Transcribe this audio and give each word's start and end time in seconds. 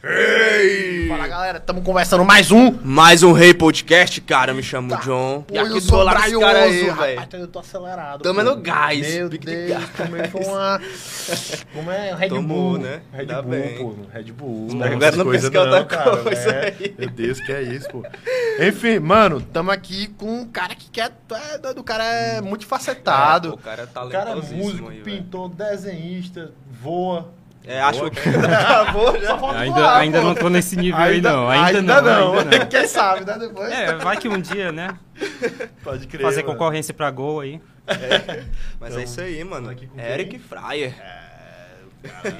Ei! 0.00 1.08
Fala 1.08 1.26
galera, 1.26 1.58
estamos 1.58 1.82
conversando 1.82 2.24
mais 2.24 2.52
um. 2.52 2.70
Mais 2.84 3.24
um 3.24 3.32
Rei 3.32 3.52
Podcast, 3.52 4.20
cara. 4.20 4.54
Me 4.54 4.62
chamo 4.62 4.96
John. 4.98 5.44
Sou 5.80 6.04
lá 6.04 6.14
braioso, 6.14 6.38
cara 6.38 6.62
aí, 6.62 6.88
rapaz, 6.88 7.28
velho. 7.28 7.42
eu 7.42 7.48
tô 7.48 7.58
acelerado. 7.58 8.22
Tamo 8.22 8.40
no 8.44 8.54
gás. 8.58 9.00
Meu 9.00 9.28
de 9.28 9.38
Deus, 9.38 9.82
tomei 9.96 10.28
foi 10.28 10.44
uma... 10.44 10.80
Como 11.74 11.90
é? 11.90 12.14
Red 12.14 12.28
Tomou, 12.28 12.70
Bull. 12.70 12.78
né? 12.78 13.00
Red 13.12 13.20
Ainda 13.22 13.42
Bull, 13.42 13.50
bem. 13.50 13.78
pô. 13.78 13.96
Red 14.12 14.32
Bull. 14.32 14.68
Agora 14.84 15.06
essas 15.06 15.16
não 15.16 15.32
pensa 15.32 15.50
que 15.50 15.56
é 15.56 15.60
outra 15.60 15.84
cara, 15.84 16.16
coisa 16.22 16.48
é. 16.48 16.66
aí. 16.78 16.94
Meu 16.96 17.10
Deus, 17.10 17.40
que 17.40 17.52
é 17.52 17.62
isso, 17.62 17.88
pô. 17.90 18.04
Enfim, 18.60 19.00
mano, 19.00 19.40
tamo 19.40 19.72
aqui 19.72 20.06
com 20.16 20.42
um 20.42 20.46
cara 20.46 20.76
que 20.76 20.88
quer... 20.90 21.10
É, 21.10 21.70
o 21.76 21.82
cara 21.82 22.04
é 22.04 22.40
multifacetado. 22.40 23.48
É, 23.48 23.52
o 23.52 23.56
cara 23.58 23.82
é 23.82 24.00
o 24.00 24.08
cara 24.10 24.30
é 24.30 24.34
músico, 24.36 24.90
aí, 24.90 25.00
pintor, 25.00 25.48
desenhista, 25.48 26.52
voa. 26.70 27.36
É, 27.64 27.80
acho 27.80 28.10
que 28.10 28.18
acabou 28.30 29.20
já. 29.20 29.34
Ainda, 29.58 29.80
voar, 29.80 29.96
ainda 29.98 30.20
pô. 30.20 30.26
não 30.26 30.34
tô 30.34 30.48
nesse 30.48 30.76
nível 30.76 30.98
aí, 31.00 31.20
não. 31.20 31.48
Ainda, 31.48 31.82
não, 31.82 32.02
não. 32.02 32.38
ainda 32.38 32.58
não. 32.58 32.66
Quem 32.68 32.86
sabe, 32.86 33.24
né? 33.24 33.38
Depois. 33.38 33.70
É, 33.70 33.94
vai 33.96 34.16
que 34.16 34.28
um 34.28 34.40
dia, 34.40 34.72
né? 34.72 34.96
Pode 35.84 36.06
crer. 36.06 36.22
Fazer 36.22 36.42
mano. 36.42 36.54
concorrência 36.54 36.94
pra 36.94 37.10
gol 37.10 37.40
aí. 37.40 37.60
Mas 38.80 38.90
Então, 38.90 39.00
é 39.00 39.04
isso 39.04 39.20
aí, 39.20 39.44
mano. 39.44 39.74
Eric 39.96 40.38
Fryer. 40.38 40.94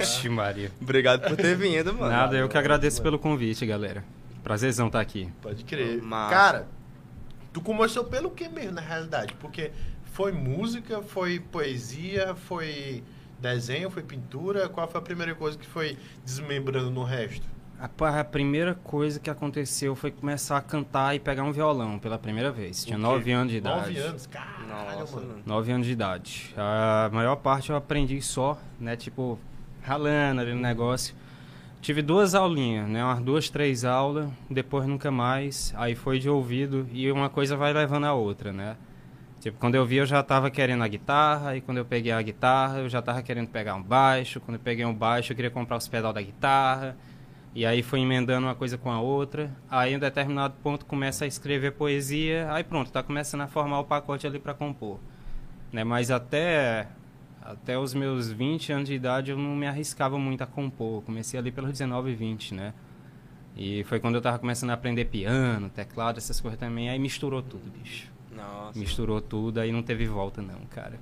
Ixi, 0.01 0.29
Maria. 0.29 0.71
Obrigado 0.81 1.29
por 1.29 1.37
ter 1.37 1.57
vindo, 1.57 1.93
mano. 1.93 2.11
Nada, 2.11 2.37
eu 2.37 2.49
que 2.49 2.55
mano. 2.55 2.65
agradeço 2.67 3.03
pelo 3.03 3.19
convite, 3.19 3.67
galera. 3.67 4.05
Prazerzão 4.43 4.87
estar 4.87 5.01
aqui. 5.01 5.29
Pode 5.43 5.65
crer. 5.65 6.01
Massa. 6.01 6.35
Cara, 6.35 6.69
tu 7.53 7.61
começou 7.61 8.05
pelo 8.05 8.31
que 8.31 8.49
mesmo, 8.49 8.73
na 8.73 8.81
realidade? 8.81 9.35
Porque 9.41 9.73
foi 10.13 10.33
música, 10.33 11.03
foi 11.03 11.41
poesia, 11.41 12.35
foi 12.47 13.03
desenho, 13.39 13.91
foi 13.91 14.03
pintura? 14.03 14.69
Qual 14.69 14.87
foi 14.89 15.01
a 15.01 15.03
primeira 15.03 15.35
coisa 15.35 15.57
que 15.57 15.67
foi 15.67 15.97
desmembrando 16.25 16.91
no 16.91 17.05
resto? 17.05 17.47
Rapaz, 17.81 18.17
a 18.17 18.25
primeira 18.25 18.75
coisa 18.75 19.21
que 19.21 19.31
aconteceu 19.31 19.95
foi 19.95 20.11
começar 20.11 20.57
a 20.57 20.61
cantar 20.61 21.15
e 21.15 21.21
pegar 21.21 21.45
um 21.45 21.53
violão 21.53 21.97
pela 21.97 22.19
primeira 22.19 22.51
vez. 22.51 22.85
Tinha 22.85 22.99
nove 22.99 23.31
anos 23.31 23.53
de 23.53 23.59
idade. 23.59 23.95
Nove 23.95 23.99
anos? 23.99 24.27
Caralho, 24.27 24.99
Nossa, 24.99 25.17
mano. 25.17 25.43
Nove 25.47 25.71
anos 25.71 25.87
de 25.87 25.93
idade. 25.93 26.53
A 26.57 27.09
maior 27.13 27.37
parte 27.37 27.71
eu 27.71 27.77
aprendi 27.77 28.21
só, 28.21 28.59
né? 28.81 28.97
Tipo, 28.97 29.39
ralando 29.81 30.41
ali 30.41 30.53
no 30.55 30.61
negócio. 30.61 31.15
Tive 31.81 32.03
duas 32.03 32.35
aulinhas, 32.35 32.89
né? 32.89 33.05
Umas 33.05 33.21
duas, 33.21 33.49
três 33.49 33.85
aulas, 33.85 34.29
depois 34.51 34.85
nunca 34.85 35.13
mais. 35.13 35.73
Aí 35.77 35.95
foi 35.95 36.19
de 36.19 36.29
ouvido 36.29 36.89
e 36.93 37.11
uma 37.13 37.31
coisa 37.31 37.57
vai 37.57 37.73
levando 37.73 38.07
a 38.07 38.13
outra, 38.13 38.53
né? 38.53 38.77
Tipo, 39.49 39.61
quando 39.61 39.77
eu 39.77 39.87
vi 39.87 39.97
eu 39.97 40.05
já 40.05 40.23
tava 40.23 40.51
querendo 40.51 40.85
a 40.85 40.89
guitarra, 40.89 41.57
e 41.57 41.63
quando 41.63 41.79
eu 41.79 41.85
peguei 41.87 42.13
a 42.13 42.21
guitarra 42.21 42.81
eu 42.81 42.89
já 42.89 43.01
tava 43.01 43.23
querendo 43.23 43.49
pegar 43.49 43.77
um 43.77 43.83
baixo. 43.83 44.41
Quando 44.41 44.57
eu 44.57 44.61
peguei 44.61 44.85
um 44.85 44.93
baixo 44.93 45.33
eu 45.33 45.37
queria 45.37 45.51
comprar 45.51 45.79
os 45.79 45.89
pedal 45.89 46.13
da 46.13 46.21
guitarra. 46.21 46.95
E 47.55 47.65
aí 47.65 47.83
foi 47.83 48.01
emendando 48.01 48.47
uma 48.47 48.55
coisa 48.55 48.77
com 48.77 48.93
a 48.93 49.01
outra. 49.01 49.51
Aí 49.71 49.95
em 49.95 49.97
um 49.97 49.99
determinado 49.99 50.55
ponto 50.63 50.85
começa 50.85 51.25
a 51.25 51.29
escrever 51.29 51.73
poesia, 51.73 52.53
aí 52.53 52.63
pronto, 52.63 52.93
tá 52.93 53.03
começando 53.03 53.41
a 53.41 53.47
formar 53.47 53.81
o 53.81 53.85
pacote 53.85 54.27
ali 54.27 54.39
para 54.39 54.53
compor. 54.53 55.01
Né? 55.73 55.83
Mas 55.83 56.11
até 56.11 56.87
até 57.41 57.79
os 57.79 57.95
meus 57.95 58.31
20 58.31 58.71
anos 58.73 58.89
de 58.89 58.95
idade 58.95 59.31
eu 59.31 59.39
não 59.39 59.57
me 59.57 59.67
arriscava 59.67 60.19
muito 60.19 60.43
a 60.43 60.47
compor. 60.47 60.99
Eu 60.99 61.03
Comecei 61.03 61.41
ali 61.41 61.51
pelos 61.51 61.71
19 61.71 62.11
e 62.11 62.15
20, 62.15 62.55
né? 62.55 62.75
E 63.57 63.83
foi 63.85 63.99
quando 63.99 64.17
eu 64.17 64.21
tava 64.21 64.39
começando 64.39 64.71
a 64.71 64.75
aprender 64.75 65.07
piano, 65.07 65.71
teclado, 65.71 66.19
essas 66.19 66.39
coisas 66.39 66.61
também. 66.61 66.91
Aí 66.91 66.99
misturou 66.99 67.41
tudo, 67.43 67.71
bicho. 67.71 68.18
Nossa. 68.35 68.79
Misturou 68.79 69.21
tudo, 69.21 69.59
aí 69.61 69.73
não 69.73 69.83
teve 69.83 70.07
volta 70.07 70.41
não, 70.43 70.61
cara. 70.71 70.99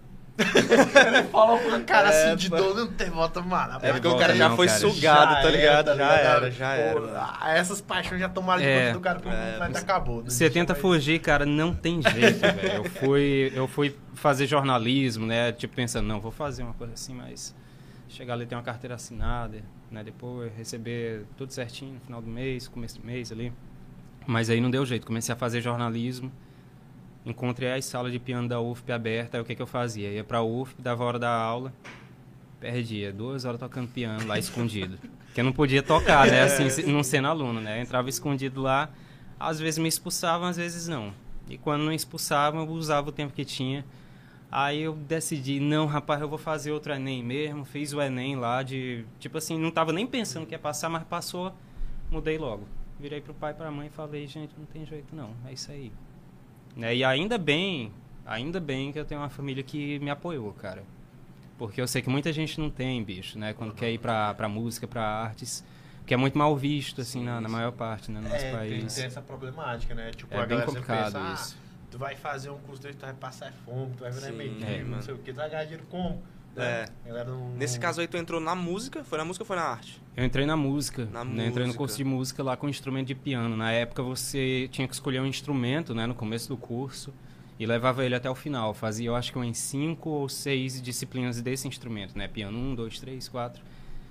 Fala 1.33 1.59
com 1.59 1.71
a 1.75 1.81
cara 1.81 2.11
É, 2.13 2.27
assim 2.33 2.37
de 2.37 2.51
pô. 2.51 2.57
dor, 2.57 2.75
não 2.77 2.87
tem 2.89 3.09
volta, 3.09 3.41
mano. 3.41 3.79
É 3.83 3.93
porque 3.93 4.07
o 4.07 4.19
cara 4.19 4.35
já 4.37 4.49
não, 4.51 4.57
foi 4.57 4.67
cara. 4.67 4.79
sugado, 4.81 5.35
Já 5.35 5.43
tá 5.43 5.51
ligado? 5.51 5.89
era, 5.91 5.97
Já 5.97 6.07
tá 6.09 6.17
ligado? 6.17 6.37
era, 6.37 6.51
já 6.51 6.75
era. 6.75 7.01
Pô, 7.01 7.07
ah, 7.15 7.53
essas 7.55 7.81
paixões 7.81 8.21
já 8.21 8.29
tomaram 8.29 8.61
de 8.61 8.69
É. 8.69 8.81
conta 8.89 8.93
do 8.99 9.01
cara 9.01 9.19
É. 9.19 9.23
completo, 9.23 9.79
acabou. 9.79 10.23
Não 10.23 10.31
Você 10.31 10.51
tenta 10.51 10.75
fugir, 10.75 11.21
cara, 11.21 11.47
não 11.47 11.75
tem 11.75 12.03
jeito, 12.03 12.41
velho. 12.41 12.73
Eu 12.75 12.85
fui, 13.01 13.53
eu 13.55 13.67
fui 13.67 13.97
fazer 14.15 14.47
jornalismo, 14.47 15.25
né? 15.27 15.53
Tipo, 15.53 15.75
pensando, 15.75 16.07
não, 16.07 16.21
vou 16.21 16.31
fazer 16.33 16.63
uma 16.65 16.75
coisa 16.75 16.93
assim, 16.93 17.15
mas 17.15 17.55
chegar 18.09 18.35
ali 18.35 18.45
ter 18.47 18.55
uma 18.55 18.63
carteira 18.63 18.95
assinada, 18.95 19.63
né? 19.91 20.05
Depois 20.05 20.53
receber 20.55 21.25
tudo 21.39 21.51
certinho 21.53 21.95
no 21.95 22.01
final 22.01 22.21
do 22.21 22.29
mês, 22.29 22.69
começo 22.69 23.01
do 23.01 23.07
mês 23.07 23.33
ali. 23.33 23.53
Mas 24.27 24.51
aí 24.51 24.61
não 24.61 24.71
deu 24.71 24.85
jeito, 24.85 25.07
comecei 25.07 25.33
a 25.33 25.37
fazer 25.37 25.63
jornalismo. 25.63 26.31
Encontrei 27.27 27.73
as 27.73 27.85
salas 27.85 28.13
de 28.13 28.19
piano 28.21 28.49
da 28.49 28.61
UFP 28.61 28.93
aberta, 28.93 29.37
aí 29.37 29.43
o 29.43 29.45
que, 29.45 29.55
que 29.55 29.61
eu 29.61 29.67
fazia? 29.67 30.09
Ia 30.11 30.23
pra 30.25 30.43
UFP, 30.43 30.81
dava 30.81 31.03
hora 31.05 31.19
da 31.19 31.29
aula, 31.31 31.73
perdia 32.61 33.13
duas 33.13 33.45
horas 33.45 33.59
tocando 33.61 33.89
piano 33.89 34.27
lá 34.27 34.39
escondido. 34.39 34.97
Porque 35.27 35.41
eu 35.41 35.45
não 35.45 35.53
podia 35.53 35.83
tocar, 35.83 36.27
né? 36.29 36.43
Assim, 36.43 36.71
se- 36.71 36.87
não 36.87 37.03
sendo 37.03 37.29
aluno, 37.29 37.61
né? 37.61 37.79
Eu 37.79 37.83
entrava 37.83 38.09
escondido 38.09 38.63
lá, 38.63 38.89
às 39.39 39.59
vezes 39.59 39.79
me 39.79 39.89
expulsavam, 39.89 40.47
às 40.47 40.57
vezes 40.57 40.87
não. 40.89 41.13
E 41.49 41.59
quando 41.59 41.83
não 41.83 41.93
expulsavam, 41.93 42.63
eu 42.63 42.69
usava 42.71 43.09
o 43.09 43.13
tempo 43.13 43.35
que 43.35 43.45
tinha. 43.45 43.85
Aí 44.51 44.83
eu 44.83 44.95
decidi, 44.95 45.59
não, 45.61 45.87
rapaz, 45.87 46.21
eu 46.23 46.29
vou 46.29 46.39
fazer 46.39 46.71
outro 46.73 46.93
Enem 46.93 47.23
mesmo. 47.23 47.65
Fiz 47.65 47.93
o 47.93 48.01
Enem 48.01 48.37
lá 48.37 48.63
de. 48.63 49.05
Tipo 49.19 49.37
assim, 49.39 49.59
não 49.59 49.71
tava 49.71 49.93
nem 49.93 50.07
pensando 50.07 50.47
que 50.47 50.55
ia 50.55 50.59
passar, 50.59 50.89
mas 50.89 51.03
passou, 51.05 51.53
mudei 52.11 52.39
logo. 52.39 52.67
Virei 52.99 53.21
pro 53.21 53.35
pai 53.35 53.51
e 53.53 53.55
pra 53.55 53.71
mãe 53.71 53.89
e 53.89 53.91
falei, 53.91 54.27
gente, 54.27 54.53
não 54.57 54.65
tem 54.65 54.87
jeito 54.87 55.15
não, 55.15 55.31
é 55.47 55.53
isso 55.53 55.71
aí. 55.71 55.93
Né? 56.77 56.95
E 56.97 57.03
ainda 57.05 57.39
bem, 57.39 57.91
ainda 58.25 58.61
bem 58.61 58.93
que 58.93 58.99
eu 58.99 59.05
tenho 59.05 59.21
uma 59.21 59.31
família 59.31 59.63
que 59.63 59.99
me 59.99 60.11
apoiou, 60.11 60.53
cara. 60.53 60.85
Porque 61.59 61.81
eu 61.81 61.89
sei 61.89 62.03
que 62.03 62.11
muita 62.11 62.33
gente 62.33 62.61
não 62.61 62.69
tem, 62.69 63.03
bicho, 63.03 63.39
né? 63.39 63.55
Quando 63.55 63.73
quer 63.75 63.91
ir 63.91 63.99
pra, 63.99 64.35
pra 64.35 64.47
música, 64.49 64.87
pra 64.87 65.03
artes, 65.03 65.65
que 66.05 66.13
é 66.13 66.17
muito 66.17 66.37
mal 66.37 66.55
visto, 66.55 67.01
assim, 67.01 67.25
na, 67.25 67.41
na 67.41 67.49
maior 67.49 67.73
parte, 67.73 68.11
né, 68.11 68.21
no 68.21 68.29
nosso 68.29 68.45
É, 68.45 68.51
país. 68.53 68.95
tem 68.95 69.05
essa 69.05 69.23
problemática, 69.23 69.95
né? 69.95 70.11
Tipo, 70.11 70.35
É 70.35 70.45
bem 70.47 70.61
complicado 70.61 71.15
pensa, 71.15 71.19
ah, 71.19 71.33
isso. 71.35 71.57
tu 71.91 71.97
vai 71.99 72.15
fazer 72.15 72.51
um 72.51 72.59
curso 72.59 72.83
desse, 72.83 72.99
tu 72.99 73.07
vai 73.07 73.15
passar 73.15 73.53
fome, 73.65 73.95
tu 73.97 74.01
vai 74.01 74.13
virar 74.13 74.27
Sim, 74.27 74.37
mendigo, 74.37 74.65
é, 74.71 74.85
não 74.85 75.01
sei 75.01 75.15
o 75.15 75.19
que, 75.19 75.33
tu 75.33 75.37
vai 75.37 75.49
ganhar 75.49 75.63
dinheiro 75.65 75.87
como? 75.89 76.23
É. 76.57 76.87
Né? 77.05 77.25
Nesse 77.57 77.79
caso 77.79 78.01
aí, 78.01 78.09
tu 78.09 78.17
entrou 78.17 78.41
na 78.41 78.55
música? 78.55 79.05
Foi 79.05 79.19
na 79.19 79.25
música 79.25 79.43
ou 79.43 79.47
foi 79.47 79.57
na 79.57 79.63
arte? 79.65 80.01
Eu 80.17 80.25
entrei 80.25 80.47
na 80.47 80.57
música, 80.57 81.07
Na 81.13 81.25
né? 81.25 81.47
entrei 81.47 81.63
no 81.65 81.67
música. 81.69 81.79
curso 81.79 81.97
de 81.97 82.05
música 82.05 82.43
lá 82.43 82.57
com 82.57 82.69
instrumento 82.69 83.09
de 83.09 83.15
piano. 83.15 83.57
Na 83.57 83.73
época 83.73 84.03
você 84.03 84.69
tinha 84.73 84.89
que 84.89 84.95
escolher 84.95 85.21
um 85.21 85.27
instrumento, 85.27 85.95
né, 85.95 86.07
no 86.07 86.15
começo 86.15 86.49
do 86.49 86.57
curso 86.57 87.13
e 87.59 87.67
levava 87.67 88.05
ele 88.05 88.15
até 88.15 88.29
o 88.31 88.35
final. 88.35 88.73
Fazia, 88.75 89.09
eu 89.09 89.15
acho 89.17 89.31
que 89.33 89.39
umas 89.39 89.59
cinco 89.59 90.11
ou 90.11 90.29
seis 90.29 90.81
disciplinas 90.81 91.41
desse 91.41 91.69
instrumento, 91.69 92.17
né? 92.17 92.29
Piano 92.29 92.59
um, 92.59 92.75
dois, 92.75 92.99
três, 92.99 93.29
quatro. 93.29 93.63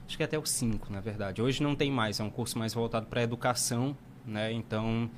Acho 0.08 0.16
que 0.18 0.24
até 0.24 0.38
os 0.38 0.50
cinco, 0.52 0.92
na 0.94 1.00
verdade. 1.02 1.42
Hoje 1.42 1.64
não 1.64 1.76
tem 1.76 1.92
mais, 1.92 2.20
é 2.20 2.24
um 2.24 2.30
curso 2.30 2.60
mais 2.60 2.74
voltado 2.74 3.08
para 3.08 3.24
educação, 3.24 3.98
né? 4.26 4.52
Então 4.52 5.10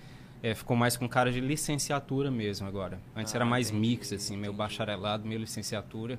é, 0.41 0.55
ficou 0.55 0.77
mais 0.77 0.95
com 0.95 1.09
cara 1.09 1.29
de 1.31 1.41
licenciatura 1.41 2.31
mesmo 2.31 2.65
agora. 2.67 2.99
Antes 3.15 3.33
Ah, 3.33 3.37
era 3.39 3.45
mais 3.45 3.69
entendi, 3.69 3.87
mix, 3.89 4.13
assim, 4.13 4.33
meio 4.37 4.45
entendi. 4.51 4.57
bacharelado, 4.57 5.27
meio 5.27 5.41
licenciatura. 5.41 6.17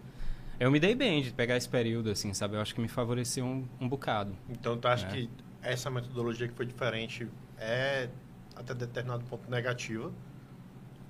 Eu 0.60 0.70
me 0.70 0.80
dei 0.80 0.94
bem 0.94 1.22
de 1.22 1.30
pegar 1.30 1.56
esse 1.56 1.68
período, 1.68 2.10
assim, 2.10 2.34
sabe? 2.34 2.56
Eu 2.56 2.60
acho 2.60 2.74
que 2.74 2.80
me 2.80 2.88
favoreceu 2.88 3.44
um, 3.44 3.64
um 3.80 3.88
bocado. 3.88 4.34
Então 4.48 4.76
tu 4.76 4.88
acha 4.88 5.06
É. 5.06 5.10
que 5.10 5.30
essa 5.62 5.88
metodologia 5.90 6.48
que 6.48 6.54
foi 6.54 6.66
diferente 6.66 7.28
é 7.58 8.08
até 8.56 8.74
determinado 8.74 9.24
ponto 9.24 9.48
negativa? 9.50 10.10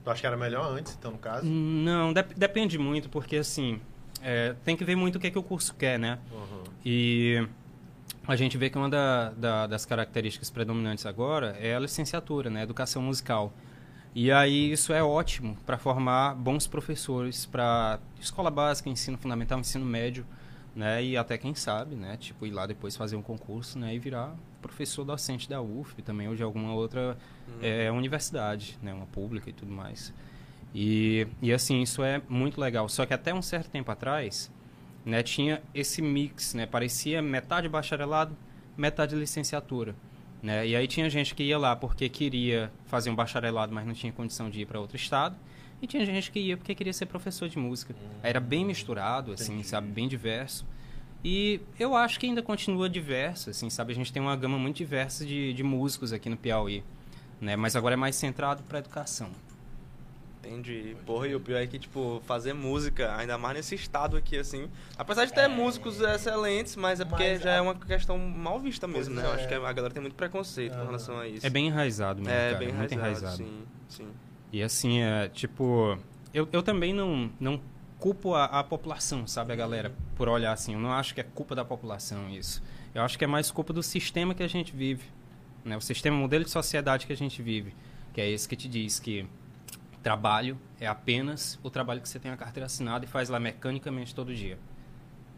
Tu 0.05 0.11
acha 0.11 0.21
que 0.21 0.27
era 0.27 0.37
melhor 0.37 0.71
antes, 0.71 0.95
então, 0.99 1.13
no 1.13 1.19
caso? 1.19 1.47
Não, 1.47 2.13
dep- 2.13 2.35
depende 2.37 2.79
muito, 2.79 3.09
porque 3.09 3.37
assim, 3.37 3.81
é, 4.23 4.55
tem 4.65 4.77
que 4.77 4.85
ver 4.85 4.97
muito 4.97 5.17
o 5.17 5.19
que, 5.21 5.27
é 5.29 5.31
que 5.31 5.39
o 5.39 5.43
curso 5.43 5.75
quer, 5.75 5.99
né? 5.99 6.19
Uhum. 6.31 6.65
E 6.85 7.47
a 8.27 8.37
gente 8.37 8.59
vê 8.59 8.69
que 8.69 8.77
uma 8.77 8.89
da- 8.89 9.31
da- 9.31 9.67
das 9.67 9.87
características 9.87 10.51
predominantes 10.51 11.07
agora 11.07 11.57
é 11.59 11.75
a 11.75 11.79
licenciatura, 11.79 12.51
né? 12.51 12.63
Educação 12.63 13.01
musical. 13.03 13.53
E 14.21 14.33
aí 14.33 14.73
isso 14.73 14.93
é 14.93 15.01
ótimo 15.01 15.57
para 15.65 15.79
formar 15.79 16.35
bons 16.35 16.67
professores 16.67 17.47
para 17.47 18.01
escola 18.21 18.51
básica, 18.51 18.91
ensino 18.91 19.17
fundamental, 19.17 19.61
ensino 19.61 19.85
médio, 19.85 20.27
né? 20.75 21.05
E 21.05 21.17
até 21.17 21.39
quem 21.39 21.55
sabe, 21.55 21.95
né? 21.95 22.17
Tipo 22.17 22.45
ir 22.45 22.51
lá 22.51 22.67
depois 22.67 22.97
fazer 22.97 23.15
um 23.15 23.23
concurso, 23.23 23.79
né? 23.79 23.95
E 23.95 23.99
virar 24.01 24.35
professor 24.61 25.05
docente 25.05 25.49
da 25.49 25.63
UFP 25.63 26.03
também 26.03 26.27
ou 26.27 26.35
de 26.35 26.43
alguma 26.43 26.75
outra 26.75 27.17
é, 27.63 27.93
universidade, 27.93 28.77
né? 28.83 28.93
Uma 28.93 29.07
pública 29.07 29.51
e 29.51 29.53
tudo 29.53 29.71
mais. 29.71 30.13
E, 30.75 31.29
e 31.41 31.53
assim 31.53 31.81
isso 31.81 32.03
é 32.03 32.21
muito 32.29 32.61
legal. 32.61 32.89
Só 32.89 33.07
que 33.07 33.15
até 33.15 33.33
um 33.33 33.41
certo 33.41 33.71
tempo 33.71 33.89
atrás, 33.93 34.51
né? 35.05 35.23
Tinha 35.23 35.63
esse 35.73 36.03
mix, 36.03 36.55
né? 36.55 36.67
Parecia 36.67 37.23
metade 37.23 37.69
bacharelado, 37.69 38.37
metade 38.77 39.15
licenciatura. 39.15 39.95
Né? 40.43 40.69
E 40.69 40.77
aí 40.77 40.87
tinha 40.87 41.09
gente 41.11 41.35
que 41.35 41.43
ia 41.43 41.59
lá 41.59 41.75
porque 41.75 42.09
queria 42.09 42.71
fazer 42.87 43.11
um 43.11 43.15
bacharelado, 43.15 43.73
mas 43.75 43.87
não 43.87 43.95
tinha 43.95 44.13
condição 44.13 44.49
de 44.49 44.63
ir 44.63 44.67
para 44.67 44.79
outro 44.81 44.97
estado. 44.97 45.37
E 45.81 45.87
tinha 45.87 46.05
gente 46.05 46.31
que 46.31 46.41
ia 46.41 46.57
porque 46.57 46.75
queria 46.75 46.93
ser 46.93 47.07
professor 47.07 47.49
de 47.49 47.59
música. 47.59 47.95
Aí 48.23 48.31
Era 48.31 48.41
bem 48.41 48.65
misturado, 48.65 49.33
assim, 49.33 49.55
Entendi. 49.55 49.69
sabe? 49.69 49.89
Bem 49.89 50.09
diverso. 50.09 50.67
E 51.25 51.61
eu 51.79 51.97
acho 51.97 52.19
que 52.19 52.27
ainda 52.27 52.43
continua 52.43 52.89
diverso, 52.89 53.51
assim, 53.51 53.69
sabe? 53.71 53.93
A 53.93 53.95
gente 53.95 54.13
tem 54.13 54.23
uma 54.23 54.37
gama 54.37 54.59
muito 54.59 54.77
diversa 54.77 55.25
de, 55.25 55.53
de 55.53 55.63
músicos 55.63 56.13
aqui 56.13 56.29
no 56.29 56.37
Piauí. 56.37 56.85
Né? 57.41 57.57
Mas 57.57 57.77
agora 57.77 57.95
é 57.95 57.97
mais 57.97 58.17
centrado 58.17 58.63
para 58.65 58.79
educação. 58.79 59.31
Entendi. 60.49 60.97
Porra, 61.07 61.29
e 61.29 61.35
o 61.35 61.41
pior 61.41 61.59
é 61.61 61.67
que, 61.67 61.79
tipo, 61.79 62.21
fazer 62.27 62.53
música, 62.53 63.15
ainda 63.17 63.37
mais 63.39 63.57
nesse 63.57 63.75
estado 63.75 64.17
aqui, 64.17 64.37
assim. 64.37 64.69
Apesar 64.97 65.25
de 65.25 65.33
ter 65.33 65.47
músicos 65.49 66.01
excelentes, 66.01 66.75
mas 66.77 67.01
é 67.01 67.05
porque 67.05 67.23
Mas 67.33 67.43
já 67.43 67.53
é 67.53 67.61
uma 67.61 67.75
questão 67.75 68.19
mal 68.19 68.59
vista 68.61 68.87
mesmo, 68.89 69.15
né? 69.15 69.23
Pois 69.23 69.33
Eu 69.35 69.39
é. 69.39 69.41
acho 69.41 69.49
que 69.49 69.55
a 69.55 69.73
galera 69.73 69.93
tem 69.93 70.01
muito 70.03 70.15
preconceito 70.17 70.73
com 70.73 70.79
Aham. 70.79 70.87
relação 70.87 71.19
a 71.19 71.29
isso. 71.29 71.47
É 71.47 71.51
bem 71.51 71.67
enraizado 71.67 72.21
mesmo, 72.21 72.33
É, 72.35 72.53
cara. 72.53 72.59
bem 72.65 72.73
muito 72.73 72.95
enraizado, 72.95 73.43
enraizado. 73.43 73.67
sim, 73.89 74.05
sim. 74.05 74.09
E 74.53 74.63
assim, 74.63 75.01
é, 75.01 75.29
tipo, 75.29 75.99
eu, 76.33 76.49
eu 76.53 76.63
também 76.63 76.93
não, 76.95 77.31
não 77.39 77.61
culpo 77.99 78.35
a, 78.35 78.45
a 78.47 78.65
população, 78.65 79.27
sabe, 79.27 79.53
a 79.53 79.57
galera, 79.57 79.93
por 80.17 80.29
olhar 80.29 80.53
assim. 80.53 80.73
Eu 80.75 80.81
não 80.81 80.93
acho 80.93 81.15
que 81.15 81.21
é 81.21 81.25
culpa 81.25 81.55
da 81.55 81.65
população 81.65 82.29
isso. 82.31 82.63
Eu 82.95 83.03
acho 83.03 83.19
que 83.19 83.25
é 83.25 83.27
mais 83.27 83.51
culpa 83.51 83.73
do 83.73 83.83
sistema 83.83 84.35
que 84.35 84.43
a 84.43 84.49
gente 84.49 84.75
vive, 84.75 85.05
né? 85.65 85.77
O 85.77 85.81
sistema, 85.81 86.17
o 86.17 86.21
modelo 86.21 86.45
de 86.45 86.51
sociedade 86.51 87.07
que 87.07 87.13
a 87.13 87.17
gente 87.17 87.43
vive, 87.43 87.75
que 88.15 88.21
é 88.21 88.31
esse 88.31 88.49
que 88.49 88.57
te 88.57 88.69
diz 88.69 88.99
que 88.99 89.27
trabalho 90.09 90.59
é 90.81 90.87
apenas 90.87 91.59
o 91.63 91.69
trabalho 91.69 92.01
que 92.01 92.09
você 92.09 92.19
tem 92.19 92.31
a 92.31 92.37
carteira 92.37 92.65
assinada 92.65 93.05
e 93.05 93.09
faz 93.09 93.29
lá 93.29 93.39
mecanicamente 93.39 94.15
todo 94.15 94.35
dia, 94.35 94.59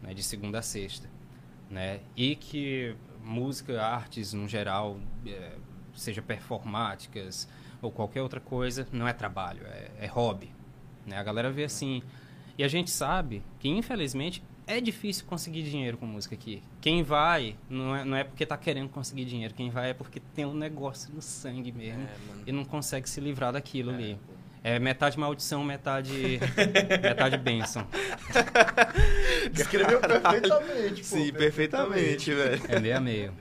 né? 0.01 0.13
De 0.13 0.23
segunda 0.23 0.59
a 0.59 0.61
sexta, 0.61 1.09
né? 1.69 1.99
E 2.15 2.37
que 2.37 2.95
música, 3.21 3.83
artes 3.83 4.31
no 4.31 4.47
geral, 4.47 4.97
é, 5.27 5.57
seja 5.93 6.21
performáticas 6.21 7.49
ou 7.81 7.91
qualquer 7.91 8.21
outra 8.21 8.39
coisa, 8.39 8.87
não 8.93 9.05
é 9.05 9.11
trabalho, 9.11 9.65
é, 9.65 9.91
é 9.99 10.07
hobby. 10.07 10.53
Né? 11.05 11.17
A 11.17 11.23
galera 11.23 11.51
vê 11.51 11.65
assim. 11.65 12.01
E 12.57 12.63
a 12.63 12.69
gente 12.69 12.91
sabe 12.91 13.43
que, 13.59 13.67
infelizmente, 13.67 14.41
é 14.65 14.79
difícil 14.79 15.25
conseguir 15.25 15.63
dinheiro 15.63 15.97
com 15.97 16.05
música 16.05 16.33
aqui. 16.33 16.63
Quem 16.79 17.03
vai, 17.03 17.57
não 17.69 17.93
é, 17.93 18.05
não 18.05 18.15
é 18.15 18.23
porque 18.23 18.45
tá 18.45 18.55
querendo 18.55 18.87
conseguir 18.87 19.25
dinheiro, 19.25 19.53
quem 19.53 19.69
vai 19.69 19.89
é 19.89 19.93
porque 19.93 20.21
tem 20.33 20.45
um 20.45 20.53
negócio 20.53 21.13
no 21.13 21.21
sangue 21.21 21.73
mesmo 21.73 22.03
É, 22.03 22.17
e 22.45 22.53
não 22.53 22.63
consegue 22.63 23.09
se 23.09 23.19
livrar 23.19 23.51
daquilo 23.51 23.91
ali. 23.91 24.17
É 24.63 24.77
metade 24.77 25.17
maldição, 25.17 25.63
metade, 25.63 26.39
metade 27.01 27.37
bênção. 27.37 27.85
Descreveu 29.51 29.99
perfeitamente, 29.99 31.01
pô. 31.01 31.03
Sim, 31.03 31.31
perfeitamente, 31.33 32.33
velho. 32.33 32.61
É 32.67 32.79
meio 32.79 32.97
a 32.97 32.99
meio. 32.99 33.33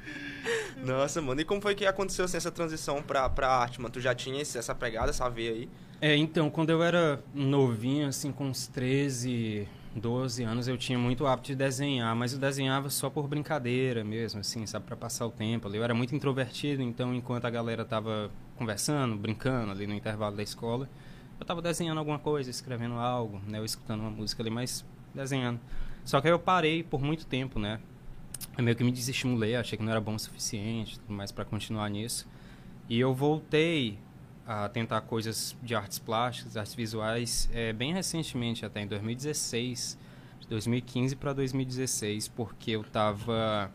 Nossa, 0.82 1.20
mano. 1.20 1.40
E 1.40 1.44
como 1.44 1.60
foi 1.60 1.74
que 1.74 1.84
aconteceu 1.84 2.24
assim, 2.24 2.36
essa 2.38 2.50
transição 2.50 3.02
pra, 3.02 3.28
pra 3.28 3.48
arte, 3.48 3.80
mano? 3.80 3.92
Tu 3.92 4.00
já 4.00 4.14
tinha 4.14 4.40
esse- 4.40 4.56
essa 4.56 4.74
pegada, 4.74 5.10
essa 5.10 5.28
veia 5.28 5.52
aí? 5.52 5.68
É, 6.00 6.16
então, 6.16 6.48
quando 6.48 6.70
eu 6.70 6.82
era 6.82 7.22
novinho, 7.34 8.08
assim, 8.08 8.32
com 8.32 8.46
uns 8.46 8.66
13, 8.66 9.68
12 9.94 10.42
anos, 10.42 10.66
eu 10.66 10.78
tinha 10.78 10.98
muito 10.98 11.26
hábito 11.26 11.48
de 11.48 11.54
desenhar, 11.54 12.16
mas 12.16 12.32
eu 12.32 12.38
desenhava 12.38 12.88
só 12.88 13.10
por 13.10 13.28
brincadeira 13.28 14.02
mesmo, 14.02 14.40
assim, 14.40 14.64
sabe, 14.64 14.86
para 14.86 14.96
passar 14.96 15.26
o 15.26 15.30
tempo 15.30 15.68
ali. 15.68 15.76
Eu 15.76 15.84
era 15.84 15.92
muito 15.92 16.14
introvertido, 16.14 16.80
então, 16.82 17.14
enquanto 17.14 17.44
a 17.44 17.50
galera 17.50 17.84
tava 17.84 18.30
conversando, 18.56 19.14
brincando 19.16 19.70
ali 19.72 19.86
no 19.86 19.92
intervalo 19.92 20.34
da 20.36 20.42
escola, 20.42 20.88
eu 21.40 21.46
tava 21.46 21.62
desenhando 21.62 21.98
alguma 21.98 22.18
coisa, 22.18 22.50
escrevendo 22.50 22.94
algo, 22.94 23.40
né, 23.48 23.58
ou 23.58 23.64
escutando 23.64 24.00
uma 24.00 24.10
música 24.10 24.42
ali, 24.42 24.50
mas 24.50 24.84
desenhando. 25.14 25.58
Só 26.04 26.20
que 26.20 26.28
aí 26.28 26.32
eu 26.32 26.38
parei 26.38 26.82
por 26.82 27.00
muito 27.00 27.26
tempo, 27.26 27.58
né? 27.58 27.80
Eu 28.56 28.64
meio 28.64 28.76
que 28.76 28.84
me 28.84 28.92
desestimulei, 28.92 29.56
achei 29.56 29.76
que 29.76 29.84
não 29.84 29.90
era 29.90 30.00
bom 30.00 30.14
o 30.14 30.18
suficiente, 30.18 31.00
mais 31.08 31.32
para 31.32 31.44
continuar 31.44 31.88
nisso. 31.88 32.28
E 32.88 32.98
eu 32.98 33.14
voltei 33.14 33.98
a 34.46 34.68
tentar 34.68 35.00
coisas 35.02 35.56
de 35.62 35.74
artes 35.74 35.98
plásticas, 35.98 36.56
artes 36.56 36.74
visuais, 36.74 37.48
é, 37.52 37.72
bem 37.72 37.92
recentemente, 37.92 38.66
até 38.66 38.82
em 38.82 38.86
2016, 38.86 39.98
de 40.40 40.48
2015 40.48 41.16
para 41.16 41.32
2016, 41.32 42.28
porque 42.28 42.72
eu 42.72 42.80
estava 42.82 43.70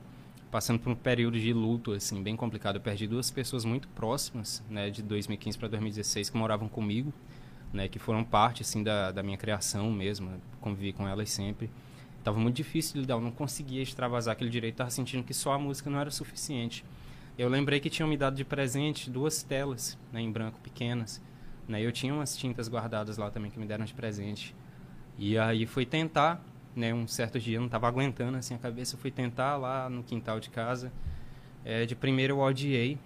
passando 0.52 0.80
por 0.80 0.92
um 0.92 0.96
período 0.96 1.40
de 1.40 1.54
luto 1.54 1.92
assim 1.94 2.22
bem 2.22 2.36
complicado. 2.36 2.76
Eu 2.76 2.82
perdi 2.82 3.08
duas 3.08 3.32
pessoas 3.32 3.66
muito 3.66 3.88
próximas, 3.90 4.64
né, 4.70 4.90
de 4.90 5.02
2015 5.02 5.58
para 5.58 5.68
2016 5.68 6.30
que 6.30 6.38
moravam 6.38 6.68
comigo, 6.68 7.14
né, 7.76 7.88
que 7.90 8.00
foram 8.00 8.24
parte 8.24 8.62
assim 8.62 8.82
da, 8.82 9.12
da 9.12 9.22
minha 9.22 9.38
criação 9.38 9.92
mesmo, 9.92 10.32
convivi 10.62 10.94
com 10.94 11.08
elas 11.08 11.30
sempre. 11.30 11.70
Tava 12.24 12.40
muito 12.40 12.56
difícil 12.56 13.02
lidar, 13.02 13.16
eu 13.16 13.22
não 13.22 13.32
conseguia 13.32 13.84
extravasar 13.84 14.32
aquele 14.32 14.50
direito, 14.50 14.78
tava 14.78 14.90
sentindo 14.90 15.24
que 15.24 15.34
só 15.34 15.54
a 15.54 15.60
música 15.60 15.90
não 15.90 16.00
era 16.00 16.10
suficiente. 16.10 16.84
Eu 17.38 17.50
lembrei 17.50 17.80
que 17.80 17.90
tinham 17.90 18.08
me 18.08 18.18
dado 18.18 18.36
de 18.36 18.46
presente 18.46 19.10
duas 19.10 19.44
telas, 19.44 19.98
né, 20.12 20.22
em 20.22 20.32
branco, 20.32 20.60
pequenas. 20.62 21.22
Né, 21.68 21.82
eu 21.82 21.92
tinha 21.92 22.14
umas 22.14 22.36
tintas 22.36 22.68
guardadas 22.68 23.18
lá 23.18 23.30
também 23.30 23.52
que 23.52 23.60
me 23.60 23.66
deram 23.66 23.86
de 23.86 23.94
presente. 23.94 24.56
E 25.18 25.38
aí 25.38 25.66
fui 25.66 25.86
tentar, 25.86 26.44
né, 26.76 26.94
um 26.94 27.08
certo 27.08 27.40
dia 27.40 27.60
não 27.60 27.68
estava 27.68 27.88
aguentando 27.88 28.38
assim 28.38 28.56
a 28.56 28.58
cabeça, 28.58 28.98
fui 28.98 29.12
tentar 29.12 29.58
lá 29.58 29.90
no 29.90 30.02
quintal 30.02 30.40
de 30.40 30.50
casa. 30.50 30.92
É, 31.64 31.86
de 31.86 31.96
primeiro 31.96 32.36
eu 32.36 32.40
odiei, 32.40 32.98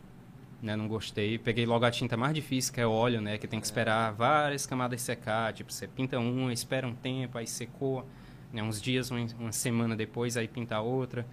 né, 0.62 0.76
não 0.76 0.88
gostei. 0.88 1.38
Peguei 1.38 1.66
logo 1.66 1.86
a 1.86 1.92
tinta 1.92 2.18
mais 2.18 2.34
difícil, 2.34 2.74
que 2.74 2.82
é 2.82 2.88
óleo, 2.88 3.22
né, 3.22 3.38
que 3.38 3.48
tem 3.48 3.60
que 3.60 3.66
esperar 3.66 4.12
várias 4.14 4.66
camadas 4.66 5.02
secar. 5.02 5.54
Tipo, 5.54 5.72
você 5.72 5.88
pinta 5.88 6.20
uma, 6.20 6.52
espera 6.52 6.88
um 6.88 6.94
tempo, 6.94 7.38
aí 7.38 7.48
secou, 7.48 8.06
né, 8.52 8.62
uns 8.62 8.82
dias, 8.82 9.12
uma, 9.12 9.26
uma 9.40 9.52
semana 9.52 9.96
depois, 9.96 10.38
aí 10.38 10.48
pinta 10.48 10.80
outra. 10.80 11.26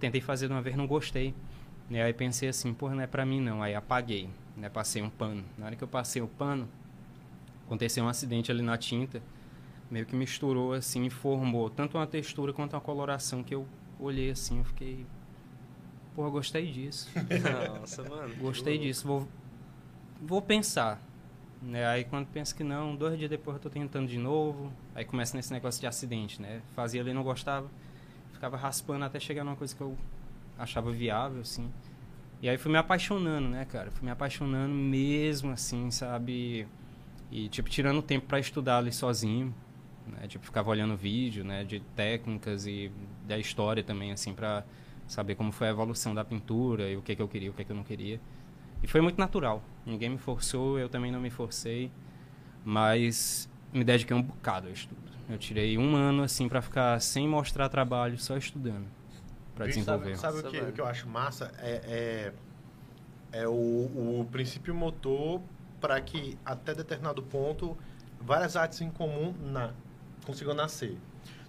Tentei 0.00 0.20
fazer 0.20 0.48
de 0.48 0.52
uma 0.52 0.62
vez, 0.62 0.76
não 0.76 0.86
gostei. 0.86 1.34
Né, 1.88 2.02
aí 2.02 2.12
pensei 2.12 2.48
assim, 2.48 2.72
porra, 2.72 2.94
não 2.94 3.02
é 3.02 3.06
pra 3.06 3.24
mim 3.24 3.40
não. 3.40 3.62
Aí 3.62 3.74
apaguei, 3.74 4.28
né, 4.56 4.68
passei 4.68 5.02
um 5.02 5.10
pano. 5.10 5.44
Na 5.56 5.66
hora 5.66 5.76
que 5.76 5.84
eu 5.84 5.88
passei 5.88 6.20
o 6.20 6.28
pano, 6.28 6.68
aconteceu 7.66 8.04
um 8.04 8.08
acidente 8.08 8.50
ali 8.50 8.62
na 8.62 8.76
tinta, 8.76 9.22
meio 9.90 10.06
que 10.06 10.16
misturou 10.16 10.72
assim 10.72 11.04
e 11.04 11.10
formou 11.10 11.70
tanto 11.70 11.98
uma 11.98 12.06
textura 12.06 12.52
quanto 12.52 12.74
uma 12.74 12.80
coloração 12.80 13.42
que 13.42 13.54
eu 13.54 13.66
olhei 13.98 14.30
assim, 14.30 14.58
eu 14.58 14.64
fiquei, 14.64 15.06
porra, 16.14 16.30
gostei 16.30 16.70
disso. 16.70 17.10
Nossa, 17.80 18.02
mano. 18.02 18.34
Gostei 18.36 18.78
disso, 18.78 19.06
vou, 19.06 19.28
vou 20.20 20.42
pensar. 20.42 21.00
Né? 21.60 21.86
Aí 21.86 22.04
quando 22.04 22.26
penso 22.26 22.54
que 22.54 22.64
não, 22.64 22.96
dois 22.96 23.16
dias 23.16 23.30
depois 23.30 23.56
eu 23.56 23.62
tô 23.62 23.70
tentando 23.70 24.08
de 24.08 24.18
novo. 24.18 24.72
Aí 24.94 25.04
começa 25.04 25.36
nesse 25.36 25.52
negócio 25.52 25.80
de 25.80 25.86
acidente, 25.86 26.42
né? 26.42 26.60
Fazia 26.74 27.00
ali 27.00 27.12
não 27.12 27.22
gostava, 27.22 27.70
ficava 28.32 28.56
raspando 28.56 29.04
até 29.04 29.20
chegar 29.20 29.44
numa 29.44 29.56
coisa 29.56 29.74
que 29.74 29.80
eu 29.80 29.96
achava 30.58 30.90
viável, 30.90 31.40
assim. 31.40 31.70
E 32.40 32.48
aí 32.48 32.58
fui 32.58 32.72
me 32.72 32.78
apaixonando, 32.78 33.48
né, 33.48 33.64
cara? 33.64 33.92
Fui 33.92 34.04
me 34.04 34.10
apaixonando 34.10 34.74
mesmo, 34.74 35.52
assim, 35.52 35.92
sabe? 35.92 36.66
E, 37.30 37.48
tipo, 37.48 37.70
tirando 37.70 38.02
tempo 38.02 38.26
para 38.26 38.40
estudar 38.40 38.78
ali 38.78 38.92
sozinho. 38.92 39.54
Né? 40.08 40.26
Tipo, 40.26 40.44
ficava 40.44 40.68
olhando 40.68 40.96
vídeo, 40.96 41.44
né? 41.44 41.62
De 41.62 41.78
técnicas 41.94 42.66
e 42.66 42.90
da 43.28 43.38
história 43.38 43.84
também, 43.84 44.10
assim, 44.10 44.34
pra 44.34 44.64
saber 45.06 45.34
como 45.34 45.52
foi 45.52 45.68
a 45.68 45.70
evolução 45.70 46.14
da 46.14 46.24
pintura 46.24 46.88
e 46.88 46.96
o 46.96 47.02
que, 47.02 47.14
que 47.14 47.22
eu 47.22 47.28
queria, 47.28 47.50
o 47.50 47.54
que, 47.54 47.64
que 47.64 47.72
eu 47.72 47.76
não 47.76 47.84
queria. 47.84 48.20
E 48.82 48.86
foi 48.86 49.00
muito 49.00 49.18
natural. 49.18 49.62
Ninguém 49.86 50.10
me 50.10 50.18
forçou, 50.18 50.78
eu 50.78 50.88
também 50.88 51.12
não 51.12 51.20
me 51.20 51.30
forcei. 51.30 51.90
Mas 52.64 53.48
me 53.72 53.84
dediquei 53.84 54.16
um 54.16 54.22
bocado 54.22 54.68
ao 54.68 54.72
estudo. 54.72 55.00
Eu 55.28 55.38
tirei 55.38 55.78
um 55.78 55.94
ano, 55.96 56.22
assim, 56.22 56.48
para 56.48 56.60
ficar 56.60 57.00
sem 57.00 57.28
mostrar 57.28 57.68
trabalho, 57.68 58.18
só 58.18 58.36
estudando. 58.36 58.86
Para 59.54 59.66
desenvolver. 59.66 60.16
Sabe, 60.16 60.40
sabe 60.42 60.48
o, 60.48 60.50
que, 60.50 60.70
o 60.70 60.72
que 60.72 60.80
eu 60.80 60.86
acho 60.86 61.08
massa? 61.08 61.52
É, 61.58 62.32
é, 63.32 63.40
é 63.40 63.48
o, 63.48 63.52
o 63.52 64.28
princípio 64.30 64.74
motor 64.74 65.40
para 65.80 66.00
que, 66.00 66.38
até 66.44 66.74
determinado 66.74 67.22
ponto, 67.22 67.76
várias 68.20 68.56
artes 68.56 68.80
em 68.80 68.90
comum 68.90 69.34
na, 69.40 69.72
consigam 70.24 70.54
nascer. 70.54 70.96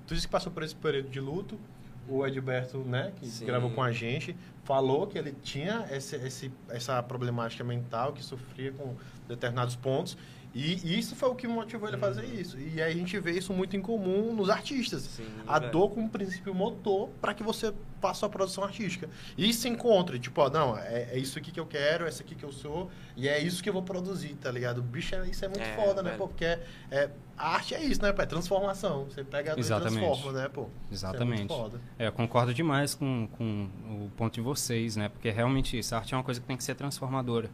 Tu 0.08 0.16
disse 0.16 0.28
que 0.28 0.32
passou 0.32 0.52
por 0.52 0.64
esse 0.64 0.76
período 0.76 1.10
de 1.10 1.20
luto. 1.20 1.60
O 2.08 2.26
Edberto, 2.26 2.80
né, 2.80 3.14
que 3.18 3.28
Sim. 3.28 3.46
gravou 3.46 3.72
com 3.72 3.82
a 3.82 3.92
gente, 3.92 4.36
falou 4.64 5.08
que 5.08 5.18
ele 5.18 5.34
tinha 5.44 5.86
esse, 5.90 6.16
esse, 6.18 6.52
essa 6.70 7.02
problemática 7.02 7.64
mental, 7.64 8.14
que 8.14 8.24
sofria 8.24 8.72
com 8.72 8.96
determinados 9.28 9.76
pontos. 9.76 10.18
E 10.56 11.00
isso 11.00 11.16
foi 11.16 11.30
o 11.30 11.36
que 11.36 11.48
motivou 11.48 11.88
ele 11.88 11.96
a 11.96 12.00
fazer 12.00 12.26
isso. 12.26 12.60
E 12.60 12.80
aí 12.80 12.94
a 12.94 12.96
gente 12.96 13.18
vê 13.20 13.32
isso 13.32 13.52
muito 13.52 13.76
em 13.76 13.82
comum 13.82 14.36
nos 14.36 14.52
artistas 14.52 15.02
Sim, 15.02 15.26
a 15.48 15.58
velho. 15.58 15.72
dor 15.72 15.90
como 15.90 16.08
princípio 16.08 16.54
motor 16.54 17.10
para 17.20 17.34
que 17.34 17.42
você 17.42 17.74
faça 18.00 18.28
a 18.28 18.30
produção 18.30 18.64
artística. 18.64 19.10
E 19.36 19.52
se 19.52 19.68
encontre, 19.68 20.20
tipo, 20.20 20.40
ó, 20.42 20.52
não, 20.52 20.78
é, 20.78 21.10
é 21.14 21.18
isso 21.18 21.40
aqui 21.40 21.52
que 21.52 21.60
eu 21.60 21.66
quero, 21.66 22.06
é 22.06 22.10
isso 22.10 22.22
aqui 22.22 22.36
que 22.36 22.44
eu 22.44 22.52
sou, 22.52 22.92
e 23.18 23.28
é 23.28 23.40
isso 23.40 23.64
que 23.64 23.70
eu 23.70 23.74
vou 23.74 23.82
produzir, 23.82 24.36
tá 24.36 24.52
ligado? 24.52 24.80
Bicho, 24.84 25.16
é- 25.16 25.28
isso 25.28 25.44
é 25.44 25.48
muito 25.48 25.62
É, 25.64 25.76
foda, 25.76 26.04
né, 26.04 26.12
pô? 26.18 26.28
Porque 26.28 26.46
é, 26.46 26.62
é- 26.92 27.10
a 27.36 27.56
arte 27.56 27.74
é 27.74 27.84
isso, 27.84 28.02
né, 28.04 28.12
pô? 28.14 28.22
É 28.22 28.26
transformação. 28.28 29.06
Você 29.06 29.24
pega 29.24 29.54
a 29.54 29.56
dor 29.56 29.64
e 29.66 29.68
transforma, 29.68 30.32
né, 30.34 30.50
pô? 30.50 30.68
Exatamente. 30.92 31.46
Isso 31.46 31.54
é 31.54 31.58
muito 31.58 31.72
foda. 31.72 31.82
É, 31.98 32.08
eu 32.08 32.12
concordo 32.12 32.54
demais 32.54 32.94
com, 32.94 33.28
com 33.38 33.70
o 33.90 34.12
ponto 34.16 34.36
de 34.36 34.42
vocês, 34.42 34.96
né? 34.96 35.10
Porque 35.10 35.32
realmente 35.32 35.80
isso, 35.80 35.96
a 35.96 35.98
arte 35.98 36.14
é 36.14 36.18
uma 36.18 36.24
coisa 36.24 36.40
que 36.40 36.46
tem 36.46 36.56
que 36.58 36.64
ser 36.64 36.76
transformadora. 36.76 37.50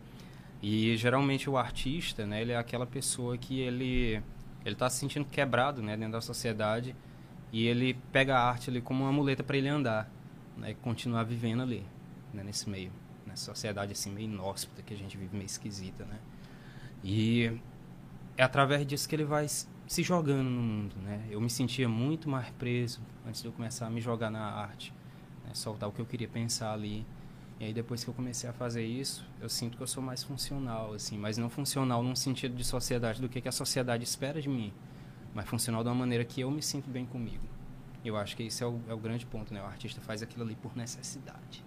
E 0.61 0.95
geralmente 0.97 1.49
o 1.49 1.57
artista, 1.57 2.25
né, 2.25 2.41
ele 2.41 2.51
é 2.51 2.57
aquela 2.57 2.85
pessoa 2.85 3.37
que 3.37 3.59
ele 3.59 4.21
ele 4.65 4.75
tá 4.75 4.89
se 4.89 4.97
sentindo 4.99 5.25
quebrado, 5.25 5.81
né, 5.81 5.95
dentro 5.95 6.13
da 6.13 6.21
sociedade, 6.21 6.93
e 7.51 7.65
ele 7.65 7.93
pega 8.11 8.37
a 8.37 8.49
arte 8.49 8.69
ali 8.69 8.81
como 8.81 9.03
uma 9.03 9.11
muleta 9.11 9.41
para 9.41 9.57
ele 9.57 9.69
andar, 9.69 10.11
né, 10.57 10.71
e 10.71 10.75
continuar 10.75 11.23
vivendo 11.23 11.63
ali, 11.63 11.85
né, 12.33 12.43
nesse 12.43 12.69
meio, 12.69 12.91
nessa 13.25 13.45
sociedade 13.45 13.93
assim 13.93 14.11
meio 14.11 14.25
inóspita 14.25 14.81
que 14.81 14.93
a 14.93 14.97
gente 14.97 15.17
vive 15.17 15.35
meio 15.35 15.45
esquisita, 15.45 16.03
né? 16.05 16.19
E 17.03 17.57
é 18.37 18.43
através 18.43 18.85
disso 18.85 19.07
que 19.07 19.15
ele 19.15 19.23
vai 19.23 19.47
se 19.47 20.03
jogando 20.03 20.49
no 20.49 20.61
mundo, 20.61 20.95
né? 21.01 21.25
Eu 21.29 21.41
me 21.41 21.49
sentia 21.49 21.89
muito 21.89 22.29
mais 22.29 22.49
preso 22.51 23.01
antes 23.25 23.41
de 23.41 23.47
eu 23.47 23.51
começar 23.51 23.87
a 23.87 23.89
me 23.89 24.01
jogar 24.01 24.29
na 24.29 24.41
arte, 24.41 24.93
né? 25.45 25.53
soltar 25.53 25.89
o 25.89 25.91
que 25.91 25.99
eu 25.99 26.05
queria 26.05 26.27
pensar 26.27 26.73
ali. 26.73 27.05
E 27.59 27.65
aí 27.65 27.73
depois 27.73 28.03
que 28.03 28.09
eu 28.09 28.13
comecei 28.13 28.49
a 28.49 28.53
fazer 28.53 28.83
isso, 28.85 29.25
eu 29.41 29.49
sinto 29.49 29.75
que 29.75 29.83
eu 29.83 29.87
sou 29.87 30.01
mais 30.01 30.23
funcional, 30.23 30.93
assim, 30.93 31.17
mas 31.17 31.37
não 31.37 31.49
funcional 31.49 32.01
num 32.01 32.15
sentido 32.15 32.55
de 32.55 32.63
sociedade 32.63 33.21
do 33.21 33.27
que, 33.27 33.41
que 33.41 33.49
a 33.49 33.51
sociedade 33.51 34.03
espera 34.03 34.41
de 34.41 34.47
mim, 34.47 34.71
mas 35.33 35.45
funcional 35.45 35.83
de 35.83 35.89
uma 35.89 35.95
maneira 35.95 36.23
que 36.23 36.39
eu 36.39 36.49
me 36.49 36.61
sinto 36.61 36.89
bem 36.89 37.05
comigo. 37.05 37.43
Eu 38.03 38.15
acho 38.15 38.37
que 38.37 38.43
esse 38.43 38.63
é 38.63 38.65
o, 38.67 38.79
é 38.87 38.93
o 38.93 38.97
grande 38.97 39.25
ponto, 39.25 39.53
né? 39.53 39.61
O 39.61 39.65
artista 39.65 39.99
faz 39.99 40.21
aquilo 40.23 40.45
ali 40.45 40.55
por 40.55 40.75
necessidade. 40.75 41.65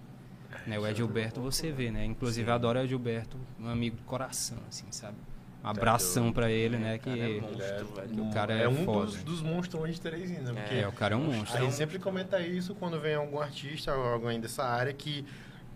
Né? 0.66 0.78
O 0.78 0.86
Edilberto 0.86 1.40
você 1.40 1.70
vê, 1.70 1.90
né? 1.90 2.04
Inclusive 2.04 2.48
eu 2.48 2.54
adoro 2.54 2.78
o 2.78 2.82
Edilberto, 2.82 3.36
um 3.60 3.68
amigo 3.68 3.96
do 3.96 4.02
coração, 4.04 4.58
assim, 4.68 4.86
sabe? 4.90 5.16
Um 5.62 5.68
abração 5.68 6.32
pra 6.32 6.50
ele, 6.50 6.76
né? 6.76 6.98
Que, 6.98 7.10
cara 7.10 7.18
é 7.18 7.40
monstro, 7.40 7.94
velho. 7.94 8.08
que 8.08 8.20
o 8.20 8.30
cara 8.30 8.54
é, 8.54 8.62
é 8.62 8.68
um 8.68 8.84
foda. 8.84 9.06
dos, 9.06 9.22
dos 9.22 9.42
monstrões 9.42 9.94
de 9.94 10.00
Teresina. 10.00 10.52
Porque 10.52 10.74
É, 10.74 10.88
o 10.88 10.92
cara 10.92 11.14
é 11.14 11.16
um 11.18 11.24
monstro. 11.24 11.58
a 11.58 11.60
gente 11.60 11.74
sempre 11.74 11.98
comenta 11.98 12.40
isso 12.40 12.74
quando 12.74 12.98
vem 12.98 13.14
algum 13.14 13.38
artista 13.38 13.94
ou 13.94 14.04
alguém 14.04 14.40
dessa 14.40 14.64
área 14.64 14.92
que. 14.92 15.24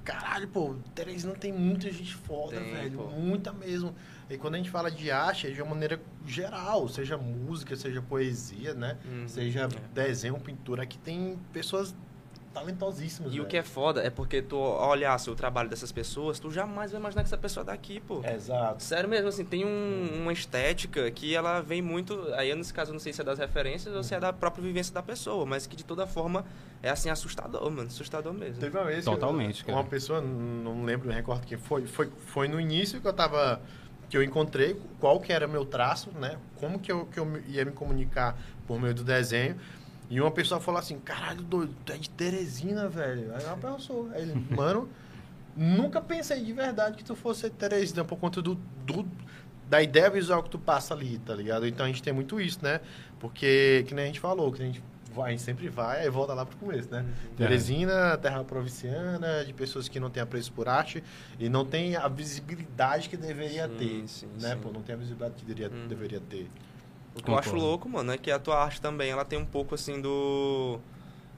Caralho, 0.07 0.47
pô, 0.47 0.77
Teresina 0.95 1.35
tem 1.35 1.53
muita 1.53 1.91
gente 1.91 2.15
foda, 2.15 2.57
Tem, 2.61 2.73
velho. 2.73 2.99
pô. 2.99 3.07
Muita 3.11 3.53
mesmo. 3.53 3.93
E 4.31 4.39
quando 4.39 4.55
a 4.55 4.59
gente 4.59 4.71
fala 4.71 4.89
de 4.89 5.11
arte, 5.11 5.49
é 5.49 5.51
de 5.51 5.61
uma 5.61 5.71
maneira 5.71 6.01
geral, 6.25 6.89
seja 6.89 7.19
música, 7.19 7.75
seja 7.75 8.01
poesia, 8.01 8.73
né? 8.73 8.97
Uhum. 9.05 9.27
Seja 9.29 9.69
desenho, 9.93 10.39
pintura, 10.39 10.85
aqui 10.85 10.97
tem 10.97 11.37
pessoas 11.53 11.93
talentosíssimas. 12.61 13.33
E 13.33 13.35
o 13.37 13.43
velho. 13.43 13.47
que 13.49 13.57
é 13.57 13.63
foda 13.63 14.03
é 14.03 14.09
porque 14.11 14.41
tu 14.41 14.57
olhasse 14.57 15.29
o 15.29 15.35
trabalho 15.35 15.69
dessas 15.69 15.93
pessoas, 15.93 16.39
tu 16.39 16.51
jamais 16.51 16.91
vai 16.91 17.01
imaginar 17.01 17.23
que 17.23 17.29
essa 17.29 17.37
pessoa 17.37 17.63
é 17.63 17.67
daqui, 17.67 18.01
pô. 18.01 18.23
Exato. 18.25 18.83
Sério 18.83 19.09
mesmo, 19.09 19.29
assim, 19.29 19.45
tem 19.45 19.65
um- 19.65 20.23
uma 20.23 20.33
estética 20.33 21.11
que 21.11 21.35
ela 21.35 21.61
vem 21.61 21.83
muito. 21.83 22.19
Aí, 22.35 22.55
nesse 22.55 22.73
caso, 22.73 22.91
eu 22.91 22.95
não 22.95 23.01
sei 23.01 23.13
se 23.13 23.21
é 23.21 23.25
das 23.25 23.39
referências 23.39 23.95
ou 23.95 24.03
se 24.03 24.15
é 24.15 24.21
da 24.21 24.33
própria 24.33 24.63
vivência 24.63 24.93
da 24.95 25.03
pessoa, 25.03 25.45
mas 25.45 25.67
que 25.67 25.77
de 25.77 25.85
toda 25.85 26.07
forma 26.07 26.45
é 26.83 26.89
assim 26.91 27.11
assustador, 27.11 27.71
mano. 27.71 27.89
Assustador 27.89 28.33
mesmo. 28.33 28.59
Teve 28.61 28.77
uma 28.77 28.87
vez 28.87 29.05
que 29.05 29.11
Totalmente, 29.11 29.61
eu- 29.61 29.67
cara. 29.67 29.79
uma 29.79 29.85
pessoa, 29.85 30.21
não 30.21 30.85
lembro, 30.85 31.09
não 31.09 31.15
recordo 31.15 31.47
quem 31.47 31.59
foi, 31.59 31.87
foi, 31.87 32.11
foi 32.27 32.49
no 32.49 32.59
início 32.61 33.01
que 33.01 33.07
eu 33.07 33.13
tava, 33.13 33.61
que 34.09 34.17
eu 34.17 34.23
encontrei 34.23 34.81
qual 35.01 35.21
que 35.21 35.33
era 35.33 35.47
meu 35.47 35.65
traço, 35.65 36.11
né? 36.13 36.39
Como 36.57 36.79
que 36.79 36.91
eu, 36.91 37.07
que 37.07 37.19
eu 37.21 37.41
ia 37.49 37.65
me 37.65 37.73
comunicar 37.73 38.39
por 38.67 38.81
meio 38.81 38.95
do 38.95 39.05
desenho. 39.05 39.57
E 40.09 40.21
uma 40.21 40.31
pessoa 40.31 40.61
falou 40.61 40.79
assim, 40.79 40.99
caralho, 41.01 41.43
doido, 41.43 41.75
tu 41.85 41.93
é 41.93 41.97
de 41.99 42.09
Teresina, 42.11 42.89
velho. 42.89 43.35
Aí 43.35 43.45
eu 43.45 43.57
pensou, 43.57 44.09
aí 44.15 44.23
ele, 44.23 44.35
mano, 44.55 44.89
nunca 45.57 46.01
pensei 46.01 46.43
de 46.45 46.53
verdade 46.53 46.97
que 46.97 47.05
tu 47.05 47.17
fosse 47.17 47.51
de 47.51 47.57
Teresina 47.57 48.05
por 48.05 48.17
conta 48.19 48.41
do, 48.41 48.55
do 48.87 49.07
da 49.69 49.83
ideia 49.83 50.09
visual 50.09 50.45
que 50.45 50.51
tu 50.51 50.61
passa 50.61 50.95
ali, 50.95 51.19
tá 51.19 51.35
ligado? 51.35 51.67
Então 51.67 51.85
a 51.85 51.89
gente 51.89 52.01
tem 52.03 52.13
muito 52.13 52.41
isso, 52.41 52.61
né? 52.63 52.81
Porque, 53.19 53.85
que 53.89 53.95
nem 53.95 54.05
a 54.05 54.07
gente 54.07 54.21
falou, 54.21 54.53
que 54.53 54.63
a 54.63 54.65
gente, 54.65 54.81
vai, 55.13 55.29
a 55.29 55.31
gente 55.33 55.43
sempre 55.43 55.69
vai 55.69 56.07
e 56.07 56.09
volta 56.11 56.35
lá 56.35 56.47
pro 56.47 56.57
começo, 56.57 56.89
né? 56.89 57.05
Teresina, 57.37 58.17
terra 58.17 58.45
provinciana, 58.45 59.45
de 59.45 59.53
pessoas 59.53 59.89
que 59.89 59.99
não 59.99 60.09
têm 60.09 60.23
apreço 60.23 60.53
por 60.53 60.69
arte 60.69 61.03
e 61.41 61.49
não 61.49 61.65
tem 61.65 61.97
a 61.97 62.07
visibilidade 62.07 63.09
que 63.09 63.17
deveria 63.17 63.67
Sim, 63.69 63.75
ter, 63.77 64.09
sim, 64.09 64.29
né? 64.41 64.55
sim. 64.55 64.61
Pô, 64.61 64.71
não 64.71 64.83
tem 64.83 64.95
a 64.95 64.99
visibilidade 64.99 65.35
que 65.35 65.45
deveria, 65.45 65.77
Uhum. 65.77 65.89
deveria 65.89 66.21
ter. 66.21 66.49
O 67.17 67.23
que 67.23 67.31
eu 67.31 67.39
acho 67.39 67.57
louco, 67.57 67.89
mano, 67.89 68.13
é 68.13 68.19
que 68.19 68.31
a 68.31 68.39
tua 68.39 68.59
arte 68.63 68.81
também, 68.81 69.11
ela 69.11 69.25
tem 69.25 69.39
um 69.39 69.45
pouco, 69.47 69.75
assim, 69.75 70.01
do... 70.01 70.79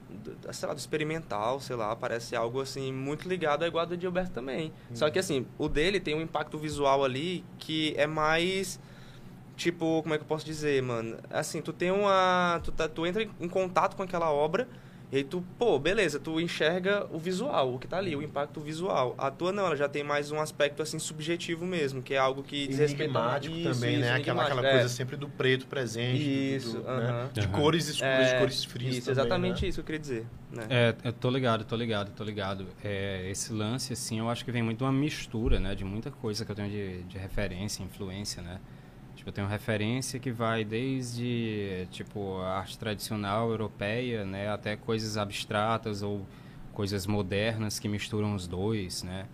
do- 0.09 0.53
sei 0.53 0.67
lá, 0.67 0.73
do 0.73 0.77
experimental, 0.79 1.59
sei 1.59 1.75
lá, 1.75 1.95
parece 1.95 2.35
algo, 2.35 2.59
assim, 2.61 2.91
muito 2.91 3.27
ligado 3.29 3.63
ao 3.63 3.67
igual 3.67 3.85
do 3.85 3.99
Gilberto 3.99 4.31
também. 4.31 4.73
Só 4.93 5.09
que, 5.09 5.17
assim, 5.19 5.45
o 5.57 5.69
dele 5.69 5.99
tem 5.99 6.15
um 6.15 6.21
impacto 6.21 6.57
visual 6.57 7.03
ali 7.03 7.43
que 7.57 7.93
é 7.97 8.05
mais... 8.05 8.79
Tipo, 9.55 10.01
como 10.03 10.13
é 10.15 10.17
que 10.17 10.23
eu 10.23 10.27
posso 10.27 10.45
dizer, 10.45 10.81
mano? 10.81 11.17
Assim, 11.29 11.61
tu 11.61 11.73
tem 11.73 11.91
uma... 11.91 12.61
Tu, 12.63 12.71
tá, 12.71 12.87
tu 12.87 13.05
entra 13.05 13.23
em 13.23 13.49
contato 13.49 13.95
com 13.95 14.03
aquela 14.03 14.31
obra 14.31 14.67
e 15.11 15.17
aí 15.17 15.23
tu, 15.23 15.43
pô, 15.57 15.79
beleza, 15.79 16.19
tu 16.19 16.39
enxerga 16.39 17.07
o 17.11 17.17
visual, 17.17 17.73
o 17.73 17.79
que 17.79 17.87
tá 17.87 17.97
ali, 17.97 18.15
o 18.15 18.21
impacto 18.21 18.59
visual. 18.59 19.15
A 19.17 19.31
tua 19.31 19.51
não, 19.51 19.65
ela 19.65 19.75
já 19.75 19.89
tem 19.89 20.03
mais 20.03 20.31
um 20.31 20.39
aspecto, 20.39 20.81
assim, 20.83 20.99
subjetivo 20.99 21.65
mesmo, 21.65 22.01
que 22.01 22.13
é 22.13 22.17
algo 22.17 22.43
que 22.43 22.55
Isso, 22.69 22.95
também, 23.63 23.93
isso, 23.95 24.01
né? 24.01 24.13
Aquela, 24.15 24.43
aquela 24.43 24.65
é. 24.67 24.71
coisa 24.71 24.89
sempre 24.89 25.17
do 25.17 25.27
preto 25.27 25.65
presente. 25.65 26.23
do- 26.23 26.29
Isso, 26.29 26.79
do- 26.81 26.87
aham. 26.87 26.99
né? 27.25 27.29
De 27.33 27.39
Aham. 27.41 27.51
cores 27.51 27.87
escuras, 27.87 28.27
de 28.27 28.33
É, 28.35 28.37
cores 28.37 28.63
frias 28.65 28.95
Isso, 28.97 29.05
também, 29.07 29.11
exatamente 29.23 29.61
né? 29.63 29.67
isso 29.69 29.75
que 29.77 29.81
eu 29.81 29.85
queria 29.85 29.99
dizer. 29.99 30.27
Né? 30.51 30.67
É, 30.69 30.95
eu 31.03 31.13
tô 31.13 31.29
ligado, 31.29 31.65
tô 31.65 31.75
ligado, 31.75 32.11
tô 32.15 32.23
ligado. 32.23 32.67
É, 32.83 33.27
esse 33.31 33.51
lance, 33.51 33.93
assim, 33.93 34.19
eu 34.19 34.29
acho 34.29 34.45
que 34.45 34.51
vem 34.51 34.61
muito 34.61 34.77
de 34.79 34.83
uma 34.83 34.91
mistura, 34.91 35.59
né? 35.59 35.73
De 35.73 35.83
muita 35.83 36.11
coisa 36.11 36.45
que 36.45 36.51
eu 36.51 36.55
tenho 36.55 36.69
de, 36.69 37.03
de 37.03 37.17
referência, 37.17 37.81
influência, 37.83 38.41
né? 38.43 38.59
Tipo, 39.19 39.29
eu 39.31 39.33
tenho 39.33 39.47
referência 39.47 40.17
que 40.17 40.31
vai 40.31 40.63
desde, 40.63 41.85
tipo, 41.91 42.37
a 42.37 42.59
arte 42.59 42.79
tradicional 42.79 43.49
europeia, 43.49 44.23
né? 44.23 44.47
Até 44.49 44.77
coisas 44.77 45.17
abstratas 45.17 46.01
ou 46.01 46.25
coisas 46.71 47.05
modernas 47.05 47.79
que 47.79 47.89
misturam 47.89 48.33
os 48.33 48.47
dois, 48.47 49.03
né? 49.03 49.25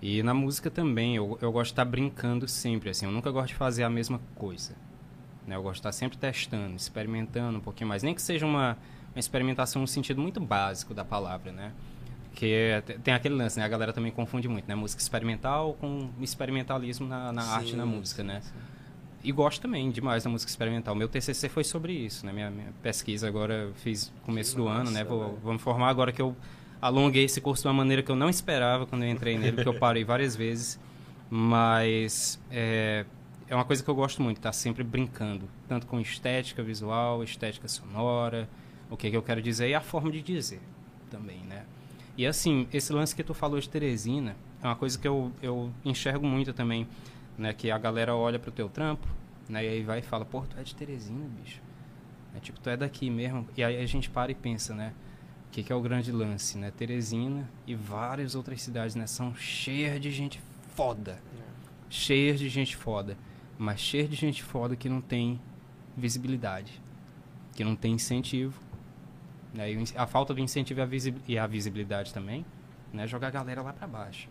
E 0.00 0.22
na 0.22 0.32
música 0.32 0.70
também, 0.70 1.16
eu, 1.16 1.36
eu 1.42 1.50
gosto 1.50 1.70
de 1.70 1.72
estar 1.72 1.84
brincando 1.84 2.46
sempre, 2.46 2.90
assim. 2.90 3.06
Eu 3.06 3.10
nunca 3.10 3.28
gosto 3.32 3.48
de 3.48 3.54
fazer 3.56 3.82
a 3.82 3.90
mesma 3.90 4.20
coisa. 4.36 4.76
Né? 5.44 5.56
Eu 5.56 5.62
gosto 5.64 5.74
de 5.74 5.80
estar 5.80 5.90
sempre 5.92 6.16
testando, 6.16 6.76
experimentando 6.76 7.58
um 7.58 7.60
pouquinho 7.60 7.88
mais. 7.88 8.04
Nem 8.04 8.14
que 8.14 8.22
seja 8.22 8.46
uma, 8.46 8.78
uma 9.12 9.18
experimentação 9.18 9.82
no 9.82 9.88
sentido 9.88 10.20
muito 10.22 10.38
básico 10.38 10.94
da 10.94 11.04
palavra, 11.04 11.50
né? 11.50 11.72
Que 12.36 12.52
é- 12.52 12.80
tem 12.80 13.12
aquele 13.12 13.34
lance, 13.34 13.58
né? 13.58 13.64
A 13.64 13.68
galera 13.68 13.92
também 13.92 14.12
confunde 14.12 14.46
muito, 14.46 14.68
né? 14.68 14.76
Música 14.76 15.02
experimental 15.02 15.74
com 15.80 16.08
experimentalismo 16.20 17.08
na, 17.08 17.32
na 17.32 17.42
arte 17.42 17.72
e 17.72 17.76
na 17.76 17.82
Sim, 17.84 17.90
música, 17.90 18.22
sim, 18.22 18.28
né? 18.28 18.40
sim. 18.40 18.73
E 19.24 19.32
gosto 19.32 19.62
também 19.62 19.90
demais 19.90 20.22
da 20.22 20.28
música 20.30 20.50
experimental. 20.50 20.94
Meu 20.94 21.08
TCC 21.08 21.48
foi 21.48 21.64
sobre 21.64 21.94
isso, 21.94 22.26
né? 22.26 22.32
Minha, 22.32 22.50
minha 22.50 22.72
pesquisa 22.82 23.26
agora 23.26 23.72
fiz 23.76 24.12
começo 24.22 24.50
Que 24.50 24.58
do 24.58 24.68
ano, 24.68 24.90
né? 24.90 25.02
massa, 25.02 25.04
Vou, 25.04 25.38
vou 25.42 25.52
me 25.54 25.58
formar 25.58 25.88
agora 25.88 26.12
que 26.12 26.20
eu 26.20 26.36
alonguei 26.80 27.24
esse 27.24 27.40
curso 27.40 27.62
de 27.62 27.68
uma 27.68 27.74
maneira 27.74 28.02
que 28.02 28.10
eu 28.10 28.16
não 28.16 28.28
esperava 28.28 28.84
quando 28.84 29.02
eu 29.02 29.08
entrei 29.08 29.38
nele, 29.38 29.52
porque 29.52 29.68
eu 29.68 29.78
parei 29.78 30.04
várias 30.04 30.36
vezes. 30.36 30.78
Mas 31.30 32.38
é, 32.50 33.06
é 33.48 33.54
uma 33.54 33.64
coisa 33.64 33.82
que 33.82 33.88
eu 33.88 33.94
gosto 33.94 34.22
muito, 34.22 34.36
estar 34.36 34.52
sempre 34.52 34.84
brincando, 34.84 35.48
tanto 35.66 35.86
com 35.86 35.98
estética 35.98 36.62
visual, 36.62 37.24
estética 37.24 37.66
sonora, 37.66 38.48
o 38.90 38.96
que, 38.96 39.10
que 39.10 39.16
eu 39.16 39.22
quero 39.22 39.40
dizer 39.40 39.68
e 39.68 39.74
a 39.74 39.80
forma 39.80 40.10
de 40.10 40.20
dizer 40.20 40.60
também, 41.10 41.38
né? 41.48 41.64
E 42.16 42.26
assim, 42.26 42.68
esse 42.72 42.92
lance 42.92 43.16
que 43.16 43.24
tu 43.24 43.34
falou 43.34 43.58
de 43.58 43.68
Teresina 43.68 44.36
é 44.62 44.66
uma 44.66 44.76
coisa 44.76 44.98
que 44.98 45.06
eu, 45.06 45.32
eu 45.42 45.70
enxergo 45.84 46.26
muito 46.26 46.52
também, 46.52 46.86
né? 47.38 47.52
Que 47.52 47.70
a 47.70 47.78
galera 47.78 48.14
olha 48.14 48.38
pro 48.38 48.50
teu 48.50 48.68
trampo, 48.68 49.06
né? 49.48 49.64
E 49.64 49.68
aí 49.68 49.82
vai 49.82 49.98
e 50.00 50.02
fala, 50.02 50.24
pô, 50.24 50.42
tu 50.42 50.58
é 50.58 50.62
de 50.62 50.74
Teresina, 50.74 51.26
bicho. 51.42 51.60
É 52.36 52.40
tipo, 52.40 52.58
tu 52.60 52.68
é 52.68 52.76
daqui 52.76 53.10
mesmo. 53.10 53.48
E 53.56 53.62
aí 53.62 53.80
a 53.80 53.86
gente 53.86 54.10
para 54.10 54.32
e 54.32 54.34
pensa, 54.34 54.74
né? 54.74 54.92
O 55.48 55.50
que, 55.54 55.62
que 55.62 55.72
é 55.72 55.76
o 55.76 55.80
grande 55.80 56.10
lance, 56.10 56.58
né? 56.58 56.70
Teresina 56.72 57.48
e 57.66 57.74
várias 57.76 58.34
outras 58.34 58.60
cidades, 58.60 58.96
né? 58.96 59.06
São 59.06 59.34
cheias 59.36 60.00
de 60.00 60.10
gente 60.10 60.40
foda. 60.74 61.22
Cheias 61.88 62.40
de 62.40 62.48
gente 62.48 62.74
foda. 62.76 63.16
Mas 63.56 63.78
cheias 63.78 64.08
de 64.10 64.16
gente 64.16 64.42
foda 64.42 64.74
que 64.74 64.88
não 64.88 65.00
tem 65.00 65.40
visibilidade. 65.96 66.80
Que 67.54 67.62
não 67.62 67.76
tem 67.76 67.92
incentivo. 67.92 68.60
Né? 69.52 69.66
A 69.96 70.06
falta 70.08 70.34
do 70.34 70.40
incentivo 70.40 70.80
e 70.80 70.82
a, 70.82 70.86
visi- 70.86 71.38
a 71.40 71.46
visibilidade 71.46 72.12
também, 72.12 72.44
né? 72.92 73.06
Joga 73.06 73.28
a 73.28 73.30
galera 73.30 73.62
lá 73.62 73.72
pra 73.72 73.86
baixo. 73.86 74.28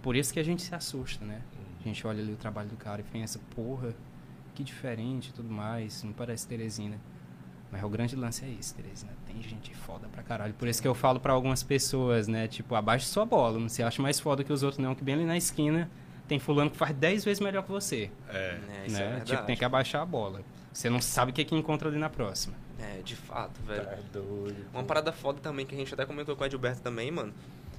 Por 0.00 0.16
isso 0.16 0.32
que 0.32 0.40
a 0.40 0.42
gente 0.42 0.62
se 0.62 0.74
assusta, 0.74 1.22
né? 1.22 1.42
A 1.84 1.88
gente 1.88 2.06
olha 2.06 2.22
ali 2.22 2.32
o 2.32 2.36
trabalho 2.36 2.68
do 2.68 2.76
cara 2.76 3.00
e 3.00 3.04
pensa, 3.04 3.40
porra, 3.54 3.94
que 4.54 4.62
diferente 4.62 5.28
e 5.30 5.32
tudo 5.32 5.50
mais, 5.50 6.02
não 6.04 6.12
parece 6.12 6.46
Teresina. 6.46 6.98
Mas 7.70 7.82
o 7.82 7.88
grande 7.88 8.14
lance 8.14 8.44
é 8.44 8.48
isso, 8.48 8.74
Teresina. 8.74 9.12
Tem 9.26 9.42
gente 9.42 9.74
foda 9.74 10.06
pra 10.08 10.22
caralho. 10.22 10.52
Por 10.54 10.68
isso 10.68 10.80
que 10.80 10.86
eu 10.86 10.94
falo 10.94 11.18
pra 11.18 11.32
algumas 11.32 11.62
pessoas, 11.62 12.28
né? 12.28 12.46
Tipo, 12.46 12.74
abaixe 12.74 13.06
sua 13.06 13.24
bola. 13.24 13.58
Não 13.58 13.68
se 13.68 13.82
acha 13.82 14.02
mais 14.02 14.20
foda 14.20 14.44
que 14.44 14.52
os 14.52 14.62
outros, 14.62 14.78
não. 14.78 14.94
Que 14.94 15.02
bem 15.02 15.14
ali 15.14 15.24
na 15.24 15.36
esquina 15.36 15.90
tem 16.28 16.38
fulano 16.38 16.70
que 16.70 16.76
faz 16.76 16.94
10 16.94 17.24
vezes 17.24 17.40
melhor 17.40 17.62
que 17.62 17.70
você. 17.70 18.10
É. 18.28 18.58
É, 18.82 18.86
isso 18.86 18.96
é 18.96 19.00
né? 19.00 19.08
verdade. 19.08 19.30
tipo, 19.30 19.42
tem 19.44 19.56
que 19.56 19.64
abaixar 19.64 20.02
a 20.02 20.06
bola. 20.06 20.42
Você 20.72 20.88
não 20.88 21.00
sabe 21.00 21.30
o 21.30 21.34
que, 21.34 21.44
que 21.44 21.54
encontra 21.54 21.88
ali 21.88 21.98
na 21.98 22.08
próxima. 22.08 22.54
É, 22.78 23.02
de 23.02 23.14
fato, 23.14 23.60
velho. 23.62 23.84
Tá 23.84 23.98
doido. 24.12 24.66
Uma 24.72 24.82
parada 24.82 25.12
foda 25.12 25.40
também, 25.40 25.64
que 25.64 25.74
a 25.74 25.78
gente 25.78 25.92
até 25.92 26.04
comentou 26.04 26.34
com 26.34 26.42
o 26.42 26.46
Edilberto 26.46 26.80
também, 26.80 27.10
mano, 27.10 27.32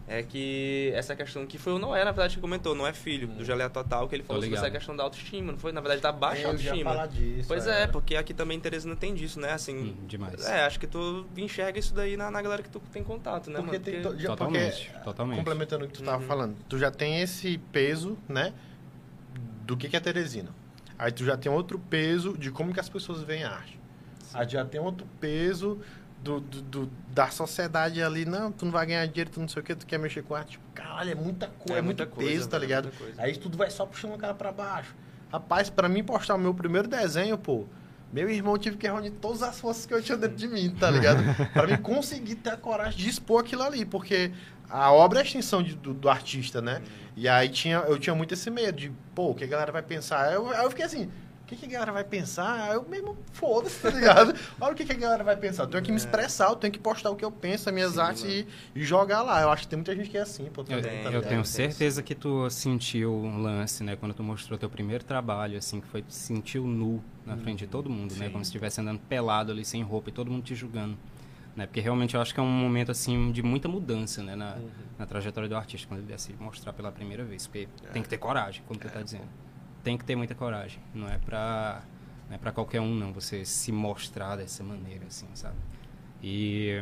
é 0.07 0.21
que 0.21 0.91
essa 0.95 1.15
questão 1.15 1.45
que 1.45 1.57
foi 1.57 1.73
o 1.73 1.79
Noé, 1.79 2.03
na 2.03 2.11
verdade, 2.11 2.35
que 2.35 2.41
comentou, 2.41 2.75
não 2.75 2.85
é 2.85 2.91
filho, 2.91 3.27
do 3.27 3.45
Geleia 3.45 3.69
Total, 3.69 4.07
que 4.07 4.15
ele 4.15 4.23
falou 4.23 4.41
sobre 4.41 4.57
essa 4.57 4.69
questão 4.69 4.95
da 4.95 5.03
autoestima, 5.03 5.51
não 5.53 5.57
foi? 5.59 5.71
Na 5.71 5.79
verdade, 5.79 6.01
da 6.01 6.11
baixa 6.11 6.41
Eu 6.41 6.53
ia 6.59 6.83
falar 6.83 7.03
autoestima. 7.03 7.07
disso, 7.35 7.47
Pois 7.47 7.65
é, 7.67 7.87
porque 7.87 8.15
aqui 8.17 8.33
também 8.33 8.57
em 8.57 8.59
Teresina 8.61 8.95
tem 8.97 9.13
disso, 9.13 9.39
né? 9.39 9.53
Assim, 9.53 9.95
Hum, 10.01 10.05
demais. 10.07 10.45
é, 10.45 10.65
acho 10.65 10.77
que 10.79 10.87
tu 10.87 11.25
enxerga 11.37 11.79
isso 11.79 11.93
daí 11.93 12.17
na, 12.17 12.29
na 12.29 12.41
galera 12.41 12.61
que 12.61 12.69
tu 12.69 12.81
tem 12.91 13.01
contato, 13.03 13.49
né, 13.49 13.57
Porque 13.61 13.71
mano? 13.71 13.83
tem 13.83 14.01
Porque- 14.01 14.25
Totalmente, 14.25 14.85
porque, 14.89 15.03
totalmente. 15.05 15.37
Complementando 15.37 15.85
o 15.85 15.87
que 15.87 15.93
tu 15.93 16.03
tava 16.03 16.21
Uhum. 16.21 16.27
falando, 16.27 16.55
tu 16.67 16.77
já 16.77 16.91
tem 16.91 17.21
esse 17.21 17.57
peso, 17.71 18.17
né? 18.27 18.53
Do 19.65 19.77
que, 19.77 19.87
que 19.87 19.95
é 19.95 19.99
Teresina. 19.99 20.49
Aí 20.99 21.11
tu 21.11 21.23
já 21.23 21.37
tem 21.37 21.51
outro 21.51 21.79
peso 21.79 22.37
de 22.37 22.51
como 22.51 22.73
que 22.73 22.79
as 22.79 22.89
pessoas 22.89 23.21
veem 23.23 23.43
a 23.45 23.51
arte. 23.51 23.79
Aí 24.33 24.47
já 24.49 24.65
tem 24.65 24.81
outro 24.81 25.07
peso 25.19 25.79
do, 26.23 26.39
do- 26.39 26.61
do- 26.61 26.91
da 27.11 27.29
sociedade 27.29 28.01
ali. 28.01 28.25
Não, 28.25 28.51
tu 28.51 28.65
não 28.65 28.71
vai 28.71 28.85
ganhar 28.85 29.05
dinheiro, 29.07 29.29
tu 29.29 29.39
não 29.39 29.47
sei 29.47 29.61
o 29.61 29.65
que, 29.65 29.75
tu 29.75 29.85
quer 29.85 29.97
mexer 29.99 30.23
com 30.23 30.33
arte. 30.35 30.51
Tipo, 30.51 30.63
caralho, 30.73 31.11
é 31.11 31.15
muita 31.15 31.47
coisa, 31.47 31.79
é, 31.79 31.81
muito 31.81 31.99
muita 31.99 32.05
coisa, 32.05 32.31
peso, 32.31 32.49
tá 32.49 32.57
é 32.57 32.59
ligado? 32.59 32.91
coisa. 32.97 33.21
Aí 33.21 33.35
tudo 33.37 33.57
vai 33.57 33.69
só 33.69 33.85
puxando 33.85 34.13
o 34.13 34.17
cara 34.17 34.33
pra 34.33 34.51
baixo. 34.51 34.95
Rapaz, 35.31 35.69
pra 35.69 35.89
mim 35.89 36.03
postar 36.03 36.35
o 36.35 36.37
meu 36.39 36.53
primeiro 36.53 36.87
desenho, 36.87 37.37
pô, 37.37 37.65
Meu 38.11 38.29
irmão, 38.29 38.55
tive 38.59 38.77
que 38.77 38.85
reunir 38.85 39.09
todas 39.09 39.41
as 39.41 39.59
forças 39.59 39.87
que 39.87 39.93
eu 39.93 40.01
tinha 40.01 40.15
dentro 40.15 40.37
de 40.37 40.47
mim, 40.47 40.69
tá 40.69 40.89
ligado? 40.91 41.17
pra 41.51 41.65
mim 41.65 41.77
conseguir 41.77 42.35
ter 42.35 42.51
a 42.51 42.57
coragem 42.57 42.99
de 42.99 43.09
expor 43.09 43.41
aquilo 43.41 43.63
ali, 43.63 43.83
porque 43.85 44.31
a 44.69 44.91
obra 44.91 45.19
é 45.19 45.21
a 45.23 45.25
extensão 45.25 45.63
de, 45.63 45.73
do, 45.75 45.93
do, 45.95 46.07
artista, 46.07 46.61
né? 46.61 46.83
E 47.15 47.27
aí 47.27 47.49
tinha, 47.49 47.77
eu 47.77 47.97
tinha 47.97 48.13
muito 48.15 48.35
esse 48.35 48.51
medo 48.51 48.77
de, 48.79 48.91
pô, 49.15 49.31
o 49.31 49.35
que 49.35 49.43
a 49.43 49.47
galera 49.47 49.71
vai 49.71 49.81
pensar? 49.81 50.31
Eu, 50.31 50.47
aí 50.49 50.63
eu 50.63 50.69
fiquei 50.69 50.85
assim, 50.85 51.09
o 51.43 51.45
que, 51.45 51.57
que, 51.57 51.65
a 51.65 51.69
galera 51.69 51.91
vai 51.91 52.05
pensar? 52.05 52.69
Aí 52.69 52.75
eu 52.75 52.87
mesmo, 52.87 53.17
foda-se, 53.33 53.77
tá 53.81 53.89
ligado? 53.89 54.33
Olha 54.61 54.71
o 54.71 54.75
que, 54.75 54.85
que, 54.85 54.93
a 54.93 54.95
galera 54.95 55.25
vai 55.25 55.35
pensar. 55.35 55.63
Eu 55.63 55.67
tenho 55.67 55.83
que 55.83 55.91
me 55.91 55.97
é. 55.97 55.97
expressar, 55.97 56.49
eu 56.49 56.55
tenho 56.55 56.71
que 56.71 56.79
postar 56.79 57.09
o 57.09 57.17
que 57.17 57.25
eu 57.25 57.31
penso, 57.31 57.67
as 57.67 57.75
minhas 57.75 57.93
Sim, 57.93 57.99
artes 57.99 58.23
e, 58.23 58.47
e, 58.73 58.83
jogar 58.83 59.21
lá. 59.21 59.41
Eu 59.41 59.49
acho 59.49 59.63
que 59.63 59.67
tem 59.67 59.77
muita 59.77 59.93
gente 59.93 60.09
que 60.09 60.17
é 60.17 60.21
assim, 60.21 60.45
pô. 60.45 60.63
Também, 60.63 60.83
eu, 60.83 61.03
tá 61.03 61.11
eu 61.11 61.21
tenho 61.21 61.43
certeza 61.43 62.01
que 62.01 62.15
tu 62.15 62.49
sentiu 62.49 63.13
um 63.13 63.41
lance, 63.41 63.83
né? 63.83 63.97
Quando 63.97 64.13
tu 64.13 64.23
mostrou 64.23 64.57
teu 64.57 64.69
primeiro 64.69 65.03
trabalho, 65.03 65.57
assim, 65.57 65.81
que 65.81 65.87
foi, 65.87 66.01
tu 66.01 66.13
sentiu 66.13 66.65
nu 66.65 67.03
na 67.25 67.35
frente 67.35 67.59
de 67.59 67.67
todo 67.67 67.89
mundo, 67.89 68.11
né? 68.11 68.17
Sim. 68.17 68.23
né? 68.23 68.29
Como 68.29 68.43
se 68.43 68.49
estivesse 68.49 68.79
andando 68.79 68.99
pelado 69.01 69.51
ali, 69.51 69.65
sem 69.65 69.83
roupa, 69.83 70.09
e 70.09 70.13
todo 70.13 70.31
mundo 70.31 70.43
te 70.43 70.55
julgando. 70.55 70.97
Né? 71.55 71.67
Porque 71.67 71.81
realmente 71.81 72.15
eu 72.15 72.21
acho 72.21 72.33
que 72.33 72.39
é 72.39 72.43
um 72.43 72.47
momento 72.47 72.89
assim 72.89 73.31
de 73.31 73.43
muita 73.43 73.67
mudança 73.67 74.23
né? 74.23 74.35
na, 74.35 74.55
uhum. 74.55 74.69
na 74.97 75.05
trajetória 75.05 75.47
do 75.47 75.55
artista, 75.55 75.87
quando 75.87 75.99
ele 75.99 76.07
decide 76.07 76.41
mostrar 76.41 76.73
pela 76.73 76.91
primeira 76.91 77.23
vez. 77.23 77.47
Porque 77.47 77.67
é. 77.83 77.89
tem 77.89 78.01
que 78.01 78.09
ter 78.09 78.17
coragem, 78.17 78.63
como 78.65 78.79
é. 78.79 78.81
tu 78.81 78.87
está 78.87 79.01
dizendo. 79.01 79.27
Tem 79.83 79.97
que 79.97 80.05
ter 80.05 80.15
muita 80.15 80.33
coragem. 80.33 80.81
Não 80.93 81.07
é 81.09 81.17
para 81.17 81.83
não 82.29 82.35
é 82.35 82.37
para 82.37 82.51
qualquer 82.51 82.81
um, 82.81 82.95
não, 82.95 83.11
você 83.11 83.45
se 83.45 83.71
mostrar 83.71 84.35
dessa 84.37 84.63
maneira, 84.63 85.05
assim, 85.07 85.27
sabe? 85.33 85.57
E, 86.21 86.81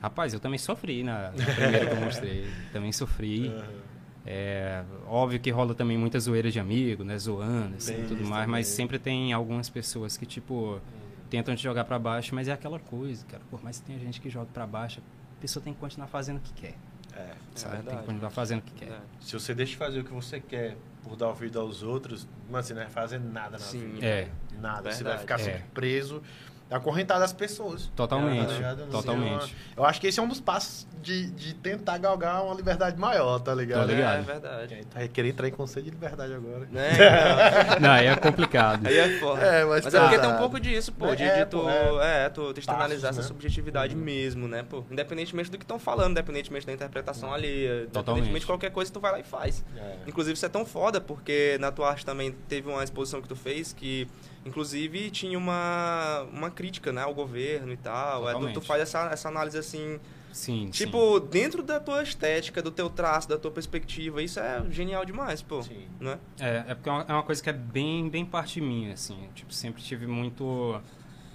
rapaz, 0.00 0.32
eu 0.32 0.40
também 0.40 0.58
sofri 0.58 1.02
na, 1.02 1.32
na 1.32 1.44
primeira 1.44 1.86
que 1.86 1.92
eu 1.92 2.00
mostrei. 2.00 2.50
também 2.72 2.92
sofri. 2.92 3.48
Uhum. 3.48 3.80
É, 4.24 4.84
óbvio 5.06 5.40
que 5.40 5.50
rola 5.50 5.74
também 5.74 5.98
muita 5.98 6.20
zoeira 6.20 6.50
de 6.50 6.60
amigo, 6.60 7.02
né? 7.02 7.18
Zoando, 7.18 7.76
assim, 7.76 7.96
Bem 7.96 8.06
tudo 8.06 8.20
mais. 8.20 8.28
Também. 8.28 8.46
Mas 8.48 8.68
sempre 8.68 8.98
tem 8.98 9.32
algumas 9.32 9.68
pessoas 9.68 10.16
que, 10.16 10.24
tipo, 10.24 10.54
uhum. 10.54 10.80
tentam 11.28 11.54
te 11.56 11.62
jogar 11.62 11.84
para 11.84 11.98
baixo, 11.98 12.34
mas 12.34 12.46
é 12.46 12.52
aquela 12.52 12.78
coisa, 12.78 13.24
cara. 13.26 13.42
Por 13.50 13.62
mais 13.62 13.80
que 13.80 13.86
tenha 13.86 13.98
gente 13.98 14.20
que 14.20 14.30
joga 14.30 14.48
para 14.52 14.66
baixo, 14.66 15.00
a 15.36 15.40
pessoa 15.40 15.62
tem 15.62 15.74
que 15.74 15.80
continuar 15.80 16.06
fazendo 16.06 16.36
o 16.36 16.40
que 16.40 16.52
quer. 16.52 16.74
É, 17.14 17.34
sabe? 17.56 17.76
É 17.76 17.82
tem 17.82 17.98
que 17.98 18.04
continuar 18.04 18.30
fazendo 18.30 18.60
o 18.60 18.62
que 18.62 18.72
quer. 18.72 19.00
Se 19.20 19.32
você 19.32 19.52
deixa 19.52 19.72
de 19.72 19.78
fazer 19.78 20.00
o 20.00 20.04
que 20.04 20.12
você 20.12 20.38
quer 20.38 20.76
por 21.02 21.16
dar 21.16 21.28
ouvido 21.28 21.58
aos 21.58 21.82
outros, 21.82 22.26
mas 22.48 22.66
você 22.66 22.74
não 22.74 22.82
vai 22.82 22.90
fazer 22.90 23.18
nada 23.18 23.52
na 23.52 23.58
Sim, 23.58 23.94
vida. 23.94 24.06
É. 24.06 24.28
Nada. 24.60 24.82
Verdade. 24.82 24.96
Você 24.96 25.04
vai 25.04 25.18
ficar 25.18 25.38
sempre 25.38 25.60
é. 25.60 25.66
preso 25.72 26.22
acorrentado 26.70 27.24
as 27.24 27.32
pessoas. 27.32 27.90
Totalmente. 27.96 28.60
Tá 28.60 28.76
totalmente. 28.90 29.56
eu 29.76 29.84
acho 29.84 30.00
que 30.00 30.06
esse 30.06 30.20
é 30.20 30.22
um 30.22 30.28
dos 30.28 30.40
passos 30.40 30.86
de, 31.02 31.30
de 31.30 31.54
tentar 31.54 31.98
galgar 31.98 32.44
uma 32.44 32.54
liberdade 32.54 32.98
maior, 32.98 33.40
tá 33.40 33.54
ligado? 33.54 33.86
Tô 33.86 33.92
ligado. 33.92 34.20
É, 34.20 34.22
verdade. 34.22 34.86
Tá 34.86 35.08
querer 35.08 35.30
entrar 35.30 35.48
em 35.48 35.50
conceito 35.50 35.86
de 35.86 35.90
liberdade 35.90 36.32
agora. 36.32 36.68
É, 36.74 37.78
não, 37.80 37.90
aí 37.90 38.06
é 38.06 38.16
complicado. 38.16 38.86
Aí 38.86 38.96
é 38.96 39.18
foda. 39.18 39.42
É, 39.42 39.64
mas, 39.64 39.84
mas 39.84 39.94
é 39.94 40.00
porque 40.00 40.18
tem 40.18 40.30
um 40.30 40.36
pouco 40.36 40.60
disso, 40.60 40.92
pô. 40.92 41.14
De, 41.14 41.24
é, 41.24 41.44
de 41.44 41.50
tu, 41.50 41.68
é, 41.68 42.26
é, 42.26 42.28
tu 42.28 42.54
externalizar 42.56 43.10
essa 43.10 43.22
né? 43.22 43.26
subjetividade 43.26 43.94
uhum. 43.94 44.00
mesmo, 44.00 44.46
né, 44.46 44.62
pô? 44.62 44.84
Independentemente 44.90 45.50
do 45.50 45.58
que 45.58 45.64
estão 45.64 45.78
falando, 45.78 46.12
independentemente 46.12 46.66
da 46.66 46.72
interpretação 46.72 47.34
ali, 47.34 47.66
independentemente 47.88 48.40
de 48.40 48.46
qualquer 48.46 48.70
coisa, 48.70 48.92
tu 48.92 49.00
vai 49.00 49.12
lá 49.12 49.18
e 49.18 49.24
faz. 49.24 49.64
É. 49.76 49.96
Inclusive, 50.06 50.34
isso 50.34 50.46
é 50.46 50.48
tão 50.48 50.64
foda, 50.64 51.00
porque 51.00 51.56
na 51.60 51.72
tua 51.72 51.88
arte 51.88 52.06
também 52.06 52.32
teve 52.48 52.68
uma 52.68 52.84
exposição 52.84 53.20
que 53.20 53.28
tu 53.28 53.36
fez 53.36 53.72
que 53.72 54.06
Inclusive, 54.44 55.10
tinha 55.10 55.38
uma, 55.38 56.26
uma 56.32 56.50
crítica 56.50 56.92
né, 56.92 57.02
ao 57.02 57.14
governo 57.14 57.72
e 57.72 57.76
tal. 57.76 58.28
É, 58.28 58.32
tu, 58.32 58.52
tu, 58.54 58.60
faz 58.60 58.82
essa, 58.82 59.10
essa 59.10 59.28
análise 59.28 59.58
assim. 59.58 60.00
Sim, 60.32 60.70
tipo, 60.70 61.18
sim. 61.18 61.26
dentro 61.26 61.62
da 61.62 61.80
tua 61.80 62.02
estética, 62.02 62.62
do 62.62 62.70
teu 62.70 62.88
traço, 62.88 63.28
da 63.28 63.36
tua 63.36 63.50
perspectiva, 63.50 64.22
isso 64.22 64.38
é 64.38 64.64
genial 64.70 65.04
demais, 65.04 65.42
pô. 65.42 65.60
Sim. 65.60 65.88
Né? 65.98 66.18
É, 66.38 66.64
é 66.68 66.74
porque 66.74 66.88
é 66.88 66.92
uma, 66.92 67.02
é 67.08 67.12
uma 67.12 67.22
coisa 67.22 67.42
que 67.42 67.50
é 67.50 67.52
bem, 67.52 68.08
bem 68.08 68.24
parte 68.24 68.60
minha, 68.60 68.92
assim. 68.92 69.28
Tipo, 69.34 69.52
sempre 69.52 69.82
tive 69.82 70.06
muito. 70.06 70.80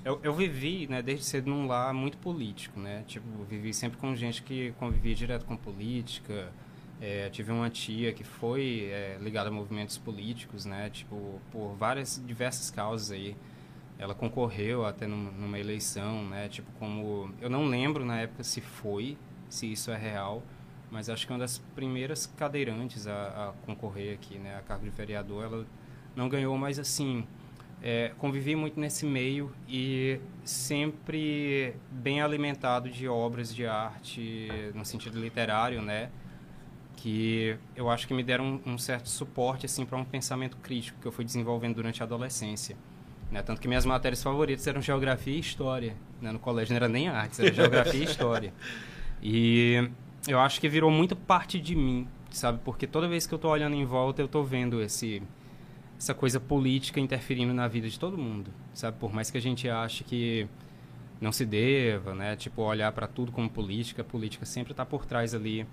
Eu, 0.04 0.20
eu 0.24 0.34
vivi, 0.34 0.88
né, 0.88 1.02
desde 1.02 1.26
cedo 1.26 1.50
num 1.50 1.68
lar 1.68 1.94
muito 1.94 2.18
político, 2.18 2.80
né? 2.80 3.04
Tipo, 3.06 3.28
vivi 3.44 3.74
sempre 3.74 3.98
com 3.98 4.16
gente 4.16 4.42
que 4.42 4.72
convivia 4.80 5.14
direto 5.14 5.46
com 5.46 5.58
política 5.58 6.52
é, 7.02 7.30
tive 7.30 7.52
uma 7.52 7.70
tia 7.70 8.14
que 8.14 8.24
foi 8.24 8.90
é, 8.92 9.18
ligada 9.22 9.50
a 9.50 9.52
movimentos 9.52 9.98
políticos, 9.98 10.66
né? 10.66 10.90
Tipo, 10.90 11.42
por 11.52 11.76
várias, 11.76 12.22
diversas 12.26 12.72
causas 12.72 13.12
aí. 13.12 13.36
Ela 13.98 14.14
concorreu 14.14 14.86
até 14.86 15.08
numa 15.08 15.60
eleição, 15.60 16.26
né? 16.28 16.50
Tipo, 16.50 16.72
como... 16.80 17.34
Eu 17.42 17.50
não 17.50 17.66
lembro 17.66 18.04
na 18.06 18.22
época 18.22 18.44
se 18.44 18.62
foi, 18.62 19.18
se 19.50 19.72
isso 19.72 19.92
é 19.92 19.98
real, 19.98 20.44
mas 20.92 21.10
acho 21.10 21.26
que 21.26 21.32
uma 21.32 21.40
das 21.40 21.58
primeiras 21.58 22.26
cadeirantes 22.26 23.08
a, 23.08 23.14
a 23.50 23.54
concorrer 23.66 24.14
aqui, 24.14 24.38
né? 24.38 24.58
A 24.58 24.62
cargo 24.62 24.84
de 24.84 24.90
vereador, 24.90 25.44
ela 25.46 25.66
não 26.16 26.30
ganhou, 26.30 26.58
mas 26.58 26.80
assim... 26.80 27.26
É, 27.84 28.14
convivi 28.18 28.56
muito 28.56 28.80
nesse 28.80 29.06
meio 29.06 29.52
e 29.68 30.20
sempre 30.44 31.76
bem 31.92 32.20
alimentado 32.20 32.90
de 32.90 33.08
obras 33.08 33.54
de 33.54 33.68
arte 33.68 34.48
no 34.74 34.84
sentido 34.84 35.20
literário, 35.20 35.82
né? 35.84 36.10
Que 36.96 37.58
eu 37.76 37.90
acho 37.90 38.08
que 38.08 38.14
me 38.14 38.24
deram 38.24 38.62
um, 38.66 38.74
um 38.74 38.78
certo 38.78 39.10
suporte 39.10 39.66
assim 39.66 39.86
para 39.86 39.98
um 39.98 40.06
pensamento 40.06 40.58
crítico 40.58 41.00
que 41.00 41.08
eu 41.08 41.12
fui 41.12 41.26
desenvolvendo 41.26 41.76
durante 41.76 42.02
a 42.02 42.06
adolescência. 42.06 42.76
Né? 43.32 43.42
Tanto 43.42 43.62
que 43.62 43.68
minhas 43.68 43.86
matérias 43.86 44.24
favoritas 44.24 44.66
eram 44.68 44.82
geografia 44.82 45.36
e 45.36 45.40
história. 45.40 45.96
Né? 46.22 46.32
No 46.32 46.40
colégio 46.40 46.74
não 46.74 46.78
era 46.78 46.90
nem 46.90 47.08
artes, 47.08 47.40
era 47.40 47.54
geografia 47.54 48.00
e 48.00 48.04
história. 48.04 48.54
E 49.22 49.90
eu 50.28 50.40
acho 50.40 50.60
que 50.60 50.70
virou 50.70 50.92
muito 50.92 51.16
parte 51.16 51.60
de 51.60 51.76
mim, 51.76 52.08
sabe? 52.30 52.60
Porque 52.64 52.86
toda 52.88 53.08
vez 53.08 53.26
que 53.26 53.34
eu 53.34 53.38
estou 53.38 53.52
olhando 53.52 53.76
em 53.76 53.86
volta, 53.86 54.22
eu 54.22 54.26
estou 54.26 54.44
vendo 54.44 54.82
esse 54.82 55.22
essa 55.98 56.14
coisa 56.14 56.42
política 56.42 57.00
interferindo 57.00 57.54
na 57.54 57.68
vida 57.70 57.90
de 57.90 57.98
todo 57.98 58.18
mundo, 58.18 58.52
sabe? 58.74 58.98
Por 59.00 59.14
mais 59.14 59.32
que 59.32 59.38
a 59.38 59.42
gente 59.42 59.70
ache 59.70 60.04
que 60.04 60.46
não 61.22 61.32
se 61.32 61.46
deva, 61.46 62.14
né? 62.14 62.36
Tipo, 62.36 62.64
olhar 62.64 62.92
para 62.92 63.08
tudo 63.08 63.32
como 63.32 63.50
política, 63.50 64.02
a 64.02 64.06
política 64.06 64.46
sempre 64.46 64.74
está 64.74 64.86
por 64.86 65.06
trás 65.06 65.34
ali 65.34 65.66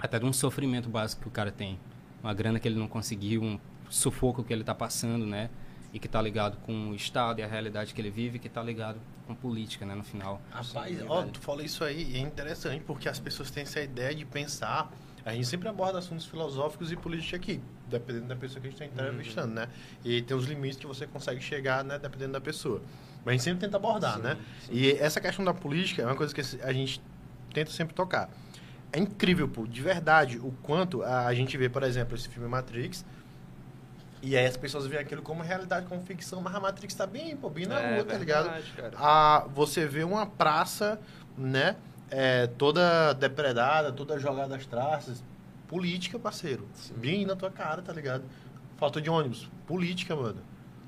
até 0.00 0.18
de 0.18 0.24
um 0.24 0.32
sofrimento 0.32 0.88
básico 0.88 1.22
que 1.22 1.28
o 1.28 1.30
cara 1.30 1.52
tem. 1.52 1.78
Uma 2.22 2.34
grana 2.34 2.58
que 2.58 2.66
ele 2.66 2.78
não 2.78 2.88
conseguiu, 2.88 3.42
um 3.42 3.58
sufoco 3.88 4.42
que 4.42 4.52
ele 4.52 4.62
está 4.62 4.74
passando, 4.74 5.26
né? 5.26 5.50
E 5.92 5.98
que 5.98 6.06
está 6.06 6.20
ligado 6.22 6.56
com 6.58 6.90
o 6.90 6.94
Estado 6.94 7.40
e 7.40 7.42
a 7.42 7.46
realidade 7.46 7.92
que 7.92 8.00
ele 8.00 8.10
vive, 8.10 8.38
que 8.38 8.46
está 8.46 8.62
ligado 8.62 9.00
com 9.26 9.34
política, 9.34 9.84
né? 9.84 9.94
No 9.94 10.04
final. 10.04 10.40
Rapaz, 10.50 10.98
ó, 11.08 11.22
tu 11.24 11.40
falou 11.40 11.64
isso 11.64 11.84
aí 11.84 12.12
e 12.12 12.16
é 12.16 12.20
interessante, 12.20 12.82
porque 12.84 13.08
as 13.08 13.18
pessoas 13.18 13.50
têm 13.50 13.62
essa 13.62 13.80
ideia 13.80 14.14
de 14.14 14.24
pensar... 14.24 14.90
A 15.22 15.34
gente 15.34 15.46
sempre 15.46 15.68
aborda 15.68 15.98
assuntos 15.98 16.24
filosóficos 16.24 16.90
e 16.90 16.96
política 16.96 17.36
aqui, 17.36 17.60
dependendo 17.88 18.26
da 18.26 18.36
pessoa 18.36 18.58
que 18.58 18.68
a 18.68 18.70
gente 18.70 18.82
está 18.82 19.02
entrevistando, 19.02 19.48
uhum. 19.48 19.54
né? 19.54 19.68
E 20.02 20.22
tem 20.22 20.34
os 20.34 20.46
limites 20.46 20.78
que 20.78 20.86
você 20.86 21.06
consegue 21.06 21.42
chegar, 21.42 21.84
né? 21.84 21.98
Dependendo 21.98 22.32
da 22.32 22.40
pessoa. 22.40 22.80
Mas 23.22 23.26
a 23.26 23.32
gente 23.32 23.42
sempre 23.42 23.60
tenta 23.60 23.76
abordar, 23.76 24.16
sim, 24.16 24.22
né? 24.22 24.38
Sim. 24.62 24.72
E 24.72 24.92
essa 24.92 25.20
questão 25.20 25.44
da 25.44 25.52
política 25.52 26.00
é 26.00 26.06
uma 26.06 26.16
coisa 26.16 26.34
que 26.34 26.40
a 26.40 26.72
gente 26.72 27.02
tenta 27.52 27.70
sempre 27.70 27.94
tocar 27.94 28.30
é 28.92 28.98
incrível, 28.98 29.48
pô, 29.48 29.66
de 29.66 29.80
verdade, 29.80 30.38
o 30.38 30.52
quanto 30.62 31.02
a, 31.02 31.26
a, 31.26 31.34
gente 31.34 31.56
vê, 31.56 31.68
por 31.68 31.82
exemplo, 31.82 32.16
esse 32.16 32.28
filme 32.28 32.48
Matrix, 32.48 33.04
e 34.22 34.36
aí 34.36 34.46
as 34.46 34.56
pessoas 34.56 34.86
veem 34.86 35.00
aquilo 35.00 35.22
como 35.22 35.42
realidade, 35.42 35.86
como 35.86 36.02
ficção, 36.02 36.40
mas 36.40 36.54
a 36.54 36.60
Matrix 36.60 36.94
tá 36.94 37.06
bem, 37.06 37.36
pô, 37.36 37.48
bem 37.48 37.66
na 37.66 37.80
é, 37.80 37.94
rua, 37.94 38.04
tá 38.04 38.18
ligado? 38.18 38.50
A, 38.96 39.46
você 39.54 39.86
vê 39.86 40.02
uma 40.02 40.26
praça, 40.26 41.00
né, 41.38 41.76
é, 42.10 42.46
toda 42.46 43.12
depredada, 43.12 43.92
toda 43.92 44.18
jogada 44.18 44.56
às 44.56 44.66
traças, 44.66 45.22
política, 45.68 46.18
parceiro, 46.18 46.66
Sim. 46.74 46.94
bem 46.94 47.24
na 47.24 47.36
tua 47.36 47.50
cara, 47.50 47.80
tá 47.80 47.92
ligado? 47.92 48.24
Falta 48.76 49.00
de 49.00 49.08
ônibus, 49.08 49.48
política, 49.66 50.16
mano. 50.16 50.42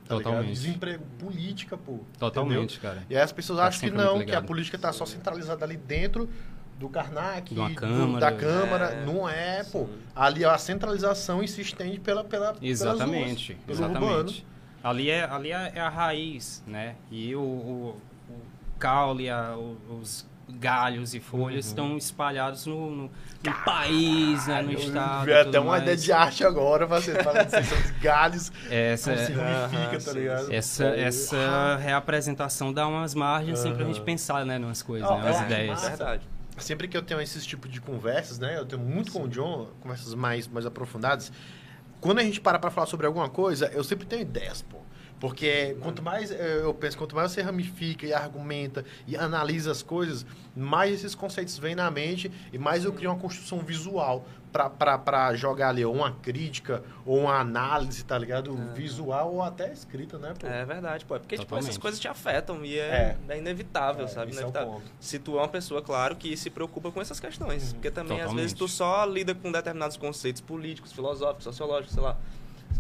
Tá 0.09 0.17
Totalmente. 0.17 0.47
Ligado? 0.47 0.55
Desemprego, 0.55 1.05
política, 1.19 1.77
pô. 1.77 2.01
Totalmente, 2.19 2.77
entendeu? 2.77 2.81
cara. 2.81 3.07
E 3.09 3.17
aí 3.17 3.23
as 3.23 3.31
pessoas 3.31 3.61
tá 3.61 3.67
acham 3.67 3.89
que 3.89 3.95
não, 3.95 4.25
que 4.25 4.35
a 4.35 4.43
política 4.43 4.77
tá 4.77 4.93
só 4.93 5.07
centralizada 5.07 5.65
ali 5.65 5.77
dentro 5.77 6.29
do 6.79 6.89
Karnak, 6.89 7.55
do, 7.55 8.19
da 8.19 8.33
Câmara. 8.33 8.87
É, 8.87 9.05
não 9.07 9.29
é, 9.29 9.65
pô. 9.65 9.89
Ali 10.15 10.45
a 10.45 10.59
centralização 10.59 11.47
se 11.47 11.61
estende 11.61 12.01
pela, 12.01 12.25
pela 12.25 12.55
Exatamente, 12.61 13.53
ruas, 13.67 13.79
exatamente. 13.79 14.47
Ali, 14.83 15.11
é, 15.11 15.25
ali 15.25 15.53
é, 15.53 15.73
é, 15.77 15.81
a 15.81 15.89
raiz, 15.89 16.63
né? 16.67 16.97
E 17.11 17.35
o, 17.37 17.41
o, 17.41 18.01
o 18.29 18.35
caule, 18.79 19.31
a, 19.31 19.57
os 19.57 20.27
galhos 20.59 21.15
e 21.15 21.21
folhas 21.21 21.67
uhum. 21.67 21.71
estão 21.71 21.97
espalhados 21.97 22.67
no, 22.67 22.91
no, 22.91 23.03
no 23.45 23.53
país, 23.65 24.47
né, 24.47 24.61
no 24.61 24.73
estado. 24.73 25.25
Vi 25.25 25.33
até 25.33 25.61
uma 25.61 25.71
mais. 25.71 25.83
ideia 25.83 25.97
de 25.97 26.13
arte 26.13 26.45
agora, 26.45 26.87
você 26.87 27.23
fala 27.23 27.45
de 27.45 27.57
os 27.57 27.91
galhos, 28.03 28.53
essa, 28.69 29.15
como 29.15 29.27
significa, 29.27 30.01
tá 30.05 30.13
ligado? 30.13 30.53
Essa, 30.53 30.85
essa 30.89 31.77
reapresentação 31.77 32.73
dá 32.73 32.87
umas 32.87 33.15
margens 33.15 33.59
uhum. 33.59 33.63
sempre 33.63 33.79
pra 33.79 33.87
gente 33.87 34.01
pensar, 34.03 34.45
né, 34.45 34.59
nas 34.59 34.83
coisas, 34.83 35.09
oh, 35.09 35.15
né, 35.15 35.23
umas 35.23 35.41
é, 35.41 35.45
ideias. 35.45 35.85
É 35.85 35.89
verdade 35.89 36.32
sempre 36.59 36.87
que 36.89 36.97
eu 36.97 37.03
tenho 37.03 37.21
esses 37.21 37.45
tipos 37.45 37.71
de 37.71 37.81
conversas, 37.81 38.39
né? 38.39 38.59
Eu 38.59 38.67
tenho 38.67 38.83
muito 38.83 39.11
Sim. 39.13 39.19
com 39.19 39.25
o 39.25 39.29
John, 39.29 39.71
conversas 39.81 40.15
mais, 40.15 40.47
mais 40.47 40.67
aprofundadas. 40.67 41.33
Quando 42.01 42.19
a 42.19 42.23
gente 42.23 42.41
para 42.41 42.59
para 42.59 42.71
falar 42.71 42.87
sobre 42.87 43.07
alguma 43.07 43.29
coisa, 43.29 43.67
eu 43.69 43.83
sempre 43.83 44.07
tenho 44.07 44.23
ideias, 44.23 44.63
pô. 44.63 44.82
Porque 45.23 45.77
quanto 45.81 46.03
mais, 46.03 46.33
eh, 46.33 46.63
eu 46.65 46.75
penso, 46.75 46.99
quanto 46.99 47.15
mais 47.15 47.31
você 47.31 47.41
ramifica 47.43 48.05
e 48.05 48.13
argumenta 48.13 48.85
e 49.07 49.17
analisa 49.17 49.71
as 49.71 49.81
coisas, 49.81 50.27
mais 50.57 50.95
esses 50.95 51.15
conceitos 51.15 51.57
vêm 51.57 51.77
na 51.77 51.89
mente 51.93 52.29
e 52.53 52.59
mais 52.59 52.85
eu 52.85 52.93
crio 52.93 53.09
uma 53.09 53.17
construção 53.21 53.61
visual 53.61 54.25
pra 54.51 55.33
jogar 55.37 55.69
ali 55.69 55.85
ou 55.85 55.95
uma 55.95 56.11
crítica 56.11 56.83
ou 57.07 57.21
uma 57.21 57.39
análise, 57.39 58.05
tá 58.05 58.19
ligado? 58.19 58.53
Visual 58.75 59.33
ou 59.35 59.43
até 59.43 59.73
escrita, 59.73 60.19
né? 60.19 60.35
Pô? 60.37 60.45
É 60.45 60.65
verdade, 60.65 61.05
pô. 61.05 61.15
É 61.15 61.21
porque, 61.21 61.39
tipo, 61.39 61.57
essas 61.57 61.79
coisas 61.79 62.01
te 62.01 62.09
afetam 62.09 62.65
e 62.65 62.77
é, 62.77 63.17
é 63.29 63.39
inevitável, 63.39 64.07
É, 64.07 64.09
sabe? 64.09 64.33
é 64.33 64.35
o 64.35 64.39
Inevitável. 64.39 64.73
ponto. 64.73 64.83
Se 64.99 65.21
tu 65.21 65.39
é 65.39 65.43
uma 65.43 65.49
pessoa, 65.49 65.81
claro, 65.81 66.17
que 66.17 66.37
se 66.37 66.51
preocupa 66.51 66.91
com 66.91 67.01
essas 67.01 67.21
questões. 67.21 67.75
Porque 67.75 67.93
também, 67.93 68.17
às 68.17 68.25
Totalmente. 68.25 68.43
vezes, 68.43 68.59
tu 68.59 68.67
só 68.67 69.05
lida 69.05 69.37
com 69.37 69.53
determinados 69.53 69.97
conceitos 69.97 70.43
políticos, 70.43 70.93
filosóficos, 70.93 71.45
sociológicos, 71.45 71.95
sei 71.95 72.03
lá. 72.03 72.17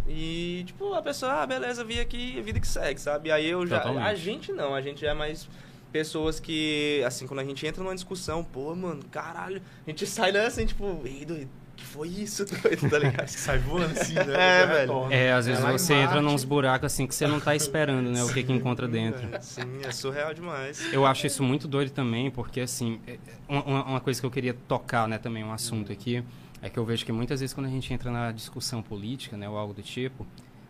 E, 0.07 0.65
tipo, 0.67 0.93
a 0.95 1.03
pessoa, 1.03 1.43
ah, 1.43 1.47
beleza, 1.47 1.85
vi 1.85 2.01
aqui, 2.01 2.41
vida 2.41 2.59
que 2.59 2.67
segue, 2.67 3.01
sabe? 3.01 3.31
Aí 3.31 3.49
eu 3.49 3.67
já. 3.67 3.79
Totalmente. 3.79 4.05
A 4.07 4.15
gente 4.15 4.53
não, 4.53 4.75
a 4.75 4.81
gente 4.81 5.05
é 5.07 5.15
mais 5.15 5.49
pessoas 5.93 6.41
que, 6.41 7.03
assim, 7.07 7.27
quando 7.27 7.41
a 7.41 7.45
gente 7.45 7.67
entra 7.67 7.83
numa 7.83 7.95
discussão, 7.95 8.43
pô, 8.43 8.75
mano, 8.75 9.03
caralho, 9.11 9.61
a 9.87 9.91
gente 9.91 10.07
sai 10.07 10.33
daí 10.33 10.47
assim, 10.47 10.65
tipo, 10.67 11.01
ei, 11.05 11.25
doido, 11.25 11.49
que 11.77 11.85
foi 11.85 12.09
isso, 12.09 12.45
doido, 12.63 12.89
tá 12.91 12.99
ligado? 12.99 13.29
Sai 13.29 13.59
voando 13.59 13.99
assim, 13.99 14.15
né? 14.15 14.25
É, 14.37 14.67
velho. 14.67 14.81
retorna. 14.81 15.15
É, 15.15 15.33
às 15.33 15.47
vezes 15.47 15.63
em 15.65 15.71
você 15.73 15.95
entra 15.95 16.17
Marte. 16.21 16.33
nos 16.33 16.45
buracos 16.45 16.87
assim 16.87 17.07
que 17.07 17.15
você 17.15 17.27
não 17.27 17.39
tá 17.41 17.55
esperando, 17.57 18.11
né? 18.11 18.23
O 18.25 18.33
que 18.33 18.43
que 18.43 18.53
encontra 18.53 18.87
dentro. 18.89 19.21
Sim, 19.41 19.81
é 19.85 19.91
surreal 19.93 20.33
demais. 20.35 20.93
Eu 20.93 21.05
acho 21.07 21.27
isso 21.27 21.43
muito 21.43 21.67
doido 21.69 21.91
também, 21.91 22.31
porque 22.31 22.61
assim, 22.61 23.01
é- 23.07 23.13
é 23.13 23.19
uma, 23.49 23.85
uma 23.85 24.01
coisa 24.01 24.19
que 24.21 24.27
eu 24.27 24.31
queria 24.31 24.55
tocar, 24.67 25.07
né, 25.09 25.19
também 25.19 25.43
um 25.45 25.53
assunto 25.53 25.93
aqui, 25.93 26.23
é 26.63 26.71
que 26.71 26.79
eu 26.79 26.85
vejo 26.85 27.05
que 27.05 27.13
muitas 27.13 27.41
vezes 27.41 27.53
quando 27.53 27.67
a 27.67 27.71
gente 27.71 27.93
entra 27.93 28.11
na 28.11 28.31
discussão 28.31 28.81
política, 28.81 29.37
né, 29.37 29.49
ou 29.49 29.59
algo 29.59 29.75
do 29.75 29.83
tipo, 29.83 30.25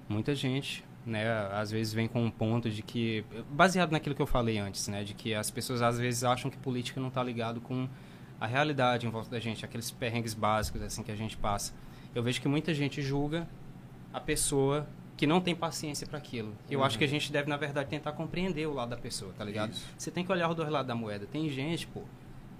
muita 0.09 0.35
gente, 0.35 0.83
né, 1.05 1.31
às 1.53 1.71
vezes 1.71 1.93
vem 1.93 2.09
com 2.09 2.25
um 2.25 2.31
ponto 2.31 2.71
de 2.71 2.83
que, 2.83 3.25
baseado 3.51 3.93
naquilo 3.93 4.15
que 4.15 4.23
eu 4.23 4.27
falei 4.27 4.59
antes, 4.59 4.89
né, 4.89 5.05
de 5.05 5.13
que 5.13 5.35
as 5.35 5.51
pessoas 5.51 5.83
às 5.83 5.99
vezes 5.99 6.25
acham 6.25 6.51
que 6.51 6.57
política 6.57 6.99
não 6.99 7.11
tá 7.11 7.23
ligado 7.23 7.61
com 7.61 7.87
a 8.41 8.47
realidade 8.47 9.07
em 9.07 9.11
volta 9.11 9.31
da 9.31 9.39
gente, 9.39 9.65
aqueles 9.65 9.91
perrengues 9.91 10.33
básicos 10.33 10.81
assim 10.83 11.03
que 11.03 11.13
a 11.13 11.17
gente 11.17 11.37
passa. 11.37 11.75
Eu 12.15 12.23
vejo 12.23 12.41
que 12.41 12.49
muita 12.49 12.73
gente 12.73 13.01
julga 13.03 13.47
a 14.13 14.21
pessoa 14.21 14.89
que 15.17 15.27
não 15.27 15.41
tem 15.41 15.55
paciência 15.55 16.07
para 16.07 16.19
aquilo. 16.19 16.55
Eu 16.69 16.83
acho 16.83 16.99
que 16.99 17.05
a 17.05 17.07
gente 17.07 17.31
deve, 17.31 17.49
na 17.49 17.57
verdade, 17.57 17.89
tentar 17.89 18.13
compreender 18.13 18.67
o 18.67 18.73
lado 18.73 18.89
da 18.89 18.97
pessoa, 18.97 19.33
tá 19.37 19.45
ligado? 19.45 19.71
Isso. 19.71 19.87
Você 19.97 20.11
tem 20.11 20.25
que 20.25 20.33
olhar 20.33 20.49
os 20.49 20.57
dois 20.57 20.69
lados 20.69 20.89
da 20.89 20.95
moeda. 20.95 21.27
Tem 21.31 21.49
gente, 21.49 21.87
pô, 21.87 22.03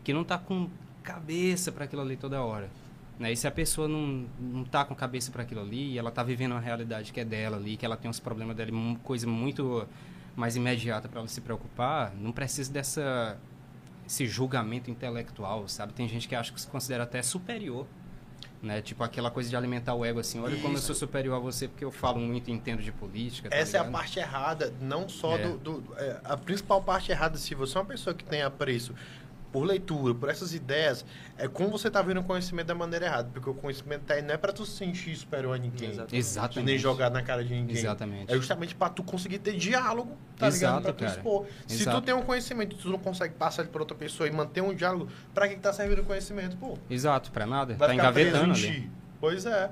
que 0.05 0.13
não 0.13 0.23
tá 0.23 0.39
com 0.39 0.71
cabeça 1.03 1.73
para 1.73 1.85
aquilo 1.85 2.03
ali 2.03 2.17
toda 2.17 2.41
hora. 2.43 2.71
Né? 3.23 3.31
E 3.31 3.37
se 3.37 3.47
a 3.47 3.53
pessoa 3.53 3.87
não, 3.87 4.27
não 4.41 4.65
tá 4.65 4.85
com 4.85 4.97
cabeça 4.97 5.31
para 5.31 5.45
aquilo 5.45 5.61
ali, 5.61 5.93
e 5.93 5.99
ela 5.99 6.11
tá 6.11 6.25
vivendo 6.25 6.51
uma 6.51 6.61
realidade 6.61 7.13
que 7.13 7.21
é 7.21 7.25
dela 7.25 7.57
ali, 7.57 7.77
que 7.77 7.87
ela 7.87 7.97
tem 7.97 8.11
os 8.11 8.19
problemas 8.19 8.57
dela, 8.57 8.73
coisa 9.05 9.29
muito 9.29 9.87
mais 10.35 10.57
imediata 10.57 11.09
para 11.09 11.21
ela 11.21 11.29
se 11.29 11.41
preocupar, 11.41 12.13
não 12.17 12.33
precisa 12.33 12.73
dessa 12.73 13.39
esse 14.05 14.27
julgamento 14.27 14.91
intelectual, 14.91 15.69
sabe? 15.69 15.93
Tem 15.93 16.09
gente 16.09 16.27
que 16.27 16.35
acha 16.35 16.53
que 16.53 16.61
se 16.61 16.67
considera 16.67 17.05
até 17.05 17.23
superior, 17.23 17.87
né? 18.61 18.83
Tipo 18.83 19.05
aquela 19.05 19.31
coisa 19.31 19.49
de 19.49 19.55
alimentar 19.55 19.95
o 19.95 20.05
ego 20.05 20.19
assim, 20.19 20.41
olha 20.41 20.57
como 20.57 20.75
eu 20.75 20.79
Isso. 20.79 20.87
sou 20.89 20.95
superior 20.97 21.37
a 21.37 21.39
você 21.39 21.69
porque 21.69 21.85
eu 21.85 21.93
falo 21.93 22.19
muito 22.19 22.51
e 22.51 22.53
entendo 22.53 22.83
de 22.83 22.91
política, 22.91 23.49
tá 23.49 23.55
Essa 23.55 23.77
é 23.77 23.81
a 23.81 23.85
ligado? 23.85 23.93
parte 24.01 24.19
errada, 24.19 24.75
não 24.81 25.09
só 25.09 25.39
É. 25.39 25.47
do. 25.47 25.59
do- 25.59 25.95
é, 25.97 26.21
a 26.25 26.37
principal 26.37 26.83
parte 26.83 27.13
errada, 27.13 27.39
se 27.39 27.55
você 27.55 27.79
é 27.79 27.81
uma 27.81 27.87
pessoa 27.87 28.13
que 28.13 28.25
tem 28.25 28.43
apreço 28.43 28.93
por 29.53 29.65
leitura, 29.65 30.15
por 30.15 30.31
essas 30.31 30.55
ideias, 30.55 31.05
é 31.37 31.47
como 31.47 31.71
você 31.71 31.91
tá 31.91 32.01
vendo 32.01 32.21
o 32.21 32.25
conhecimento 32.25 32.69
da 32.69 32.75
maneira 32.75 33.05
errada. 33.05 33.29
Porque 33.33 33.51
o 33.51 33.55
conhecimento 33.55 34.03
tá 34.03 34.15
aí 34.15 34.23
não 34.23 34.35
é 34.35 34.37
pra 34.39 34.53
tu 34.53 34.65
se 34.65 34.77
sentir 34.79 35.15
superior 35.15 35.55
a 35.55 35.59
ninguém. 35.59 35.91
Exatamente. 35.91 36.17
Exatamente. 36.17 36.61
E 36.61 36.63
nem 36.65 36.79
jogar 36.79 37.11
na 37.11 37.23
cara 37.23 37.45
de 37.45 37.55
ninguém. 37.55 37.77
Exatamente. 37.77 38.33
É 38.33 38.37
justamente 38.37 38.75
pra 38.75 38.89
tu 38.89 39.03
conseguir 39.05 39.39
ter 39.39 39.55
diálogo, 39.57 40.17
tá 40.39 40.49
Exato, 40.49 40.59
ligado? 40.59 40.83
Pra 40.83 40.93
tu 40.93 41.05
cara. 41.05 41.17
expor. 41.17 41.47
Se 41.67 41.83
Exato. 41.83 42.01
tu 42.01 42.05
tem 42.05 42.15
um 42.15 42.23
conhecimento 42.23 42.75
e 42.75 42.79
tu 42.79 42.89
não 42.89 42.99
consegue 42.99 43.35
passar 43.35 43.63
ele 43.63 43.71
pra 43.71 43.83
outra 43.83 43.97
pessoa 43.97 44.27
e 44.27 44.33
manter 44.33 44.63
um 44.63 44.75
diálogo, 44.75 45.09
pra 45.35 45.47
que, 45.47 45.55
que 45.55 45.61
tá 45.61 45.73
servindo 45.73 46.01
o 46.01 46.05
conhecimento, 46.05 46.57
pô? 46.57 46.79
Exato, 46.89 47.31
pra 47.31 47.45
nada. 47.45 47.75
Vai 47.75 47.89
tá 47.89 47.95
ficar 47.95 48.13
preso 48.13 48.29
engavetando 48.31 48.55
ali. 48.55 48.91
Pois 49.21 49.45
é. 49.45 49.71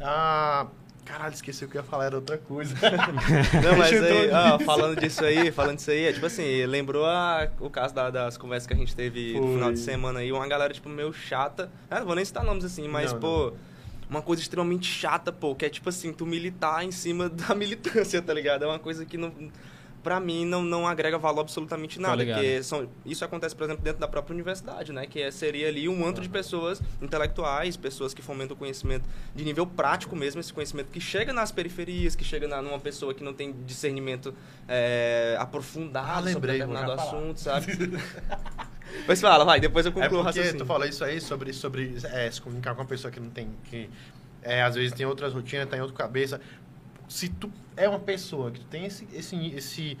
Ah, 0.00 0.66
caralho, 1.04 1.34
esqueci 1.34 1.64
o 1.64 1.68
que 1.68 1.76
eu 1.76 1.82
ia 1.82 1.86
falar, 1.86 2.06
era 2.06 2.16
outra 2.16 2.38
coisa. 2.38 2.74
Não, 3.62 3.76
mas 3.76 3.92
aí, 4.02 4.30
ó, 4.30 4.58
falando 4.60 4.98
disso 5.00 5.24
aí, 5.24 5.50
falando 5.50 5.76
disso 5.76 5.90
aí, 5.90 6.04
é 6.06 6.12
tipo 6.12 6.26
assim, 6.26 6.64
lembrou 6.66 7.04
a- 7.06 7.48
o 7.60 7.68
caso 7.68 7.94
da- 7.94 8.10
das 8.10 8.36
conversas 8.36 8.66
que 8.66 8.74
a 8.74 8.76
gente 8.76 8.94
teve 8.94 9.34
no 9.34 9.42
Foi. 9.42 9.52
final 9.54 9.72
de 9.72 9.78
semana 9.78 10.20
aí, 10.20 10.32
uma 10.32 10.46
galera, 10.46 10.72
tipo, 10.72 10.88
meio 10.88 11.12
chata. 11.12 11.70
Ah, 11.90 12.00
não 12.00 12.06
vou 12.06 12.14
nem 12.14 12.24
citar 12.24 12.44
nomes 12.44 12.64
assim, 12.64 12.86
mas, 12.88 13.12
Não, 13.12 13.20
pô, 13.20 13.52
uma 14.08 14.22
coisa 14.22 14.42
extremamente 14.42 14.86
chata, 14.86 15.32
pô, 15.32 15.54
que 15.54 15.64
é 15.64 15.68
tipo 15.68 15.88
assim, 15.88 16.12
tu 16.12 16.24
militar 16.26 16.84
em 16.84 16.90
cima 16.92 17.28
da 17.30 17.54
militância, 17.54 18.20
tá 18.22 18.32
ligado? 18.34 18.64
É 18.64 18.66
uma 18.66 18.78
coisa 18.78 19.04
que 19.04 19.16
não. 19.16 19.32
Pra 20.02 20.18
mim, 20.18 20.44
não, 20.44 20.62
não 20.64 20.86
agrega 20.86 21.16
valor 21.16 21.42
absolutamente 21.42 22.00
nada. 22.00 22.24
Porque 22.24 22.62
são, 22.62 22.88
isso 23.06 23.24
acontece, 23.24 23.54
por 23.54 23.64
exemplo, 23.64 23.84
dentro 23.84 24.00
da 24.00 24.08
própria 24.08 24.34
universidade, 24.34 24.92
né? 24.92 25.06
Que 25.06 25.22
é- 25.22 25.30
seria 25.30 25.68
ali 25.68 25.88
um 25.88 26.04
antro 26.04 26.22
de 26.22 26.28
pessoas 26.28 26.82
intelectuais, 27.00 27.76
pessoas 27.76 28.12
que 28.12 28.20
fomentam 28.20 28.56
o 28.56 28.58
conhecimento 28.58 29.08
de 29.34 29.44
nível 29.44 29.66
prático 29.66 30.16
mesmo, 30.16 30.40
esse 30.40 30.52
conhecimento 30.52 30.88
que 30.88 31.00
chega 31.00 31.32
nas 31.32 31.52
periferias, 31.52 32.16
que 32.16 32.24
chega 32.24 32.48
na, 32.48 32.60
numa 32.60 32.80
pessoa 32.80 33.14
que 33.14 33.22
não 33.22 33.32
tem 33.32 33.52
discernimento 33.64 34.34
é, 34.66 35.36
aprofundado 35.38 36.28
Ah, 36.28 36.32
sobre 36.32 36.52
lembrei, 36.52 36.58
vou 36.58 36.68
determinado 36.74 37.00
assunto, 37.00 37.38
sabe? 37.38 37.66
Mas 39.06 39.20
fala, 39.20 39.44
vai, 39.44 39.58
depois 39.60 39.86
eu 39.86 39.90
É 39.90 39.94
concluo 39.94 40.20
o 40.20 40.24
porque 40.24 40.38
raciocínio. 40.40 40.64
tu 40.64 40.66
falou 40.66 40.86
isso 40.86 41.04
aí 41.04 41.20
sobre, 41.20 41.52
sobre 41.52 41.94
é, 42.04 42.30
se 42.30 42.40
comunicar 42.42 42.74
com 42.74 42.82
uma 42.82 42.86
pessoa 42.88 43.10
que 43.10 43.18
não 43.20 43.30
tem. 43.30 43.48
que 43.70 43.88
é, 44.42 44.62
às 44.62 44.74
vezes 44.74 44.92
tem 44.92 45.06
outras 45.06 45.32
rotinas, 45.32 45.68
tem 45.68 45.80
outra 45.80 45.96
cabeça. 45.96 46.40
Se 47.08 47.28
tu 47.28 47.50
é 47.76 47.88
uma 47.88 47.98
pessoa 47.98 48.50
que 48.50 48.60
tu 48.60 48.66
tem 48.66 48.86
esse, 48.86 49.06
esse, 49.12 49.36
esse 49.54 49.98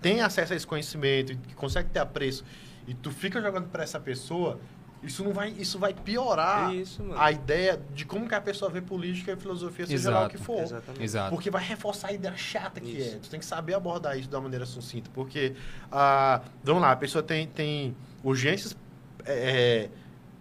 tem 0.00 0.20
acesso 0.20 0.52
a 0.52 0.56
esse 0.56 0.66
conhecimento 0.66 1.32
e 1.32 1.36
que 1.36 1.54
consegue 1.54 1.88
ter 1.90 2.00
apreço 2.00 2.44
e 2.86 2.94
tu 2.94 3.10
fica 3.10 3.40
jogando 3.40 3.68
pra 3.68 3.84
essa 3.84 4.00
pessoa, 4.00 4.58
isso 5.02 5.24
não 5.24 5.32
vai, 5.32 5.50
isso 5.50 5.78
vai 5.78 5.92
piorar 5.92 6.72
Isso, 6.74 7.02
a 7.16 7.32
ideia 7.32 7.80
de 7.92 8.04
como 8.04 8.28
que 8.28 8.34
a 8.34 8.40
pessoa 8.40 8.70
vê 8.70 8.80
política 8.80 9.32
e 9.32 9.36
filosofia, 9.36 9.86
seja 9.86 10.10
lá 10.10 10.26
o 10.26 10.28
que 10.28 10.36
Exato. 10.36 10.44
for. 10.44 10.62
Exatamente. 10.62 11.02
Exato. 11.02 11.30
Porque 11.30 11.50
vai 11.50 11.62
reforçar 11.64 12.08
a 12.08 12.12
ideia 12.12 12.36
chata 12.36 12.80
que 12.80 12.98
Isso. 12.98 13.16
é. 13.16 13.18
Tu 13.18 13.28
tem 13.28 13.40
que 13.40 13.46
saber 13.46 13.74
abordar 13.74 14.16
isso 14.16 14.28
de 14.28 14.34
uma 14.34 14.42
maneira 14.42 14.64
sucinta. 14.64 15.10
Porque, 15.12 15.54
ah, 15.90 16.40
vamos 16.62 16.82
lá, 16.82 16.92
a 16.92 16.96
pessoa 16.96 17.22
tem, 17.22 17.48
tem 17.48 17.96
urgências 18.22 18.76
é, 19.24 19.88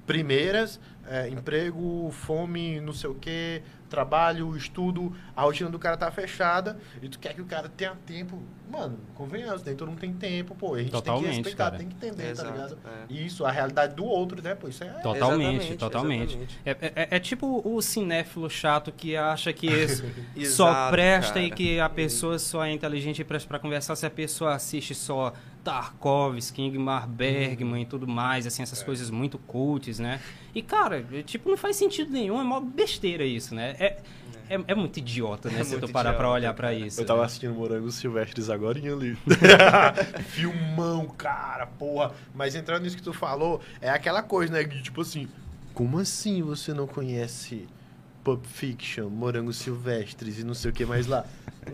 primeiras, 0.05 0.79
é, 1.07 1.27
emprego, 1.29 2.11
fome, 2.11 2.79
não 2.81 2.93
sei 2.93 3.09
o 3.09 3.15
quê, 3.15 3.63
trabalho, 3.91 4.55
estudo, 4.57 5.13
a 5.35 5.43
rotina 5.43 5.69
do 5.69 5.77
cara 5.77 5.95
tá 5.97 6.09
fechada 6.09 6.79
e 7.01 7.07
tu 7.07 7.19
quer 7.19 7.33
que 7.35 7.41
o 7.41 7.45
cara 7.45 7.69
tenha 7.69 7.93
tempo. 8.07 8.41
Mano, 8.71 8.97
convenhamos, 9.15 9.61
nem 9.63 9.75
todo 9.75 9.89
mundo 9.89 9.99
tem 9.99 10.13
tempo, 10.13 10.55
pô. 10.55 10.75
A 10.75 10.77
gente 10.79 10.91
tem 10.91 11.01
Totalmente, 11.01 11.29
que 11.29 11.35
respeitar, 11.37 11.65
cara. 11.65 11.77
tem 11.77 11.89
que 11.89 11.93
entender, 11.95 12.29
Exato, 12.31 12.49
tá 12.49 12.55
ligado? 12.55 12.77
é. 12.85 13.03
E 13.09 13.25
isso, 13.25 13.45
a 13.45 13.51
realidade 13.51 13.95
do 13.95 14.05
outro, 14.05 14.41
né? 14.41 14.55
Pô, 14.55 14.69
isso 14.69 14.81
é. 14.83 14.87
Totalmente, 14.87 15.75
totalmente. 15.75 16.37
exatamente. 16.37 16.59
É, 16.65 16.71
é- 16.95 17.07
é 17.17 17.19
tipo 17.19 17.61
o 17.65 17.81
cinéfilo 17.81 18.49
chato 18.49 18.91
que 18.91 19.15
acha 19.17 19.51
que 19.51 19.67
Exato, 20.35 20.49
só 20.55 20.89
presta 20.89 21.39
e 21.39 21.49
cara. 21.49 21.55
que 21.57 21.79
a 21.81 21.89
pessoa 21.89 22.39
só 22.39 22.63
é 22.65 22.71
inteligente 22.71 23.19
e 23.21 23.25
presta 23.25 23.47
pra 23.47 23.59
conversar 23.59 23.95
se 23.97 24.05
a 24.05 24.09
pessoa 24.09 24.55
assiste 24.55 24.95
só 24.95 25.33
Tarkovsky, 25.63 26.61
Ingmar 26.61 27.07
Bergman 27.07 27.83
e 27.83 27.85
tudo 27.85 28.07
mais, 28.07 28.47
assim, 28.47 28.63
essas 28.63 28.81
coisas 28.83 29.09
muito 29.09 29.37
cultes, 29.37 29.99
né? 29.99 30.19
E, 30.53 30.61
cara, 30.61 31.05
é, 31.11 31.21
tipo, 31.21 31.49
não 31.49 31.57
faz 31.57 31.75
sentido 31.75 32.11
nenhum, 32.11 32.39
é 32.39 32.43
mó 32.43 32.59
besteira 32.59 33.23
isso, 33.23 33.55
né? 33.55 33.75
É, 33.79 33.97
é, 34.49 34.59
é 34.67 34.75
muito 34.75 34.97
idiota, 34.97 35.49
né? 35.49 35.61
É 35.61 35.63
se 35.63 35.79
tu 35.79 35.87
parar 35.87 36.13
pra 36.13 36.23
idiota, 36.23 36.33
olhar 36.33 36.53
pra 36.53 36.73
isso. 36.73 36.99
Eu 36.99 37.05
tava 37.05 37.21
né? 37.21 37.25
assistindo 37.25 37.53
Morangos 37.53 37.95
Silvestres 37.95 38.49
agora 38.49 38.77
em 38.77 38.89
ali. 38.89 39.17
Filmão, 40.27 41.07
cara, 41.07 41.65
porra. 41.65 42.11
Mas 42.33 42.55
entrando 42.55 42.83
nisso 42.83 42.97
que 42.97 43.03
tu 43.03 43.13
falou, 43.13 43.61
é 43.79 43.89
aquela 43.89 44.21
coisa, 44.21 44.51
né? 44.51 44.63
Tipo 44.65 45.01
assim, 45.01 45.27
como 45.73 45.99
assim 45.99 46.41
você 46.41 46.73
não 46.73 46.85
conhece 46.85 47.67
Pulp 48.23 48.45
Fiction, 48.45 49.09
Morangos 49.09 49.57
Silvestres 49.57 50.39
e 50.39 50.43
não 50.43 50.53
sei 50.53 50.71
o 50.71 50.73
que 50.73 50.85
mais 50.85 51.07
lá? 51.07 51.25
É, 51.65 51.71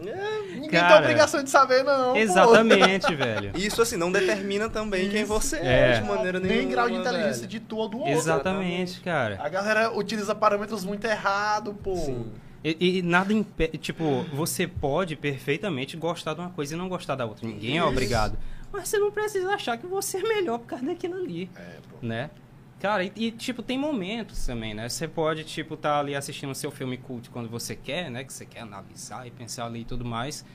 ninguém 0.53 0.62
tem 0.62 0.69
Cara, 0.69 0.99
obrigação 1.01 1.43
de 1.43 1.49
saber, 1.49 1.83
não. 1.83 2.13
pô. 2.13 2.17
Exatamente, 2.19 3.13
velho. 3.15 3.51
Isso, 3.55 3.81
assim, 3.81 3.95
não 3.97 4.12
determina 4.12 4.69
também 4.69 5.10
quem 5.10 5.21
Isso. 5.21 5.27
você 5.33 5.57
É. 5.57 5.91
é, 5.91 5.99
de 6.01 6.07
maneira 6.07 6.39
nenhuma. 6.39 6.60
Nem 6.60 6.69
grau 6.69 6.89
de 6.89 6.95
inteligência 6.95 7.36
velho. 7.41 7.47
de 7.47 7.60
tu 7.60 7.77
ou 7.77 7.88
do 7.89 7.97
outro. 7.99 8.13
Exatamente, 8.13 8.99
cara. 9.01 9.38
A 9.41 9.47
galera 9.49 9.91
utiliza 9.97 10.33
parâmetros 10.36 10.83
muito 10.83 11.05
errados, 11.05 11.73
pô. 11.83 11.95
Sim. 11.95 12.25
E, 12.63 12.97
e 12.97 13.01
nada 13.01 13.31
impede. 13.31 13.77
Tipo, 13.77 14.23
você 14.33 14.67
pode 14.67 15.15
perfeitamente 15.15 15.95
gostar 15.95 16.33
de 16.33 16.41
uma 16.41 16.49
coisa 16.49 16.73
e 16.73 16.77
não 16.77 16.89
gostar 16.89 17.15
da 17.15 17.25
outra. 17.25 17.47
Ninguém 17.47 17.75
é 17.77 17.81
Isso. 17.81 17.88
obrigado. 17.88 18.38
Mas 18.73 18.89
você 18.89 18.97
não 18.99 19.10
precisa 19.12 19.49
achar 19.51 19.77
que 19.77 19.88
você 19.88 20.17
é 20.17 20.21
melhor 20.23 20.60
por 20.60 20.67
causa 20.67 20.86
daquilo 20.86 21.15
ali, 21.15 21.49
É, 21.55 21.62
pô. 21.89 22.05
né? 22.05 22.29
Cara, 22.79 23.03
e, 23.03 23.11
e, 23.15 23.31
tipo, 23.31 23.63
tem 23.63 23.77
momentos 23.77 24.45
também, 24.45 24.73
né? 24.73 24.87
Você 24.87 25.07
pode, 25.07 25.43
tipo, 25.43 25.73
estar 25.73 25.99
ali 25.99 26.15
assistindo 26.15 26.51
o 26.51 26.55
seu 26.55 26.69
filme 26.69 26.95
cult 26.97 27.29
quando 27.31 27.49
você 27.49 27.75
quer, 27.75 28.11
né? 28.11 28.23
Que 28.23 28.31
você 28.31 28.45
quer 28.45 28.59
analisar 28.61 29.25
e 29.25 29.31
pensar 29.31 29.65
ali 29.65 29.81
e 29.81 29.85
tudo 29.85 30.05
mais. 30.05 30.45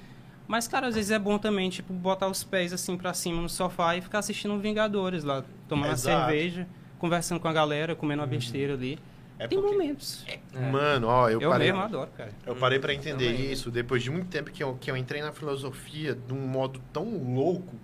Mas, 0.46 0.68
cara, 0.68 0.87
às 0.87 0.94
vezes 0.94 1.11
é 1.11 1.18
bom 1.18 1.37
também, 1.38 1.68
tipo, 1.68 1.92
botar 1.92 2.28
os 2.28 2.44
pés 2.44 2.72
assim 2.72 2.96
pra 2.96 3.12
cima 3.12 3.42
no 3.42 3.48
sofá 3.48 3.96
e 3.96 4.00
ficar 4.00 4.20
assistindo 4.20 4.56
Vingadores 4.58 5.24
lá, 5.24 5.44
tomando 5.68 5.87
uma 5.88 5.92
Exato. 5.94 6.26
cerveja, 6.30 6.68
conversando 6.98 7.40
com 7.40 7.48
a 7.48 7.52
galera, 7.52 7.96
comendo 7.96 8.20
uma 8.22 8.26
besteira 8.28 8.74
ali. 8.74 8.98
É 9.38 9.48
Tem 9.48 9.58
porque- 9.61 9.72
momentos. 9.74 10.24
Mano, 10.70 11.08
ó, 11.08 11.28
eu, 11.28 11.40
Eu, 11.40 11.50
parei. 11.50 11.68
mesmo 11.72 11.82
adoro, 11.82 12.11
cara. 12.16 12.30
Eu 12.46 12.54
parei 12.54 12.78
pra 12.78 12.94
entender 12.94 13.32
Também. 13.32 13.50
isso 13.50 13.68
depois 13.70 14.00
de 14.02 14.11
muito 14.11 14.28
tempo 14.28 14.50
que 14.52 14.62
eu, 14.62 14.76
que 14.80 14.88
eu 14.88 14.96
entrei 14.96 15.20
na 15.22 15.32
filosofia 15.32 16.14
de 16.14 16.32
um 16.32 16.46
modo 16.46 16.80
tão 16.92 17.04
louco, 17.35 17.74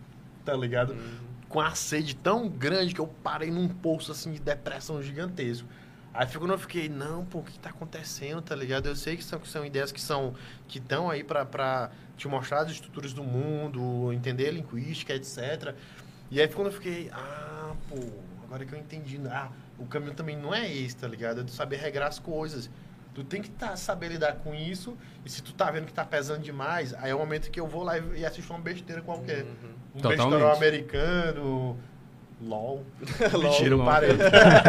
tá 0.45 0.55
ligado? 0.55 0.95
Com 1.49 1.61
a 1.61 1.75
sede 1.75 2.15
tão 2.15 2.49
grande 2.49 2.95
que 2.95 3.01
eu 3.01 3.07
parei 3.07 3.51
num 3.51 3.69
poço 3.69 4.13
assim 4.13 4.33
de 4.33 4.41
depressão 4.41 5.03
gigantesco. 5.03 5.69
Aí 6.13 6.27
quando 6.27 6.51
eu 6.51 6.59
fiquei, 6.59 6.89
não, 6.89 7.25
pô, 7.25 7.39
o 7.39 7.43
que 7.45 7.59
tá 7.59 7.71
acontecendo, 7.71 8.43
tá 8.43 8.57
ligado? 8.57 8.87
Eu 8.87 8.97
sei 8.97 9.17
que 9.17 9.23
são, 9.23 9.39
que 9.39 9.49
são 9.49 9.65
ideias 9.65 9.93
que 9.93 10.01
são 10.01 10.35
que 10.67 10.79
estão 10.79 11.09
aí 11.09 11.23
pra 11.23 11.91
te 12.17 12.27
mostrar 12.27 12.63
as 12.63 12.71
estruturas 12.71 13.13
do 13.13 13.23
mundo, 13.23 14.13
entender 14.13 14.51
linguística, 14.51 15.15
etc. 15.15 15.75
E 16.31 16.41
aí 16.41 16.49
quando 16.49 16.67
eu 16.67 16.73
fiquei, 16.73 17.09
ah, 17.13 17.75
pô, 17.89 17.97
agora 18.45 18.65
que 18.65 18.73
eu 18.75 18.79
entendi, 18.79 19.21
ah, 19.29 19.51
o 19.79 19.87
caminho 19.87 20.15
também 20.15 20.37
não 20.37 20.53
é 20.55 20.71
esse, 20.71 20.97
tá 20.97 21.07
ligado? 21.07 21.41
É 21.41 21.45
tu 21.45 21.53
saber 21.53 21.77
regrar 21.77 22.09
as 22.09 22.19
coisas. 22.19 22.69
Tu 23.15 23.25
tem 23.25 23.41
que 23.41 23.51
tá, 23.51 23.77
saber 23.77 24.09
lidar 24.09 24.37
com 24.37 24.55
isso, 24.55 24.97
e 25.25 25.31
se 25.31 25.43
tu 25.43 25.53
tá 25.53 25.71
vendo 25.71 25.87
que 25.87 25.93
tá 25.93 26.05
pesando 26.05 26.43
demais, 26.43 26.95
aí 26.95 27.11
é 27.11 27.15
o 27.15 27.19
momento 27.19 27.51
que 27.51 27.59
eu 27.59 27.67
vou 27.67 27.83
lá 27.83 27.99
e 27.99 28.25
assisto 28.25 28.53
uma 28.53 28.61
besteira 28.61 29.03
qualquer. 29.03 29.45
Uhum. 29.45 29.75
Um 29.99 30.01
Totalmente. 30.01 30.31
besterol 30.31 30.57
americano, 30.57 31.77
LOL. 32.41 32.85
LOL. 33.33 33.43
Mentira, 33.43 33.79
parei. 33.79 34.11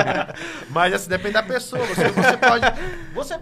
Mas 0.70 0.94
assim, 0.94 1.10
depende 1.10 1.34
da 1.34 1.44
pessoa. 1.44 1.86
Você, 1.86 2.10
você 2.10 2.38
pode. 2.38 2.66
Você, 3.14 3.40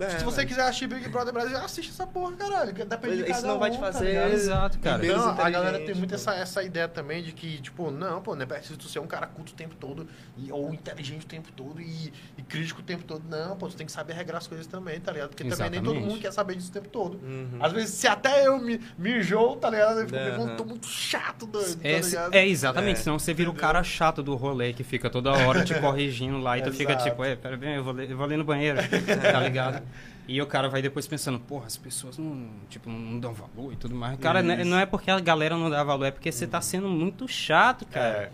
É, 0.00 0.18
se 0.18 0.24
você 0.24 0.36
velho. 0.38 0.48
quiser 0.48 0.62
assistir 0.62 0.86
Big 0.88 1.08
Brother 1.08 1.32
Brasil, 1.32 1.56
assiste 1.58 1.90
essa 1.90 2.06
porra, 2.06 2.32
caralho. 2.32 2.72
Depende 2.72 3.16
de 3.18 3.22
Isso 3.22 3.32
cada 3.42 3.46
não 3.46 3.58
vai 3.60 3.70
um, 3.70 3.74
te 3.74 3.78
tá 3.80 3.92
fazer- 3.92 4.06
ligado? 4.06 4.32
Exato, 4.32 4.78
cara. 4.80 5.06
Então, 5.06 5.28
a 5.40 5.50
galera 5.50 5.78
tem 5.80 5.94
muito 5.94 6.10
pô. 6.10 6.14
essa, 6.16 6.34
essa 6.34 6.62
ideia 6.64 6.88
também 6.88 7.22
de 7.22 7.32
que, 7.32 7.58
tipo, 7.60 7.90
não, 7.90 8.20
pô, 8.20 8.34
não 8.34 8.42
é 8.42 8.46
preciso 8.46 8.76
tu 8.76 8.88
ser 8.88 8.98
um 8.98 9.06
cara 9.06 9.26
culto 9.26 9.52
o 9.52 9.54
tempo 9.54 9.74
todo, 9.76 10.08
e- 10.36 10.50
ou 10.50 10.74
inteligente 10.74 11.24
o 11.24 11.28
tempo 11.28 11.52
todo, 11.52 11.80
e, 11.80 12.12
e 12.36 12.42
crítico 12.42 12.80
o 12.80 12.82
tempo 12.82 13.04
todo. 13.04 13.22
Não, 13.28 13.56
pô, 13.56 13.68
tu 13.68 13.76
tem 13.76 13.86
que 13.86 13.92
saber 13.92 14.14
regrar 14.14 14.38
as 14.38 14.46
coisas 14.48 14.66
também, 14.66 14.98
tá 14.98 15.12
ligado? 15.12 15.28
Porque 15.28 15.44
também 15.44 15.70
nem 15.70 15.80
todo 15.80 15.90
Exatamente. 15.92 16.10
mundo 16.12 16.20
quer 16.20 16.32
saber 16.32 16.56
disso 16.56 16.70
o 16.70 16.72
tempo 16.72 16.88
todo. 16.88 17.14
Uhum. 17.22 17.58
Às 17.60 17.72
vezes, 17.72 17.90
se 17.94 18.08
até 18.08 18.46
eu 18.48 18.58
me, 18.58 18.80
me 18.98 19.18
enjoo, 19.18 19.56
tá 19.56 19.70
ligado? 19.70 20.00
Eu 20.00 20.06
fico. 20.06 20.16
"Irmão, 20.18 20.56
tô 20.56 20.64
muito 20.64 20.86
chato, 20.88 21.46
doido, 21.46 21.76
tá 21.80 21.88
É, 21.88 22.00
ligado? 22.00 22.34
é, 22.34 22.48
exatamente, 22.48 22.98
É. 22.98 23.02
senão 23.02 23.18
você 23.18 23.32
vira 23.32 23.48
o 23.48 23.54
cara 23.54 23.82
chato 23.84 24.22
do 24.24 24.34
rolê 24.34 24.72
que 24.72 24.82
fica 24.82 25.08
toda 25.08 25.30
hora 25.30 25.64
te 25.64 25.72
corrigindo 25.80 26.38
lá 26.38 26.58
e 26.58 26.62
tu 26.62 26.72
fica 26.72 26.92
Exato. 26.94 27.10
tipo, 27.10 27.24
é, 27.24 27.36
pera 27.36 27.56
bem, 27.56 27.76
eu 27.76 27.84
vou, 27.84 27.92
ler- 27.92 28.10
eu 28.10 28.16
vou 28.16 28.26
ali 28.26 28.36
no 28.36 28.44
banheiro, 28.44 28.78
tá 29.32 29.40
ligado? 29.40 29.84
E 30.26 30.40
o 30.40 30.46
cara 30.46 30.68
vai 30.68 30.80
depois 30.80 31.06
pensando, 31.06 31.38
porra, 31.38 31.66
as 31.66 31.76
pessoas 31.76 32.16
não, 32.16 32.48
tipo, 32.70 32.88
não 32.88 33.20
dão 33.20 33.34
valor 33.34 33.72
e 33.72 33.76
tudo 33.76 33.94
mais. 33.94 34.18
Cara, 34.18 34.42
né, 34.42 34.60
Isso. 34.62 34.70
não 34.70 34.78
é 34.78 34.86
porque 34.86 35.10
a 35.10 35.20
galera 35.20 35.56
não 35.56 35.68
dá 35.68 35.84
valor, 35.84 36.06
é 36.06 36.10
porque 36.10 36.32
você 36.32 36.46
tá 36.46 36.60
sendo 36.60 36.88
muito 36.88 37.28
chato, 37.28 37.84
cara. 37.86 38.32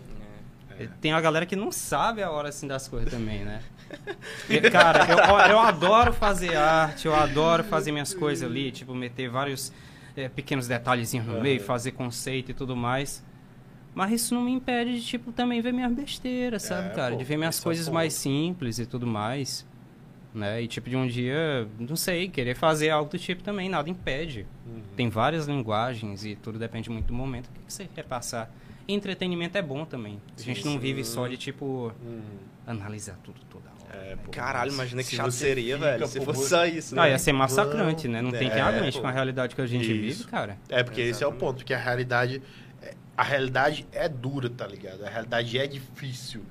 É. 0.79 0.87
Tem 0.99 1.11
a 1.11 1.19
galera 1.21 1.45
que 1.45 1.55
não 1.55 1.71
sabe 1.71 2.23
a 2.23 2.31
hora 2.31 2.49
assim 2.49 2.65
das 2.67 2.87
coisas 2.87 3.11
também, 3.11 3.43
né? 3.43 3.61
E, 4.49 4.59
cara, 4.71 5.05
eu, 5.11 5.51
eu 5.51 5.59
adoro 5.59 6.13
fazer 6.13 6.55
arte, 6.55 7.07
eu 7.07 7.13
adoro 7.13 7.63
fazer 7.63 7.91
minhas 7.91 8.13
coisas 8.13 8.49
ali, 8.49 8.71
tipo, 8.71 8.95
meter 8.95 9.29
vários 9.29 9.71
eh, 10.15 10.29
pequenos 10.29 10.67
detalhezinhos 10.67 11.27
no 11.27 11.41
meio, 11.41 11.61
fazer 11.61 11.91
conceito 11.91 12.51
e 12.51 12.53
tudo 12.53 12.75
mais. 12.75 13.23
Mas 13.93 14.13
isso 14.13 14.33
não 14.33 14.41
me 14.41 14.51
impede 14.51 14.95
de, 14.99 15.05
tipo, 15.05 15.31
também 15.33 15.59
ver 15.61 15.73
minhas 15.73 15.91
besteiras, 15.91 16.63
sabe, 16.63 16.87
É, 16.87 16.91
cara? 16.93 17.11
pô, 17.11 17.17
de 17.17 17.25
ver 17.25 17.37
minhas 17.37 17.59
é 17.59 17.63
coisas 17.63 17.89
mais 17.89 18.13
simples 18.13 18.79
e 18.79 18.85
tudo 18.85 19.05
mais. 19.05 19.65
Né? 20.33 20.61
E, 20.61 20.67
tipo, 20.67 20.89
de 20.89 20.95
um 20.95 21.05
dia, 21.05 21.67
não 21.77 21.95
sei, 21.97 22.29
querer 22.29 22.55
fazer 22.55 22.89
algo 22.89 23.11
do 23.11 23.19
tipo 23.19 23.43
também, 23.43 23.67
nada 23.67 23.89
impede. 23.89 24.47
Uhum. 24.65 24.81
Tem 24.95 25.09
várias 25.09 25.45
linguagens 25.45 26.23
e 26.23 26.35
tudo 26.35 26.57
depende 26.57 26.89
muito 26.89 27.07
do 27.07 27.13
momento. 27.13 27.47
O 27.47 27.51
que, 27.51 27.59
que 27.65 27.73
você 27.73 27.85
quer 27.93 28.03
passar? 28.05 28.49
E 28.87 28.93
entretenimento 28.93 29.57
é 29.57 29.61
bom 29.61 29.83
também. 29.83 30.21
A 30.37 30.41
gente 30.41 30.61
Sim, 30.63 30.65
não 30.69 30.73
sim. 30.75 30.79
vive 30.79 31.03
só 31.03 31.27
de, 31.27 31.35
tipo, 31.35 31.93
Uhum. 32.01 32.21
analisar 32.65 33.17
tudo 33.21 33.41
toda 33.49 33.65
hora. 33.69 34.05
É, 34.05 34.15
pô, 34.15 34.31
Caralho, 34.31 34.71
imagina 34.71 35.03
que 35.03 35.13
chato 35.13 35.31
seria, 35.31 35.75
fica, 35.75 35.85
velho. 35.91 36.07
Se 36.07 36.21
fosse 36.21 36.47
só 36.47 36.65
isso, 36.65 36.97
Ah, 36.97 37.03
né? 37.03 37.09
ia 37.11 37.19
ser 37.19 37.33
massacrante, 37.33 38.07
né? 38.07 38.21
Não 38.21 38.31
tem 38.31 38.47
é, 38.47 38.51
quem 38.51 38.61
aguente 38.61 38.93
pô. 38.95 39.01
com 39.01 39.07
a 39.07 39.11
realidade 39.11 39.53
que 39.53 39.59
a 39.61 39.67
gente 39.67 39.83
Isso. 39.83 40.19
vive, 40.19 40.23
cara. 40.31 40.57
É, 40.69 40.81
porque 40.81 41.01
esse 41.01 41.21
é 41.21 41.27
o 41.27 41.33
ponto, 41.33 41.65
que 41.65 41.73
a 41.73 41.77
realidade. 41.77 42.41
é- 42.81 42.93
A 43.17 43.23
realidade 43.23 43.85
é 43.91 44.07
dura, 44.07 44.49
tá 44.49 44.65
ligado? 44.65 45.03
A 45.05 45.09
realidade 45.09 45.57
é 45.59 45.67
difícil. 45.67 46.41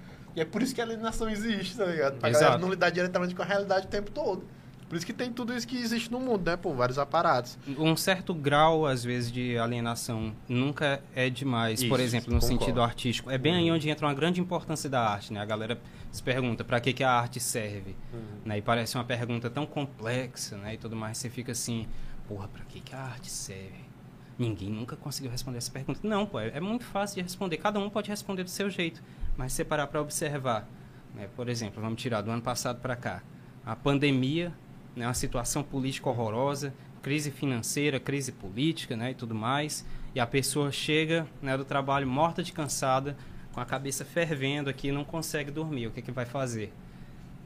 E 0.40 0.42
é 0.42 0.44
por 0.46 0.62
isso 0.62 0.74
que 0.74 0.80
a 0.80 0.84
alienação 0.84 1.28
existe, 1.28 1.76
tá 1.76 1.84
ligado? 1.84 2.18
Pra 2.18 2.30
galera 2.30 2.52
Exato. 2.52 2.62
não 2.62 2.70
lidar 2.70 2.88
diretamente 2.88 3.34
com 3.34 3.42
a 3.42 3.44
realidade 3.44 3.86
o 3.86 3.90
tempo 3.90 4.10
todo. 4.10 4.42
Por 4.88 4.96
isso 4.96 5.04
que 5.04 5.12
tem 5.12 5.30
tudo 5.30 5.54
isso 5.54 5.68
que 5.68 5.76
existe 5.76 6.10
no 6.10 6.18
mundo, 6.18 6.50
né? 6.50 6.56
Pô, 6.56 6.72
vários 6.72 6.98
aparatos. 6.98 7.58
Um 7.78 7.94
certo 7.94 8.32
grau, 8.32 8.86
às 8.86 9.04
vezes, 9.04 9.30
de 9.30 9.58
alienação 9.58 10.34
nunca 10.48 11.02
é 11.14 11.28
demais. 11.28 11.84
Por 11.84 12.00
Isso, 12.00 12.08
exemplo, 12.08 12.32
no 12.32 12.40
concordo. 12.40 12.58
sentido 12.64 12.80
artístico. 12.80 13.30
É 13.30 13.36
bem 13.36 13.54
aí 13.54 13.70
onde 13.70 13.90
entra 13.90 14.06
uma 14.06 14.14
grande 14.14 14.40
importância 14.40 14.88
da 14.88 15.00
arte, 15.00 15.30
né? 15.30 15.42
A 15.42 15.44
galera 15.44 15.78
se 16.10 16.22
pergunta 16.22 16.64
para 16.64 16.80
que, 16.80 16.94
que 16.94 17.04
a 17.04 17.10
arte 17.10 17.38
serve. 17.38 17.94
Né? 18.42 18.58
E 18.58 18.62
parece 18.62 18.96
uma 18.96 19.04
pergunta 19.04 19.50
tão 19.50 19.66
complexa, 19.66 20.56
né? 20.56 20.72
E 20.72 20.78
tudo 20.78 20.96
mais. 20.96 21.18
Você 21.18 21.28
fica 21.28 21.52
assim, 21.52 21.86
porra, 22.26 22.48
pra 22.48 22.64
que, 22.64 22.80
que 22.80 22.94
a 22.94 22.98
arte 23.00 23.30
serve? 23.30 23.90
Ninguém 24.38 24.70
nunca 24.70 24.96
conseguiu 24.96 25.30
responder 25.30 25.58
essa 25.58 25.70
pergunta. 25.70 26.00
Não, 26.02 26.24
pô, 26.24 26.40
é 26.40 26.48
é 26.54 26.60
muito 26.60 26.84
fácil 26.86 27.16
de 27.16 27.22
responder. 27.22 27.58
Cada 27.58 27.78
um 27.78 27.90
pode 27.90 28.08
responder 28.08 28.42
do 28.42 28.50
seu 28.50 28.70
jeito. 28.70 29.02
Mas 29.36 29.52
se 29.52 29.64
parar 29.64 29.86
para 29.86 30.00
observar, 30.00 30.68
né? 31.14 31.28
por 31.34 31.48
exemplo, 31.48 31.82
vamos 31.82 32.00
tirar 32.00 32.20
do 32.20 32.30
ano 32.30 32.42
passado 32.42 32.80
para 32.80 32.96
cá, 32.96 33.22
a 33.64 33.74
pandemia, 33.74 34.52
né? 34.94 35.06
uma 35.06 35.14
situação 35.14 35.62
política 35.62 36.08
horrorosa, 36.08 36.74
crise 37.02 37.30
financeira, 37.30 37.98
crise 37.98 38.32
política 38.32 38.96
né? 38.96 39.12
e 39.12 39.14
tudo 39.14 39.34
mais, 39.34 39.86
e 40.14 40.20
a 40.20 40.26
pessoa 40.26 40.70
chega 40.70 41.26
né, 41.40 41.56
do 41.56 41.64
trabalho 41.64 42.06
morta 42.06 42.42
de 42.42 42.52
cansada, 42.52 43.16
com 43.52 43.60
a 43.60 43.64
cabeça 43.64 44.04
fervendo 44.04 44.70
aqui, 44.70 44.92
não 44.92 45.04
consegue 45.04 45.50
dormir. 45.50 45.88
O 45.88 45.90
que, 45.90 46.02
que 46.02 46.12
vai 46.12 46.24
fazer? 46.24 46.72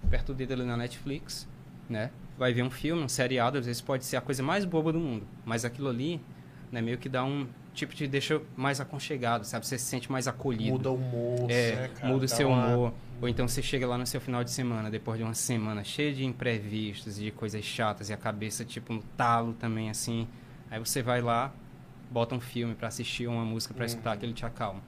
Aperta 0.02 0.32
o 0.32 0.34
dedo 0.34 0.52
ali 0.52 0.64
na 0.64 0.76
Netflix, 0.76 1.48
né? 1.88 2.10
vai 2.36 2.52
ver 2.52 2.62
um 2.62 2.70
filme, 2.70 3.02
um 3.02 3.08
seriado, 3.08 3.58
às 3.58 3.66
vezes 3.66 3.80
pode 3.80 4.04
ser 4.04 4.16
a 4.16 4.20
coisa 4.20 4.42
mais 4.42 4.64
boba 4.64 4.92
do 4.92 4.98
mundo, 4.98 5.26
mas 5.44 5.64
aquilo 5.64 5.88
ali 5.88 6.20
né, 6.70 6.82
meio 6.82 6.98
que 6.98 7.08
dá 7.08 7.24
um 7.24 7.46
tipo 7.74 7.94
de 7.94 8.06
deixa 8.06 8.40
mais 8.56 8.80
aconchegado, 8.80 9.44
sabe? 9.44 9.66
Você 9.66 9.76
se 9.78 9.84
sente 9.86 10.10
mais 10.10 10.26
acolhido. 10.28 10.72
Muda 10.72 10.90
o 10.90 10.94
humor, 10.94 11.50
É, 11.50 11.72
né, 11.76 11.88
cara? 11.88 12.06
muda 12.12 12.24
o 12.24 12.28
Dá 12.28 12.34
seu 12.36 12.48
uma- 12.48 12.66
humor. 12.68 12.94
Ou 13.20 13.28
então 13.28 13.46
você 13.48 13.62
chega 13.62 13.86
lá 13.86 13.96
no 13.98 14.06
seu 14.06 14.20
final 14.20 14.42
de 14.44 14.50
semana, 14.50 14.90
depois 14.90 15.18
de 15.18 15.24
uma 15.24 15.34
semana 15.34 15.82
cheia 15.84 16.12
de 16.12 16.24
imprevistos 16.24 17.18
e 17.18 17.24
de 17.24 17.30
coisas 17.30 17.64
chatas, 17.64 18.08
e 18.10 18.12
a 18.12 18.16
cabeça, 18.16 18.64
tipo, 18.64 18.92
no 18.92 19.02
talo 19.16 19.52
também, 19.54 19.88
assim. 19.90 20.26
Aí 20.70 20.78
você 20.78 21.02
vai 21.02 21.20
lá, 21.20 21.52
bota 22.10 22.34
um 22.34 22.40
filme 22.40 22.74
pra 22.74 22.88
assistir, 22.88 23.26
uma 23.26 23.44
música 23.44 23.72
pra 23.74 23.82
Uhum. 23.82 23.86
escutar, 23.86 24.16
que 24.16 24.24
ele 24.26 24.32
te 24.34 24.44
acalma. 24.44 24.80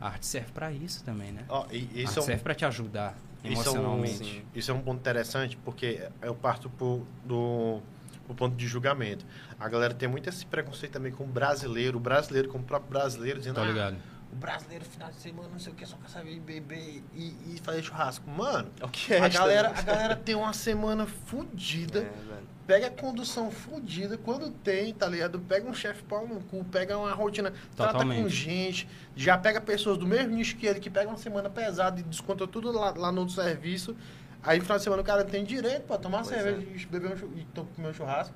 A 0.00 0.06
arte 0.08 0.26
serve 0.26 0.52
pra 0.52 0.70
isso 0.72 1.02
também, 1.04 1.32
né? 1.32 1.42
Ó, 1.48 1.66
e, 1.70 1.76
a 1.76 1.78
isso 1.80 1.98
arte 2.08 2.18
é 2.18 2.20
um 2.20 2.24
serve 2.24 2.42
pra 2.42 2.54
te 2.54 2.64
ajudar 2.64 3.16
Isso 3.42 3.44
é, 3.44 3.48
um, 3.48 3.52
emocionalmente. 3.52 4.44
isso 4.54 4.70
é 4.70 4.74
um 4.74 4.80
ponto 4.80 4.98
interessante, 5.00 5.56
porque 5.64 6.00
eu 6.22 6.34
parto 6.34 6.70
pro, 6.70 7.04
do, 7.24 7.80
pro 8.26 8.34
ponto 8.34 8.56
de 8.56 8.66
julgamento. 8.66 9.24
A 9.58 9.68
galera 9.68 9.92
tem 9.94 10.08
muito 10.08 10.28
esse 10.28 10.46
preconceito 10.46 10.92
também 10.92 11.10
com 11.12 11.24
o 11.24 11.26
brasileiro, 11.26 11.96
o 11.98 12.00
brasileiro 12.00 12.48
com 12.48 12.58
o 12.58 12.62
próprio 12.62 12.90
brasileiro, 12.90 13.38
dizendo, 13.38 13.56
Tá 13.56 13.62
ah, 13.62 13.66
ligado? 13.66 13.96
o 14.32 14.36
brasileiro 14.36 14.84
final 14.84 15.10
de 15.10 15.16
semana, 15.16 15.48
não 15.50 15.58
sei 15.58 15.72
o 15.72 15.74
que, 15.74 15.84
só 15.86 15.96
quer 15.96 16.08
saber 16.10 16.38
beber 16.40 17.02
e, 17.14 17.54
e 17.54 17.60
fazer 17.62 17.82
churrasco. 17.82 18.28
Mano, 18.30 18.70
É 18.80 18.84
o 18.84 18.88
que 18.88 19.12
é 19.12 19.20
a 19.20 19.26
esta, 19.26 19.38
galera, 19.40 19.68
né? 19.70 19.74
a 19.78 19.82
galera 19.82 20.16
tem 20.16 20.34
uma 20.34 20.52
semana 20.52 21.06
fodida, 21.06 22.00
É, 22.68 22.74
pega 22.74 22.88
a 22.88 22.90
condução 22.90 23.50
fodida 23.50 24.18
quando 24.18 24.50
tem, 24.50 24.92
tá 24.92 25.06
ligado? 25.08 25.40
Pega 25.40 25.66
um 25.66 25.72
chefe 25.72 26.02
pau 26.02 26.28
no 26.28 26.38
cu, 26.42 26.62
pega 26.64 26.98
uma 26.98 27.12
rotina, 27.14 27.50
trata 27.74 27.92
com 27.94 27.98
Totalmente. 28.00 28.28
gente, 28.28 28.86
já 29.16 29.38
pega 29.38 29.58
pessoas 29.58 29.96
do 29.96 30.06
mesmo 30.06 30.36
nicho 30.36 30.54
que 30.56 30.66
ele, 30.66 30.78
que 30.78 30.90
pega 30.90 31.08
uma 31.08 31.16
semana 31.16 31.48
pesada 31.48 31.98
e 31.98 32.02
desconta 32.02 32.46
tudo 32.46 32.70
lá, 32.70 32.90
lá 32.94 33.10
no 33.10 33.26
serviço. 33.30 33.96
Aí 34.42 34.58
no 34.58 34.64
final 34.64 34.76
de 34.76 34.84
semana 34.84 35.00
o 35.02 35.04
cara 35.04 35.24
tem 35.24 35.44
direito 35.44 35.84
pra 35.84 35.96
tomar 35.96 36.18
Pois 36.18 36.28
cerveja 36.28 36.58
é. 36.58 36.76
e 36.76 36.86
beber 36.86 37.10
um, 37.24 37.38
e 37.38 37.46
comer 37.74 37.88
um 37.88 37.94
churrasco. 37.94 38.34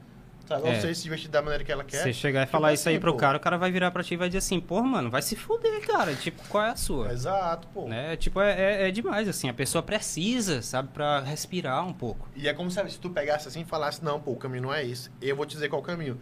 Sabe? 0.53 0.69
É. 0.69 0.75
Ou 0.75 0.81
seja, 0.81 0.95
se 0.95 1.03
divertir 1.03 1.29
da 1.29 1.43
maneira 1.43 1.65
que 1.65 1.73
ela 1.73 1.85
quer. 1.85 2.03
Você 2.03 2.13
chegar 2.13 2.43
e 2.43 2.47
falar 2.47 2.73
isso 2.73 2.89
aí 2.89 2.95
assim, 2.95 3.01
pro 3.01 3.13
pô. 3.13 3.19
cara, 3.19 3.37
o 3.37 3.41
cara 3.41 3.57
vai 3.57 3.71
virar 3.71 3.91
pra 3.91 4.03
ti 4.03 4.15
e 4.15 4.17
vai 4.17 4.29
dizer 4.29 4.39
assim, 4.39 4.61
porra, 4.61 4.83
mano, 4.83 5.11
vai 5.11 5.23
se 5.23 5.37
fuder, 5.37 5.81
cara. 5.87 6.15
Tipo, 6.15 6.43
qual 6.49 6.65
é 6.65 6.71
a 6.71 6.77
sua? 6.77 7.13
Exato, 7.13 7.69
pô. 7.69 7.89
Né? 7.89 8.17
Tipo, 8.17 8.41
é, 8.41 8.83
é, 8.85 8.89
é 8.89 8.91
demais, 8.91 9.29
assim. 9.29 9.49
A 9.49 9.55
pessoa 9.55 9.83
precisa, 9.83 10.63
sabe, 10.63 10.91
pra 10.93 11.21
respirar 11.21 11.87
um 11.87 11.93
pouco. 11.93 12.29
E 12.37 12.49
é 12.49 12.55
como 12.55 12.71
se, 12.71 12.89
se 12.91 12.99
tu 12.99 13.11
pegasse 13.11 13.49
assim 13.49 13.63
e 13.63 13.65
falasse, 13.65 14.05
não, 14.05 14.21
pô, 14.21 14.33
o 14.33 14.37
caminho 14.37 14.65
não 14.65 14.75
é 14.75 14.85
esse. 14.85 15.11
Eu 15.21 15.37
vou 15.37 15.47
te 15.47 15.53
dizer 15.53 15.69
qual 15.69 15.81
é 15.81 15.83
o 15.83 15.87
caminho. 15.87 16.21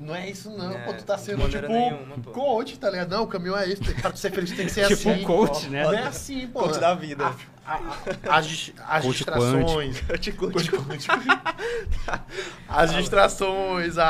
Não 0.00 0.14
é 0.14 0.30
isso, 0.30 0.48
não. 0.50 0.72
É, 0.72 0.78
pô, 0.86 0.94
tu 0.94 1.04
tá 1.04 1.16
de 1.16 1.20
sendo 1.22 1.46
tipo 1.48 1.68
nenhuma, 1.68 2.16
coach, 2.32 2.78
tá 2.78 2.88
ligado? 2.88 3.10
Não, 3.10 3.24
o 3.24 3.26
caminho 3.26 3.54
é 3.54 3.68
esse. 3.68 3.82
Pra 4.00 4.10
tu 4.10 4.18
ser 4.18 4.30
feliz, 4.32 4.50
tem 4.56 4.64
que 4.64 4.72
ser 4.72 4.86
Tipo 4.88 5.10
assim. 5.10 5.20
um 5.22 5.24
coach, 5.24 5.64
pô. 5.66 5.70
né? 5.70 5.82
Não 5.84 5.92
é 5.92 6.02
assim, 6.04 6.46
pô. 6.48 6.60
Coach 6.60 6.80
da 6.80 6.94
vida. 6.94 7.26
A- 7.26 7.74
a- 7.74 8.34
a- 8.34 8.38
as 8.38 9.04
Coach 9.04 9.16
distrações. 9.18 10.02
Eu 10.08 10.18
te 10.18 10.32
curto. 10.32 10.58
As 12.68 12.92
distrações, 12.92 13.98
a, 13.98 14.06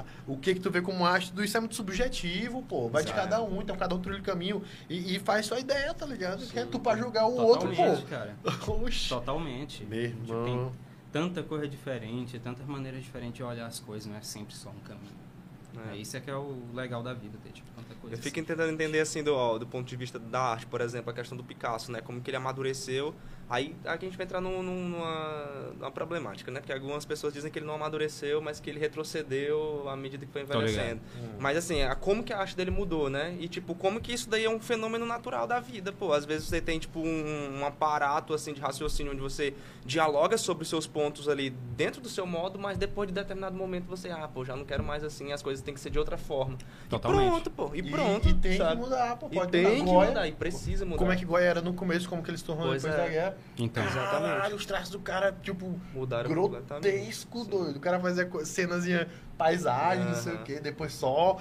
a- 0.00 0.04
o 0.26 0.36
que 0.36 0.54
que 0.54 0.60
tu 0.60 0.70
vê 0.70 0.80
como 0.82 1.04
arte, 1.04 1.30
tudo 1.30 1.42
isso 1.42 1.56
é 1.56 1.60
muito 1.60 1.74
subjetivo, 1.74 2.62
pô. 2.62 2.88
Vai 2.88 3.02
de 3.02 3.10
Exato. 3.10 3.22
cada 3.28 3.42
um, 3.42 3.60
então 3.62 3.76
cada 3.76 3.94
um 3.94 4.00
trilha 4.00 4.18
o 4.20 4.22
caminho 4.22 4.62
e, 4.88 5.16
e 5.16 5.18
faz 5.18 5.46
sua 5.46 5.58
ideia, 5.58 5.92
tá 5.94 6.06
ligado? 6.06 6.46
Que 6.46 6.58
é 6.58 6.64
tu 6.66 6.78
pra 6.78 6.96
julgar 6.96 7.26
o 7.26 7.34
outro, 7.34 7.68
Totalmente, 7.70 8.02
pô. 8.02 8.08
cara. 8.08 8.36
Oxi. 8.84 9.08
Totalmente. 9.08 9.84
Meu 9.84 10.10
Tipo, 10.10 10.32
irmão. 10.32 10.44
tem 10.44 10.70
tanta 11.10 11.42
coisa 11.42 11.66
diferente, 11.68 12.38
tantas 12.38 12.66
maneiras 12.66 13.02
diferentes 13.02 13.36
de 13.36 13.42
olhar 13.42 13.66
as 13.66 13.80
coisas, 13.80 14.06
não 14.06 14.16
é 14.16 14.22
sempre 14.22 14.54
só 14.54 14.68
um 14.70 14.80
caminho. 14.86 15.21
É. 15.90 15.96
Isso 15.96 16.16
é 16.16 16.20
que 16.20 16.30
é 16.30 16.34
o 16.34 16.56
legal 16.74 17.02
da 17.02 17.14
vida, 17.14 17.38
coisa. 17.42 17.71
Eu 18.10 18.18
fico 18.18 18.34
tentando 18.46 18.72
entender 18.72 19.00
assim 19.00 19.22
do, 19.22 19.34
ó, 19.34 19.58
do 19.58 19.66
ponto 19.66 19.86
de 19.86 19.96
vista 19.96 20.18
da 20.18 20.40
arte, 20.40 20.66
por 20.66 20.80
exemplo, 20.80 21.10
a 21.10 21.14
questão 21.14 21.36
do 21.36 21.44
Picasso, 21.44 21.90
né? 21.92 22.00
Como 22.00 22.20
que 22.20 22.30
ele 22.30 22.36
amadureceu. 22.36 23.14
Aí 23.50 23.74
aqui 23.84 24.06
a 24.06 24.08
gente 24.08 24.16
vai 24.16 24.24
entrar 24.24 24.40
num- 24.40 24.62
num- 24.62 24.88
numa, 24.88 25.72
numa 25.78 25.90
problemática, 25.90 26.50
né? 26.50 26.60
Porque 26.60 26.72
algumas 26.72 27.04
pessoas 27.04 27.34
dizem 27.34 27.50
que 27.50 27.58
ele 27.58 27.66
não 27.66 27.74
amadureceu, 27.74 28.40
mas 28.40 28.58
que 28.60 28.70
ele 28.70 28.78
retrocedeu 29.16 29.88
à 29.88 29.96
medida 29.96 30.24
que 30.24 30.32
foi 30.32 30.42
envelhecendo. 30.42 31.00
Mas 31.38 31.56
assim, 31.58 31.82
a, 31.82 31.94
como 31.94 32.22
que 32.22 32.32
a 32.32 32.38
arte 32.38 32.56
dele 32.56 32.70
mudou, 32.70 33.10
né? 33.10 33.36
E 33.38 33.48
tipo, 33.48 33.74
como 33.74 34.00
que 34.00 34.12
isso 34.12 34.28
daí 34.30 34.44
é 34.44 34.50
um 34.50 34.58
fenômeno 34.60 35.04
natural 35.04 35.46
da 35.46 35.60
vida, 35.60 35.92
pô. 35.92 36.12
Às 36.12 36.24
vezes 36.24 36.48
você 36.48 36.60
tem 36.60 36.78
tipo 36.78 37.00
um, 37.00 37.58
um 37.60 37.66
aparato 37.66 38.32
assim 38.32 38.52
de 38.54 38.60
raciocínio 38.60 39.12
onde 39.12 39.20
você 39.20 39.54
dialoga 39.84 40.38
sobre 40.38 40.62
os 40.62 40.68
seus 40.68 40.86
pontos 40.86 41.28
ali 41.28 41.50
dentro 41.50 42.00
do 42.00 42.08
seu 42.08 42.24
modo, 42.26 42.58
mas 42.58 42.78
depois 42.78 43.08
de 43.08 43.14
determinado 43.14 43.56
momento 43.56 43.84
você, 43.86 44.08
ah, 44.10 44.28
pô, 44.32 44.44
já 44.44 44.56
não 44.56 44.64
quero 44.64 44.82
mais 44.82 45.04
assim, 45.04 45.32
as 45.32 45.42
coisas 45.42 45.62
têm 45.62 45.74
que 45.74 45.80
ser 45.80 45.90
de 45.90 45.98
outra 45.98 46.16
forma. 46.16 46.56
Totalmente. 46.88 47.26
E 47.26 47.30
pronto, 47.30 47.50
pô. 47.50 47.70
E 47.74 47.81
pronto. 47.90 48.28
E, 48.28 48.34
tem 48.34 48.56
sabe? 48.56 48.76
que 48.76 48.82
mudar, 48.82 49.16
pô. 49.16 49.28
E 49.30 49.34
Pode 49.34 49.50
tem 49.50 49.84
que 49.84 49.90
Goya. 49.90 50.08
mudar, 50.08 50.28
e 50.28 50.32
precisa 50.32 50.84
mudar. 50.84 50.98
Como 50.98 51.12
é 51.12 51.16
que 51.16 51.24
Goya 51.24 51.44
era 51.44 51.60
no 51.60 51.74
começo, 51.74 52.08
como 52.08 52.22
que 52.22 52.30
ele 52.30 52.38
se 52.38 52.44
tornou 52.44 52.68
Pois 52.68 52.82
depois 52.82 53.00
é. 53.00 53.04
da 53.04 53.10
guerra. 53.10 53.36
Então, 53.58 53.84
Exatamente. 53.84 54.32
Caralho, 54.34 54.56
os 54.56 54.66
traços 54.66 54.90
do 54.90 55.00
cara, 55.00 55.34
tipo, 55.42 55.78
mudaram 55.94 56.28
grotesco, 56.30 56.62
completamente. 57.30 57.50
doido. 57.50 57.76
O 57.76 57.80
cara 57.80 57.98
fazia 58.00 58.28
cenas 58.44 58.86
em 58.86 59.06
paisagem, 59.36 60.04
não 60.04 60.14
sei 60.14 60.34
o 60.34 60.42
quê, 60.44 60.60
depois 60.60 60.92
só 60.92 61.40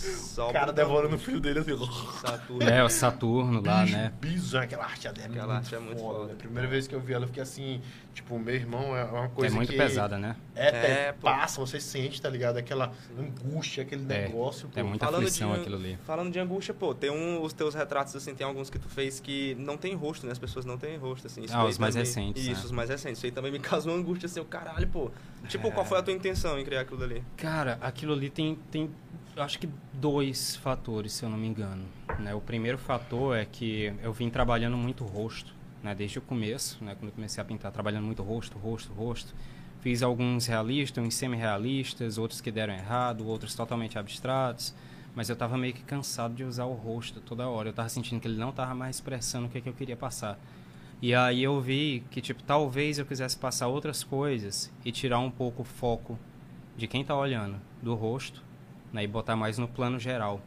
Só 0.00 0.50
o 0.50 0.52
cara 0.52 0.72
devorando 0.72 1.16
o 1.16 1.18
filho 1.18 1.40
dele 1.40 1.60
assim. 1.60 1.76
Saturno. 2.20 2.68
é, 2.68 2.82
o 2.84 2.88
Saturno 2.88 3.62
lá, 3.64 3.82
Bicho, 3.84 3.96
né? 3.96 4.12
bizarro, 4.20 4.64
aquela 4.64 4.84
arte 4.84 5.06
é 5.06 5.10
Aquela 5.10 5.56
arte 5.56 5.74
é 5.74 5.78
muito 5.78 6.00
foda. 6.00 6.32
A 6.32 6.36
primeira 6.36 6.68
vez 6.68 6.86
que 6.86 6.94
eu 6.94 7.00
vi 7.00 7.12
ela, 7.12 7.24
eu 7.24 7.28
fiquei 7.28 7.42
assim, 7.42 7.80
tipo, 8.14 8.38
meu 8.38 8.54
irmão, 8.54 8.96
é 8.96 9.04
uma 9.04 9.28
coisa 9.28 9.54
É 9.54 9.56
muito 9.56 9.70
que 9.70 9.76
pesada, 9.76 10.18
né? 10.18 10.36
É, 10.54 10.68
É, 10.68 10.90
é, 11.08 11.12
passa, 11.12 11.60
você 11.60 11.78
sente, 11.80 12.20
tá 12.20 12.28
ligado? 12.28 12.56
Aquela 12.56 12.92
angústia, 13.18 13.82
aquele 13.82 14.02
É, 14.12 14.28
negócio. 14.28 14.68
pô. 14.68 14.78
É 14.80 14.82
muita 14.82 15.04
Falando 15.06 15.22
aflição 15.22 15.52
de- 15.54 15.60
aquilo 15.60 15.76
ali. 15.76 15.98
Falando 16.06 16.32
de 16.32 16.38
angústia, 16.38 16.72
pô, 16.74 16.94
tem 16.94 17.10
um, 17.10 17.42
os 17.42 17.52
teus 17.52 17.74
retratos, 17.74 18.14
assim, 18.16 18.34
tem 18.34 18.46
alguns 18.46 18.70
que 18.70 18.78
tu 18.78 18.88
fez 18.88 19.20
que 19.20 19.54
não 19.56 19.76
tem 19.76 19.94
rosto, 19.94 20.26
né? 20.26 20.32
As 20.32 20.38
pessoas 20.38 20.64
não 20.64 20.78
têm 20.78 20.96
rosto, 20.96 21.26
assim. 21.26 21.42
Isso 21.44 21.54
Ah, 21.54 21.64
os 21.64 21.78
mais 21.78 21.94
também- 21.94 22.06
recentes, 22.06 22.42
Isso, 22.44 22.60
né? 22.60 22.64
os 22.66 22.72
mais 22.72 22.88
recentes. 22.90 23.18
Isso 23.18 23.26
aí 23.26 23.32
também 23.32 23.52
me 23.52 23.58
causou 23.60 23.94
angústia, 23.94 24.26
assim, 24.26 24.40
o 24.40 24.44
caralho, 24.44 24.86
pô. 24.88 25.10
Tipo, 25.48 25.68
É. 25.68 25.70
qual 25.70 25.84
foi 25.86 25.98
a 25.98 26.02
tua 26.02 26.12
intenção 26.12 26.58
em 26.58 26.64
criar 26.64 26.82
aquilo 26.82 26.98
dali? 27.00 27.22
Cara, 27.36 27.78
aquilo 27.80 28.12
ali 28.12 28.28
tem, 28.30 28.58
tem 28.70 28.90
acho 29.42 29.58
que 29.58 29.68
dois 29.92 30.56
fatores, 30.56 31.12
se 31.12 31.24
eu 31.24 31.30
não 31.30 31.38
me 31.38 31.46
engano. 31.46 31.84
Né? 32.18 32.34
O 32.34 32.40
primeiro 32.40 32.78
fator 32.78 33.36
é 33.36 33.44
que 33.44 33.92
eu 34.02 34.12
vim 34.12 34.30
trabalhando 34.30 34.76
muito 34.76 35.04
rosto, 35.04 35.54
né? 35.82 35.94
desde 35.94 36.18
o 36.18 36.22
começo, 36.22 36.82
né? 36.84 36.94
quando 36.94 37.08
eu 37.08 37.14
comecei 37.14 37.40
a 37.40 37.44
pintar, 37.44 37.72
trabalhando 37.72 38.04
muito 38.04 38.22
rosto, 38.22 38.58
rosto, 38.58 38.92
rosto. 38.92 39.34
Fiz 39.80 40.02
alguns 40.02 40.46
realistas, 40.46 41.02
uns 41.02 41.14
semi-realistas, 41.14 42.18
outros 42.18 42.40
que 42.40 42.50
deram 42.50 42.74
errado, 42.74 43.26
outros 43.26 43.54
totalmente 43.54 43.98
abstratos. 43.98 44.74
Mas 45.14 45.28
eu 45.28 45.36
tava 45.36 45.56
meio 45.56 45.74
que 45.74 45.82
cansado 45.82 46.34
de 46.34 46.44
usar 46.44 46.66
o 46.66 46.74
rosto 46.74 47.20
toda 47.20 47.48
hora. 47.48 47.70
Eu 47.70 47.72
tava 47.72 47.88
sentindo 47.88 48.20
que 48.20 48.28
ele 48.28 48.38
não 48.38 48.52
tava 48.52 48.74
mais 48.74 48.96
expressando 48.96 49.46
o 49.46 49.48
que, 49.50 49.60
que 49.60 49.68
eu 49.68 49.72
queria 49.72 49.96
passar. 49.96 50.38
E 51.02 51.14
aí 51.14 51.42
eu 51.42 51.58
vi 51.60 52.04
que, 52.10 52.20
tipo, 52.20 52.42
talvez 52.42 52.98
eu 52.98 53.06
quisesse 53.06 53.36
passar 53.36 53.68
outras 53.68 54.04
coisas 54.04 54.70
e 54.84 54.92
tirar 54.92 55.18
um 55.18 55.30
pouco 55.30 55.62
o 55.62 55.64
foco 55.64 56.18
de 56.76 56.86
quem 56.86 57.02
tá 57.02 57.16
olhando, 57.16 57.56
do 57.82 57.94
rosto, 57.94 58.42
né, 58.92 59.04
e 59.04 59.06
botar 59.06 59.36
mais 59.36 59.58
no 59.58 59.68
plano 59.68 59.98
geral, 59.98 60.40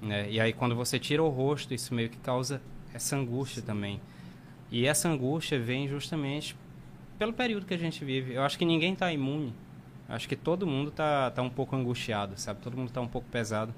né? 0.00 0.30
E 0.30 0.40
aí 0.40 0.52
quando 0.52 0.74
você 0.74 0.98
tira 0.98 1.22
o 1.22 1.28
rosto, 1.28 1.74
isso 1.74 1.94
meio 1.94 2.08
que 2.08 2.18
causa 2.18 2.60
essa 2.94 3.16
angústia 3.16 3.62
também. 3.62 4.00
E 4.70 4.86
essa 4.86 5.08
angústia 5.08 5.58
vem 5.58 5.88
justamente 5.88 6.56
pelo 7.18 7.32
período 7.32 7.66
que 7.66 7.74
a 7.74 7.78
gente 7.78 8.04
vive. 8.04 8.34
Eu 8.34 8.42
acho 8.42 8.56
que 8.58 8.64
ninguém 8.64 8.94
tá 8.94 9.12
imune. 9.12 9.52
Acho 10.08 10.28
que 10.28 10.36
todo 10.36 10.66
mundo 10.66 10.90
tá, 10.90 11.30
tá 11.30 11.42
um 11.42 11.50
pouco 11.50 11.76
angustiado, 11.76 12.34
sabe? 12.36 12.60
Todo 12.60 12.76
mundo 12.76 12.90
tá 12.90 13.00
um 13.00 13.08
pouco 13.08 13.28
pesado. 13.28 13.74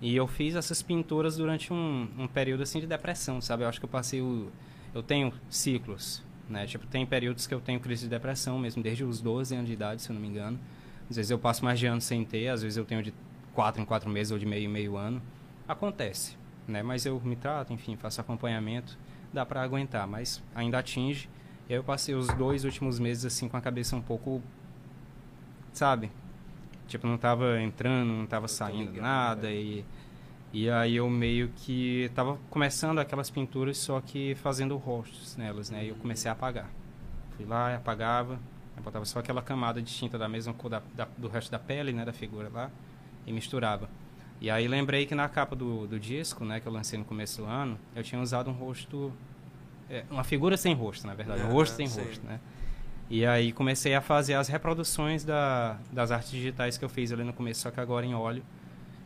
E 0.00 0.14
eu 0.14 0.26
fiz 0.26 0.54
essas 0.54 0.82
pinturas 0.82 1.36
durante 1.36 1.72
um, 1.72 2.08
um 2.18 2.26
período 2.26 2.62
assim 2.62 2.80
de 2.80 2.86
depressão, 2.86 3.40
sabe? 3.40 3.64
Eu 3.64 3.68
acho 3.68 3.78
que 3.78 3.84
eu 3.84 3.90
passei 3.90 4.20
o 4.20 4.50
eu 4.94 5.02
tenho 5.02 5.32
ciclos, 5.50 6.22
né? 6.48 6.66
Tipo, 6.66 6.86
tem 6.86 7.04
períodos 7.04 7.46
que 7.46 7.54
eu 7.54 7.60
tenho 7.60 7.80
crise 7.80 8.04
de 8.04 8.08
depressão 8.10 8.58
mesmo, 8.58 8.82
desde 8.82 9.02
os 9.02 9.20
12 9.20 9.54
anos 9.54 9.66
de 9.66 9.72
idade, 9.72 10.00
se 10.00 10.10
eu 10.10 10.14
não 10.14 10.22
me 10.22 10.28
engano. 10.28 10.58
Às 11.10 11.16
vezes 11.16 11.30
eu 11.30 11.38
passo 11.38 11.64
mais 11.64 11.78
de 11.80 11.86
anos 11.86 12.04
sem 12.04 12.24
ter, 12.24 12.48
às 12.48 12.62
vezes 12.62 12.76
eu 12.76 12.84
tenho 12.84 13.02
de 13.02 13.12
quatro 13.54 13.80
em 13.80 13.84
quatro 13.84 14.10
meses 14.10 14.30
ou 14.32 14.38
de 14.38 14.46
meio 14.46 14.64
em 14.64 14.68
meio 14.68 14.96
ano. 14.96 15.22
Acontece, 15.66 16.36
né? 16.68 16.82
Mas 16.82 17.06
eu 17.06 17.20
me 17.24 17.36
trato, 17.36 17.72
enfim, 17.72 17.96
faço 17.96 18.20
acompanhamento, 18.20 18.98
dá 19.32 19.46
para 19.46 19.62
aguentar, 19.62 20.06
mas 20.06 20.42
ainda 20.54 20.78
atinge. 20.78 21.28
E 21.68 21.72
aí 21.72 21.78
eu 21.78 21.84
passei 21.84 22.14
os 22.14 22.28
dois 22.28 22.64
últimos 22.64 22.98
meses 22.98 23.24
assim 23.24 23.48
com 23.48 23.56
a 23.56 23.60
cabeça 23.60 23.96
um 23.96 24.02
pouco, 24.02 24.42
sabe? 25.72 26.10
Tipo, 26.86 27.06
não 27.06 27.16
tava 27.16 27.60
entrando, 27.60 28.08
não 28.12 28.26
tava 28.26 28.46
saindo 28.48 28.90
ligado, 28.92 29.02
nada 29.02 29.50
e 29.50 29.84
e 30.52 30.70
aí 30.70 30.96
eu 30.96 31.10
meio 31.10 31.48
que 31.56 32.08
tava 32.14 32.38
começando 32.48 33.00
aquelas 33.00 33.28
pinturas, 33.28 33.76
só 33.76 34.00
que 34.00 34.36
fazendo 34.36 34.76
rostos 34.76 35.36
nelas, 35.36 35.68
né? 35.68 35.84
E 35.84 35.88
eu 35.88 35.96
comecei 35.96 36.28
a 36.30 36.32
apagar. 36.32 36.70
Fui 37.36 37.44
lá 37.44 37.74
apagava, 37.74 38.38
botava 38.84 39.04
só 39.04 39.18
aquela 39.18 39.42
camada 39.42 39.82
de 39.82 39.92
tinta 39.92 40.16
da 40.16 40.28
mesma 40.28 40.54
cor 40.54 40.70
da, 40.70 40.82
da- 40.94 41.08
do 41.18 41.26
resto 41.28 41.50
da 41.50 41.58
pele, 41.58 41.92
né? 41.92 42.04
Da 42.04 42.12
figura 42.12 42.48
lá, 42.52 42.70
e 43.26 43.32
misturava. 43.32 43.88
E 44.40 44.50
aí 44.50 44.66
lembrei 44.68 45.06
que 45.06 45.14
na 45.14 45.28
capa 45.28 45.56
do, 45.56 45.86
do 45.86 45.98
disco, 45.98 46.44
né? 46.44 46.60
Que 46.60 46.66
eu 46.66 46.72
lancei 46.72 46.98
no 46.98 47.04
começo 47.04 47.42
do 47.42 47.46
ano, 47.48 47.78
eu 47.94 48.02
tinha 48.02 48.20
usado 48.20 48.50
um 48.50 48.52
rosto... 48.52 49.12
é, 49.88 50.04
uma 50.10 50.24
figura 50.24 50.56
sem 50.56 50.74
rosto, 50.74 51.06
na 51.06 51.14
verdade. 51.14 51.42
Um 51.42 51.46
Ah, 51.46 51.52
rosto 51.52 51.76
sem 51.76 51.86
sim. 51.86 52.02
rosto, 52.02 52.26
né? 52.26 52.40
E 53.08 53.24
aí 53.24 53.52
comecei 53.52 53.94
a 53.94 54.00
fazer 54.00 54.34
as 54.34 54.48
reproduções 54.48 55.24
da, 55.24 55.78
das 55.92 56.10
artes 56.10 56.30
digitais 56.30 56.76
que 56.78 56.84
eu 56.84 56.88
fiz 56.88 57.12
ali 57.12 57.22
no 57.22 57.32
começo, 57.32 57.60
só 57.60 57.70
que 57.70 57.78
agora 57.80 58.04
em 58.04 58.14
óleo. 58.14 58.42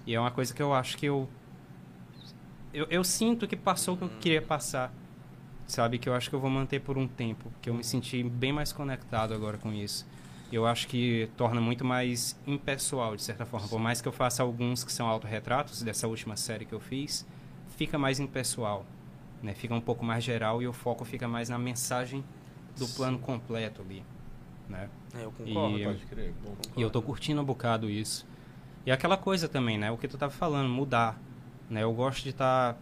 E 0.06 0.14
é 0.14 0.20
uma 0.20 0.30
coisa 0.30 0.54
que 0.54 0.62
eu 0.62 0.72
acho 0.72 0.96
que 0.96 1.06
eu. 1.06 1.28
Eu, 2.72 2.86
eu 2.90 3.02
sinto 3.04 3.46
que 3.46 3.56
passou 3.56 3.94
o 3.94 3.96
que 3.98 4.04
eu 4.04 4.10
queria 4.20 4.42
passar. 4.42 4.92
Sabe? 5.66 5.98
Que 5.98 6.08
eu 6.08 6.14
acho 6.14 6.30
que 6.30 6.34
eu 6.34 6.40
vou 6.40 6.48
manter 6.50 6.80
por 6.80 6.96
um 6.96 7.06
tempo. 7.06 7.52
Que 7.60 7.68
eu 7.68 7.74
me 7.74 7.84
senti 7.84 8.22
bem 8.22 8.52
mais 8.52 8.72
conectado 8.72 9.34
agora 9.34 9.58
com 9.58 9.72
isso. 9.72 10.06
Eu 10.50 10.66
acho 10.66 10.88
que 10.88 11.28
torna 11.36 11.60
muito 11.60 11.84
mais 11.84 12.38
impessoal, 12.46 13.14
de 13.14 13.22
certa 13.22 13.44
forma. 13.44 13.68
Por 13.68 13.78
mais 13.78 14.00
que 14.00 14.08
eu 14.08 14.12
faça 14.12 14.42
alguns 14.42 14.82
que 14.82 14.92
são 14.92 15.06
autorretratos, 15.06 15.82
dessa 15.82 16.08
última 16.08 16.36
série 16.36 16.64
que 16.64 16.72
eu 16.74 16.80
fiz, 16.80 17.26
fica 17.76 17.98
mais 17.98 18.18
impessoal. 18.18 18.86
Né? 19.42 19.52
Fica 19.54 19.74
um 19.74 19.80
pouco 19.80 20.04
mais 20.04 20.24
geral 20.24 20.62
e 20.62 20.66
o 20.66 20.72
foco 20.72 21.04
fica 21.04 21.28
mais 21.28 21.48
na 21.48 21.58
mensagem 21.58 22.24
do 22.78 22.88
plano 22.88 23.18
completo 23.18 23.82
ali. 23.82 24.02
Né? 24.68 24.88
É, 25.14 25.24
eu 25.24 25.32
concordo. 25.32 25.78
E- 25.78 25.84
Pode 25.84 26.06
crer. 26.06 26.32
Bom. 26.42 26.56
E 26.76 26.82
eu 26.82 26.90
tô 26.90 27.02
curtindo 27.02 27.40
um 27.40 27.44
bocado 27.44 27.90
isso. 27.90 28.26
E 28.86 28.90
aquela 28.90 29.16
coisa 29.18 29.48
também, 29.48 29.76
né? 29.76 29.90
O 29.90 29.98
que 29.98 30.08
tu 30.08 30.16
tava 30.16 30.32
falando, 30.32 30.68
mudar. 30.68 31.20
Né? 31.68 31.82
Eu 31.82 31.92
gosto 31.92 32.22
de 32.22 32.30
estar 32.30 32.76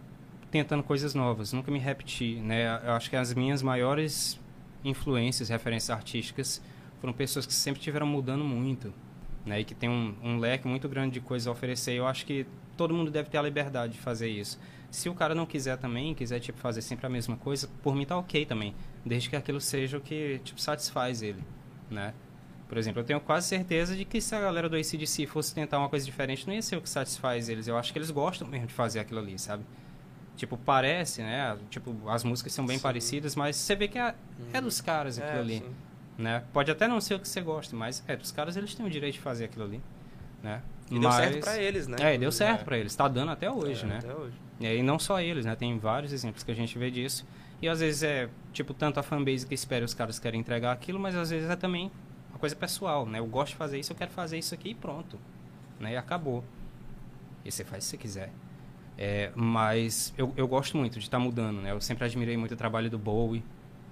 tentando 0.49 0.81
coisas 0.83 1.13
novas, 1.13 1.51
nunca 1.51 1.69
me 1.69 1.79
repetir, 1.79 2.41
né? 2.41 2.79
Eu 2.85 2.93
acho 2.93 3.09
que 3.09 3.17
as 3.17 3.33
minhas 3.33 3.61
maiores 3.61 4.39
influências, 4.85 5.49
referências 5.49 5.89
artísticas, 5.89 6.61
foram 6.99 7.13
pessoas 7.13 7.45
que 7.45 7.53
sempre 7.53 7.79
estiveram 7.79 8.07
mudando 8.07 8.43
muito, 8.43 8.93
né? 9.45 9.59
E 9.61 9.63
que 9.63 9.75
tem 9.75 9.89
um, 9.89 10.15
um 10.23 10.39
leque 10.39 10.67
muito 10.67 10.87
grande 10.89 11.13
de 11.15 11.21
coisas 11.21 11.47
a 11.47 11.51
oferecer. 11.51 11.93
Eu 11.93 12.07
acho 12.07 12.25
que 12.25 12.45
todo 12.75 12.93
mundo 12.93 13.09
deve 13.11 13.29
ter 13.29 13.37
a 13.37 13.41
liberdade 13.41 13.93
de 13.93 13.99
fazer 13.99 14.29
isso. 14.29 14.59
Se 14.89 15.09
o 15.09 15.13
cara 15.13 15.35
não 15.35 15.45
quiser 15.45 15.77
também, 15.77 16.13
quiser 16.15 16.39
tipo 16.39 16.57
fazer 16.59 16.81
sempre 16.81 17.05
a 17.05 17.09
mesma 17.09 17.35
coisa, 17.37 17.69
por 17.83 17.93
mim 17.95 18.05
tá 18.05 18.17
ok 18.17 18.45
também, 18.45 18.73
desde 19.05 19.29
que 19.29 19.35
aquilo 19.35 19.59
seja 19.59 19.97
o 19.97 20.01
que 20.01 20.39
tipo 20.43 20.61
satisfaz 20.61 21.21
ele, 21.21 21.43
né? 21.89 22.13
Por 22.69 22.77
exemplo, 22.77 22.99
eu 23.01 23.05
tenho 23.05 23.19
quase 23.19 23.47
certeza 23.47 23.95
de 23.95 24.03
que 24.03 24.19
se 24.19 24.35
a 24.35 24.41
galera 24.41 24.67
do 24.67 24.75
ACDC 24.75 25.25
fosse 25.25 25.53
tentar 25.55 25.77
uma 25.79 25.87
coisa 25.89 26.05
diferente, 26.05 26.45
não 26.45 26.53
ia 26.53 26.61
ser 26.61 26.75
o 26.77 26.81
que 26.81 26.89
satisfaz 26.89 27.47
eles. 27.47 27.67
Eu 27.67 27.77
acho 27.77 27.93
que 27.93 27.97
eles 27.99 28.11
gostam 28.11 28.47
mesmo 28.47 28.67
de 28.67 28.73
fazer 28.73 28.99
aquilo 28.99 29.19
ali, 29.21 29.37
sabe? 29.39 29.63
Tipo, 30.35 30.57
parece, 30.57 31.21
né? 31.21 31.57
Tipo, 31.69 31.95
as 32.09 32.23
músicas 32.23 32.53
são 32.53 32.65
bem 32.65 32.77
Sim. 32.77 32.83
parecidas, 32.83 33.35
mas 33.35 33.55
você 33.55 33.75
vê 33.75 33.87
que 33.87 33.97
é, 33.97 34.13
é 34.53 34.61
dos 34.61 34.81
caras 34.81 35.17
aquilo 35.17 35.37
É, 35.37 35.41
ali, 35.41 35.57
sim. 35.59 35.75
Né? 36.17 36.43
Pode 36.53 36.71
até 36.71 36.87
não 36.87 36.99
ser 36.99 37.15
o 37.15 37.19
que 37.19 37.27
você 37.27 37.41
gosta, 37.41 37.75
mas 37.75 38.03
é 38.07 38.15
dos 38.15 38.31
caras, 38.31 38.57
eles 38.57 38.73
têm 38.73 38.85
o 38.85 38.89
direito 38.89 39.15
de 39.15 39.19
fazer 39.21 39.45
aquilo 39.45 39.65
ali, 39.65 39.81
né? 40.41 40.61
E 40.89 40.97
deu 40.99 41.11
certo 41.11 41.35
Mas- 41.35 41.43
pra 41.43 41.57
eles, 41.61 41.87
né? 41.87 41.97
É, 41.99 42.17
deu 42.17 42.31
certo 42.31 42.61
É. 42.61 42.63
pra 42.63 42.77
eles. 42.77 42.95
Tá 42.95 43.07
dando 43.07 43.31
até 43.31 43.51
hoje, 43.51 43.83
É, 43.83 43.87
né? 43.87 43.97
Até 43.97 44.13
hoje. 44.15 44.35
E 44.59 44.65
aí 44.65 44.81
não 44.81 44.97
só 44.97 45.19
eles, 45.19 45.45
né? 45.45 45.55
Tem 45.55 45.77
vários 45.77 46.13
exemplos 46.13 46.43
que 46.43 46.51
a 46.51 46.55
gente 46.55 46.77
vê 46.79 46.89
disso. 46.89 47.27
E 47.61 47.67
às 47.67 47.79
vezes 47.81 48.03
é, 48.03 48.29
tipo, 48.53 48.73
tanto 48.73 48.99
a 48.99 49.03
fanbase 49.03 49.45
que 49.45 49.53
espera 49.53 49.83
os 49.83 49.93
caras 49.93 50.17
querem 50.17 50.39
entregar 50.39 50.71
aquilo, 50.71 50.97
mas 50.99 51.15
às 51.15 51.29
vezes 51.29 51.49
é 51.49 51.55
também 51.55 51.91
uma 52.29 52.39
coisa 52.39 52.55
pessoal, 52.55 53.05
né? 53.05 53.19
Eu 53.19 53.25
gosto 53.25 53.51
de 53.51 53.57
fazer 53.57 53.79
isso, 53.79 53.91
eu 53.91 53.97
quero 53.97 54.11
fazer 54.11 54.37
isso 54.37 54.53
aqui 54.53 54.69
e 54.69 54.75
pronto. 54.75 55.19
Né? 55.79 55.93
E 55.93 55.97
acabou. 55.97 56.43
E 57.43 57.51
você 57.51 57.63
faz 57.63 57.83
se 57.83 57.91
você 57.91 57.97
quiser. 57.97 58.31
É, 58.97 59.31
mas 59.35 60.13
eu, 60.17 60.33
eu 60.37 60.47
gosto 60.47 60.75
muito 60.77 60.93
de 60.99 61.05
estar 61.05 61.19
mudando, 61.19 61.61
né? 61.61 61.71
Eu 61.71 61.81
sempre 61.81 62.05
admirei 62.05 62.35
muito 62.37 62.53
o 62.53 62.57
trabalho 62.57 62.89
do 62.89 62.97
Bowie. 62.97 63.43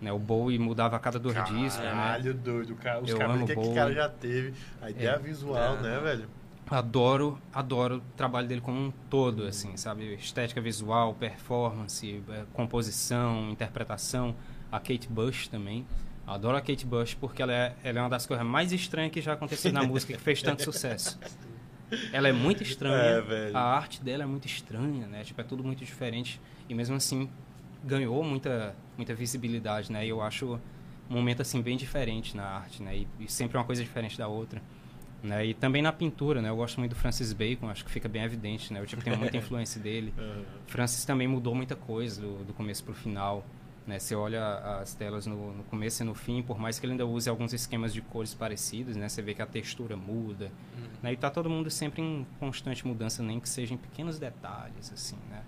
Né? 0.02 0.12
O 0.12 0.20
Bowie 0.20 0.60
mudava 0.60 0.96
a 0.96 1.00
cada 1.00 1.18
dois 1.18 1.36
discos, 1.46 1.78
né? 1.84 1.90
Caralho, 1.92 2.34
doido. 2.34 2.76
Cara, 2.76 3.02
os 3.02 3.10
Eu 3.10 3.18
caras, 3.18 3.42
que, 3.44 3.56
que 3.56 3.60
o 3.60 3.74
cara 3.74 3.94
já 3.94 4.10
teve? 4.10 4.54
A 4.82 4.90
ideia 4.90 5.10
É. 5.12 5.18
visual, 5.20 5.78
É. 5.78 5.82
né, 5.82 6.00
velho? 6.00 6.28
Adoro, 6.70 7.40
adoro 7.54 7.98
o 7.98 8.02
trabalho 8.18 8.48
dele 8.48 8.60
como 8.60 8.80
um 8.88 8.92
todo, 9.10 9.44
assim, 9.46 9.78
sabe? 9.78 10.16
Estética 10.16 10.60
visual, 10.60 11.14
performance, 11.14 12.24
eh, 12.28 12.44
composição, 12.54 13.50
interpretação. 13.52 14.36
A 14.72 14.80
Kate 14.80 15.08
Bush 15.08 15.48
também. 15.48 15.86
Adoro 16.26 16.58
a 16.58 16.62
Kate 16.62 16.86
Bush 16.86 17.14
porque 17.14 17.42
ela 17.44 17.54
é, 17.54 17.76
ela 17.84 18.00
é 18.00 18.02
uma 18.02 18.10
das 18.10 18.26
coisas 18.26 18.44
mais 18.46 18.72
estranhas 18.74 19.12
que 19.12 19.22
já 19.22 19.34
aconteceu 19.34 19.72
na 19.72 19.84
música 19.84 20.14
que 20.14 20.20
fez 20.20 20.42
tanto 20.42 20.64
sucesso. 20.64 21.20
ela 22.12 22.28
é 22.28 22.32
muito 22.34 22.64
estranha. 22.64 22.96
É, 22.96 23.22
velho. 23.22 23.56
A 23.56 23.62
arte 23.62 24.02
dela 24.02 24.24
é 24.24 24.26
muito 24.26 24.48
estranha, 24.48 25.06
né? 25.06 25.24
Tipo, 25.24 25.42
é 25.42 25.44
tudo 25.44 25.64
muito 25.64 25.86
diferente. 25.86 26.42
E 26.68 26.74
mesmo 26.74 26.96
assim, 26.96 27.30
ganhou 27.86 28.24
muita, 28.24 28.76
muita 28.98 29.14
visibilidade, 29.14 29.92
né? 29.92 30.06
E 30.06 30.10
eu 30.10 30.22
acho 30.22 30.60
um 31.10 31.14
momento, 31.14 31.42
assim, 31.42 31.62
bem 31.62 31.78
diferente 31.78 32.36
na 32.36 32.44
arte, 32.44 32.82
né? 32.82 32.98
E, 32.98 33.08
e 33.20 33.32
sempre 33.32 33.58
uma 33.58 33.64
coisa 33.64 33.84
diferente 33.84 34.18
da 34.18 34.28
outra. 34.28 34.62
Né? 35.24 35.46
E 35.48 35.54
também 35.54 35.82
na 35.82 35.92
pintura, 35.92 36.42
né? 36.42 36.50
Eu 36.50 36.56
gosto 36.56 36.80
muito 36.80 36.92
do 36.92 36.96
Francis 36.96 37.34
Bacon, 37.34 37.70
acho 37.70 37.84
que 37.84 37.92
fica 37.92 38.08
bem 38.08 38.24
evidente, 38.24 38.72
né? 38.72 38.80
Eu 38.80 38.86
tipo, 38.86 39.04
tenho 39.04 39.18
muita 39.18 39.38
influência 39.38 39.82
dele. 39.82 40.14
Francis 40.68 41.04
também 41.06 41.28
mudou 41.28 41.56
muita 41.56 41.76
coisa 41.76 42.22
do, 42.22 42.44
do 42.44 42.54
começo 42.54 42.84
para 42.84 42.92
o 42.92 42.96
final. 42.96 43.44
Né? 43.88 44.00
Você 44.00 44.16
olha 44.16 44.80
as 44.80 44.94
telas 44.94 45.28
no, 45.28 45.54
no 45.54 45.64
começo 45.64 46.02
e 46.02 46.06
no 46.06 46.16
fim, 46.16 46.42
por 46.42 46.60
mais 46.60 46.80
que 46.80 46.86
ele 46.86 46.94
ainda 46.94 47.06
use 47.06 47.30
alguns 47.30 47.54
esquemas 47.54 47.94
de 47.94 48.02
cores 48.02 48.34
parecidos, 48.34 48.96
né? 48.96 49.08
Você 49.08 49.22
vê 49.22 49.34
que 49.34 49.42
a 49.42 49.46
textura 49.46 49.96
muda. 49.96 50.52
Né? 51.02 51.14
E 51.14 51.18
tá 51.18 51.30
todo 51.30 51.50
mundo 51.50 51.70
sempre 51.70 52.02
em 52.02 52.26
constante 52.40 52.86
mudança, 52.86 53.22
nem 53.22 53.40
que 53.40 53.50
seja 53.50 53.74
em 53.74 53.78
pequenos 53.78 54.18
detalhes, 54.18 54.92
assim, 54.92 55.18
né? 55.30 55.44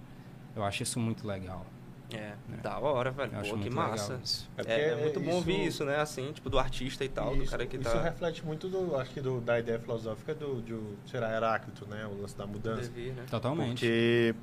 Eu 0.56 0.64
acho 0.64 0.84
isso 0.84 1.00
muito 1.00 1.28
legal. 1.28 1.66
É, 2.14 2.34
da 2.64 2.80
hora, 2.80 3.12
velho. 3.12 3.34
Eu 3.34 3.40
acho 3.40 3.54
Pô, 3.54 3.60
que 3.60 3.70
massa. 3.70 4.20
isso. 4.24 4.50
É 4.58 4.62
É, 4.72 4.90
é 4.92 4.96
muito 4.96 5.20
bom 5.20 5.26
isso- 5.28 5.36
ouvir 5.36 5.66
isso, 5.66 5.84
né? 5.86 5.98
Assim, 5.98 6.32
tipo, 6.32 6.50
do 6.50 6.58
artista 6.58 7.04
e 7.04 7.10
tal, 7.10 7.36
do 7.36 7.42
isso, 7.44 7.52
cara 7.52 7.66
que 7.66 7.76
isso 7.76 7.84
tá. 7.84 8.02
reflete 8.02 8.46
muito 8.46 8.70
do, 8.70 8.96
acho 8.96 9.12
que 9.12 9.20
do, 9.20 9.42
da 9.42 9.60
ideia 9.60 9.78
filosófica 9.78 10.34
do, 10.34 10.62
de, 10.62 10.78
será 11.12 11.36
Heráclito, 11.36 11.86
né? 11.86 12.06
O 12.06 12.22
lance 12.22 12.38
da 12.38 12.48
mudança. 12.48 12.90
Devir, 12.90 13.12
né? 13.14 13.26
Totalmente. 13.30 13.80
Porque 13.82 14.36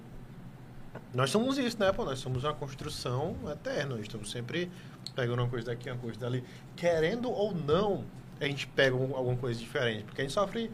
nós 1.15 1.31
somos 1.31 1.57
isso, 1.59 1.79
né, 1.81 1.91
pô? 1.93 2.05
Nós 2.05 2.19
somos 2.19 2.45
uma 2.45 2.53
construção 2.55 3.35
eterna. 3.51 3.99
Estamos 3.99 4.31
sempre 4.31 4.71
pegando 5.17 5.41
uma 5.43 5.49
coisa 5.49 5.67
daqui, 5.67 5.89
uma 5.91 5.99
coisa 5.99 6.21
dali. 6.21 6.45
Querendo 6.77 7.31
ou 7.31 7.55
não, 7.55 8.05
a 8.41 8.45
gente 8.45 8.67
pega 8.67 8.95
um- 8.95 9.17
alguma 9.17 9.37
coisa 9.37 9.59
diferente. 9.59 10.05
Porque 10.05 10.21
a 10.21 10.25
gente 10.25 10.35
sofre, 10.35 10.71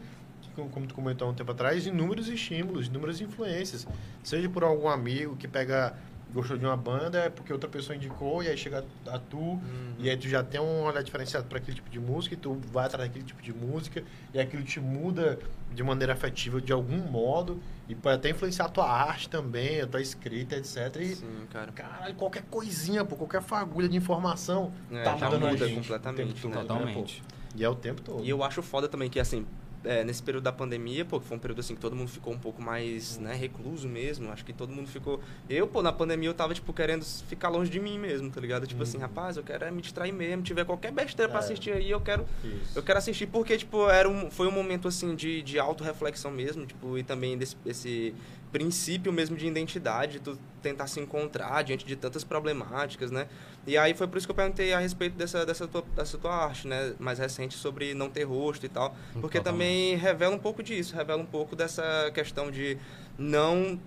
como 0.55 0.69
como 0.69 0.85
tu 0.87 0.93
comentou 0.93 1.27
há 1.27 1.31
um 1.31 1.33
tempo 1.33 1.51
atrás, 1.51 1.87
inúmeros 1.87 2.27
estímulos, 2.27 2.87
inúmeras 2.87 3.21
influências. 3.21 3.87
Seja 4.23 4.49
por 4.49 4.63
algum 4.63 4.89
amigo 4.89 5.35
que 5.37 5.47
pega 5.47 5.95
gostou 6.33 6.57
de 6.57 6.65
uma 6.65 6.77
banda, 6.77 7.19
é 7.19 7.29
porque 7.29 7.51
outra 7.51 7.69
pessoa 7.69 7.95
indicou, 7.95 8.41
e 8.41 8.47
aí 8.47 8.57
chega 8.57 8.85
a 9.07 9.19
tu, 9.19 9.37
Uhum. 9.37 9.95
e 9.99 10.09
aí 10.09 10.15
tu 10.17 10.27
já 10.29 10.43
tem 10.43 10.59
um 10.61 10.83
olhar 10.83 11.03
diferenciado 11.03 11.45
para 11.47 11.57
aquele 11.57 11.75
tipo 11.75 11.89
de 11.89 11.99
música, 11.99 12.35
e 12.35 12.37
tu 12.37 12.59
vai 12.71 12.85
atrás 12.85 13.07
daquele 13.07 13.25
tipo 13.25 13.41
de 13.41 13.53
música, 13.53 14.03
e 14.33 14.39
aquilo 14.39 14.63
te 14.63 14.79
muda 14.79 15.37
de 15.73 15.83
maneira 15.83 16.13
afetiva 16.13 16.61
de 16.61 16.71
algum 16.71 16.97
modo, 16.97 17.61
e 17.87 17.95
pode 17.95 18.15
até 18.15 18.29
influenciar 18.29 18.65
a 18.65 18.69
tua 18.69 18.89
arte 18.89 19.29
também, 19.29 19.81
a 19.81 19.87
tua 19.87 20.01
escrita, 20.01 20.55
etc. 20.55 20.95
E, 21.01 21.15
Sim, 21.15 21.47
cara. 21.51 21.71
caralho, 21.71 22.15
qualquer 22.15 22.43
coisinha, 22.43 23.03
pô, 23.03 23.15
qualquer 23.15 23.41
fagulha 23.41 23.89
de 23.89 23.97
informação 23.97 24.71
É, 24.91 25.03
tá 25.03 25.17
já 25.17 25.25
mudando 25.25 25.47
a 25.47 25.51
muda 25.51 25.65
gente 25.67 25.77
o 25.77 25.81
completamente, 25.81 26.27
tempo 26.33 26.41
todo, 26.41 26.51
né? 26.53 26.61
Totalmente. 26.61 27.21
pô? 27.21 27.35
E 27.55 27.63
é 27.65 27.69
o 27.69 27.75
tempo 27.75 28.01
todo. 28.01 28.23
E 28.23 28.29
eu 28.29 28.41
acho 28.43 28.61
foda 28.61 28.87
também 28.87 29.09
que, 29.09 29.19
assim, 29.19 29.45
é, 29.83 30.03
nesse 30.03 30.21
período 30.21 30.43
da 30.43 30.51
pandemia, 30.51 31.03
pô, 31.03 31.19
que 31.19 31.25
foi 31.25 31.37
um 31.37 31.39
período 31.39 31.59
assim 31.59 31.73
que 31.75 31.81
todo 31.81 31.95
mundo 31.95 32.07
ficou 32.09 32.31
um 32.33 32.37
pouco 32.37 32.61
mais, 32.61 33.17
né, 33.17 33.33
recluso 33.33 33.87
mesmo. 33.87 34.31
Acho 34.31 34.45
que 34.45 34.53
todo 34.53 34.71
mundo 34.71 34.87
ficou. 34.87 35.19
Eu, 35.49 35.67
pô, 35.67 35.81
na 35.81 35.91
pandemia 35.91 36.29
eu 36.29 36.33
tava, 36.33 36.53
tipo, 36.53 36.71
querendo 36.71 37.03
ficar 37.03 37.49
longe 37.49 37.69
de 37.71 37.79
mim 37.79 37.97
mesmo, 37.97 38.29
tá 38.29 38.39
ligado? 38.39 38.67
Tipo 38.67 38.83
assim, 38.83 38.97
rapaz, 38.97 39.37
eu 39.37 39.43
quero 39.43 39.65
é 39.65 39.71
me 39.71 39.81
distrair 39.81 40.11
mesmo. 40.11 40.43
Tiver 40.43 40.65
qualquer 40.65 40.91
besteira 40.91 41.29
pra 41.29 41.39
É. 41.39 41.43
assistir 41.43 41.71
aí, 41.73 41.89
eu 41.89 41.99
quero. 42.01 42.25
Isso. 42.43 42.77
Eu 42.77 42.83
quero 42.83 42.99
assistir 42.99 43.27
porque, 43.27 43.57
tipo, 43.57 43.89
era 43.89 44.07
um, 44.07 44.29
foi 44.29 44.47
um 44.47 44.51
momento, 44.51 44.87
assim, 44.87 45.15
de, 45.15 45.41
de 45.41 45.57
autorreflexão 45.59 46.29
mesmo, 46.31 46.65
tipo, 46.65 46.97
e 46.97 47.03
também 47.03 47.37
desse 47.37 47.55
esse 47.65 48.13
princípio 48.51 49.13
mesmo 49.13 49.37
de 49.37 49.47
identidade, 49.47 50.19
tu 50.19 50.37
tentar 50.61 50.85
se 50.87 50.99
encontrar 50.99 51.63
diante 51.63 51.85
de 51.85 51.95
tantas 51.95 52.23
problemáticas, 52.23 53.09
né? 53.09 53.27
E 53.67 53.77
aí 53.77 53.93
foi 53.93 54.07
por 54.07 54.17
isso 54.17 54.25
que 54.27 54.31
eu 54.31 54.35
perguntei 54.35 54.73
a 54.73 54.79
respeito 54.79 55.15
dessa, 55.15 55.45
dessa, 55.45 55.67
tua, 55.67 55.83
dessa 55.95 56.17
tua 56.17 56.33
arte, 56.33 56.67
né? 56.67 56.93
Mais 56.97 57.19
recente, 57.19 57.53
sobre 57.55 57.93
não 57.93 58.09
ter 58.09 58.23
rosto 58.23 58.65
e 58.65 58.69
tal. 58.69 58.95
Porque 59.13 59.37
Totalmente. 59.37 59.43
também 59.43 59.95
revela 59.95 60.35
um 60.35 60.39
pouco 60.39 60.63
disso, 60.63 60.95
revela 60.95 61.21
um 61.21 61.25
pouco 61.27 61.55
dessa 61.55 62.09
questão 62.13 62.49
de 62.49 62.77
não 63.19 63.79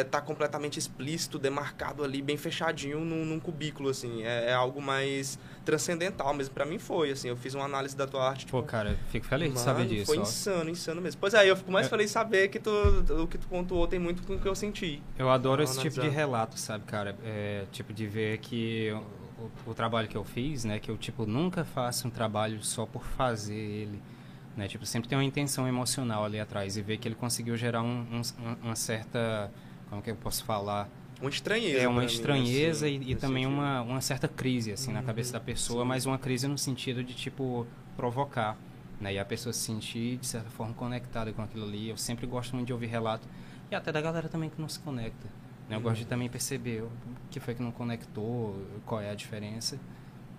estar 0.00 0.20
completamente 0.20 0.78
explícito, 0.78 1.38
demarcado 1.38 2.04
ali, 2.04 2.20
bem 2.20 2.36
fechadinho 2.36 3.00
num, 3.00 3.24
num 3.24 3.40
cubículo, 3.40 3.88
assim. 3.88 4.22
É, 4.22 4.50
é 4.50 4.52
algo 4.52 4.82
mais 4.82 5.38
transcendental 5.64 6.34
mesmo. 6.34 6.52
Pra 6.52 6.66
mim 6.66 6.78
foi, 6.78 7.10
assim. 7.10 7.28
Eu 7.28 7.36
fiz 7.36 7.54
uma 7.54 7.64
análise 7.64 7.96
da 7.96 8.06
tua 8.06 8.28
arte, 8.28 8.44
tipo, 8.44 8.52
Pô, 8.60 8.62
cara, 8.62 8.98
fico 9.10 9.24
feliz 9.24 9.50
de 9.54 9.60
saber 9.60 9.84
Mano, 9.84 9.90
disso. 9.94 10.06
Foi 10.06 10.18
ó. 10.18 10.22
insano, 10.22 10.68
insano 10.68 11.00
mesmo. 11.00 11.18
Pois 11.18 11.32
é, 11.32 11.48
eu 11.50 11.56
fico 11.56 11.72
mais 11.72 11.86
É. 11.86 11.88
feliz 11.88 12.06
de 12.08 12.12
saber 12.12 12.48
que 12.48 12.58
tu, 12.58 12.70
o 12.70 13.26
que 13.26 13.38
tu 13.38 13.46
pontuou 13.48 13.86
tem 13.88 13.98
muito 13.98 14.22
com 14.24 14.34
o 14.34 14.38
que 14.38 14.46
eu 14.46 14.54
senti. 14.54 15.02
Eu 15.18 15.30
adoro 15.30 15.62
esse 15.62 15.78
tipo 15.78 15.94
de 15.94 16.00
analisar. 16.00 16.18
relato, 16.20 16.58
sabe, 16.58 16.84
cara? 16.84 17.16
É, 17.24 17.64
tipo, 17.72 17.94
de 17.94 18.06
ver 18.06 18.38
que 18.38 18.94
o, 19.66 19.70
o 19.70 19.74
trabalho 19.74 20.08
que 20.08 20.16
eu 20.16 20.24
fiz, 20.24 20.64
né? 20.64 20.78
Que 20.78 20.90
eu, 20.90 20.96
tipo, 20.96 21.26
nunca 21.26 21.64
faço 21.64 22.08
um 22.08 22.10
trabalho 22.10 22.62
só 22.62 22.86
por 22.86 23.04
fazer 23.04 23.54
ele. 23.54 24.00
Né? 24.56 24.68
Tipo, 24.68 24.84
sempre 24.84 25.08
tem 25.08 25.16
uma 25.16 25.24
intenção 25.24 25.66
emocional 25.66 26.24
ali 26.24 26.38
atrás. 26.38 26.76
E 26.76 26.82
ver 26.82 26.98
que 26.98 27.08
ele 27.08 27.14
conseguiu 27.14 27.56
gerar 27.56 27.82
um, 27.82 28.00
um- 28.02 28.20
um- 28.46 28.56
uma 28.64 28.76
certa... 28.76 29.50
Como 29.88 30.00
que 30.02 30.10
eu 30.10 30.16
posso 30.16 30.44
falar? 30.44 30.88
Uma 31.20 31.30
estranheza. 31.30 31.78
É 31.80 31.86
uma 31.88 31.96
pra 32.00 32.06
mim, 32.06 32.12
estranheza 32.12 32.86
assim, 32.86 33.00
e, 33.02 33.12
e 33.12 33.14
também 33.14 33.44
sentido. 33.44 33.58
uma, 33.60 33.82
uma 33.82 34.00
certa 34.00 34.26
crise, 34.28 34.72
assim, 34.72 34.92
na 34.92 35.02
cabeça 35.02 35.32
da 35.34 35.40
pessoa. 35.40 35.82
sim. 35.82 35.88
Mas 35.88 36.06
uma 36.06 36.18
crise 36.18 36.46
no 36.48 36.58
sentido 36.58 37.02
de, 37.04 37.14
tipo, 37.14 37.66
provocar. 37.96 38.56
Né? 39.00 39.14
E 39.14 39.18
a 39.18 39.24
pessoa 39.24 39.52
se 39.52 39.60
sentir, 39.60 40.16
de 40.18 40.26
certa 40.26 40.50
forma, 40.50 40.74
conectada 40.74 41.32
com 41.32 41.42
aquilo 41.42 41.64
ali. 41.64 41.88
Eu 41.88 41.96
sempre 41.96 42.26
gosto 42.26 42.54
muito 42.54 42.66
de 42.66 42.72
ouvir 42.72 42.86
relato. 42.86 43.26
E 43.70 43.74
até 43.74 43.90
da 43.92 44.00
galera 44.00 44.28
também 44.28 44.50
que 44.50 44.60
não 44.60 44.68
se 44.68 44.78
conecta. 44.80 45.28
Né? 45.68 45.76
Eu 45.76 45.80
gosto 45.80 45.98
de 45.98 46.06
também 46.06 46.28
perceber 46.28 46.82
o 46.82 46.90
que 47.30 47.40
foi 47.40 47.54
que 47.54 47.62
não 47.62 47.72
conectou, 47.72 48.56
qual 48.84 49.00
é 49.00 49.10
a 49.10 49.14
diferença. 49.14 49.78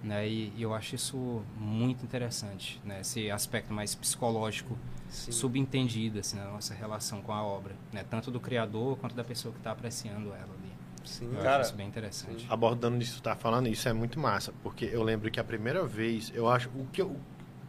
Né? 0.03 0.27
E, 0.27 0.53
e 0.57 0.61
eu 0.61 0.73
acho 0.73 0.95
isso 0.95 1.41
muito 1.57 2.03
interessante, 2.03 2.81
né? 2.83 3.01
esse 3.01 3.31
aspecto 3.31 3.73
mais 3.73 3.95
psicológico, 3.95 4.77
Sim. 5.07 5.31
subentendido 5.31 6.19
assim, 6.19 6.37
na 6.37 6.45
nossa 6.45 6.73
relação 6.73 7.21
com 7.21 7.31
a 7.31 7.41
obra, 7.41 7.73
né? 7.91 8.03
tanto 8.09 8.29
do 8.29 8.39
criador 8.39 8.97
quanto 8.97 9.15
da 9.15 9.23
pessoa 9.23 9.53
que 9.53 9.59
está 9.59 9.71
apreciando 9.71 10.27
ela 10.27 10.53
ali. 10.59 10.73
Sim, 11.05 11.29
Eu 11.33 11.41
Cara, 11.41 11.57
acho 11.61 11.69
isso 11.69 11.75
bem 11.75 11.87
interessante. 11.87 12.45
abordando 12.49 13.01
isso 13.01 13.15
que 13.15 13.21
tu 13.21 13.23
tá 13.23 13.35
falando, 13.35 13.67
isso 13.67 13.87
é 13.87 13.93
muito 13.93 14.19
massa, 14.19 14.53
porque 14.61 14.85
eu 14.85 15.03
lembro 15.03 15.31
que 15.31 15.39
a 15.39 15.43
primeira 15.43 15.85
vez, 15.85 16.31
eu 16.35 16.49
acho, 16.49 16.69
o 16.69 16.85
que 16.91 17.01
eu, 17.01 17.15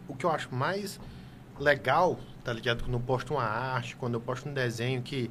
o 0.09 0.15
que 0.17 0.27
eu 0.27 0.31
acho 0.31 0.53
mais 0.55 0.99
legal, 1.59 2.19
tá 2.43 2.53
ligado? 2.53 2.83
Quando 2.83 2.95
eu 2.95 3.01
posto 3.01 3.35
uma 3.35 3.45
arte, 3.45 3.97
quando 3.97 4.15
eu 4.15 4.21
posto 4.21 4.49
um 4.49 4.53
desenho, 4.55 5.03
que 5.03 5.31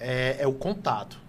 é, 0.00 0.42
é 0.42 0.46
o 0.46 0.52
contato. 0.52 1.20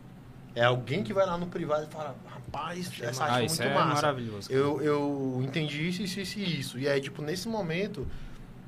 É 0.55 0.63
alguém 0.63 1.03
que 1.03 1.13
vai 1.13 1.25
lá 1.25 1.37
no 1.37 1.47
privado 1.47 1.87
e 1.89 1.91
fala, 1.93 2.15
rapaz, 2.29 2.87
Achei 2.89 3.07
essa 3.07 3.23
arte 3.23 3.33
Ah, 3.33 3.43
é 3.43 3.47
muito 3.47 3.61
é 3.63 3.73
massa. 3.73 3.93
maravilhoso. 3.95 4.49
cara. 4.49 4.59
Eu, 4.61 4.81
eu 4.81 5.41
entendi 5.43 5.87
isso, 5.87 6.01
isso, 6.03 6.19
isso 6.19 6.39
e 6.39 6.59
isso. 6.59 6.79
E 6.79 6.87
aí, 6.87 7.01
tipo, 7.01 7.21
nesse 7.21 7.47
momento, 7.47 8.07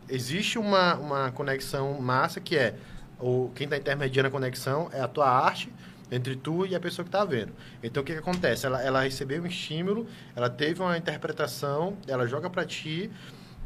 existe 0.09 0.57
uma, 0.57 0.95
uma 0.95 1.31
conexão 1.31 1.93
massa 2.01 2.39
que 2.39 2.57
é 2.57 2.75
o, 3.19 3.51
quem 3.55 3.65
está 3.65 3.77
intermediando 3.77 4.27
a 4.27 4.31
conexão 4.31 4.89
é 4.91 4.99
a 4.99 5.07
tua 5.07 5.29
arte 5.29 5.71
entre 6.11 6.35
tu 6.35 6.65
e 6.65 6.75
a 6.75 6.79
pessoa 6.79 7.03
que 7.03 7.09
está 7.09 7.23
vendo. 7.25 7.51
Então, 7.83 8.01
o 8.03 8.05
que, 8.05 8.13
que 8.13 8.19
acontece? 8.19 8.65
Ela, 8.65 8.81
ela 8.83 9.01
recebeu 9.01 9.41
um 9.41 9.45
estímulo, 9.47 10.07
ela 10.35 10.49
teve 10.49 10.81
uma 10.81 10.97
interpretação, 10.97 11.97
ela 12.07 12.27
joga 12.27 12.49
para 12.49 12.65
ti, 12.65 13.09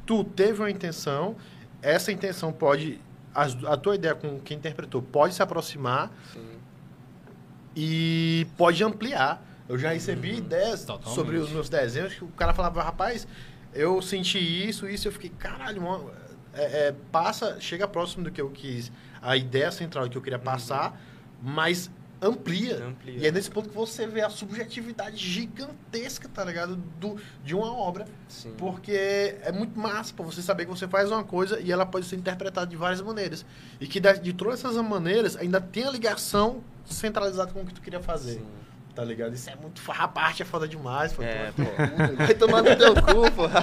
tu 0.06 0.24
teve 0.24 0.60
uma 0.62 0.70
intenção, 0.72 1.36
essa 1.82 2.12
intenção 2.12 2.52
pode... 2.52 3.00
as- 3.34 3.62
A, 3.66 3.76
tua 3.78 3.96
ideia 3.96 4.16
com 4.16 4.40
quem 4.40 4.58
interpretou 4.58 5.02
pode 5.02 5.34
se 5.36 5.42
aproximar 5.44 6.12
sim. 6.34 6.59
E 7.82 8.46
pode 8.58 8.84
ampliar. 8.84 9.42
Eu 9.70 9.78
já 9.78 9.94
recebi 9.94 10.36
ideias 10.36 10.84
Totalmente. 10.84 11.16
sobre 11.16 11.38
os 11.38 11.50
meus 11.50 11.70
desenhos 11.70 12.14
que 12.14 12.24
o 12.26 12.28
cara 12.28 12.54
falava, 12.54 12.84
rapaz, 12.84 13.26
eu 13.74 14.02
senti 14.02 14.38
isso, 14.38 14.86
isso, 14.90 15.08
eu 15.08 15.12
fiquei, 15.14 15.30
caralho, 15.30 15.82
mano, 15.82 16.12
é, 16.54 16.88
é, 16.88 16.96
passa, 17.10 17.58
chega 17.62 17.88
próximo 17.88 18.26
do 18.26 18.32
que 18.32 18.42
eu 18.42 18.50
quis, 18.50 18.92
a 19.22 19.38
ideia 19.38 19.72
central 19.72 20.10
que 20.10 20.18
eu 20.18 20.22
queria 20.22 20.40
passar, 20.40 21.00
mas 21.42 21.90
amplia. 22.22 22.86
Amplia. 22.86 23.20
E 23.20 23.28
é 23.28 23.32
nesse 23.32 23.50
ponto 23.50 23.70
que 23.70 23.76
você 23.76 24.06
vê 24.08 24.22
a 24.22 24.30
subjetividade 24.30 25.18
gigantesca, 25.18 26.30
tá 26.30 26.44
ligado? 26.44 26.76
Do, 26.76 27.18
de 27.44 27.56
uma 27.56 27.74
obra. 27.74 28.06
Sim. 28.28 28.54
Porque 28.58 29.38
é 29.42 29.52
muito 29.52 29.78
massa 29.80 30.14
pra 30.14 30.26
você 30.26 30.42
saber 30.42 30.66
que 30.66 30.72
você 30.72 30.88
faz 30.88 31.12
uma 31.12 31.24
coisa 31.24 31.60
e 31.60 31.72
ela 31.72 31.86
pode 31.86 32.06
ser 32.06 32.16
interpretada 32.16 32.68
de 32.68 32.76
várias 32.76 33.02
maneiras. 33.02 33.46
E 33.80 33.88
que 33.88 34.00
de, 34.00 34.14
de 34.20 34.34
todas 34.34 34.60
essas 34.60 34.76
maneiras 34.78 35.36
ainda 35.38 35.62
tem 35.62 35.86
a 35.86 35.92
ligação 35.92 36.64
centralizada 36.86 37.52
com 37.52 37.62
o 37.62 37.66
que 37.66 37.74
tu 37.74 37.82
queria 37.82 38.02
fazer. 38.02 38.34
Sim. 38.34 38.46
Tá 39.00 39.06
ligado? 39.06 39.34
Isso 39.34 39.50
é 39.50 39.56
muito. 39.56 39.82
A 39.88 40.08
parte 40.10 40.42
é 40.42 40.46
foda 40.46 40.68
demais. 40.68 41.14
Pô, 41.14 41.24
É, 41.24 41.54
pô. 41.56 41.64
Vai 42.20 42.34
tomar 42.34 42.62
no 42.62 42.76
teu 42.76 42.94
cu, 42.96 43.32
pô. 43.32 43.44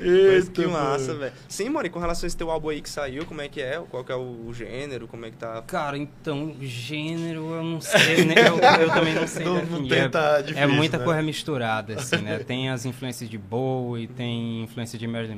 Eita, 0.00 0.50
que 0.52 0.66
massa, 0.66 1.14
velho. 1.14 1.32
Sim, 1.46 1.68
mano, 1.68 1.86
e 1.86 1.90
com 1.90 1.98
relação 1.98 2.24
a 2.24 2.28
esse 2.28 2.36
teu 2.36 2.50
álbum 2.50 2.70
aí 2.70 2.80
que 2.80 2.88
saiu, 2.88 3.26
como 3.26 3.42
é 3.42 3.48
que 3.48 3.60
é? 3.60 3.78
Qual 3.90 4.02
que 4.02 4.10
é 4.10 4.14
o 4.16 4.50
gênero? 4.54 5.06
Como 5.06 5.26
é 5.26 5.30
que 5.30 5.36
tá? 5.36 5.60
Cara, 5.66 5.98
então, 5.98 6.56
gênero, 6.62 7.50
eu 7.56 7.62
não 7.62 7.80
sei, 7.80 8.24
né? 8.24 8.34
eu, 8.48 8.58
eu 8.80 8.90
também 8.90 9.14
não 9.14 9.26
sei 9.26 9.44
Não- 9.44 9.54
não 9.56 9.60
definir. 9.64 9.88
tem, 9.90 9.98
É- 10.00 10.08
tá 10.08 10.38
é, 10.38 10.42
difícil, 10.42 10.68
muita 10.70 10.96
né? 10.96 11.04
coisa 11.04 11.20
misturada, 11.22 11.94
assim, 11.96 12.16
né? 12.22 12.38
Tem 12.48 12.70
as 12.70 12.86
influências 12.86 13.28
de 13.28 13.36
Bowie, 13.36 14.06
tem 14.08 14.62
influência 14.62 14.98
de 14.98 15.06
Marilyn 15.06 15.36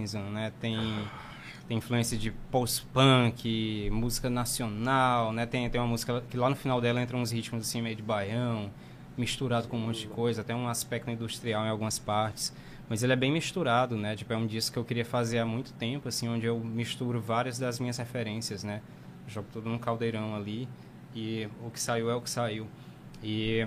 Manson, 0.00 0.22
né? 0.30 0.50
Tem, 0.60 0.78
tem 1.70 1.78
influência 1.78 2.18
de 2.18 2.32
post-punk, 2.50 3.88
música 3.92 4.28
nacional, 4.28 5.32
né? 5.32 5.46
Tem, 5.46 5.70
tem 5.70 5.80
uma 5.80 5.86
música 5.86 6.20
que 6.28 6.36
lá 6.36 6.50
no 6.50 6.56
final 6.56 6.80
dela 6.80 7.00
entra 7.00 7.16
uns 7.16 7.30
ritmos 7.30 7.64
assim 7.64 7.80
meio 7.80 7.94
de 7.94 8.02
baião, 8.02 8.72
misturado 9.16 9.68
com 9.68 9.76
um 9.76 9.86
monte 9.86 10.00
de 10.00 10.08
coisa, 10.08 10.40
até 10.40 10.52
um 10.52 10.66
aspecto 10.66 11.08
industrial 11.12 11.64
em 11.64 11.68
algumas 11.68 11.96
partes. 11.96 12.52
Mas 12.88 13.04
ele 13.04 13.12
é 13.12 13.16
bem 13.16 13.30
misturado, 13.30 13.96
né? 13.96 14.16
Tipo, 14.16 14.32
é 14.32 14.36
um 14.36 14.48
disco 14.48 14.72
que 14.72 14.78
eu 14.80 14.84
queria 14.84 15.04
fazer 15.04 15.38
há 15.38 15.46
muito 15.46 15.72
tempo, 15.74 16.08
assim, 16.08 16.28
onde 16.28 16.44
eu 16.44 16.58
misturo 16.58 17.20
várias 17.20 17.56
das 17.56 17.78
minhas 17.78 17.98
referências, 17.98 18.64
né? 18.64 18.82
Jogo 19.28 19.46
tudo 19.52 19.68
num 19.70 19.78
caldeirão 19.78 20.34
ali 20.34 20.68
e 21.14 21.48
o 21.64 21.70
que 21.70 21.78
saiu 21.78 22.10
é 22.10 22.16
o 22.16 22.20
que 22.20 22.30
saiu. 22.30 22.66
E 23.22 23.64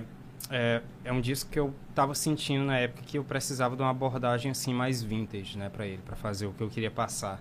é, 0.50 0.82
é 1.06 1.10
um 1.10 1.22
disco 1.22 1.50
que 1.50 1.58
eu 1.58 1.74
tava 1.94 2.14
sentindo 2.14 2.66
na 2.66 2.76
época 2.80 3.00
que 3.06 3.16
eu 3.16 3.24
precisava 3.24 3.74
de 3.74 3.80
uma 3.80 3.92
abordagem 3.92 4.50
assim 4.50 4.74
mais 4.74 5.02
vintage, 5.02 5.56
né, 5.56 5.70
para 5.70 5.86
ele, 5.86 6.02
para 6.04 6.16
fazer 6.16 6.44
o 6.44 6.52
que 6.52 6.62
eu 6.62 6.68
queria 6.68 6.90
passar, 6.90 7.40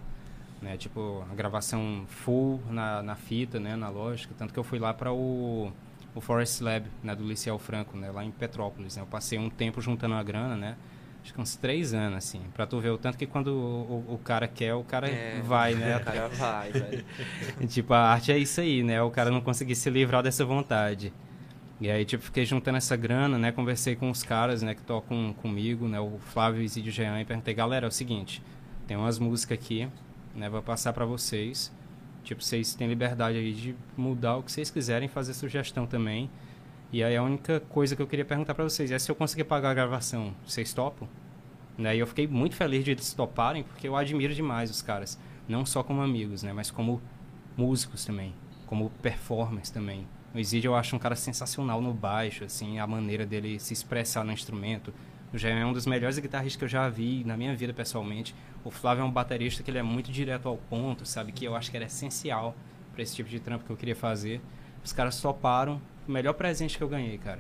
né? 0.64 0.78
Tipo, 0.78 1.24
a 1.30 1.36
gravação 1.36 2.05
full 2.07 2.59
na, 2.70 3.03
na 3.03 3.16
fita, 3.16 3.59
né, 3.59 3.76
na 3.76 3.89
lógica, 3.89 4.34
tanto 4.38 4.53
que 4.53 4.59
eu 4.59 4.64
fui 4.64 4.80
lá 4.80 4.93
para 4.93 5.11
o 5.11 5.72
o 6.16 6.22
Forest 6.22 6.64
Lab, 6.64 6.86
né, 7.01 7.16
do 7.16 7.28
Liceu 7.28 7.57
Franco, 7.57 7.97
né, 7.97 8.11
lá 8.11 8.24
em 8.24 8.32
Petrópolis, 8.32 8.95
né? 8.95 9.01
Eu 9.01 9.07
passei 9.07 9.39
um 9.39 9.49
tempo 9.49 9.82
juntando 9.82 10.14
a 10.14 10.22
grana, 10.22 10.55
né? 10.55 10.76
Acho 11.24 11.34
que 11.34 11.41
uns 11.41 11.55
três 11.55 11.93
anos, 11.93 12.18
assim, 12.18 12.41
pra 12.53 12.68
tu 12.68 12.80
ver 12.80 12.89
o 12.89 12.97
tanto 12.97 13.18
que 13.18 13.26
quando 13.26 13.47
o, 13.47 14.05
o, 14.09 14.14
o 14.16 14.18
cara 14.18 14.47
quer, 14.47 14.74
o 14.76 14.84
cara 14.84 15.07
é, 15.07 15.41
vai, 15.41 15.74
né? 15.74 15.95
O 15.97 16.03
cara 16.03 16.28
vai, 16.28 16.72
velho. 16.72 17.05
tipo, 17.68 17.93
a 17.93 18.11
arte 18.11 18.32
é 18.32 18.38
isso 18.38 18.59
aí, 18.59 18.84
né? 18.84 19.01
O 19.01 19.09
cara 19.09 19.32
não 19.32 19.39
conseguir 19.39 19.76
se 19.76 19.89
livrar 19.89 20.22
dessa 20.22 20.43
vontade. 20.43 21.14
E 21.80 21.89
aí, 21.89 22.03
tipo, 22.03 22.24
fiquei 22.24 22.45
juntando 22.45 22.78
essa 22.78 22.95
grana, 22.97 23.38
né? 23.38 23.53
Conversei 23.53 23.95
com 23.95 24.09
os 24.09 24.22
caras, 24.22 24.61
né, 24.61 24.76
que 24.76 24.82
tocam 24.82 25.34
comigo, 25.41 25.88
né? 25.88 25.99
O 25.99 26.20
Flávio 26.20 26.61
e 26.61 26.66
o 26.66 26.91
Jean, 26.91 27.20
e 27.22 27.26
perguntei, 27.26 27.53
galera, 27.53 27.86
é 27.86 27.89
o 27.89 27.91
seguinte, 27.91 28.43
tem 28.86 28.97
umas 28.97 29.18
músicas 29.18 29.57
aqui, 29.57 29.88
né? 30.36 30.49
Vou 30.49 30.61
passar 30.61 30.93
para 30.93 31.05
vocês. 31.05 31.71
Tipo, 32.23 32.43
vocês 32.43 32.73
têm 32.73 32.88
liberdade 32.88 33.38
aí 33.38 33.53
de 33.53 33.75
mudar 33.97 34.38
o 34.38 34.43
que 34.43 34.51
vocês 34.51 34.71
quiserem, 34.71 35.07
fazer 35.07 35.34
sugestão 35.34 35.86
também. 35.86 36.29
E 36.91 37.03
aí 37.03 37.17
a 37.17 37.23
única 37.23 37.59
coisa 37.59 37.95
que 37.95 38.01
eu 38.01 38.07
queria 38.07 38.23
perguntar 38.23 38.53
para 38.53 38.63
vocês 38.63 38.91
é 38.91 38.99
se 38.99 39.09
eu 39.11 39.15
conseguir 39.15 39.43
pagar 39.43 39.71
a 39.71 39.73
gravação, 39.73 40.34
vocês 40.45 40.73
topam? 40.73 41.07
Né? 41.77 41.95
E 41.95 41.99
eu 41.99 42.07
fiquei 42.07 42.27
muito 42.27 42.55
feliz 42.55 42.86
de 42.86 42.91
eles 42.91 43.13
toparem, 43.13 43.63
porque 43.63 43.88
eu 43.88 43.95
admiro 43.95 44.34
demais 44.34 44.69
os 44.69 44.81
caras. 44.81 45.19
Não 45.47 45.65
só 45.65 45.84
como 45.84 46.01
amigos, 46.01 46.43
né? 46.43 46.53
Mas 46.53 46.71
como 46.71 47.01
músicos 47.57 48.05
também. 48.05 48.34
Como 48.67 48.89
performers 49.01 49.69
também. 49.69 50.07
O 50.34 50.39
Isidio 50.39 50.69
eu 50.69 50.75
acho 50.75 50.95
um 50.95 50.99
cara 50.99 51.15
sensacional 51.15 51.81
no 51.81 51.93
baixo, 51.93 52.43
assim, 52.43 52.79
a 52.79 52.88
maneira 52.88 53.25
dele 53.25 53.59
se 53.59 53.73
expressar 53.73 54.23
no 54.23 54.31
instrumento. 54.31 54.93
O 55.34 55.38
Jair 55.38 55.57
é 55.57 55.65
um 55.65 55.73
dos 55.73 55.88
melhores 55.88 56.19
guitarristas 56.19 56.59
que 56.59 56.63
eu 56.63 56.69
já 56.69 56.88
vi 56.88 57.23
na 57.23 57.36
minha 57.36 57.55
vida 57.55 57.73
pessoalmente. 57.73 58.36
O 58.63 58.69
Flávio 58.69 59.01
é 59.01 59.03
um 59.03 59.11
baterista 59.11 59.63
que 59.63 59.71
ele 59.71 59.79
é 59.79 59.84
muito 59.84 60.11
direto 60.11 60.47
ao 60.47 60.57
ponto, 60.57 61.07
sabe? 61.07 61.31
Que 61.31 61.43
eu 61.45 61.55
acho 61.55 61.71
que 61.71 61.75
era 61.75 61.88
essencial 61.88 62.55
para 62.91 63.01
esse 63.01 63.15
tipo 63.15 63.27
de 63.27 63.39
trampo 63.39 63.65
que 63.65 63.71
eu 63.71 63.75
queria 63.75 63.95
fazer. 63.95 64.39
Os 64.84 64.93
caras 64.93 65.19
toparam, 65.19 65.81
o 66.07 66.11
melhor 66.11 66.34
presente 66.34 66.77
que 66.77 66.84
eu 66.84 66.88
ganhei, 66.88 67.17
cara. 67.17 67.39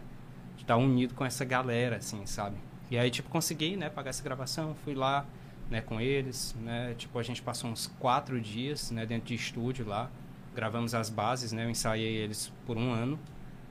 De 0.55 0.63
estar 0.63 0.75
unido 0.75 1.13
com 1.13 1.23
essa 1.23 1.45
galera, 1.45 1.97
assim, 1.97 2.25
sabe? 2.25 2.57
E 2.89 2.97
aí, 2.97 3.11
tipo, 3.11 3.29
consegui, 3.29 3.77
né, 3.77 3.91
pagar 3.91 4.09
essa 4.09 4.23
gravação, 4.23 4.73
fui 4.83 4.95
lá, 4.95 5.23
né, 5.69 5.79
com 5.79 6.01
eles, 6.01 6.55
né, 6.61 6.95
tipo, 6.97 7.19
a 7.19 7.23
gente 7.23 7.43
passou 7.43 7.69
uns 7.69 7.85
quatro 7.99 8.41
dias, 8.41 8.89
né, 8.89 9.05
dentro 9.05 9.27
de 9.27 9.35
estúdio 9.35 9.85
lá, 9.85 10.09
gravamos 10.55 10.95
as 10.95 11.09
bases, 11.09 11.51
né, 11.51 11.65
eu 11.65 11.69
ensaiei 11.69 12.15
eles 12.15 12.51
por 12.65 12.75
um 12.75 12.91
ano, 12.91 13.19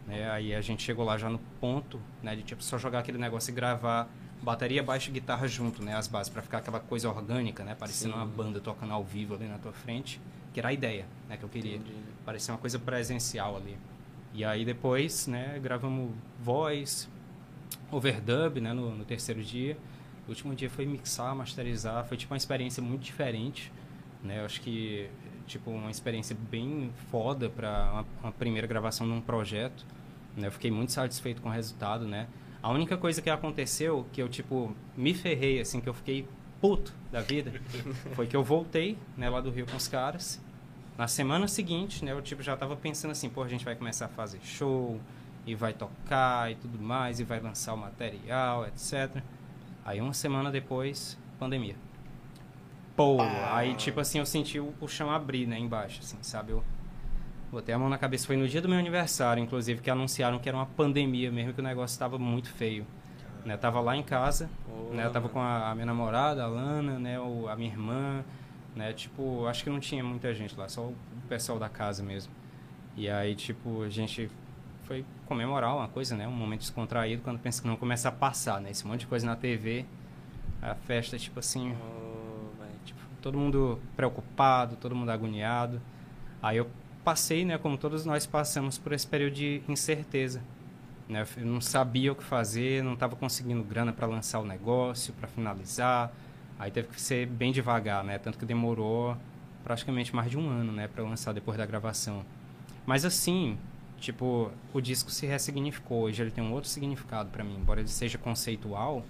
né, 0.06 0.30
aí 0.30 0.54
a 0.54 0.60
gente 0.60 0.82
chegou 0.82 1.04
lá 1.04 1.16
já 1.16 1.28
no 1.28 1.38
ponto, 1.60 2.00
né, 2.22 2.34
de, 2.36 2.42
tipo, 2.42 2.62
só 2.62 2.78
jogar 2.78 3.00
aquele 3.00 3.18
negócio 3.18 3.50
e 3.50 3.54
gravar 3.54 4.08
bateria, 4.42 4.82
baixo 4.82 5.08
e 5.10 5.12
guitarra 5.12 5.46
junto, 5.46 5.82
né, 5.82 5.96
as 5.96 6.08
bases, 6.08 6.28
para 6.28 6.42
ficar 6.42 6.58
aquela 6.58 6.80
coisa 6.80 7.08
orgânica, 7.08 7.62
né, 7.64 7.74
parecendo 7.74 8.12
Sim. 8.12 8.18
uma 8.18 8.26
banda 8.26 8.60
tocando 8.60 8.92
ao 8.92 9.04
vivo 9.04 9.34
ali 9.34 9.46
na 9.46 9.58
tua 9.58 9.72
frente, 9.72 10.20
que 10.52 10.58
era 10.58 10.70
a 10.70 10.72
ideia, 10.72 11.06
né, 11.28 11.36
que 11.36 11.44
eu 11.44 11.48
queria, 11.48 11.76
Entendi. 11.76 11.94
parecia 12.24 12.52
uma 12.52 12.60
coisa 12.60 12.78
presencial 12.78 13.56
ali. 13.56 13.78
E 14.34 14.44
aí 14.44 14.64
depois, 14.64 15.26
né, 15.26 15.58
gravamos 15.62 16.10
voz, 16.40 17.08
overdub, 17.90 18.60
né, 18.60 18.72
no, 18.72 18.96
no, 18.96 19.04
terceiro 19.04 19.42
dia. 19.42 19.76
O 20.26 20.30
último 20.30 20.54
dia 20.54 20.70
foi 20.70 20.86
mixar, 20.86 21.34
masterizar, 21.34 22.04
foi 22.06 22.16
tipo 22.16 22.32
uma 22.32 22.38
experiência 22.38 22.82
muito 22.82 23.02
diferente, 23.02 23.70
né? 24.22 24.40
Eu 24.40 24.46
acho 24.46 24.60
que 24.60 25.10
tipo 25.52 25.70
uma 25.70 25.90
experiência 25.90 26.36
bem 26.50 26.90
foda 27.10 27.48
para 27.48 27.90
uma, 27.92 28.06
uma, 28.22 28.32
primeira 28.32 28.66
gravação 28.66 29.06
de 29.06 29.12
um 29.12 29.20
projeto, 29.20 29.86
né? 30.36 30.48
Eu 30.48 30.52
fiquei 30.52 30.70
muito 30.70 30.92
satisfeito 30.92 31.40
com 31.40 31.48
o 31.48 31.52
resultado, 31.52 32.06
né? 32.06 32.26
A 32.62 32.70
única 32.70 32.96
coisa 32.96 33.20
que 33.20 33.30
aconteceu 33.30 34.06
que 34.12 34.22
eu 34.22 34.28
tipo 34.28 34.74
me 34.96 35.14
ferrei 35.14 35.60
assim, 35.60 35.80
que 35.80 35.88
eu 35.88 35.94
fiquei 35.94 36.26
puto 36.60 36.94
da 37.10 37.20
vida, 37.20 37.52
foi 38.14 38.26
que 38.26 38.36
eu 38.36 38.42
voltei, 38.42 38.96
né, 39.16 39.28
lá 39.28 39.40
do 39.40 39.50
Rio 39.50 39.66
com 39.66 39.76
os 39.76 39.88
caras 39.88 40.40
na 40.96 41.08
semana 41.08 41.48
seguinte, 41.48 42.04
né, 42.04 42.12
eu 42.12 42.22
tipo 42.22 42.42
já 42.42 42.56
tava 42.56 42.76
pensando 42.76 43.10
assim, 43.10 43.28
pô, 43.28 43.42
a 43.42 43.48
gente 43.48 43.64
vai 43.64 43.74
começar 43.74 44.06
a 44.06 44.08
fazer 44.08 44.40
show 44.42 45.00
e 45.46 45.54
vai 45.54 45.72
tocar 45.72 46.50
e 46.52 46.54
tudo 46.54 46.78
mais 46.78 47.18
e 47.18 47.24
vai 47.24 47.40
lançar 47.40 47.74
o 47.74 47.76
material, 47.76 48.66
etc. 48.66 49.22
Aí 49.84 50.00
uma 50.00 50.12
semana 50.12 50.50
depois, 50.50 51.18
pandemia. 51.38 51.76
Pô, 52.96 53.20
ah. 53.20 53.56
aí 53.56 53.74
tipo 53.74 54.00
assim, 54.00 54.18
eu 54.18 54.26
senti 54.26 54.58
o, 54.58 54.72
o 54.80 54.88
chão 54.88 55.10
abrir, 55.10 55.46
né, 55.46 55.58
embaixo, 55.58 56.00
assim, 56.02 56.18
sabe? 56.22 56.52
Eu 56.52 56.62
botei 57.50 57.74
a 57.74 57.78
mão 57.78 57.88
na 57.88 57.98
cabeça, 57.98 58.26
foi 58.26 58.36
no 58.36 58.46
dia 58.48 58.60
do 58.60 58.68
meu 58.68 58.78
aniversário, 58.78 59.42
inclusive, 59.42 59.80
que 59.80 59.90
anunciaram 59.90 60.38
que 60.38 60.48
era 60.48 60.56
uma 60.56 60.66
pandemia 60.66 61.30
mesmo, 61.30 61.52
que 61.52 61.60
o 61.60 61.64
negócio 61.64 61.94
estava 61.94 62.18
muito 62.18 62.50
feio. 62.50 62.86
Né, 63.44 63.54
eu 63.54 63.58
tava 63.58 63.80
lá 63.80 63.96
em 63.96 64.02
casa, 64.02 64.48
oh, 64.68 64.94
né, 64.94 65.04
eu 65.04 65.10
tava 65.10 65.28
com 65.28 65.40
a, 65.40 65.70
a, 65.70 65.74
minha 65.74 65.86
namorada, 65.86 66.44
a 66.44 66.46
Lana, 66.46 66.98
né, 66.98 67.18
o, 67.18 67.48
a 67.48 67.56
minha 67.56 67.70
irmã, 67.70 68.24
né? 68.74 68.92
Tipo, 68.92 69.46
acho 69.46 69.64
que 69.64 69.70
não 69.70 69.80
tinha 69.80 70.02
muita 70.02 70.34
gente 70.34 70.56
lá, 70.56 70.68
só 70.68 70.82
o 70.82 70.94
pessoal 71.28 71.58
da 71.58 71.68
casa 71.68 72.02
mesmo. 72.02 72.32
E 72.96 73.08
aí, 73.08 73.34
tipo, 73.34 73.82
a 73.82 73.88
gente 73.88 74.30
foi 74.84 75.04
comemorar 75.26 75.74
uma 75.74 75.88
coisa, 75.88 76.16
né? 76.16 76.26
Um 76.26 76.32
momento 76.32 76.60
descontraído 76.60 77.22
quando 77.22 77.38
pensa 77.38 77.62
que 77.62 77.68
não 77.68 77.76
começa 77.76 78.08
a 78.08 78.12
passar, 78.12 78.60
né? 78.60 78.70
Esse 78.70 78.86
monte 78.86 79.00
de 79.00 79.06
coisa 79.06 79.26
na 79.26 79.36
TV, 79.36 79.84
a 80.60 80.74
festa, 80.74 81.18
tipo 81.18 81.38
assim, 81.38 81.74
oh, 81.74 82.21
todo 83.22 83.38
mundo 83.38 83.80
preocupado, 83.96 84.76
todo 84.76 84.94
mundo 84.94 85.10
agoniado. 85.10 85.80
Aí 86.42 86.56
eu 86.56 86.68
passei, 87.04 87.44
né, 87.44 87.56
como 87.56 87.78
todos 87.78 88.04
nós 88.04 88.26
passamos 88.26 88.78
por 88.78 88.92
esse 88.92 89.06
período 89.06 89.34
de 89.34 89.62
incerteza. 89.68 90.42
Né? 91.08 91.26
Eu 91.36 91.46
não 91.46 91.60
sabia 91.60 92.12
o 92.12 92.14
que 92.14 92.24
fazer, 92.24 92.82
não 92.82 92.94
estava 92.94 93.16
conseguindo 93.16 93.62
grana 93.62 93.92
para 93.92 94.06
lançar 94.06 94.40
o 94.40 94.44
negócio, 94.44 95.12
para 95.14 95.28
finalizar 95.28 96.12
Aí 96.62 96.70
teve 96.70 96.86
que 96.86 97.00
ser 97.00 97.26
bem 97.26 97.50
devagar, 97.50 98.04
né? 98.04 98.18
Tanto 98.18 98.38
que 98.38 98.44
demorou 98.44 99.16
praticamente 99.64 100.14
mais 100.14 100.30
de 100.30 100.38
um 100.38 100.48
ano, 100.48 100.70
né, 100.70 100.86
para 100.86 101.02
lançar 101.02 101.32
depois 101.32 101.58
da 101.58 101.66
gravação. 101.66 102.24
Mas 102.86 103.04
assim, 103.04 103.58
tipo, 103.98 104.48
o 104.72 104.80
disco 104.80 105.10
se 105.10 105.26
ressignificou. 105.26 106.02
Hoje 106.02 106.22
ele 106.22 106.30
tem 106.30 106.42
um 106.42 106.52
outro 106.52 106.70
significado 106.70 107.30
para 107.30 107.42
mim, 107.42 107.56
embora 107.60 107.80
ele 107.80 107.88
seja 107.88 108.16
conceitual, 108.16 109.04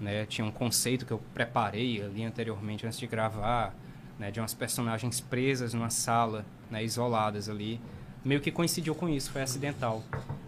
né? 0.00 0.26
Tinha 0.26 0.44
um 0.46 0.50
conceito 0.50 1.06
que 1.06 1.12
eu 1.12 1.20
preparei 1.32 2.02
ali 2.02 2.24
anteriormente 2.24 2.86
antes 2.86 2.98
de 2.98 3.06
gravar, 3.06 3.74
né, 4.18 4.30
de 4.30 4.40
umas 4.40 4.54
personagens 4.54 5.20
presas 5.20 5.74
numa 5.74 5.90
sala, 5.90 6.44
né, 6.70 6.82
isoladas 6.84 7.48
ali. 7.48 7.80
Meio 8.24 8.40
que 8.40 8.52
coincidiu 8.52 8.94
com 8.94 9.08
isso, 9.08 9.30
foi 9.32 9.42
acidental. 9.42 10.02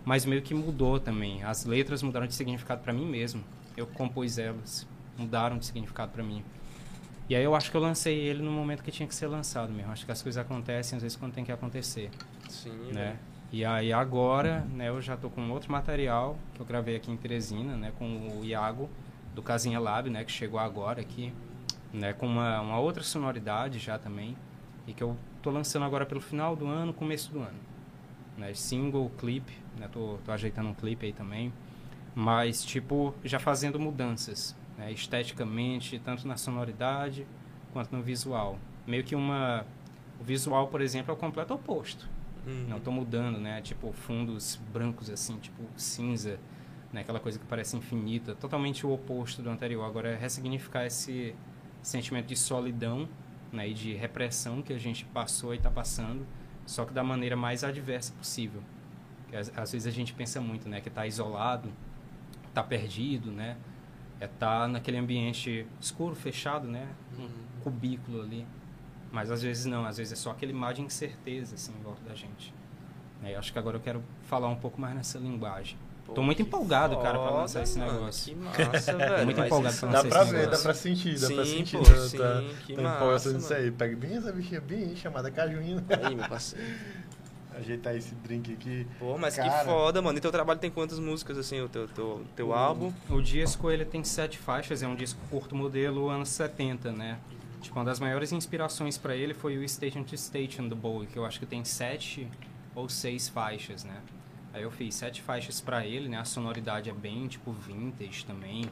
Mas 0.04 0.24
meio 0.24 0.42
que 0.42 0.54
mudou 0.54 1.00
também. 1.00 1.42
As 1.42 1.64
letras 1.64 2.02
mudaram 2.02 2.26
de 2.26 2.34
significado 2.34 2.82
para 2.82 2.92
mim 2.92 3.06
mesmo. 3.06 3.42
Eu 3.76 3.86
compus 3.86 4.38
elas 4.38 4.86
mudaram 5.18 5.58
de 5.58 5.66
significado 5.66 6.12
para 6.12 6.22
mim. 6.22 6.44
E 7.28 7.34
aí 7.34 7.42
eu 7.42 7.54
acho 7.54 7.70
que 7.70 7.76
eu 7.76 7.80
lancei 7.80 8.16
ele 8.16 8.42
no 8.42 8.50
momento 8.50 8.82
que 8.82 8.92
tinha 8.92 9.08
que 9.08 9.14
ser 9.14 9.26
lançado 9.26 9.72
mesmo. 9.72 9.90
Acho 9.90 10.04
que 10.04 10.12
as 10.12 10.22
coisas 10.22 10.40
acontecem 10.40 10.96
às 10.96 11.02
vezes 11.02 11.16
quando 11.16 11.32
tem 11.32 11.44
que 11.44 11.50
acontecer. 11.50 12.10
Sim. 12.48 12.92
Né? 12.92 13.16
E 13.50 13.64
aí 13.64 13.92
agora, 13.92 14.60
né, 14.72 14.88
eu 14.88 15.00
já 15.00 15.16
tô 15.16 15.30
com 15.30 15.48
outro 15.50 15.72
material 15.72 16.36
que 16.54 16.60
eu 16.60 16.66
gravei 16.66 16.96
aqui 16.96 17.10
em 17.10 17.16
Teresina, 17.16 17.76
né, 17.76 17.92
com 17.98 18.38
o 18.38 18.44
Iago 18.44 18.90
do 19.34 19.42
Casinha 19.42 19.80
Lab, 19.80 20.08
né, 20.08 20.24
que 20.24 20.32
chegou 20.32 20.58
agora 20.58 21.00
aqui, 21.00 21.32
né, 21.92 22.12
com 22.12 22.26
uma, 22.26 22.60
uma 22.60 22.78
outra 22.78 23.02
sonoridade 23.02 23.78
já 23.78 23.98
também, 23.98 24.36
e 24.86 24.92
que 24.92 25.02
eu 25.02 25.16
tô 25.42 25.50
lançando 25.50 25.84
agora 25.84 26.06
pelo 26.06 26.20
final 26.20 26.54
do 26.54 26.66
ano, 26.66 26.92
começo 26.92 27.32
do 27.32 27.40
ano. 27.40 27.58
Né, 28.36 28.52
single, 28.54 29.10
clipe, 29.18 29.52
né, 29.78 29.88
tô, 29.92 30.18
tô 30.24 30.32
ajeitando 30.32 30.68
um 30.68 30.74
clipe 30.74 31.06
aí 31.06 31.12
também, 31.12 31.52
mas 32.14 32.64
tipo 32.64 33.14
já 33.24 33.38
fazendo 33.38 33.78
mudanças, 33.78 34.56
né, 34.78 34.92
esteticamente, 34.92 35.98
tanto 35.98 36.26
na 36.26 36.36
sonoridade 36.36 37.26
quanto 37.72 37.94
no 37.94 38.02
visual. 38.02 38.58
Meio 38.86 39.02
que 39.02 39.14
uma. 39.14 39.66
O 40.20 40.24
visual, 40.24 40.68
por 40.68 40.80
exemplo, 40.80 41.10
é 41.10 41.14
o 41.14 41.16
completo 41.16 41.52
oposto. 41.52 42.08
Uhum. 42.46 42.66
Não 42.68 42.76
estou 42.76 42.92
mudando, 42.92 43.38
né? 43.38 43.60
Tipo, 43.60 43.92
fundos 43.92 44.58
brancos, 44.72 45.10
assim, 45.10 45.38
tipo 45.38 45.62
cinza, 45.76 46.38
né? 46.94 47.00
Aquela 47.00 47.20
coisa 47.20 47.38
que 47.38 47.44
parece 47.44 47.76
infinita. 47.76 48.34
Totalmente 48.34 48.86
o 48.86 48.92
oposto 48.92 49.42
do 49.42 49.50
anterior. 49.50 49.84
Agora 49.84 50.10
é 50.10 50.16
ressignificar 50.16 50.86
esse 50.86 51.34
sentimento 51.82 52.26
de 52.26 52.36
solidão 52.36 53.08
né? 53.52 53.68
e 53.68 53.74
de 53.74 53.92
repressão 53.94 54.62
que 54.62 54.72
a 54.72 54.78
gente 54.78 55.04
passou 55.06 55.52
e 55.52 55.56
está 55.56 55.70
passando, 55.70 56.26
só 56.64 56.84
que 56.84 56.94
da 56.94 57.02
maneira 57.02 57.36
mais 57.36 57.64
adversa 57.64 58.12
possível. 58.14 58.62
Às, 59.32 59.52
às, 59.58 59.72
vezes 59.72 59.86
a 59.86 59.90
gente 59.90 60.14
pensa 60.14 60.40
muito, 60.40 60.68
né? 60.68 60.80
Que 60.80 60.88
está 60.88 61.06
isolado, 61.06 61.70
está 62.48 62.62
perdido, 62.62 63.32
né? 63.32 63.56
é 64.20 64.26
tá 64.26 64.68
naquele 64.68 64.96
ambiente 64.96 65.66
escuro, 65.80 66.14
fechado, 66.14 66.66
né? 66.68 66.88
Um 67.18 67.22
uhum. 67.22 67.30
cubículo 67.62 68.22
ali. 68.22 68.46
Mas 69.12 69.30
às 69.30 69.42
vezes 69.42 69.66
não, 69.66 69.84
às 69.84 69.96
vezes 69.96 70.12
é 70.12 70.16
só 70.16 70.30
aquela 70.30 70.50
imagem 70.50 70.86
de 70.86 70.92
incerteza 70.92 71.54
assim 71.56 71.72
em 71.78 71.82
volta 71.82 72.02
da 72.04 72.14
gente. 72.14 72.54
É, 73.22 73.34
acho 73.36 73.52
que 73.52 73.58
agora 73.58 73.76
eu 73.76 73.80
quero 73.80 74.02
falar 74.22 74.48
um 74.48 74.56
pouco 74.56 74.80
mais 74.80 74.94
nessa 74.94 75.18
linguagem. 75.18 75.78
Tô 76.12 76.22
muito 76.22 76.42
empolgado, 76.42 76.96
cara, 76.98 77.18
pra 77.18 77.30
lançar 77.30 77.62
esse 77.62 77.78
mano, 77.78 77.92
negócio. 77.92 78.36
Que 78.54 78.64
massa, 78.64 78.96
velho. 78.96 79.24
muito 79.24 79.36
Mas 79.38 79.46
empolgado 79.46 79.76
pra 79.78 79.88
Dá 79.88 79.98
lançar 80.02 80.08
pra 80.10 80.22
esse 80.22 80.30
ver, 80.32 80.36
dá 80.36 80.42
negócio. 80.44 80.62
pra 80.64 80.74
sentir, 80.74 81.18
dá 81.20 81.26
pra 81.30 81.44
Sim, 81.44 81.56
sentir. 81.56 81.78
pô, 81.78 81.84
tá, 81.84 81.96
sim, 82.08 82.18
tá, 82.18 82.42
que 82.66 82.74
tá 82.74 82.82
massa, 82.82 82.96
empolgação 82.96 83.32
disso 83.32 83.50
mano. 83.52 83.62
aí. 83.64 83.70
Pega 83.70 83.96
bem 83.96 84.16
essa 84.16 84.32
bichinha 84.32 84.60
bem 84.60 84.96
chamada 84.96 85.30
cajuína. 85.30 85.84
Aí, 86.02 86.14
meu 86.14 86.28
parceiro. 86.28 86.64
Ajeitar 87.56 87.94
esse 87.96 88.14
drink 88.16 88.52
aqui. 88.52 88.86
Pô, 88.98 89.16
mas 89.16 89.36
Cara. 89.36 89.48
que 89.60 89.64
foda, 89.64 90.02
mano. 90.02 90.18
E 90.18 90.20
teu 90.20 90.32
trabalho 90.32 90.58
tem 90.58 90.70
quantas 90.70 90.98
músicas, 90.98 91.38
assim, 91.38 91.60
o 91.60 91.68
teu, 91.68 91.86
teu, 91.86 92.24
teu 92.34 92.52
álbum? 92.52 92.92
O 93.08 93.22
disco 93.22 93.70
ele 93.70 93.84
tem 93.84 94.02
sete 94.02 94.38
faixas, 94.38 94.82
é 94.82 94.88
um 94.88 94.96
disco 94.96 95.20
curto 95.30 95.54
modelo 95.54 96.08
anos 96.08 96.30
70, 96.30 96.90
né? 96.90 97.16
Tipo, 97.62 97.78
uma 97.78 97.84
das 97.84 98.00
maiores 98.00 98.32
inspirações 98.32 98.98
pra 98.98 99.14
ele 99.16 99.32
foi 99.34 99.56
o 99.56 99.68
Station 99.68 100.02
to 100.02 100.16
Station 100.18 100.66
do 100.68 100.74
Bowie, 100.76 101.06
que 101.06 101.16
eu 101.16 101.24
acho 101.24 101.38
que 101.38 101.46
tem 101.46 101.64
sete 101.64 102.28
ou 102.74 102.88
seis 102.88 103.28
faixas, 103.28 103.84
né? 103.84 103.94
Aí 104.54 104.62
eu 104.62 104.70
fiz 104.70 104.94
sete 104.94 105.20
faixas 105.20 105.60
pra 105.60 105.84
ele, 105.84 106.08
né? 106.08 106.16
A 106.16 106.24
sonoridade 106.24 106.88
é 106.88 106.92
bem 106.92 107.26
tipo 107.26 107.50
vintage 107.50 108.24
também, 108.24 108.64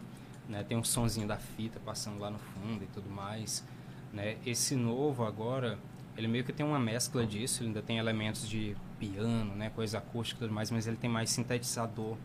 né? 0.49 0.63
Tem 0.63 0.79
um 0.79 0.85
sonzinho 0.85 1.27
da 1.27 1.37
fita 1.37 1.81
passando 1.81 2.21
lá 2.21 2.31
no 2.31 2.39
fundo 2.39 2.85
e 2.85 2.87
tudo 2.87 3.11
mais, 3.11 3.65
né? 4.13 4.37
Esse 4.47 4.77
novo 4.77 5.25
agora, 5.25 5.77
ele 6.17 6.29
meio 6.29 6.45
que 6.45 6.53
tem 6.53 6.65
uma 6.65 6.79
mescla 6.79 7.27
disso, 7.27 7.65
ele 7.65 7.71
ainda 7.71 7.83
tem 7.83 7.99
elementos 7.99 8.49
de 8.49 8.77
piano, 9.01 9.57
né? 9.57 9.71
Coisa 9.71 9.99
acústica 9.99 10.39
e 10.39 10.47
tudo 10.47 10.55
mais, 10.55 10.71
mas 10.71 10.87
ele 10.87 10.97
tem 10.97 11.11
mais 11.11 11.31
sintetizador, 11.31 12.17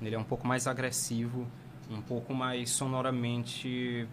ele 0.00 0.14
é 0.14 0.18
um 0.18 0.22
pouco 0.22 0.46
mais 0.46 0.68
agressivo, 0.68 1.48
um 1.90 2.00
pouco 2.00 2.32
mais 2.32 2.70
sonoramente 2.70 4.06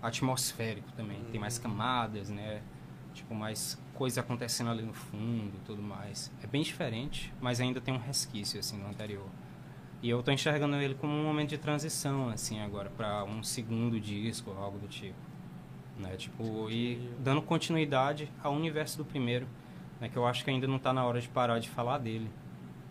atmosférico 0.00 0.92
também. 0.92 1.18
Tem 1.32 1.40
mais 1.40 1.58
camadas, 1.58 2.30
né? 2.30 2.62
Tipo, 3.12 3.34
mais 3.34 3.76
coisa 4.00 4.22
acontecendo 4.22 4.70
ali 4.70 4.82
no 4.82 4.94
fundo 4.94 5.52
e 5.58 5.60
tudo 5.66 5.82
mais. 5.82 6.32
É 6.42 6.46
bem 6.46 6.62
diferente, 6.62 7.30
mas 7.38 7.60
ainda 7.60 7.82
tem 7.82 7.92
um 7.92 7.98
resquício, 7.98 8.58
assim, 8.58 8.78
do 8.78 8.86
anterior. 8.86 9.28
E 10.02 10.08
eu 10.08 10.22
tô 10.22 10.32
enxergando 10.32 10.74
ele 10.76 10.94
como 10.94 11.12
um 11.12 11.22
momento 11.22 11.50
de 11.50 11.58
transição, 11.58 12.30
assim, 12.30 12.62
agora, 12.62 12.88
para 12.88 13.22
um 13.24 13.42
segundo 13.42 14.00
disco, 14.00 14.52
algo 14.52 14.78
do 14.78 14.88
tipo. 14.88 15.18
Né? 15.98 16.16
Tipo, 16.16 16.70
e 16.70 17.10
dando 17.18 17.42
continuidade 17.42 18.32
ao 18.42 18.54
universo 18.54 18.96
do 18.96 19.04
primeiro, 19.04 19.46
né? 20.00 20.08
Que 20.08 20.16
eu 20.16 20.26
acho 20.26 20.42
que 20.44 20.50
ainda 20.50 20.66
não 20.66 20.78
tá 20.78 20.94
na 20.94 21.04
hora 21.04 21.20
de 21.20 21.28
parar 21.28 21.58
de 21.58 21.68
falar 21.68 21.98
dele. 21.98 22.30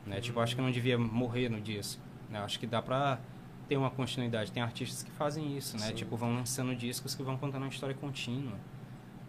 Né? 0.05 0.21
Tipo, 0.21 0.37
eu 0.37 0.43
acho 0.43 0.55
que 0.55 0.61
não 0.61 0.69
devia 0.69 0.95
morrer 0.95 1.49
no 1.49 1.59
disco. 1.59 2.03
Né? 2.29 2.37
Eu 2.37 2.43
acho 2.43 2.59
que 2.59 2.67
dá 2.67 2.83
pra 2.83 3.19
ter 3.67 3.77
uma 3.77 3.89
continuidade. 3.89 4.51
Tem 4.51 4.61
artistas 4.61 5.01
que 5.01 5.09
fazem 5.09 5.57
isso, 5.57 5.75
né? 5.75 5.87
Sim. 5.87 5.95
Tipo, 5.95 6.15
vão 6.15 6.35
lançando 6.35 6.75
discos 6.75 7.15
que 7.15 7.23
vão 7.23 7.35
contando 7.35 7.63
uma 7.63 7.69
história 7.69 7.95
contínua. 7.95 8.59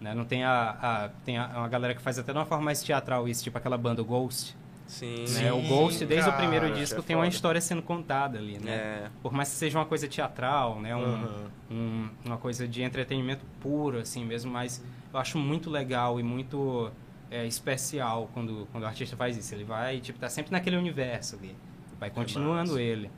Né? 0.01 0.14
Não 0.14 0.24
tem 0.24 0.44
a, 0.44 0.70
a 0.80 1.09
tem 1.24 1.36
a, 1.36 1.46
uma 1.59 1.68
galera 1.68 1.94
que 1.94 2.01
faz 2.01 2.18
até 2.18 2.32
de 2.32 2.38
uma 2.38 2.46
forma 2.46 2.64
mais 2.64 2.82
teatral 2.82 3.28
isso, 3.28 3.44
tipo 3.44 3.59
aquela 3.59 3.76
banda 3.76 4.03
Ghost. 4.03 4.57
Sim. 4.86 5.24
né? 5.34 5.53
O 5.53 5.62
Ghost, 5.62 6.05
desde 6.05 6.28
o 6.28 6.32
cara, 6.32 6.42
primeiro 6.42 6.66
isso 6.66 6.76
disco, 6.78 6.98
é 6.98 7.03
tem 7.03 7.14
uma 7.14 7.28
história 7.28 7.61
sendo 7.61 7.80
contada 7.82 8.38
ali, 8.38 8.59
né? 8.59 8.72
É. 8.72 9.11
Por 9.22 9.32
mais 9.32 9.48
que 9.51 9.55
seja 9.55 9.78
uma 9.78 9.86
coisa 9.86 10.09
teatral, 10.09 10.80
né? 10.80 10.96
Um, 10.96 11.05
Aham. 11.05 11.51
um- 11.70 12.09
uma 12.24 12.36
coisa 12.38 12.66
de 12.66 12.82
entretenimento 12.82 13.44
puro, 13.61 13.98
assim 13.98 14.24
mesmo, 14.24 14.51
mas 14.51 14.82
eu 15.12 15.20
acho 15.20 15.38
muito 15.38 15.70
legal 15.70 16.18
e 16.18 16.22
muito 16.24 16.90
é, 17.30 17.46
especial 17.46 18.28
quando, 18.34 18.66
quando 18.72 18.82
o 18.82 18.86
artista 18.86 19.16
faz 19.16 19.36
isso. 19.36 19.55
Ele 19.55 19.62
vai, 19.64 20.01
tipo, 20.01 20.18
tá 20.18 20.28
sempre 20.28 20.51
naquele 20.51 20.76
universo 20.76 21.36
ali. 21.36 21.55
Vai 22.01 22.11
continuando 22.11 22.78
ele. 22.78 23.11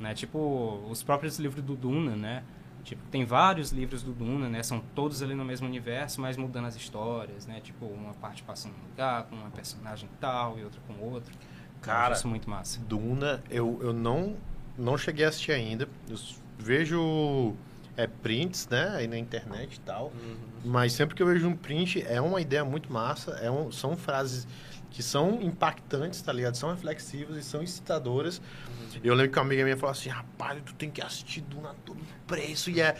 Né? 0.00 0.14
Tipo, 0.14 0.82
os 0.90 1.02
próprios 1.02 1.38
livros 1.38 1.62
do 1.62 1.76
Duna, 1.76 2.16
né? 2.16 2.42
Tipo, 2.84 3.02
tem 3.10 3.24
vários 3.24 3.70
livros 3.70 4.02
do 4.02 4.12
Duna, 4.12 4.48
né? 4.48 4.62
São 4.62 4.82
todos 4.94 5.22
ali 5.22 5.34
no 5.34 5.44
mesmo 5.44 5.66
universo, 5.66 6.20
mas 6.20 6.36
mudando 6.36 6.66
as 6.66 6.76
histórias, 6.76 7.46
né? 7.46 7.60
Tipo, 7.60 7.86
uma 7.86 8.14
parte 8.14 8.42
passando 8.42 8.72
num 8.72 8.88
lugar 8.90 9.24
com 9.24 9.36
uma 9.36 9.50
personagem 9.50 10.08
tal 10.20 10.58
e 10.58 10.64
outra 10.64 10.80
com 10.86 10.94
outro. 11.04 11.32
Cara, 11.80 12.14
isso 12.14 12.28
muito 12.28 12.48
massa. 12.48 12.80
Duna, 12.80 13.42
eu, 13.50 13.78
eu 13.82 13.92
não, 13.92 14.36
não 14.76 14.98
cheguei 14.98 15.24
a 15.24 15.28
assistir 15.28 15.52
ainda. 15.52 15.88
Eu 16.08 16.16
vejo 16.58 17.54
é, 17.96 18.06
prints, 18.06 18.68
né, 18.68 18.96
aí 18.96 19.06
na 19.06 19.18
internet 19.18 19.76
e 19.76 19.80
tal. 19.80 20.06
Uhum. 20.06 20.36
Mas 20.64 20.92
sempre 20.92 21.14
que 21.14 21.22
eu 21.22 21.26
vejo 21.26 21.48
um 21.48 21.56
print, 21.56 22.04
é 22.06 22.20
uma 22.20 22.40
ideia 22.40 22.64
muito 22.64 22.92
massa. 22.92 23.32
É 23.32 23.50
um, 23.50 23.70
são 23.70 23.96
frases 23.96 24.46
que 24.90 25.02
são 25.02 25.40
impactantes, 25.40 26.20
tá 26.20 26.32
ligado? 26.32 26.56
São 26.56 26.70
reflexivas 26.70 27.36
e 27.36 27.42
são 27.42 27.62
incitadoras. 27.62 28.40
Eu 29.02 29.14
lembro 29.14 29.32
que 29.32 29.38
uma 29.38 29.44
amiga 29.44 29.62
minha 29.64 29.76
falou 29.76 29.92
assim, 29.92 30.08
rapaz, 30.08 30.60
tu 30.64 30.74
tem 30.74 30.90
que 30.90 31.00
assistir 31.00 31.42
Duna 31.42 31.70
a 31.70 31.74
todo 31.84 32.00
preço. 32.26 32.70
E 32.70 32.80
é 32.80 32.96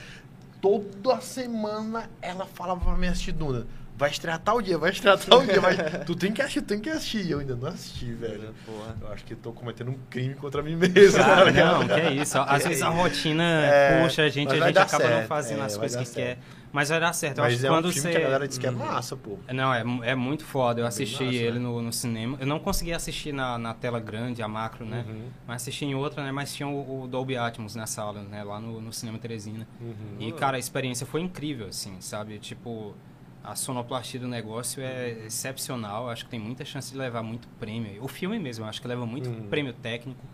toda 0.60 1.20
semana 1.20 2.08
ela 2.22 2.46
falava 2.46 2.80
pra 2.80 2.96
mim 2.96 3.08
assistir 3.08 3.32
Duna. 3.32 3.66
Vai 3.96 4.08
estrear 4.08 4.38
tal 4.38 4.62
dia, 4.62 4.78
vai 4.78 4.92
estrear 4.92 5.18
tal 5.18 5.44
dia. 5.44 5.60
Vai... 5.60 5.76
tu 6.06 6.14
tem 6.14 6.32
que 6.32 6.40
assistir, 6.40 6.62
tu 6.62 6.68
tem 6.68 6.80
que 6.80 6.88
assistir. 6.88 7.26
E 7.26 7.32
eu 7.32 7.40
ainda 7.40 7.54
não 7.54 7.68
assisti, 7.68 8.10
velho. 8.14 8.54
Porra. 8.64 8.96
Eu 8.98 9.12
acho 9.12 9.24
que 9.24 9.34
tô 9.34 9.52
cometendo 9.52 9.90
um 9.90 9.98
crime 10.08 10.34
contra 10.34 10.62
mim 10.62 10.74
mesmo. 10.74 11.18
tá 11.18 11.24
Cara, 11.24 11.50
ligado? 11.50 11.80
não, 11.80 11.86
que 11.86 12.00
é 12.00 12.12
isso. 12.14 12.38
Às 12.38 12.64
vezes 12.64 12.82
a 12.82 12.88
rotina 12.88 13.42
É, 13.42 14.02
puxa 14.02 14.22
a 14.22 14.28
gente, 14.30 14.54
a 14.54 14.66
gente 14.66 14.78
acaba 14.78 15.04
não 15.04 15.10
certo, 15.10 15.26
fazendo 15.26 15.60
é, 15.60 15.64
as 15.66 15.76
coisas 15.76 16.00
que 16.00 16.08
certo. 16.08 16.38
quer. 16.38 16.59
Mas 16.72 16.88
vai 16.88 17.00
dar 17.00 17.12
certo. 17.12 17.38
Eu 17.38 17.44
acho 17.44 17.52
Mas 17.54 17.60
que 17.60 17.66
é 17.66 17.70
quando 17.70 17.88
um 17.88 17.92
filme 17.92 18.02
você. 18.02 18.10
que 18.12 18.16
a 18.16 18.20
galera 18.20 18.46
diz 18.46 18.56
que 18.58 18.66
é 18.66 18.70
Uhum. 18.70 18.76
massa, 18.78 19.16
pô. 19.16 19.38
Não, 19.52 19.74
é, 19.74 19.82
é 20.10 20.14
muito 20.14 20.44
foda. 20.44 20.80
Eu 20.80 20.86
assisti 20.86 21.24
massa, 21.24 21.36
ele 21.36 21.58
né? 21.58 21.64
no, 21.64 21.82
no 21.82 21.92
cinema. 21.92 22.36
Eu 22.40 22.46
não 22.46 22.60
consegui 22.60 22.92
assistir 22.92 23.32
na, 23.32 23.58
na 23.58 23.74
tela 23.74 23.98
grande, 23.98 24.40
a 24.40 24.46
macro, 24.46 24.84
né? 24.86 25.04
Uhum. 25.08 25.28
Mas 25.48 25.62
assisti 25.62 25.84
em 25.84 25.94
outra, 25.96 26.22
né? 26.22 26.30
Mas 26.30 26.54
tinha 26.54 26.68
o, 26.68 27.02
o 27.02 27.08
Dolby 27.08 27.36
Atmos 27.36 27.74
na 27.74 27.86
sala, 27.86 28.22
né? 28.22 28.44
Lá 28.44 28.60
no, 28.60 28.80
no 28.80 28.92
Cinema 28.92 29.18
Teresina. 29.18 29.66
Uhum. 29.80 29.94
E, 30.20 30.30
cara, 30.32 30.56
a 30.56 30.60
experiência 30.60 31.04
foi 31.04 31.20
incrível, 31.22 31.66
assim, 31.66 31.96
sabe? 32.00 32.38
Tipo, 32.38 32.94
a 33.42 33.56
sonoplastia 33.56 34.20
do 34.20 34.28
negócio 34.28 34.80
é 34.82 35.10
excepcional. 35.26 36.08
Acho 36.08 36.24
que 36.24 36.30
tem 36.30 36.38
muita 36.38 36.64
chance 36.64 36.92
de 36.92 36.96
levar 36.98 37.22
muito 37.24 37.48
prêmio. 37.58 38.02
O 38.02 38.06
filme 38.06 38.38
mesmo, 38.38 38.64
acho 38.64 38.80
que 38.80 38.86
leva 38.86 39.04
muito 39.04 39.28
Uhum. 39.28 39.48
prêmio 39.48 39.72
técnico. 39.72 40.24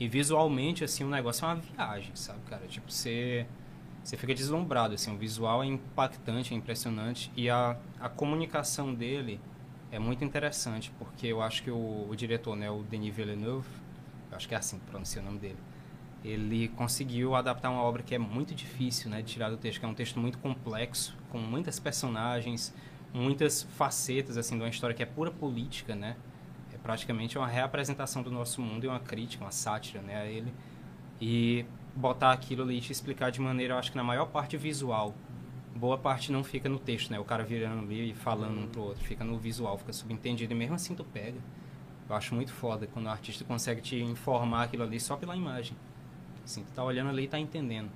E 0.00 0.08
visualmente, 0.08 0.82
assim, 0.82 1.04
o 1.04 1.08
negócio 1.08 1.44
é 1.44 1.48
uma 1.48 1.56
viagem, 1.56 2.12
sabe, 2.14 2.38
cara? 2.48 2.62
Tipo, 2.66 2.90
você... 2.90 3.46
Você 4.02 4.16
fica 4.16 4.34
deslumbrado, 4.34 4.94
assim, 4.94 5.14
o 5.14 5.16
visual 5.16 5.62
é 5.62 5.66
impactante, 5.66 6.52
é 6.52 6.56
impressionante 6.56 7.30
e 7.36 7.48
a, 7.48 7.76
a 8.00 8.08
comunicação 8.08 8.92
dele 8.92 9.40
é 9.92 9.98
muito 9.98 10.24
interessante, 10.24 10.92
porque 10.98 11.28
eu 11.28 11.40
acho 11.40 11.62
que 11.62 11.70
o, 11.70 12.08
o 12.10 12.16
diretor, 12.16 12.56
né, 12.56 12.68
o 12.70 12.82
Denis 12.82 13.14
Villeneuve, 13.14 13.68
eu 14.30 14.36
acho 14.36 14.48
que 14.48 14.54
é 14.54 14.58
assim 14.58 14.78
pronuncia 14.90 15.22
o 15.22 15.24
nome 15.24 15.38
dele, 15.38 15.58
ele 16.24 16.68
conseguiu 16.68 17.34
adaptar 17.34 17.70
uma 17.70 17.82
obra 17.82 18.02
que 18.02 18.14
é 18.14 18.18
muito 18.18 18.54
difícil, 18.54 19.08
né, 19.08 19.22
de 19.22 19.32
tirar 19.32 19.50
do 19.50 19.56
texto, 19.56 19.78
que 19.78 19.86
é 19.86 19.88
um 19.88 19.94
texto 19.94 20.18
muito 20.18 20.38
complexo, 20.38 21.16
com 21.30 21.38
muitas 21.38 21.78
personagens, 21.78 22.74
muitas 23.12 23.62
facetas, 23.62 24.36
assim, 24.36 24.56
de 24.56 24.62
uma 24.62 24.70
história 24.70 24.96
que 24.96 25.02
é 25.02 25.06
pura 25.06 25.30
política, 25.30 25.94
né, 25.94 26.16
é 26.74 26.78
praticamente 26.78 27.38
uma 27.38 27.46
reapresentação 27.46 28.22
do 28.22 28.32
nosso 28.32 28.60
mundo 28.60 28.84
e 28.84 28.88
uma 28.88 29.00
crítica, 29.00 29.44
uma 29.44 29.52
sátira, 29.52 30.02
né, 30.02 30.16
a 30.16 30.26
ele, 30.26 30.52
e 31.20 31.64
botar 31.94 32.32
aquilo 32.32 32.62
ali 32.62 32.78
e 32.78 32.80
te 32.80 32.92
explicar 32.92 33.30
de 33.30 33.40
maneira, 33.40 33.74
eu 33.74 33.78
acho 33.78 33.90
que 33.90 33.96
na 33.96 34.04
maior 34.04 34.26
parte 34.26 34.56
visual. 34.56 35.14
Boa 35.74 35.98
parte 35.98 36.30
não 36.30 36.44
fica 36.44 36.68
no 36.68 36.78
texto, 36.78 37.10
né? 37.10 37.18
O 37.18 37.24
cara 37.24 37.42
virando 37.44 37.82
ali 37.82 38.10
e 38.10 38.14
falando 38.14 38.58
um 38.60 38.66
pro 38.66 38.82
outro. 38.82 39.02
Fica 39.04 39.24
no 39.24 39.38
visual, 39.38 39.76
fica 39.78 39.92
subentendido. 39.92 40.52
E 40.52 40.56
mesmo 40.56 40.74
assim 40.74 40.94
tu 40.94 41.02
pega. 41.04 41.38
Eu 42.08 42.14
acho 42.16 42.34
muito 42.34 42.52
foda 42.52 42.86
quando 42.86 43.06
o 43.06 43.08
artista 43.08 43.42
consegue 43.44 43.80
te 43.80 43.96
informar 44.00 44.64
aquilo 44.64 44.82
ali 44.82 45.00
só 45.00 45.16
pela 45.16 45.34
imagem. 45.36 45.76
Assim, 46.44 46.62
tu 46.62 46.72
tá 46.72 46.84
olhando 46.84 47.08
ali 47.10 47.24
e 47.24 47.28
tá 47.28 47.38
entendendo. 47.38 47.90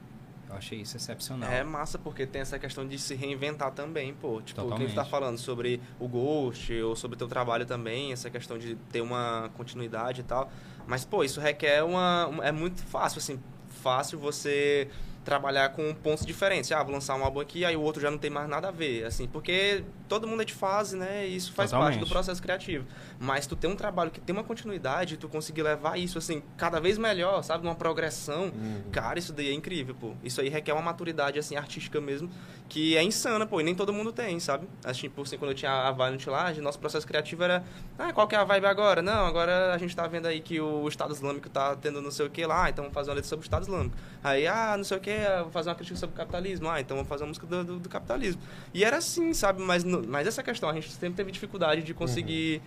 Eu 0.49 0.55
achei 0.55 0.81
isso 0.81 0.97
excepcional. 0.97 1.51
É 1.51 1.63
massa 1.65 1.99
porque 1.99 2.25
tem 2.25 2.41
essa 2.41 2.57
questão 2.59 2.87
de 2.87 2.99
se 2.99 3.15
reinventar 3.15 3.73
também, 3.73 4.15
pô. 4.15 4.41
Tipo, 4.41 4.63
o 4.63 4.69
que 4.69 4.75
a 4.75 4.77
gente 4.79 4.95
tá 4.95 5.03
Totalmente. 5.05 5.11
falando 5.11 5.39
sobre 5.39 5.81
o 5.99 6.07
Ghost 6.09 6.73
ou 6.81 6.95
sobre 6.97 7.17
o 7.17 7.19
teu 7.19 7.27
trabalho 7.29 7.67
também, 7.67 8.13
essa 8.13 8.31
questão 8.31 8.57
de 8.57 8.77
ter 8.91 9.01
uma 9.01 9.51
continuidade 9.57 10.21
e 10.21 10.25
tal. 10.25 10.51
Mas, 10.87 11.05
pô, 11.05 11.25
isso 11.25 11.41
requer 11.41 11.83
uma- 11.83 12.31
É 12.43 12.53
muito 12.53 12.81
fácil, 12.85 13.19
assim, 13.19 13.41
fácil 13.77 14.19
você 14.19 14.89
trabalhar 15.27 15.71
com 15.71 15.93
pontos 15.93 16.25
diferentes. 16.25 16.71
Ah, 16.71 16.83
vou 16.83 16.93
lançar 16.93 17.17
um 17.17 17.25
álbum 17.25 17.41
aqui, 17.41 17.65
aí 17.65 17.77
o 17.77 17.83
outro 17.83 18.01
já 18.01 18.11
não 18.11 18.17
tem 18.17 18.31
mais 18.31 18.49
nada 18.49 18.69
a 18.69 18.71
ver, 18.71 19.05
assim, 19.05 19.27
porque 19.27 19.85
todo 20.09 20.27
mundo 20.27 20.43
é 20.43 20.45
de 20.45 20.55
fase, 20.55 20.97
né? 20.97 21.27
E 21.27 21.35
isso 21.35 21.53
faz 21.53 21.73
parte 21.73 21.83
Totalmente. 21.83 22.01
do 22.01 22.09
processo 22.09 22.41
criativo. 22.41 22.87
Mas 23.19 23.47
tu 23.47 23.57
tem 23.57 23.69
um 23.69 23.75
trabalho 23.75 24.11
que 24.11 24.21
tem 24.21 24.35
uma 24.35 24.45
continuidade, 24.45 25.17
tu 25.17 25.29
conseguir 25.29 25.63
levar 25.63 25.99
isso, 25.99 26.17
assim, 26.17 26.43
cada 26.57 26.81
vez 26.81 26.97
melhor, 26.97 27.43
sabe? 27.43 27.65
Numa 27.65 27.75
progressão. 27.75 28.45
Uhum. 28.45 28.85
Cara, 28.93 29.19
isso 29.19 29.33
daí 29.33 29.49
é 29.49 29.53
incrível, 29.53 29.97
pô. 29.99 30.13
Isso 30.23 30.41
aí 30.41 30.49
requer 30.49 30.73
uma 30.73 30.83
maturidade, 30.83 31.39
assim, 31.39 31.57
artística 31.57 32.01
mesmo, 32.01 32.31
que 32.69 32.97
é 32.97 33.03
insana, 33.03 33.45
pô. 33.47 33.61
E 33.61 33.65
nem 33.65 33.75
todo 33.75 33.93
mundo 33.93 34.13
tem, 34.13 34.39
sabe? 34.39 34.69
Assim, 34.85 35.03
tipo, 35.03 35.23
assim, 35.23 35.37
quando 35.37 35.51
eu 35.51 35.57
tinha 35.57 35.73
a 35.73 35.91
Valiant 35.91 36.25
lá, 36.27 36.53
nosso 36.55 36.79
processo 36.79 37.07
criativo 37.07 37.43
era... 37.43 37.65
Ah, 37.99 38.13
qual 38.13 38.29
que 38.29 38.37
é 38.37 38.39
a 38.39 38.45
vibe 38.45 38.67
agora? 38.67 39.03
Não, 39.03 39.27
agora 39.27 39.75
a 39.75 39.79
gente 39.79 39.97
tá 39.97 40.07
vendo 40.07 40.27
aí 40.27 40.41
que 40.41 40.61
o 40.61 40.87
Estado 40.87 41.13
Islâmico 41.13 41.49
tá 41.49 41.75
tendo 41.75 42.01
não 42.01 42.11
sei 42.11 42.27
o 42.27 42.31
que 42.31 42.47
lá, 42.47 42.71
então 42.71 42.85
vamos 42.85 42.95
fazer 42.95 43.11
uma 43.11 43.17
letra 43.17 43.29
sobre 43.29 43.45
o 43.45 43.47
Estado 43.47 43.63
Islâmico. 43.63 43.97
Aí, 44.23 44.47
ah, 44.47 44.75
não 44.77 44.85
sei 44.85 44.97
o 44.97 45.01
que, 45.01 45.11
vou 45.43 45.51
fazer 45.51 45.69
uma 45.69 45.75
crítica 45.75 45.99
sobre 45.99 46.15
o 46.15 46.17
capitalismo. 46.17 46.69
Ah, 46.69 46.81
então 46.81 46.97
vamos 46.97 47.09
fazer 47.09 47.23
uma 47.25 47.29
música 47.29 47.47
do, 47.47 47.65
do, 47.65 47.79
do 47.79 47.89
capitalismo. 47.89 48.41
E 48.75 48.85
era 48.85 48.97
assim, 48.99 49.33
sabe? 49.35 49.61
Mas, 49.63 49.85
mas 49.85 50.27
essa 50.27 50.43
questão, 50.43 50.69
a 50.69 50.75
gente 50.75 50.91
sempre 50.91 51.17
teve 51.17 51.31
dificuldade 51.33 51.83
de 51.83 51.93
conseguir... 51.95 52.61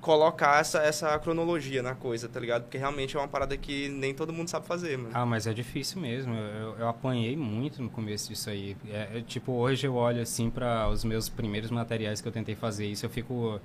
Colocar 0.00 0.60
essa, 0.60 0.80
essa 0.82 1.18
cronologia 1.18 1.82
na 1.82 1.94
coisa, 1.94 2.28
tá 2.28 2.38
ligado? 2.38 2.64
Porque 2.64 2.76
realmente 2.76 3.16
é 3.16 3.18
uma 3.18 3.26
parada 3.26 3.56
que 3.56 3.88
nem 3.88 4.12
todo 4.12 4.34
mundo 4.34 4.48
sabe 4.50 4.66
fazer, 4.66 4.98
mano. 4.98 5.08
Ah, 5.14 5.24
mas 5.24 5.46
é 5.46 5.54
difícil 5.54 5.98
mesmo. 5.98 6.34
Eu, 6.34 6.44
eu- 6.44 6.76
eu 6.80 6.88
apanhei 6.90 7.34
muito 7.34 7.82
no 7.82 7.88
começo 7.88 8.28
disso 8.28 8.50
aí. 8.50 8.76
É, 8.90 9.08
é, 9.16 9.22
tipo, 9.26 9.52
hoje 9.52 9.86
eu 9.86 9.94
olho 9.94 10.20
assim 10.20 10.50
para 10.50 10.90
os 10.90 11.04
meus 11.04 11.30
primeiros 11.30 11.70
materiais 11.70 12.20
que 12.20 12.28
eu 12.28 12.32
tentei 12.32 12.54
fazer 12.54 12.86
isso, 12.86 13.06
eu 13.06 13.08
fico. 13.08 13.58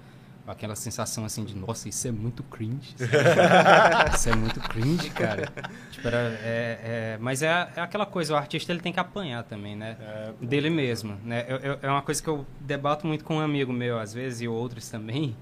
Aquela 0.50 0.76
sensação 0.76 1.26
assim 1.26 1.46
de, 1.46 1.56
nossa, 1.56 1.88
isso 1.88 2.08
é 2.08 2.12
muito 2.12 2.42
cringe. 2.42 2.96
isso 4.16 4.30
é 4.30 4.36
muito 4.36 4.60
cringe, 4.60 5.10
cara. 5.12 5.48
Tipo, 5.92 6.08
era, 6.08 6.18
é, 6.18 6.80
é, 6.84 7.18
mas 7.22 7.44
é, 7.44 7.72
é, 7.76 7.82
aquela 7.82 8.06
coisa, 8.06 8.34
o 8.34 8.36
artista 8.36 8.72
ele 8.72 8.80
tem 8.80 8.92
que 8.92 9.00
apanhar 9.00 9.44
também, 9.44 9.76
né? 9.76 9.96
É, 10.00 10.34
Dele 10.44 10.72
mesmo, 10.72 11.16
né? 11.24 11.46
Eu, 11.48 11.58
eu, 11.58 11.80
é 11.84 11.90
uma 11.90 12.02
coisa 12.02 12.22
que 12.22 12.28
eu 12.28 12.48
debato 12.60 13.06
muito 13.06 13.24
com 13.24 13.36
um 13.36 13.40
amigo 13.40 13.72
meu, 13.72 14.00
às 14.00 14.12
vezes, 14.12 14.42
e 14.42 14.48
outros 14.48 14.90
também, 14.90 15.38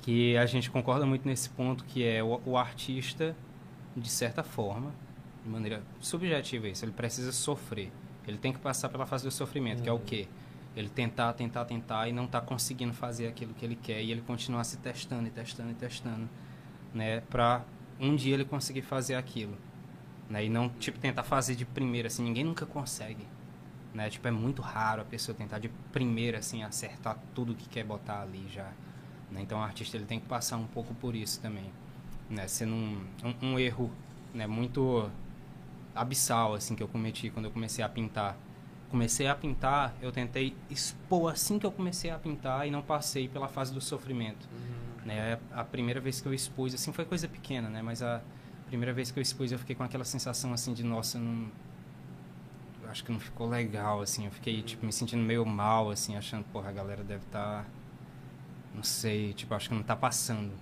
que 0.00 0.36
a 0.38 0.46
gente 0.46 0.70
concorda 0.70 1.04
muito 1.04 1.28
nesse 1.28 1.50
ponto, 1.50 1.84
que 1.84 2.02
é 2.02 2.22
o, 2.22 2.40
o 2.46 2.56
artista, 2.56 3.36
de 3.94 4.08
certa 4.08 4.42
forma, 4.42 4.90
de 5.44 5.50
maneira 5.50 5.82
subjetiva 6.00 6.66
isso, 6.66 6.82
ele 6.82 6.92
precisa 6.92 7.30
sofrer. 7.30 7.92
Ele 8.26 8.38
tem 8.38 8.54
que 8.54 8.58
passar 8.58 8.88
pela 8.88 9.04
fase 9.04 9.24
do 9.24 9.30
sofrimento, 9.30 9.82
que 9.82 9.88
é 9.88 9.92
o 9.92 9.96
uhum. 9.96 10.02
quê? 10.04 10.26
Ele 10.76 10.90
tentar, 10.90 11.32
tentar, 11.32 11.64
tentar 11.64 12.06
e 12.06 12.12
não 12.12 12.26
tá 12.26 12.40
conseguindo 12.40 12.92
fazer 12.92 13.26
aquilo 13.26 13.54
que 13.54 13.64
ele 13.64 13.76
quer 13.76 14.02
e 14.02 14.12
ele 14.12 14.20
continuar 14.20 14.62
se 14.64 14.76
testando 14.76 15.26
e 15.26 15.30
testando 15.30 15.70
e 15.70 15.74
testando, 15.74 16.28
né, 16.92 17.20
para 17.22 17.64
um 17.98 18.14
dia 18.14 18.34
ele 18.34 18.44
conseguir 18.44 18.82
fazer 18.82 19.14
aquilo, 19.14 19.56
né? 20.28 20.44
E 20.44 20.48
não 20.50 20.68
tipo 20.68 20.98
tentar 20.98 21.22
fazer 21.22 21.54
de 21.54 21.64
primeira 21.64 22.08
assim, 22.08 22.22
ninguém 22.22 22.44
nunca 22.44 22.66
consegue, 22.66 23.26
né? 23.94 24.10
Tipo 24.10 24.28
é 24.28 24.30
muito 24.30 24.60
raro 24.60 25.00
a 25.00 25.04
pessoa 25.04 25.34
tentar 25.34 25.58
de 25.58 25.70
primeira 25.92 26.38
assim 26.38 26.62
acertar 26.62 27.18
tudo 27.34 27.54
que 27.54 27.68
quer 27.68 27.84
botar 27.84 28.20
ali 28.20 28.46
já, 28.50 28.70
né? 29.30 29.40
Então 29.40 29.58
o 29.58 29.62
artista 29.62 29.96
ele 29.96 30.04
tem 30.04 30.20
que 30.20 30.26
passar 30.26 30.58
um 30.58 30.66
pouco 30.66 30.94
por 30.94 31.14
isso 31.14 31.40
também, 31.40 31.70
né? 32.28 32.46
Sendo 32.48 32.74
um, 32.74 33.06
um, 33.24 33.52
um 33.52 33.58
erro, 33.58 33.90
né, 34.34 34.46
muito 34.46 35.10
abissal 35.94 36.54
assim 36.54 36.74
que 36.74 36.82
eu 36.82 36.88
cometi 36.88 37.30
quando 37.30 37.46
eu 37.46 37.50
comecei 37.50 37.82
a 37.82 37.88
pintar 37.88 38.36
comecei 38.96 39.26
a 39.26 39.34
pintar, 39.34 39.94
eu 40.00 40.10
tentei 40.10 40.56
expor 40.70 41.30
assim 41.30 41.58
que 41.58 41.66
eu 41.66 41.70
comecei 41.70 42.10
a 42.10 42.18
pintar 42.18 42.66
e 42.66 42.70
não 42.70 42.80
passei 42.80 43.28
pela 43.28 43.46
fase 43.46 43.72
do 43.72 43.80
sofrimento. 43.80 44.48
Uhum. 44.50 45.06
Né? 45.06 45.38
A 45.52 45.62
primeira 45.62 46.00
vez 46.00 46.18
que 46.18 46.26
eu 46.26 46.32
expus, 46.32 46.74
assim, 46.74 46.92
foi 46.94 47.04
coisa 47.04 47.28
pequena, 47.28 47.68
né? 47.68 47.82
Mas 47.82 48.02
a 48.02 48.22
primeira 48.66 48.94
vez 48.94 49.10
que 49.10 49.18
eu 49.18 49.22
expus, 49.22 49.52
eu 49.52 49.58
fiquei 49.58 49.76
com 49.76 49.82
aquela 49.82 50.04
sensação, 50.04 50.52
assim, 50.54 50.72
de, 50.72 50.82
nossa, 50.82 51.18
não... 51.18 51.48
Eu 52.82 52.90
acho 52.90 53.04
que 53.04 53.12
não 53.12 53.20
ficou 53.20 53.46
legal, 53.46 54.00
assim. 54.00 54.24
Eu 54.24 54.30
fiquei, 54.30 54.62
tipo, 54.62 54.86
me 54.86 54.92
sentindo 54.92 55.22
meio 55.22 55.44
mal, 55.44 55.90
assim, 55.90 56.16
achando, 56.16 56.44
porra, 56.44 56.70
a 56.70 56.72
galera 56.72 57.04
deve 57.04 57.24
estar... 57.26 57.64
Tá... 57.64 57.66
Não 58.74 58.82
sei, 58.82 59.34
tipo, 59.34 59.54
acho 59.54 59.68
que 59.68 59.74
não 59.74 59.82
tá 59.82 59.94
passando, 59.94 60.52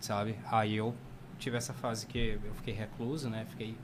sabe? 0.00 0.38
Aí 0.50 0.74
eu 0.74 0.94
tive 1.38 1.58
essa 1.58 1.74
fase 1.74 2.06
que 2.06 2.40
eu 2.42 2.54
fiquei 2.54 2.72
recluso, 2.72 3.28
né? 3.28 3.46
Fiquei 3.50 3.76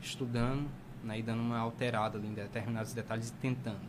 estudando, 0.00 0.68
né, 1.02 1.18
e 1.18 1.22
dando 1.22 1.40
uma 1.40 1.58
alterada 1.58 2.18
em 2.18 2.32
determinados 2.32 2.92
detalhes 2.92 3.28
e 3.28 3.32
tentando. 3.34 3.80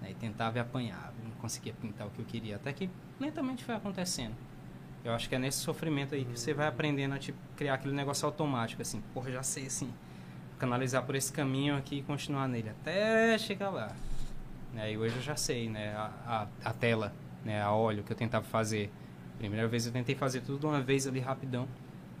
Né, 0.00 0.10
e 0.10 0.14
tentava 0.14 0.58
e 0.58 0.60
apanhava, 0.60 1.14
não 1.22 1.30
conseguia 1.32 1.72
pintar 1.72 2.06
o 2.06 2.10
que 2.10 2.20
eu 2.20 2.24
queria. 2.24 2.56
Até 2.56 2.72
que 2.72 2.90
lentamente 3.18 3.64
foi 3.64 3.74
acontecendo. 3.74 4.34
Eu 5.04 5.12
acho 5.12 5.28
que 5.28 5.34
é 5.34 5.38
nesse 5.38 5.58
sofrimento 5.58 6.14
aí 6.14 6.24
que 6.24 6.38
você 6.38 6.52
vai 6.52 6.66
aprendendo 6.66 7.14
a 7.14 7.18
tipo, 7.18 7.38
criar 7.56 7.74
aquele 7.74 7.94
negócio 7.94 8.26
automático, 8.26 8.82
assim, 8.82 9.00
porra, 9.14 9.30
já 9.30 9.42
sei 9.42 9.66
assim, 9.66 9.92
canalizar 10.58 11.04
por 11.04 11.14
esse 11.14 11.32
caminho 11.32 11.76
aqui 11.76 11.98
e 11.98 12.02
continuar 12.02 12.48
nele 12.48 12.70
até 12.70 13.38
chegar 13.38 13.70
lá. 13.70 13.92
Né, 14.72 14.92
e 14.92 14.98
hoje 14.98 15.16
eu 15.16 15.22
já 15.22 15.36
sei, 15.36 15.68
né, 15.68 15.94
a, 15.94 16.10
a, 16.26 16.68
a 16.70 16.72
tela, 16.72 17.12
né, 17.44 17.62
a 17.62 17.72
óleo 17.72 18.02
que 18.02 18.12
eu 18.12 18.16
tentava 18.16 18.44
fazer. 18.44 18.90
Primeira 19.38 19.68
vez 19.68 19.86
eu 19.86 19.92
tentei 19.92 20.16
fazer 20.16 20.40
tudo 20.40 20.58
de 20.58 20.66
uma 20.66 20.80
vez 20.80 21.06
ali 21.06 21.20
rapidão 21.20 21.68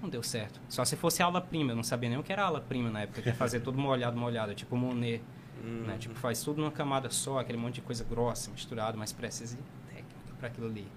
não 0.00 0.08
deu 0.08 0.22
certo. 0.22 0.60
Só 0.68 0.84
se 0.84 0.96
fosse 0.96 1.22
aula 1.22 1.40
prima, 1.40 1.72
eu 1.72 1.76
não 1.76 1.82
sabia 1.82 2.08
nem 2.08 2.18
o 2.18 2.22
que 2.22 2.32
era 2.32 2.44
aula 2.44 2.60
prima 2.60 2.90
na 2.90 3.02
época, 3.02 3.22
que 3.22 3.32
fazer 3.32 3.60
tudo 3.60 3.78
molhado, 3.78 4.16
molhado, 4.16 4.54
tipo 4.54 4.76
Monet, 4.76 5.22
uhum. 5.62 5.84
né? 5.86 5.96
Tipo, 5.98 6.14
faz 6.14 6.42
tudo 6.42 6.60
numa 6.60 6.70
camada 6.70 7.10
só, 7.10 7.38
aquele 7.38 7.58
monte 7.58 7.76
de 7.76 7.80
coisa 7.82 8.04
grossa, 8.04 8.50
misturado, 8.50 8.96
mas 8.96 9.12
precisa 9.12 9.56
de 9.56 9.62
técnica 9.88 10.34
para 10.38 10.48
aquilo 10.48 10.66
ali. 10.66 10.88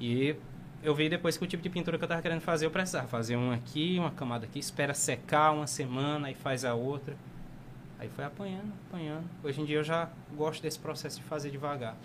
E 0.00 0.36
eu 0.82 0.94
vi 0.94 1.08
depois 1.08 1.36
que 1.36 1.44
o 1.44 1.46
tipo 1.46 1.62
de 1.62 1.70
pintura 1.70 1.98
que 1.98 2.04
eu 2.04 2.08
tava 2.08 2.22
querendo 2.22 2.40
fazer, 2.40 2.66
eu 2.66 2.70
precisava 2.70 3.08
fazer 3.08 3.36
uma 3.36 3.54
aqui, 3.54 3.96
uma 3.98 4.10
camada 4.10 4.46
aqui, 4.46 4.58
espera 4.58 4.94
secar 4.94 5.52
uma 5.52 5.66
semana, 5.66 6.28
aí 6.28 6.34
faz 6.34 6.64
a 6.64 6.74
outra. 6.74 7.16
Aí 7.98 8.08
foi 8.08 8.24
apanhando, 8.24 8.72
apanhando. 8.88 9.24
Hoje 9.42 9.60
em 9.60 9.64
dia 9.64 9.78
eu 9.78 9.84
já 9.84 10.08
gosto 10.36 10.62
desse 10.62 10.78
processo 10.78 11.16
de 11.16 11.24
fazer 11.24 11.50
devagar. 11.50 11.96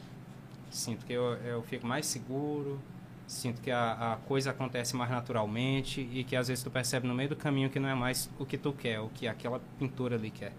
Sinto 0.71 1.05
que 1.05 1.13
eu, 1.13 1.33
eu 1.43 1.61
fico 1.61 1.85
mais 1.85 2.07
seguro, 2.07 2.81
Sinto 3.25 3.61
que 3.61 3.71
a, 3.71 4.13
a, 4.13 4.17
coisa 4.17 4.51
acontece 4.51 4.95
mais 4.95 5.09
naturalmente 5.09 6.01
e 6.11 6.23
que 6.23 6.35
às 6.35 6.49
vezes 6.49 6.63
tu 6.63 6.69
percebe 6.69 7.07
no 7.07 7.13
meio 7.13 7.29
do 7.29 7.35
caminho 7.35 7.69
que 7.69 7.79
não 7.79 7.89
é 7.89 7.95
mais 7.95 8.29
o 8.37 8.45
que 8.45 8.57
tu 8.57 8.73
quer, 8.73 8.99
o 8.99 9.09
que 9.09 9.27
aquela 9.27 9.61
pintura 9.79 10.15
ali 10.15 10.29
quer. 10.29 10.51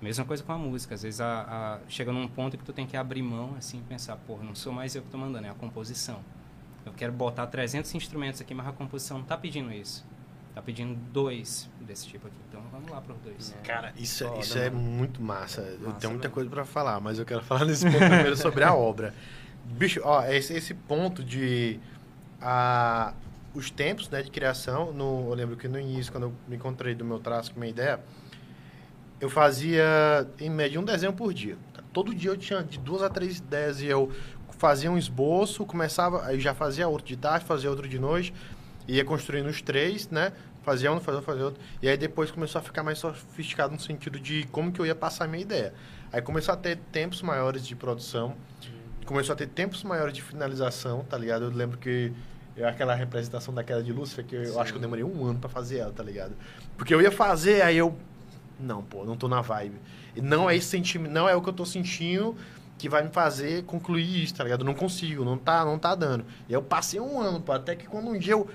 Mesma 0.00 0.24
coisa 0.24 0.42
com 0.42 0.52
a 0.52 0.58
música. 0.58 0.94
Às 0.94 1.02
vezes 1.02 1.20
a, 1.20 1.80
a, 1.84 1.90
chega 1.90 2.12
num 2.12 2.28
ponto 2.28 2.56
que 2.56 2.64
tu 2.64 2.72
tem 2.72 2.86
que 2.86 2.96
abrir 2.96 3.22
mão 3.22 3.54
assim 3.58 3.78
e 3.78 3.82
pensar, 3.82 4.16
porra, 4.16 4.44
não 4.44 4.54
sou 4.54 4.72
mais 4.72 4.94
eu 4.94 5.02
que 5.02 5.08
estou 5.08 5.20
mandando, 5.20 5.46
é 5.46 5.50
a 5.50 5.54
composição. 5.54 6.20
Eu 6.84 6.92
quero 6.92 7.12
botar 7.12 7.46
300 7.48 7.92
instrumentos 7.94 8.40
aqui, 8.40 8.54
mas 8.54 8.68
a 8.68 8.72
composição 8.72 9.18
não 9.18 9.24
está 9.24 9.36
pedindo 9.36 9.72
isso. 9.72 10.06
Está 10.50 10.62
pedindo 10.62 10.94
dois 11.12 11.68
desse 11.80 12.06
tipo 12.06 12.28
aqui. 12.28 12.36
Então 12.48 12.62
vamos 12.70 12.90
lá 12.90 13.00
para 13.00 13.12
os 13.12 13.20
dois. 13.20 13.54
Cara, 13.64 13.92
isso, 13.96 14.24
é, 14.24 14.38
isso 14.38 14.56
é 14.56 14.70
muito 14.70 15.20
massa. 15.20 15.60
massa 15.60 15.72
eu 15.72 15.92
tenho 15.94 16.12
muita 16.12 16.28
mesmo. 16.28 16.30
coisa 16.30 16.48
para 16.48 16.64
falar, 16.64 17.00
mas 17.00 17.18
eu 17.18 17.26
quero 17.26 17.42
falar 17.44 17.64
nesse 17.64 17.84
ponto 17.84 17.98
primeiro 17.98 18.36
sobre 18.36 18.62
a 18.64 18.72
obra. 18.72 19.12
Bicho, 19.72 20.00
ó, 20.04 20.24
esse, 20.24 20.54
esse 20.54 20.72
ponto 20.72 21.22
de 21.22 21.78
a, 22.40 23.12
os 23.54 23.70
tempos 23.70 24.08
né, 24.08 24.22
de 24.22 24.30
criação, 24.30 24.92
no, 24.92 25.28
eu 25.28 25.34
lembro 25.34 25.56
que 25.56 25.66
no 25.66 25.78
início, 25.78 26.12
quando 26.12 26.24
eu 26.24 26.32
me 26.48 26.56
encontrei 26.56 26.94
do 26.94 27.04
meu 27.04 27.18
traço 27.18 27.52
com 27.52 27.60
minha 27.60 27.70
ideia, 27.70 28.00
eu 29.20 29.28
fazia 29.28 30.28
em 30.38 30.50
média 30.50 30.80
um 30.80 30.84
desenho 30.84 31.12
por 31.12 31.32
dia. 31.32 31.56
Todo 31.92 32.14
dia 32.14 32.30
eu 32.30 32.36
tinha 32.36 32.62
de 32.62 32.78
duas 32.78 33.02
a 33.02 33.08
três 33.08 33.38
ideias 33.38 33.80
e 33.80 33.86
eu 33.86 34.12
fazia 34.50 34.90
um 34.90 34.98
esboço, 34.98 35.64
começava, 35.64 36.24
aí 36.24 36.38
já 36.38 36.54
fazia 36.54 36.86
outro 36.88 37.06
de 37.06 37.16
tarde, 37.16 37.44
fazia 37.44 37.70
outro 37.70 37.88
de 37.88 37.98
noite, 37.98 38.32
ia 38.86 39.04
construindo 39.04 39.46
os 39.48 39.60
três, 39.62 40.08
né? 40.10 40.32
Fazia 40.62 40.92
um, 40.92 41.00
fazia 41.00 41.14
outro, 41.14 41.26
fazia 41.26 41.44
outro. 41.44 41.62
E 41.80 41.88
aí 41.88 41.96
depois 41.96 42.30
começou 42.30 42.58
a 42.58 42.62
ficar 42.62 42.82
mais 42.82 42.98
sofisticado 42.98 43.72
no 43.72 43.80
sentido 43.80 44.18
de 44.18 44.44
como 44.50 44.72
que 44.72 44.80
eu 44.80 44.86
ia 44.86 44.94
passar 44.94 45.24
a 45.24 45.28
minha 45.28 45.42
ideia. 45.42 45.72
Aí 46.12 46.20
começou 46.20 46.52
a 46.54 46.56
ter 46.56 46.76
tempos 46.92 47.22
maiores 47.22 47.66
de 47.66 47.74
produção 47.74 48.36
começou 49.06 49.32
a 49.32 49.36
ter 49.36 49.46
tempos 49.46 49.82
maiores 49.82 50.12
de 50.12 50.20
finalização, 50.20 51.04
tá 51.04 51.16
ligado? 51.16 51.44
Eu 51.44 51.50
lembro 51.50 51.78
que 51.78 52.12
eu, 52.56 52.66
aquela 52.66 52.94
representação 52.94 53.54
da 53.54 53.62
queda 53.62 53.82
de 53.82 53.92
Lúcifer, 53.92 54.24
que 54.24 54.34
eu 54.34 54.52
Sim. 54.52 54.60
acho 54.60 54.72
que 54.72 54.78
eu 54.78 54.82
demorei 54.82 55.04
um 55.04 55.24
ano 55.24 55.38
para 55.38 55.48
fazer 55.48 55.78
ela, 55.78 55.92
tá 55.92 56.02
ligado? 56.02 56.34
Porque 56.76 56.94
eu 56.94 57.00
ia 57.00 57.12
fazer, 57.12 57.62
aí 57.62 57.76
eu. 57.76 57.96
Não, 58.58 58.82
pô, 58.82 59.04
não 59.04 59.16
tô 59.16 59.28
na 59.28 59.40
vibe. 59.40 59.76
E 60.14 60.20
não 60.20 60.48
é 60.48 60.56
esse 60.56 60.66
sentimento, 60.66 61.12
não 61.12 61.28
é 61.28 61.36
o 61.36 61.42
que 61.42 61.48
eu 61.48 61.52
tô 61.52 61.64
sentindo 61.64 62.36
que 62.78 62.88
vai 62.88 63.02
me 63.02 63.10
fazer 63.10 63.64
concluir 63.64 64.24
isso, 64.24 64.34
tá 64.34 64.44
ligado? 64.44 64.60
Eu 64.60 64.66
não 64.66 64.74
consigo, 64.74 65.24
não 65.24 65.38
tá, 65.38 65.64
não 65.64 65.78
tá 65.78 65.94
dando. 65.94 66.24
E 66.48 66.52
eu 66.52 66.62
passei 66.62 67.00
um 67.00 67.20
ano, 67.20 67.40
pô, 67.40 67.52
até 67.52 67.74
que 67.74 67.86
quando 67.86 68.10
um 68.10 68.18
dia 68.18 68.32
eu. 68.32 68.48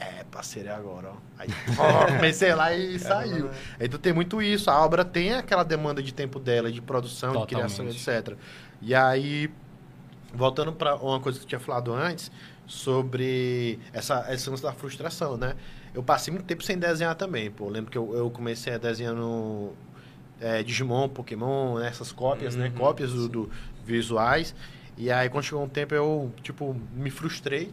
É, 0.00 0.22
parceiro, 0.30 0.68
é 0.68 0.72
agora, 0.72 1.10
ó. 1.10 1.16
Aí 1.38 1.48
ó, 1.76 2.06
comecei 2.14 2.54
lá 2.54 2.72
e 2.72 2.98
saiu. 3.00 3.50
Aí 3.80 3.88
tu 3.88 3.98
tem 3.98 4.12
muito 4.12 4.40
isso. 4.40 4.70
A 4.70 4.84
obra 4.84 5.04
tem 5.04 5.34
aquela 5.34 5.64
demanda 5.64 6.00
de 6.00 6.14
tempo 6.14 6.38
dela, 6.38 6.70
de 6.70 6.80
produção, 6.80 7.32
Totalmente. 7.32 7.70
de 7.70 7.82
criação, 7.82 8.14
etc. 8.16 8.36
E 8.80 8.94
aí 8.94 9.50
voltando 10.32 10.72
para 10.72 10.96
uma 10.96 11.20
coisa 11.20 11.38
que 11.38 11.44
eu 11.44 11.48
tinha 11.48 11.60
falado 11.60 11.92
antes, 11.92 12.30
sobre 12.66 13.80
essa, 13.92 14.26
essa 14.28 14.50
da 14.58 14.72
frustração, 14.72 15.36
né? 15.36 15.54
Eu 15.94 16.02
passei 16.02 16.32
muito 16.32 16.46
tempo 16.46 16.62
sem 16.62 16.78
desenhar 16.78 17.14
também, 17.14 17.50
pô. 17.50 17.66
Eu 17.66 17.70
lembro 17.70 17.90
que 17.90 17.96
eu, 17.96 18.14
eu 18.14 18.30
comecei 18.30 18.74
a 18.74 18.78
desenhar 18.78 19.14
no 19.14 19.72
é, 20.38 20.62
Digimon, 20.62 21.08
Pokémon, 21.08 21.78
né? 21.78 21.88
essas 21.88 22.12
cópias, 22.12 22.54
né? 22.54 22.66
uhum, 22.66 22.72
né? 22.72 22.78
Cópias 22.78 23.12
do, 23.12 23.28
do, 23.28 23.50
visuais. 23.84 24.54
E 24.98 25.10
aí, 25.10 25.30
quando 25.30 25.44
chegou 25.44 25.64
um 25.64 25.68
tempo, 25.68 25.94
eu, 25.94 26.30
tipo, 26.42 26.76
me 26.94 27.10
frustrei, 27.10 27.72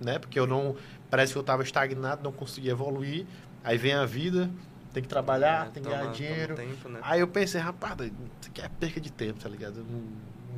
né? 0.00 0.18
Porque 0.18 0.38
eu 0.38 0.46
não... 0.46 0.76
Parece 1.10 1.32
que 1.32 1.38
eu 1.38 1.40
estava 1.40 1.62
estagnado, 1.62 2.22
não 2.22 2.30
conseguia 2.30 2.72
evoluir. 2.72 3.26
Aí 3.64 3.76
vem 3.76 3.94
a 3.94 4.04
vida, 4.04 4.48
tem 4.92 5.02
que 5.02 5.08
trabalhar, 5.08 5.66
é, 5.66 5.70
tem 5.70 5.82
que 5.82 5.88
ganhar 5.88 6.12
dinheiro. 6.12 6.54
Tempo, 6.54 6.88
né? 6.88 7.00
Aí 7.02 7.20
eu 7.20 7.28
pensei, 7.28 7.60
rapaz, 7.60 7.94
isso 7.98 8.50
aqui 8.50 8.60
é 8.60 8.68
perca 8.68 9.00
de 9.00 9.10
tempo, 9.10 9.40
tá 9.40 9.48
ligado? 9.48 9.84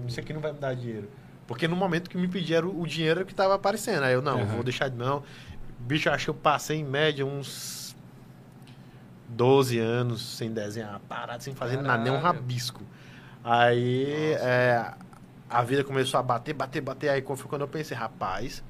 Isso 0.06 0.20
aqui 0.20 0.32
não 0.32 0.40
vai 0.40 0.52
me 0.52 0.58
dar 0.58 0.74
dinheiro. 0.74 1.08
Porque 1.50 1.66
no 1.66 1.74
momento 1.74 2.08
que 2.08 2.16
me 2.16 2.28
pediram 2.28 2.80
o 2.80 2.86
dinheiro 2.86 3.26
que 3.26 3.32
estava 3.32 3.56
aparecendo. 3.56 4.04
Aí 4.04 4.12
eu, 4.12 4.22
não, 4.22 4.38
uhum. 4.38 4.46
vou 4.46 4.62
deixar 4.62 4.88
de 4.88 4.96
mão. 4.96 5.24
Bicho, 5.80 6.08
acho 6.08 6.26
que 6.26 6.30
eu 6.30 6.34
passei 6.34 6.76
em 6.78 6.84
média 6.84 7.26
uns 7.26 7.96
12 9.30 9.76
anos 9.76 10.36
sem 10.36 10.52
desenhar, 10.52 11.00
parado, 11.08 11.42
sem 11.42 11.52
fazer 11.52 11.82
nada, 11.82 12.04
nem 12.04 12.12
um 12.12 12.20
rabisco. 12.20 12.84
Aí 13.42 14.32
é, 14.34 14.92
a 15.48 15.62
vida 15.64 15.82
começou 15.82 16.20
a 16.20 16.22
bater, 16.22 16.54
bater, 16.54 16.80
bater. 16.80 17.08
Aí 17.08 17.20
foi 17.20 17.48
quando 17.48 17.62
eu 17.62 17.68
pensei, 17.68 17.96
rapaz, 17.96 18.62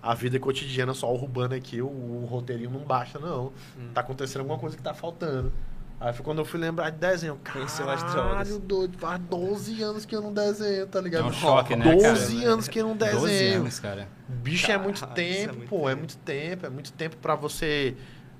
a 0.00 0.14
vida 0.14 0.38
cotidiana 0.38 0.94
só 0.94 1.12
urbana 1.12 1.56
aqui, 1.56 1.82
o, 1.82 1.88
o 1.88 2.24
roteirinho 2.30 2.70
não 2.70 2.84
baixa, 2.84 3.18
não. 3.18 3.46
Hum. 3.76 3.90
Tá 3.92 4.02
acontecendo 4.02 4.42
alguma 4.42 4.60
coisa 4.60 4.76
que 4.76 4.82
tá 4.82 4.94
faltando. 4.94 5.52
Aí 5.98 6.12
foi 6.12 6.24
quando 6.24 6.38
eu 6.38 6.44
fui 6.44 6.60
lembrar 6.60 6.90
de 6.90 6.98
desenho. 6.98 7.40
Conheceu 7.50 7.88
as 7.88 8.02
drogas. 8.02 8.58
doido, 8.58 8.98
faz 8.98 9.18
12 9.18 9.82
anos 9.82 10.04
que 10.04 10.14
eu 10.14 10.20
não 10.20 10.32
desenho, 10.32 10.86
tá 10.86 11.00
ligado? 11.00 11.24
É 11.24 11.28
um 11.28 11.32
choque, 11.32 11.74
né, 11.74 11.94
12 11.94 12.36
cara? 12.36 12.52
anos 12.52 12.68
que 12.68 12.78
eu 12.78 12.86
não 12.88 12.96
desenho. 12.96 13.20
12 13.20 13.52
anos, 13.54 13.80
cara. 13.80 14.08
Bicho, 14.28 14.70
é 14.70 14.76
muito 14.76 15.06
tempo, 15.06 15.52
é 15.52 15.56
muito 15.56 15.68
pô, 15.68 15.88
é 15.88 15.92
tempo. 15.92 15.92
é 15.92 15.94
muito 15.94 16.16
tempo. 16.18 16.66
É 16.66 16.70
muito 16.70 16.92
tempo 16.92 17.16
pra 17.16 17.34
você... 17.34 17.96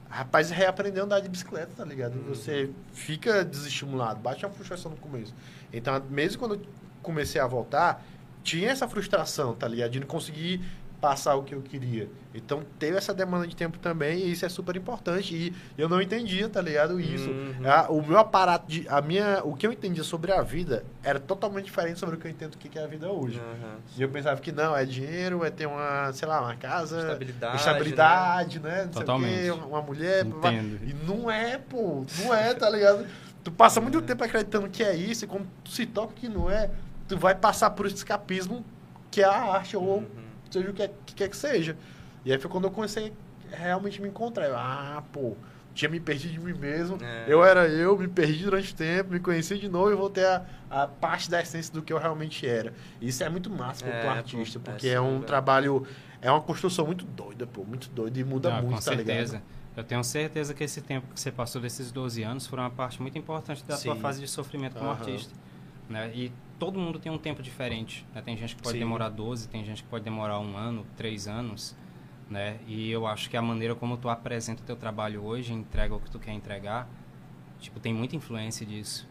Rapaz, 0.08 0.50
reaprender 0.50 1.02
a 1.02 1.04
andar 1.06 1.20
de 1.20 1.28
bicicleta, 1.28 1.72
tá 1.76 1.84
ligado? 1.84 2.14
Uhum. 2.16 2.28
Você 2.28 2.70
fica 2.92 3.44
desestimulado, 3.44 4.20
bate 4.20 4.44
uma 4.46 4.52
frustração 4.52 4.90
no 4.90 4.96
começo. 4.96 5.34
Então, 5.72 6.00
mesmo 6.08 6.38
quando 6.38 6.54
eu 6.54 6.62
comecei 7.02 7.40
a 7.40 7.46
voltar, 7.46 8.04
tinha 8.42 8.70
essa 8.70 8.86
frustração, 8.86 9.54
tá 9.54 9.66
ligado? 9.66 9.90
De 9.90 10.00
não 10.00 10.06
conseguir 10.06 10.60
passar 11.00 11.34
o 11.36 11.42
que 11.42 11.54
eu 11.54 11.60
queria. 11.62 12.08
Então 12.34 12.62
teve 12.78 12.96
essa 12.96 13.12
demanda 13.14 13.46
de 13.46 13.54
tempo 13.54 13.78
também 13.78 14.18
e 14.18 14.32
isso 14.32 14.44
é 14.44 14.48
super 14.48 14.74
importante. 14.76 15.34
E 15.34 15.54
eu 15.80 15.88
não 15.88 16.00
entendia, 16.00 16.48
tá 16.48 16.60
ligado? 16.60 17.00
Isso. 17.00 17.30
Uhum. 17.30 17.54
A- 17.64 17.86
o 17.90 18.06
meu 18.06 18.18
aparato 18.18 18.66
de. 18.66 18.86
A 18.88 19.00
minha, 19.00 19.40
o 19.44 19.54
que 19.54 19.66
eu 19.66 19.72
entendia 19.72 20.02
sobre 20.04 20.32
a 20.32 20.42
vida 20.42 20.84
era 21.02 21.18
totalmente 21.20 21.66
diferente 21.66 21.98
sobre 21.98 22.16
o 22.16 22.18
que 22.18 22.26
eu 22.26 22.30
entendo 22.30 22.56
que 22.58 22.68
que 22.68 22.78
é 22.78 22.84
a 22.84 22.86
vida 22.86 23.10
hoje. 23.10 23.38
Aham. 23.38 23.76
E 23.96 24.02
eu 24.02 24.08
pensava 24.08 24.40
que 24.40 24.52
não, 24.52 24.76
é 24.76 24.84
dinheiro, 24.84 25.44
é 25.44 25.50
ter 25.50 25.66
uma, 25.66 26.12
sei 26.12 26.26
lá, 26.28 26.40
uma 26.42 26.56
casa, 26.56 26.98
Estabilidade, 27.00 27.56
estabilidade, 27.56 28.60
né? 28.60 28.82
Não 28.84 28.90
Totalmente. 28.90 29.34
sei 29.34 29.50
o 29.50 29.58
quê, 29.58 29.64
uma 29.66 29.82
mulher. 29.82 30.26
Entendo. 30.26 30.80
E 30.84 30.94
não 31.06 31.30
é, 31.30 31.58
pô, 31.58 32.04
não 32.22 32.34
é, 32.34 32.52
tá 32.54 32.68
ligado? 32.68 33.06
Tu 33.44 33.50
passa 33.52 33.80
muito 33.80 34.02
tempo 34.02 34.24
acreditando 34.24 34.68
que 34.68 34.82
é 34.82 34.94
isso, 34.96 35.24
e 35.24 35.28
quando 35.28 35.46
tu 35.62 35.70
se 35.70 35.86
toca 35.86 36.12
que 36.14 36.28
não 36.28 36.50
é, 36.50 36.70
tu 37.06 37.16
vai 37.16 37.34
passar 37.34 37.70
por 37.70 37.86
esse 37.86 37.94
escapismo 37.96 38.64
que 39.10 39.22
é 39.22 39.24
a 39.24 39.32
arte, 39.54 39.76
ou 39.76 39.98
Uhum. 39.98 40.25
Seja 40.50 40.70
o 40.70 40.72
que, 40.74 40.82
é- 40.82 40.90
que 41.06 41.14
quer 41.14 41.28
que 41.28 41.36
seja. 41.36 41.76
E 42.24 42.32
aí 42.32 42.38
foi 42.38 42.50
quando 42.50 42.64
eu 42.64 42.70
comecei 42.70 43.12
a 43.52 43.56
realmente 43.56 44.00
me 44.02 44.08
encontrar. 44.08 44.46
Eu, 44.46 44.56
ah, 44.56 45.02
pô, 45.12 45.36
tinha 45.74 45.88
me 45.88 46.00
perdido 46.00 46.32
de 46.32 46.38
mim 46.40 46.54
mesmo. 46.58 46.98
É. 47.02 47.24
Eu 47.28 47.44
era 47.44 47.68
eu, 47.68 47.96
me 47.98 48.08
perdi 48.08 48.44
durante 48.44 48.72
o 48.72 48.76
tempo, 48.76 49.12
me 49.12 49.20
conheci 49.20 49.58
de 49.58 49.68
novo 49.68 49.90
e 49.92 49.94
voltei 49.94 50.24
a, 50.24 50.44
a 50.70 50.86
parte 50.86 51.30
da 51.30 51.40
essência 51.40 51.72
do 51.72 51.82
que 51.82 51.92
eu 51.92 51.98
realmente 51.98 52.46
era. 52.46 52.72
Isso 53.00 53.22
é 53.22 53.28
muito 53.28 53.50
massa 53.50 53.82
pro 53.82 53.90
É, 53.92 54.00
pro 54.00 54.08
pô, 54.08 54.10
artista, 54.10 54.58
é 54.58 54.62
porque 54.62 54.88
é, 54.88 54.92
sim, 54.92 54.98
um 54.98 55.20
trabalho, 55.22 55.86
é 56.20 56.30
uma 56.30 56.40
construção 56.40 56.86
muito 56.86 57.04
doida, 57.04 57.46
pô, 57.46 57.64
muito 57.64 57.88
doida 57.90 58.18
e 58.18 58.24
muda 58.24 58.48
Ah, 58.48 58.62
muito, 58.62 58.70
com 58.70 58.76
tá 58.76 58.80
certeza. 58.82 59.34
ligado? 59.36 59.56
Eu 59.76 59.84
tenho 59.84 60.02
certeza 60.02 60.54
que 60.54 60.64
esse 60.64 60.80
tempo 60.80 61.06
que 61.12 61.20
você 61.20 61.30
passou 61.30 61.60
desses 61.60 61.92
12 61.92 62.22
anos 62.22 62.46
foi 62.46 62.58
uma 62.58 62.70
parte 62.70 63.00
muito 63.02 63.18
importante 63.18 63.62
da 63.64 63.76
sua 63.76 63.94
Sim. 63.94 64.00
fase 64.00 64.20
de 64.22 64.26
sofrimento 64.28 64.74
como 64.76 64.90
Aham. 64.90 64.98
artista. 65.00 65.34
Né? 65.88 66.10
E 66.14 66.32
todo 66.58 66.78
mundo 66.78 66.98
tem 66.98 67.10
um 67.10 67.18
tempo 67.18 67.42
diferente. 67.42 68.06
né? 68.14 68.22
Tem 68.22 68.36
gente 68.36 68.56
que 68.56 68.62
pode 68.62 68.74
Sim. 68.74 68.84
demorar 68.84 69.08
12, 69.08 69.48
tem 69.48 69.64
gente 69.64 69.82
que 69.82 69.88
pode 69.88 70.04
demorar 70.04 70.38
um 70.40 70.56
ano, 70.56 70.86
três 70.96 71.28
anos. 71.28 71.76
Né? 72.28 72.58
E 72.66 72.90
eu 72.90 73.06
acho 73.06 73.30
que 73.30 73.36
a 73.36 73.42
maneira 73.42 73.74
como 73.74 73.96
tu 73.96 74.08
apresenta 74.08 74.62
o 74.62 74.66
teu 74.66 74.76
trabalho 74.76 75.22
hoje, 75.22 75.52
entrega 75.52 75.94
o 75.94 76.00
que 76.00 76.10
tu 76.10 76.18
quer 76.18 76.32
entregar, 76.32 76.88
tipo, 77.60 77.78
tem 77.78 77.94
muita 77.94 78.16
influência 78.16 78.66
disso. 78.66 79.08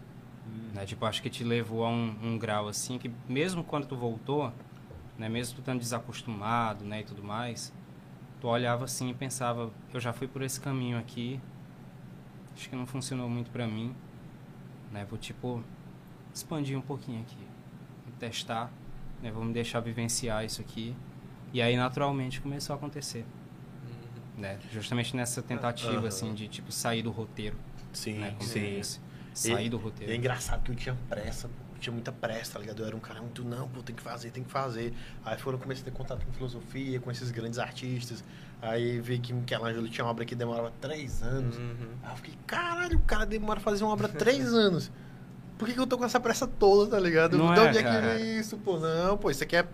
Né? 0.73 0.85
Tipo, 0.85 1.05
acho 1.05 1.21
que 1.21 1.29
te 1.29 1.43
levou 1.43 1.85
a 1.85 1.89
um, 1.89 2.15
um 2.21 2.37
grau 2.37 2.67
assim 2.67 2.97
que 2.97 3.09
mesmo 3.27 3.63
quando 3.63 3.87
tu 3.87 3.95
voltou, 3.95 4.51
né? 5.17 5.29
mesmo 5.29 5.55
tu 5.55 5.59
estando 5.59 5.79
desacostumado 5.79 6.83
né? 6.83 6.99
e 6.99 7.03
tudo 7.03 7.23
mais, 7.23 7.73
tu 8.41 8.47
olhava 8.47 8.85
assim 8.85 9.09
e 9.09 9.13
pensava, 9.13 9.71
eu 9.93 9.99
já 9.99 10.11
fui 10.11 10.27
por 10.27 10.41
esse 10.41 10.59
caminho 10.59 10.97
aqui, 10.97 11.39
acho 12.53 12.69
que 12.69 12.75
não 12.75 12.85
funcionou 12.85 13.29
muito 13.29 13.49
pra 13.49 13.65
mim, 13.65 13.95
né? 14.91 15.05
Vou 15.05 15.17
tipo 15.17 15.63
expandir 16.35 16.77
um 16.77 16.81
pouquinho 16.81 17.21
aqui, 17.21 17.37
testar, 18.19 18.71
né? 19.23 19.31
Vou 19.31 19.43
me 19.43 19.53
deixar 19.53 19.79
vivenciar 19.79 20.43
isso 20.45 20.61
aqui. 20.61 20.95
E 21.53 21.61
aí 21.61 21.75
naturalmente 21.77 22.41
começou 22.41 22.73
a 22.73 22.77
acontecer, 22.77 23.25
né? 24.37 24.59
Justamente 24.71 25.15
nessa 25.15 25.41
tentativa 25.41 25.97
Aham. 25.97 26.07
assim 26.07 26.33
de 26.33 26.47
tipo 26.47 26.71
sair 26.71 27.01
do 27.01 27.11
roteiro, 27.11 27.55
Sim, 27.93 28.19
né? 28.19 28.31
Como 28.37 28.43
sim. 28.49 28.75
disse. 28.77 28.99
Sair 29.33 29.69
do 29.69 29.77
E 29.77 29.79
é 29.79 29.83
roteiro. 29.83 30.13
engraçado 30.13 30.63
que 30.63 30.71
eu 30.71 30.75
tinha 30.75 30.97
pressa, 31.09 31.47
pô. 31.47 31.53
Eu 31.75 31.79
tinha 31.79 31.91
muita 31.93 32.11
pressa, 32.11 32.53
tá 32.53 32.59
ligado? 32.59 32.79
Eu 32.81 32.87
era 32.87 32.95
um 32.95 32.99
cara 33.01 33.21
muito, 33.21 33.43
não, 33.43 33.67
pô, 33.67 33.81
tem 33.83 33.93
que 33.93 34.01
fazer, 34.01 34.31
tem 34.31 34.43
que 34.43 34.49
fazer. 34.49 34.93
Aí 35.25 35.35
foi 35.35 35.43
quando 35.51 35.53
eu 35.55 35.59
comecei 35.59 35.81
a 35.81 35.85
ter 35.85 35.91
contato 35.91 36.25
com 36.25 36.31
filosofia, 36.31 36.99
com 37.01 37.11
esses 37.11 37.31
grandes 37.31 37.59
artistas. 37.59 38.23
Aí 38.61 38.99
vi 39.01 39.19
que 39.19 39.33
Michelangelo 39.33 39.87
tinha 39.89 40.03
uma 40.05 40.11
obra 40.11 40.23
que 40.25 40.35
demorava 40.35 40.71
três 40.79 41.21
anos. 41.21 41.57
Uhum. 41.57 41.75
Aí 42.03 42.11
eu 42.13 42.15
fiquei, 42.15 42.33
caralho, 42.47 42.97
o 42.97 43.01
cara 43.01 43.25
demora 43.25 43.59
a 43.59 43.61
fazer 43.63 43.83
uma 43.83 43.91
obra 43.93 44.07
três 44.07 44.51
anos. 44.53 44.89
Por 45.57 45.67
que, 45.67 45.73
que 45.73 45.79
eu 45.79 45.87
tô 45.87 45.97
com 45.97 46.05
essa 46.05 46.19
pressa 46.19 46.45
toda, 46.45 46.91
tá 46.91 46.99
ligado? 46.99 47.37
Não 47.37 47.53
de 47.53 47.59
é, 47.59 47.63
onde 47.63 47.77
é 47.77 47.83
que 47.83 48.01
vem 48.07 48.37
isso, 48.39 48.57
pô? 48.57 48.77
Não, 48.77 49.17
pô, 49.17 49.29
isso 49.31 49.43
aqui 49.43 49.55
é. 49.55 49.65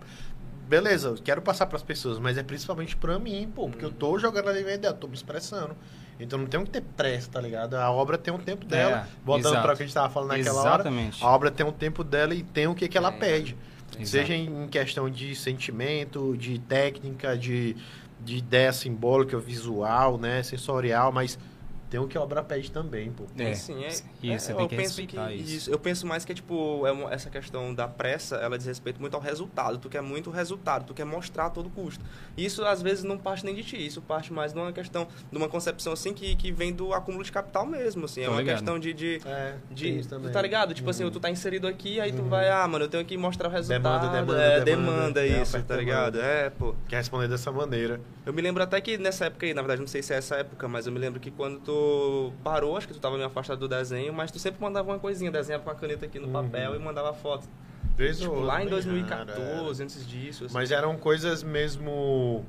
Beleza, 0.68 1.10
eu 1.10 1.16
quero 1.16 1.42
passar 1.42 1.66
pras 1.66 1.84
pessoas, 1.84 2.18
mas 2.18 2.38
é 2.38 2.44
principalmente 2.44 2.96
pra 2.96 3.20
mim, 3.20 3.52
pô, 3.54 3.68
porque 3.68 3.84
eu 3.84 3.92
tô 3.92 4.18
jogando 4.18 4.48
ali 4.50 4.64
minha 4.64 4.76
ideia, 4.76 4.92
eu 4.92 4.96
tô 4.96 5.08
me 5.08 5.16
expressando. 5.16 5.76
Então 6.18 6.38
não 6.40 6.46
tem 6.46 6.64
que 6.64 6.70
ter 6.70 6.82
pressa, 6.82 7.30
tá 7.32 7.42
ligado? 7.42 7.74
A 7.74 7.90
obra 7.92 8.18
tem 8.18 8.34
um 8.34 8.38
tempo 8.38 8.64
dela. 8.66 9.00
É, 9.00 9.06
voltando 9.26 9.60
pra 9.62 9.74
o 9.74 9.76
que 9.76 9.84
a 9.84 9.86
gente 9.86 9.94
tava 9.94 10.10
falando 10.14 10.30
naquela 10.30 10.60
hora. 10.62 10.74
Exatamente. 10.76 11.24
A 11.24 11.28
obra 11.28 11.50
tem 11.52 11.66
um 11.66 11.72
tempo 11.72 12.04
dela 12.04 12.34
e 12.34 12.44
tem 12.44 12.68
o 12.68 12.76
que, 12.76 12.88
que 12.88 12.98
ela 12.98 13.10
É, 13.10 13.12
pede. 13.12 13.58
exato. 13.94 14.08
Seja 14.08 14.36
em 14.36 14.68
questão 14.68 15.10
de 15.10 15.36
sentimento, 15.36 16.38
de 16.38 16.60
técnica, 16.60 17.36
de, 17.36 17.76
de 18.24 18.38
ideia 18.38 18.72
simbólica, 18.72 19.38
visual, 19.40 20.18
né, 20.20 20.44
sensorial, 20.44 21.12
mas 21.12 21.40
tem 21.92 22.00
o 22.00 22.08
que 22.08 22.18
a 22.18 22.22
obra 22.22 22.42
pede 22.42 22.72
também, 22.72 23.12
pô. 23.12 23.26
É, 23.38 23.54
sim, 23.54 23.84
é, 23.84 23.90
e 24.24 24.32
é, 24.32 24.38
eu 24.58 24.68
penso 24.70 25.06
que 25.06 25.18
isso. 25.36 25.70
Eu 25.70 25.78
penso 25.78 26.08
mais 26.08 26.24
que 26.24 26.32
é 26.32 26.36
tipo, 26.36 26.88
é 26.88 26.92
uma- 26.94 27.14
essa 27.14 27.30
questão 27.30 27.74
da 27.76 27.86
pressa, 27.86 28.38
ela 28.38 28.58
diz 28.58 28.66
respeito 28.66 29.02
muito 29.02 29.14
ao 29.14 29.20
resultado. 29.22 29.78
Tu 29.78 29.90
quer 29.90 30.02
muito 30.02 30.32
resultado, 30.32 30.86
tu 30.86 30.94
quer 30.94 31.04
mostrar 31.06 31.48
a 31.48 31.50
todo 31.50 31.70
custo. 31.70 32.04
Isso 32.38 32.64
às 32.64 32.82
vezes 32.82 33.04
não 33.04 33.18
parte 33.18 33.44
nem 33.44 33.54
de 33.54 33.62
ti, 33.62 33.86
isso 33.86 34.02
parte 34.02 34.32
mais 34.32 34.54
de 34.54 34.60
uma 34.60 34.72
questão, 34.72 35.06
de 35.30 35.38
uma 35.38 35.50
concepção 35.50 35.92
assim 35.92 36.14
que, 36.14 36.34
que 36.38 36.50
vem 36.50 36.72
do 36.72 36.94
acúmulo 36.94 37.26
de 37.26 37.32
capital 37.32 37.66
mesmo, 37.66 38.06
assim. 38.06 38.22
É 38.22 38.26
Tô 38.26 38.32
uma 38.32 38.40
ligado. 38.40 38.56
questão 38.56 38.80
de. 38.80 38.94
de 38.94 39.22
É, 39.26 39.56
de, 39.70 40.00
isso 40.00 40.08
também. 40.10 40.32
tá 40.32 40.42
ligado? 40.42 40.74
Tipo 40.74 40.90
assim, 40.90 41.04
Uhum. 41.04 41.12
tu 41.12 41.20
tá 41.20 41.30
inserido 41.30 41.68
aqui, 41.68 42.00
aí 42.00 42.14
tu 42.14 42.22
Uhum. 42.22 42.30
vai, 42.30 42.50
ah, 42.50 42.66
mano, 42.70 42.86
eu 42.86 42.90
tenho 42.90 43.04
que 43.04 43.18
mostrar 43.18 43.50
o 43.50 43.52
resultado. 43.52 43.82
Demanda, 44.08 44.08
demanda, 44.08 44.42
é, 44.42 44.62
demanda. 44.62 44.92
demanda, 44.92 45.28
É, 45.28 45.42
isso, 45.42 45.62
tá 45.64 45.76
ligado? 45.76 46.14
demanda. 46.14 46.26
É, 46.34 46.50
pô. 46.50 46.74
Quer 46.88 46.96
responder 46.96 47.28
dessa 47.28 47.52
maneira. 47.52 48.00
Eu 48.26 48.32
me 48.32 48.42
lembro 48.42 48.64
até 48.64 48.80
que 48.80 48.98
nessa 48.98 49.26
época 49.26 49.46
aí, 49.46 49.54
na 49.54 49.62
verdade, 49.62 49.82
não 49.82 49.88
sei 49.88 50.02
se 50.02 50.14
é 50.14 50.18
essa 50.18 50.36
época, 50.38 50.70
mas 50.70 50.88
eu 50.88 50.94
me 50.94 51.00
lembro 51.00 51.20
que 51.20 51.30
quando 51.32 51.60
tu 51.60 51.81
parou, 52.44 52.76
acho 52.78 52.88
que 52.88 52.94
tu 52.94 53.00
tava 53.00 53.16
meio 53.16 53.28
afastado 53.28 53.60
do 53.60 53.68
desenho, 53.68 54.14
mas 54.14 54.32
tu 54.32 54.40
sempre 54.40 54.62
mandava 54.62 54.90
uma 54.92 55.00
coisinha, 55.00 55.32
desenhava 55.32 55.64
com 55.64 55.70
a 55.70 55.76
caneta 55.76 56.06
aqui 56.06 56.20
no 56.20 56.28
Uhum. 56.28 56.34
papel 56.34 56.76
e 56.76 56.80
mandava 56.80 57.14
foto. 57.14 57.48
Vez 57.96 58.20
Tipo, 58.20 58.40
lá 58.40 58.58
em 58.62 58.66
bem 58.66 58.70
2014, 58.70 59.42
raro, 59.42 59.70
antes 59.84 60.08
disso. 60.08 60.46
assim. 60.46 60.54
Mas 60.54 60.72
eram 60.72 60.96
coisas 60.98 61.44
mesmo. 61.44 62.44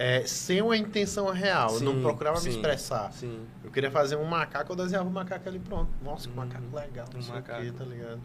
é, 0.00 0.24
sem 0.26 0.62
uma 0.62 0.76
intenção 0.76 1.28
real. 1.32 1.74
eu 1.74 1.80
não 1.80 1.94
Sim, 1.94 2.02
procurava 2.02 2.36
me 2.36 2.42
sim. 2.44 2.50
expressar. 2.50 3.12
Sim. 3.12 3.40
Eu 3.64 3.70
queria 3.72 3.90
fazer 3.90 4.14
um 4.14 4.24
macaco, 4.24 4.70
eu 4.72 4.76
desenhava 4.76 5.08
um 5.08 5.12
macaco 5.12 5.48
ali 5.48 5.58
pronto. 5.58 5.90
Nossa, 6.04 6.28
que 6.28 6.38
Uhum. 6.38 6.46
macaco 6.46 6.64
legal, 6.76 7.06
não 7.12 7.18
Um 7.18 7.22
sei 7.22 7.32
o 7.32 7.34
macaco. 7.34 7.72
tá 7.72 7.84
ligado? 7.84 8.20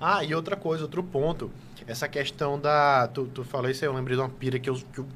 Ah, 0.00 0.24
e 0.24 0.34
outra 0.34 0.56
coisa, 0.56 0.84
outro 0.84 1.02
ponto. 1.02 1.50
Essa 1.86 2.08
questão 2.08 2.58
da. 2.58 3.08
Tu, 3.08 3.26
tu 3.26 3.44
falou 3.44 3.68
isso 3.70 3.84
aí, 3.84 3.90
eu 3.90 3.94
lembrei 3.94 4.16
de 4.16 4.22
uma 4.22 4.28
pira 4.30 4.58
que 4.58 4.70
eu, 4.70 4.74
que 4.76 5.00
eu 5.00 5.06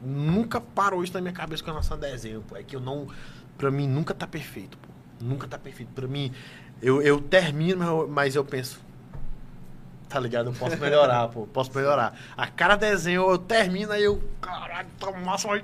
nunca 0.00 0.60
parou 0.60 1.02
isso 1.02 1.12
na 1.12 1.20
minha 1.20 1.32
cabeça 1.34 1.62
com 1.62 1.70
relação 1.70 1.96
a 1.96 2.00
desenho, 2.00 2.42
pô. 2.48 2.56
É 2.56 2.62
que 2.62 2.74
eu 2.76 2.80
não. 2.80 3.08
Pra 3.58 3.70
mim 3.70 3.86
nunca 3.86 4.14
tá 4.14 4.26
perfeito, 4.26 4.78
pô. 4.78 4.88
Nunca 5.20 5.46
tá 5.48 5.58
perfeito. 5.58 5.90
Pra 5.92 6.06
mim, 6.08 6.32
eu, 6.80 7.02
eu 7.02 7.20
termino, 7.20 8.06
mas 8.08 8.34
eu- 8.36 8.44
penso. 8.44 8.80
Tá 10.08 10.18
ligado? 10.18 10.46
Eu 10.48 10.52
posso 10.54 10.76
melhorar, 10.78 11.28
pô. 11.28 11.46
Posso 11.46 11.70
melhorar. 11.74 12.16
A 12.36 12.46
cada 12.46 12.76
desenho 12.76 13.28
eu 13.30 13.36
termino 13.36 13.92
aí 13.92 14.04
eu. 14.04 14.22
Caralho, 14.40 14.88
tá 14.98 15.10
massa, 15.12 15.48
mas. 15.48 15.62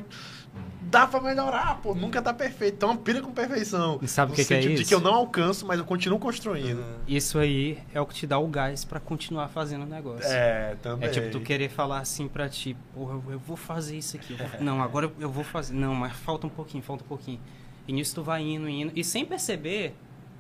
Dá 0.83 1.07
pra 1.07 1.19
melhorar, 1.21 1.81
pô. 1.81 1.95
Nunca 1.95 2.21
tá 2.21 2.33
perfeito. 2.33 2.75
Então, 2.75 2.95
pira 2.97 3.23
com 3.23 3.33
perfeição. 3.33 3.99
E 4.03 4.07
sabe 4.07 4.33
o 4.33 4.35
que, 4.35 4.45
que 4.45 4.53
é 4.55 4.61
isso? 4.61 4.83
de 4.83 4.85
que 4.85 4.95
eu 4.95 5.01
não 5.01 5.15
alcanço, 5.15 5.67
mas 5.67 5.79
eu 5.79 5.85
continuo 5.85 6.19
construindo. 6.19 6.79
Uhum. 6.81 6.97
Isso 7.09 7.39
aí 7.39 7.79
é 7.95 8.01
o 8.01 8.07
que 8.07 8.15
te 8.15 8.27
dá 8.27 8.39
o 8.39 8.47
gás 8.47 8.85
pra 8.85 9.01
continuar 9.01 9.49
fazendo 9.49 9.83
o 9.83 9.87
negócio. 9.87 10.31
É, 10.31 10.77
também. 10.83 11.09
É 11.09 11.11
tipo 11.11 11.31
tu 11.31 11.41
querer 11.41 11.71
falar 11.71 11.99
assim 12.01 12.29
pra 12.29 12.49
ti, 12.49 12.77
porra, 12.93 13.15
eu- 13.31 13.39
vou 13.39 13.57
fazer 13.57 13.97
isso 13.97 14.15
aqui. 14.17 14.35
vou- 14.35 14.47
Não, 14.61 14.83
agora 14.83 15.11
eu 15.19 15.31
vou 15.31 15.43
fazer. 15.43 15.73
Não, 15.75 15.95
mas 15.95 16.13
falta 16.13 16.47
um 16.47 16.51
pouquinho, 16.51 16.83
falta 16.85 17.03
um 17.03 17.09
pouquinho. 17.09 17.41
E 17.87 17.93
nisso 17.93 18.15
tu 18.15 18.23
vai 18.23 18.43
indo, 18.43 18.69
indo. 18.69 18.93
E 18.95 19.05
sem 19.05 19.25
perceber, 19.25 19.95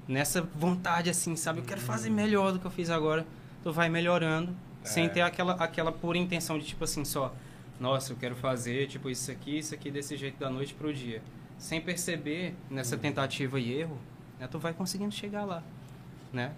nessa 0.09 0.43
vontade 0.43 1.11
assim, 1.11 1.37
sabe? 1.37 1.61
Eu 1.61 1.65
quero 1.65 1.81
fazer 1.81 2.11
melhor 2.11 2.53
do 2.53 2.59
que 2.59 2.65
eu 2.67 2.71
fiz 2.71 2.91
agora. 2.91 3.27
Tu 3.63 3.73
vai 3.73 3.89
melhorando, 3.89 4.55
sem 4.83 5.07
É. 5.07 5.09
ter 5.09 5.21
aquela, 5.23 5.53
aquela 5.55 5.93
pura 5.93 6.19
intenção 6.19 6.59
de 6.59 6.65
tipo 6.67 6.85
assim, 6.85 7.05
só. 7.05 7.35
Nossa, 7.81 8.13
eu 8.13 8.17
quero 8.17 8.37
fazer 8.37 8.87
tipo 8.87 9.11
isso 9.11 9.31
aqui, 9.31 9.59
isso 9.59 9.75
aqui 9.75 9.91
desse 9.91 10.17
jeito 10.17 10.39
da 10.39 10.49
noite 10.49 10.75
pro 10.75 10.93
dia. 10.93 11.23
Sem 11.59 11.81
perceber, 11.81 12.55
nessa 12.71 12.97
tentativa 12.97 13.59
e 13.61 13.73
erro, 13.73 13.99
né, 14.39 14.47
tu 14.51 14.59
vai 14.59 14.73
conseguindo 14.73 15.13
chegar 15.13 15.45
lá, 15.45 15.63
né? 16.33 16.53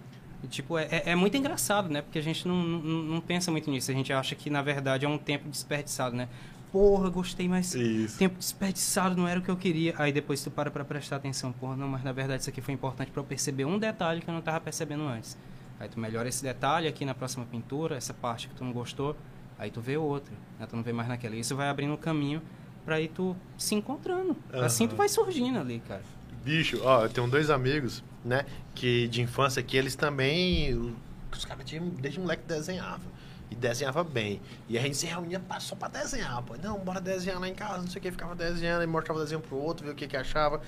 E, 0.45 0.47
tipo, 0.47 0.76
é, 0.76 0.84
é- 0.91 1.03
é 1.11 1.14
muito 1.14 1.37
engraçado, 1.37 1.89
né? 1.89 2.03
Porque 2.03 2.18
a 2.18 2.22
gente 2.22 2.47
não, 2.47 2.57
não, 2.62 3.03
não 3.03 3.20
pensa 3.20 3.51
muito 3.51 3.70
nisso. 3.70 3.91
A 3.91 3.95
gente 3.95 4.12
acha 4.12 4.34
que, 4.34 4.51
na 4.51 4.61
verdade, 4.62 5.05
é 5.07 5.09
um 5.09 5.16
tempo 5.18 5.49
desperdiçado, 5.49 6.14
né? 6.14 6.28
Porra, 6.76 7.08
gostei, 7.08 7.48
mas 7.48 7.74
Isso. 7.74 8.18
tempo 8.18 8.38
desperdiçado 8.38 9.16
não 9.16 9.26
era 9.26 9.40
o 9.40 9.42
que 9.42 9.48
eu 9.48 9.56
queria. 9.56 9.94
Aí 9.96 10.12
depois 10.12 10.44
tu 10.44 10.50
para 10.50 10.70
pra 10.70 10.84
prestar 10.84 11.16
atenção. 11.16 11.50
Porra, 11.50 11.74
não, 11.74 11.88
mas 11.88 12.04
na 12.04 12.12
verdade 12.12 12.42
isso 12.42 12.50
aqui 12.50 12.60
foi 12.60 12.74
importante 12.74 13.10
pra 13.10 13.22
eu 13.22 13.24
perceber 13.24 13.64
um 13.64 13.78
detalhe 13.78 14.20
que 14.20 14.28
eu 14.28 14.34
não 14.34 14.42
tava 14.42 14.60
percebendo 14.60 15.04
antes. 15.04 15.38
Aí 15.80 15.88
tu 15.88 15.98
melhora 15.98 16.28
esse 16.28 16.42
detalhe 16.42 16.86
aqui 16.86 17.06
na 17.06 17.14
próxima 17.14 17.46
pintura, 17.46 17.96
essa 17.96 18.12
parte 18.12 18.46
que 18.48 18.54
tu 18.54 18.62
não 18.62 18.74
gostou. 18.74 19.16
Aí 19.58 19.70
tu 19.70 19.80
vê 19.80 19.96
outra, 19.96 20.34
né? 20.60 20.66
Tu 20.66 20.76
não 20.76 20.82
vê 20.82 20.92
mais 20.92 21.08
naquela. 21.08 21.34
Isso 21.34 21.56
vai 21.56 21.70
abrindo 21.70 21.94
um 21.94 21.96
caminho 21.96 22.42
pra 22.84 23.00
ir 23.00 23.08
tu 23.08 23.34
se 23.56 23.74
encontrando. 23.74 24.36
Assim 24.52 24.84
Aham. 24.84 24.90
tu 24.92 24.96
vai 24.96 25.08
surgindo 25.08 25.58
ali, 25.58 25.80
cara. 25.88 26.02
Bicho, 26.44 26.78
ó, 26.82 27.04
eu 27.04 27.08
tenho 27.08 27.26
dois 27.26 27.48
amigos, 27.48 28.04
né, 28.22 28.44
que 28.74 29.08
de 29.08 29.22
infância 29.22 29.62
que 29.62 29.78
eles 29.78 29.96
também. 29.96 30.94
Os 31.32 31.44
caras 31.46 31.64
desde 31.98 32.20
moleque 32.20 32.42
desenhavam. 32.46 33.15
E 33.51 33.55
desenhava 33.55 34.03
bem. 34.03 34.40
E 34.68 34.76
a 34.76 34.80
gente 34.82 34.97
se 34.97 35.07
reunia 35.07 35.40
só 35.61 35.76
pra 35.76 35.88
desenhar, 35.88 36.42
pô. 36.42 36.57
Não, 36.62 36.78
bora 36.80 37.01
desenhar 37.01 37.38
lá 37.40 37.49
em 37.49 37.55
casa, 37.55 37.78
não 37.78 37.86
sei 37.86 38.01
o 38.01 38.03
que, 38.03 38.11
ficava 38.11 38.34
desenhando 38.34 38.82
e 38.82 38.86
mostrava 38.86 39.20
o 39.20 39.22
desenho 39.22 39.40
pro 39.40 39.57
outro, 39.57 39.86
ver 39.86 39.92
o 39.92 39.94
que 39.94 40.07
que 40.09 40.16
achava. 40.16 40.61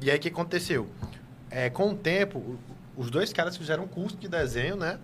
E 0.00 0.10
aí 0.10 0.18
o 0.18 0.20
que 0.20 0.28
aconteceu? 0.28 0.88
É, 1.50 1.70
com 1.70 1.90
o 1.90 1.94
tempo, 1.96 2.58
os 2.96 3.10
dois 3.10 3.32
caras 3.32 3.56
fizeram 3.56 3.84
um 3.84 3.88
curso 3.88 4.16
de 4.16 4.28
desenho, 4.28 4.76
né? 4.76 4.98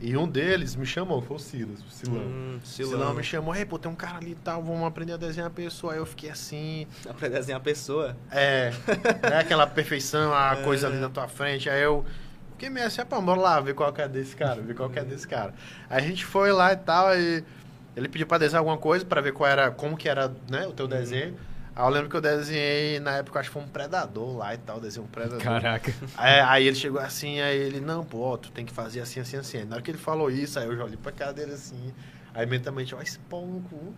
E 0.00 0.16
um 0.16 0.28
deles 0.28 0.76
me 0.76 0.86
chamou, 0.86 1.20
foi 1.22 1.36
o 1.36 1.40
Silas, 1.40 1.80
o 1.82 1.90
Silão. 1.90 2.22
Hum, 2.22 2.60
Silão 2.62 2.90
Silão. 2.90 3.14
me 3.14 3.22
chamou, 3.24 3.54
ei, 3.54 3.64
pô, 3.64 3.78
tem 3.80 3.90
um 3.90 3.96
cara 3.96 4.18
ali 4.18 4.30
e 4.32 4.34
tal, 4.36 4.62
vamos 4.62 4.84
aprender 4.86 5.12
a 5.12 5.16
desenhar 5.16 5.48
a 5.48 5.50
pessoa. 5.52 5.92
Aí 5.92 5.98
eu 5.98 6.06
fiquei 6.06 6.30
assim, 6.30 6.86
Aprender 7.08 7.36
a 7.36 7.38
desenhar 7.40 7.60
a 7.60 7.64
pessoa. 7.64 8.16
é, 8.30 8.70
né, 9.28 9.38
aquela 9.38 9.66
perfeição, 9.70 10.32
a 10.32 10.56
É. 10.58 10.62
coisa 10.62 10.86
ali 10.88 10.98
na 10.98 11.08
tua 11.08 11.26
frente. 11.28 11.68
Aí 11.70 11.82
eu 11.82 12.04
fiquei 12.58 12.68
meio 12.68 12.86
assim, 12.88 13.04
pô, 13.04 13.22
bora 13.22 13.40
lá 13.40 13.60
ver 13.60 13.72
qual 13.72 13.92
que 13.92 14.02
é 14.02 14.08
desse 14.08 14.34
cara, 14.34 14.60
ver 14.60 14.74
qual 14.74 14.90
que 14.90 14.98
é 14.98 15.04
desse 15.04 15.28
cara. 15.28 15.54
Aí 15.88 16.02
a 16.02 16.06
gente 16.06 16.24
foi 16.24 16.50
lá 16.50 16.72
e 16.72 16.76
tal, 16.76 17.16
e 17.16 17.44
ele 17.96 18.08
pediu 18.08 18.26
pra 18.26 18.36
desenhar 18.36 18.58
alguma 18.58 18.76
coisa, 18.76 19.04
pra 19.04 19.20
ver 19.20 19.32
qual 19.32 19.48
era, 19.48 19.70
como 19.70 19.96
que 19.96 20.08
era, 20.08 20.34
né, 20.50 20.66
o 20.66 20.72
teu 20.72 20.88
desenho. 20.88 21.36
Aí 21.76 21.84
eu 21.84 21.88
lembro 21.88 22.10
que 22.10 22.16
eu 22.16 22.20
desenhei, 22.20 22.98
na 22.98 23.12
época, 23.12 23.38
acho 23.38 23.48
que 23.48 23.52
foi 23.52 23.62
um 23.62 23.68
predador 23.68 24.36
lá 24.36 24.52
e 24.52 24.58
tal, 24.58 24.80
desenhei 24.80 25.06
um 25.06 25.10
predador. 25.10 25.40
Caraca. 25.40 25.94
É, 26.18 26.40
aí 26.40 26.66
ele 26.66 26.74
chegou 26.74 27.00
assim, 27.00 27.40
aí 27.40 27.56
ele, 27.56 27.80
não, 27.80 28.04
pô, 28.04 28.36
tu 28.36 28.50
tem 28.50 28.66
que 28.66 28.72
fazer 28.72 29.00
assim, 29.02 29.20
assim, 29.20 29.36
assim. 29.36 29.58
Aí 29.58 29.64
Na 29.64 29.76
hora 29.76 29.82
que 29.82 29.92
ele 29.92 29.98
falou 29.98 30.28
isso, 30.28 30.58
aí 30.58 30.66
eu 30.66 30.76
já 30.76 30.82
olhei 30.82 30.96
pra 30.96 31.12
cara 31.12 31.32
dele 31.32 31.52
assim, 31.52 31.94
aí 32.34 32.44
mentalmente, 32.44 32.92
ó, 32.92 33.00
esse 33.00 33.20
pau 33.20 33.46
no 33.46 33.60
cu. 33.60 33.94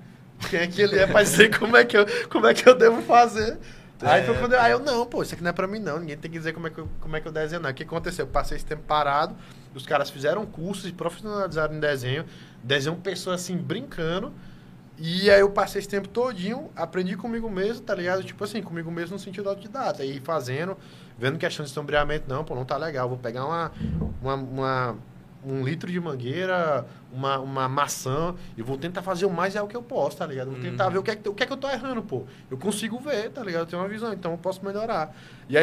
Quem 0.51 0.61
é 0.61 0.67
que 0.67 0.83
ele 0.83 0.99
é 0.99 1.07
pra 1.07 1.23
dizer 1.23 1.59
como 1.59 1.77
é 1.77 1.85
que 1.85 1.97
eu, 1.97 2.07
como 2.29 2.47
é 2.47 2.53
que 2.53 2.69
eu 2.69 2.75
devo 2.75 3.01
fazer? 3.03 3.59
Aí 4.03 4.25
foi 4.25 4.35
quando 4.39 4.53
eu, 4.55 4.61
aí 4.61 4.73
eu, 4.73 4.79
não, 4.81 5.05
pô, 5.07 5.23
isso 5.23 5.35
aqui 5.35 5.43
não 5.43 5.51
é 5.51 5.53
pra 5.53 5.67
mim 5.67 5.79
não, 5.79 5.99
ninguém 6.01 6.17
tem 6.17 6.31
que 6.31 6.39
dizer 6.39 6.53
como 6.53 6.67
é 6.67 6.71
que 6.71 6.79
eu, 6.79 6.89
como 7.01 7.17
é 7.17 7.21
que 7.21 7.29
eu 7.29 7.33
desenho, 7.33 7.61
não. 7.61 7.71
O 7.71 7.75
que 7.75 7.83
aconteceu? 7.83 8.25
Eu 8.25 8.31
passei 8.31 8.57
esse 8.57 8.65
tempo 8.65 8.83
parado, 8.87 9.35
os 9.75 9.85
caras 9.87 10.09
fizeram 10.11 10.45
cursos 10.47 10.87
e 10.89 10.93
profissionalizaram 10.93 11.75
em 11.75 11.81
desenho, 11.81 12.25
desenham 12.63 12.97
pessoas 12.99 13.43
assim, 13.43 13.57
brincando, 13.57 14.33
e 14.99 15.31
aí 15.31 15.41
eu 15.41 15.51
passei 15.51 15.79
esse 15.79 15.89
tempo 15.89 16.09
todinho, 16.09 16.71
aprendi 16.77 17.17
comigo 17.17 17.49
mesmo, 17.49 17.83
tá 17.83 17.95
ligado? 17.95 18.23
Tipo 18.23 18.45
assim, 18.45 18.63
comigo 18.63 18.91
mesmo 18.91 19.15
no 19.15 19.19
sentido 19.19 19.49
autodidata. 19.49 20.05
E 20.05 20.21
fazendo, 20.21 20.77
vendo 21.19 21.39
questão 21.39 21.65
de 21.65 21.71
sombreamento, 21.71 22.27
não, 22.29 22.45
pô, 22.45 22.55
não 22.55 22.67
tá 22.67 22.77
legal. 22.77 23.09
Vou 23.09 23.17
pegar 23.17 23.47
uma, 23.47 23.73
uma, 24.21 24.35
uma- 24.35 24.97
um 25.45 25.65
litro 25.65 25.91
de 25.91 25.99
mangueira, 25.99 26.87
uma, 27.13 27.39
uma 27.39 27.69
maçã, 27.69 28.35
e 28.57 28.63
vou 28.63 28.77
tentar 28.77 29.03
fazer 29.03 29.27
o 29.27 29.31
mais 29.31 29.57
é 29.57 29.63
o 29.63 29.67
que 29.67 29.77
eu 29.77 29.83
posso, 29.83 30.19
tá 30.19 30.27
ligado? 30.27 30.51
Vou 30.51 30.61
tentar 30.61 30.89
ver 30.89 30.99
o 30.99 31.03
que, 31.03 31.11
é 31.11 31.19
o 31.27 31.35
que 31.35 31.43
é 31.43 31.47
que 31.47 31.53
eu 31.53 31.57
tô 31.57 31.69
errando, 31.69 32.03
pô. 32.03 32.25
Eu 32.51 32.59
consigo 32.59 32.99
ver, 32.99 33.31
tá 33.31 33.43
ligado? 33.43 33.63
Eu 33.63 33.67
tenho 33.67 33.83
uma 33.83 33.89
visão, 33.89 34.13
então 34.13 34.33
eu 34.33 34.39
posso 34.39 34.65
melhorar. 34.65 35.15
E 35.49 35.57
aí 35.57 35.59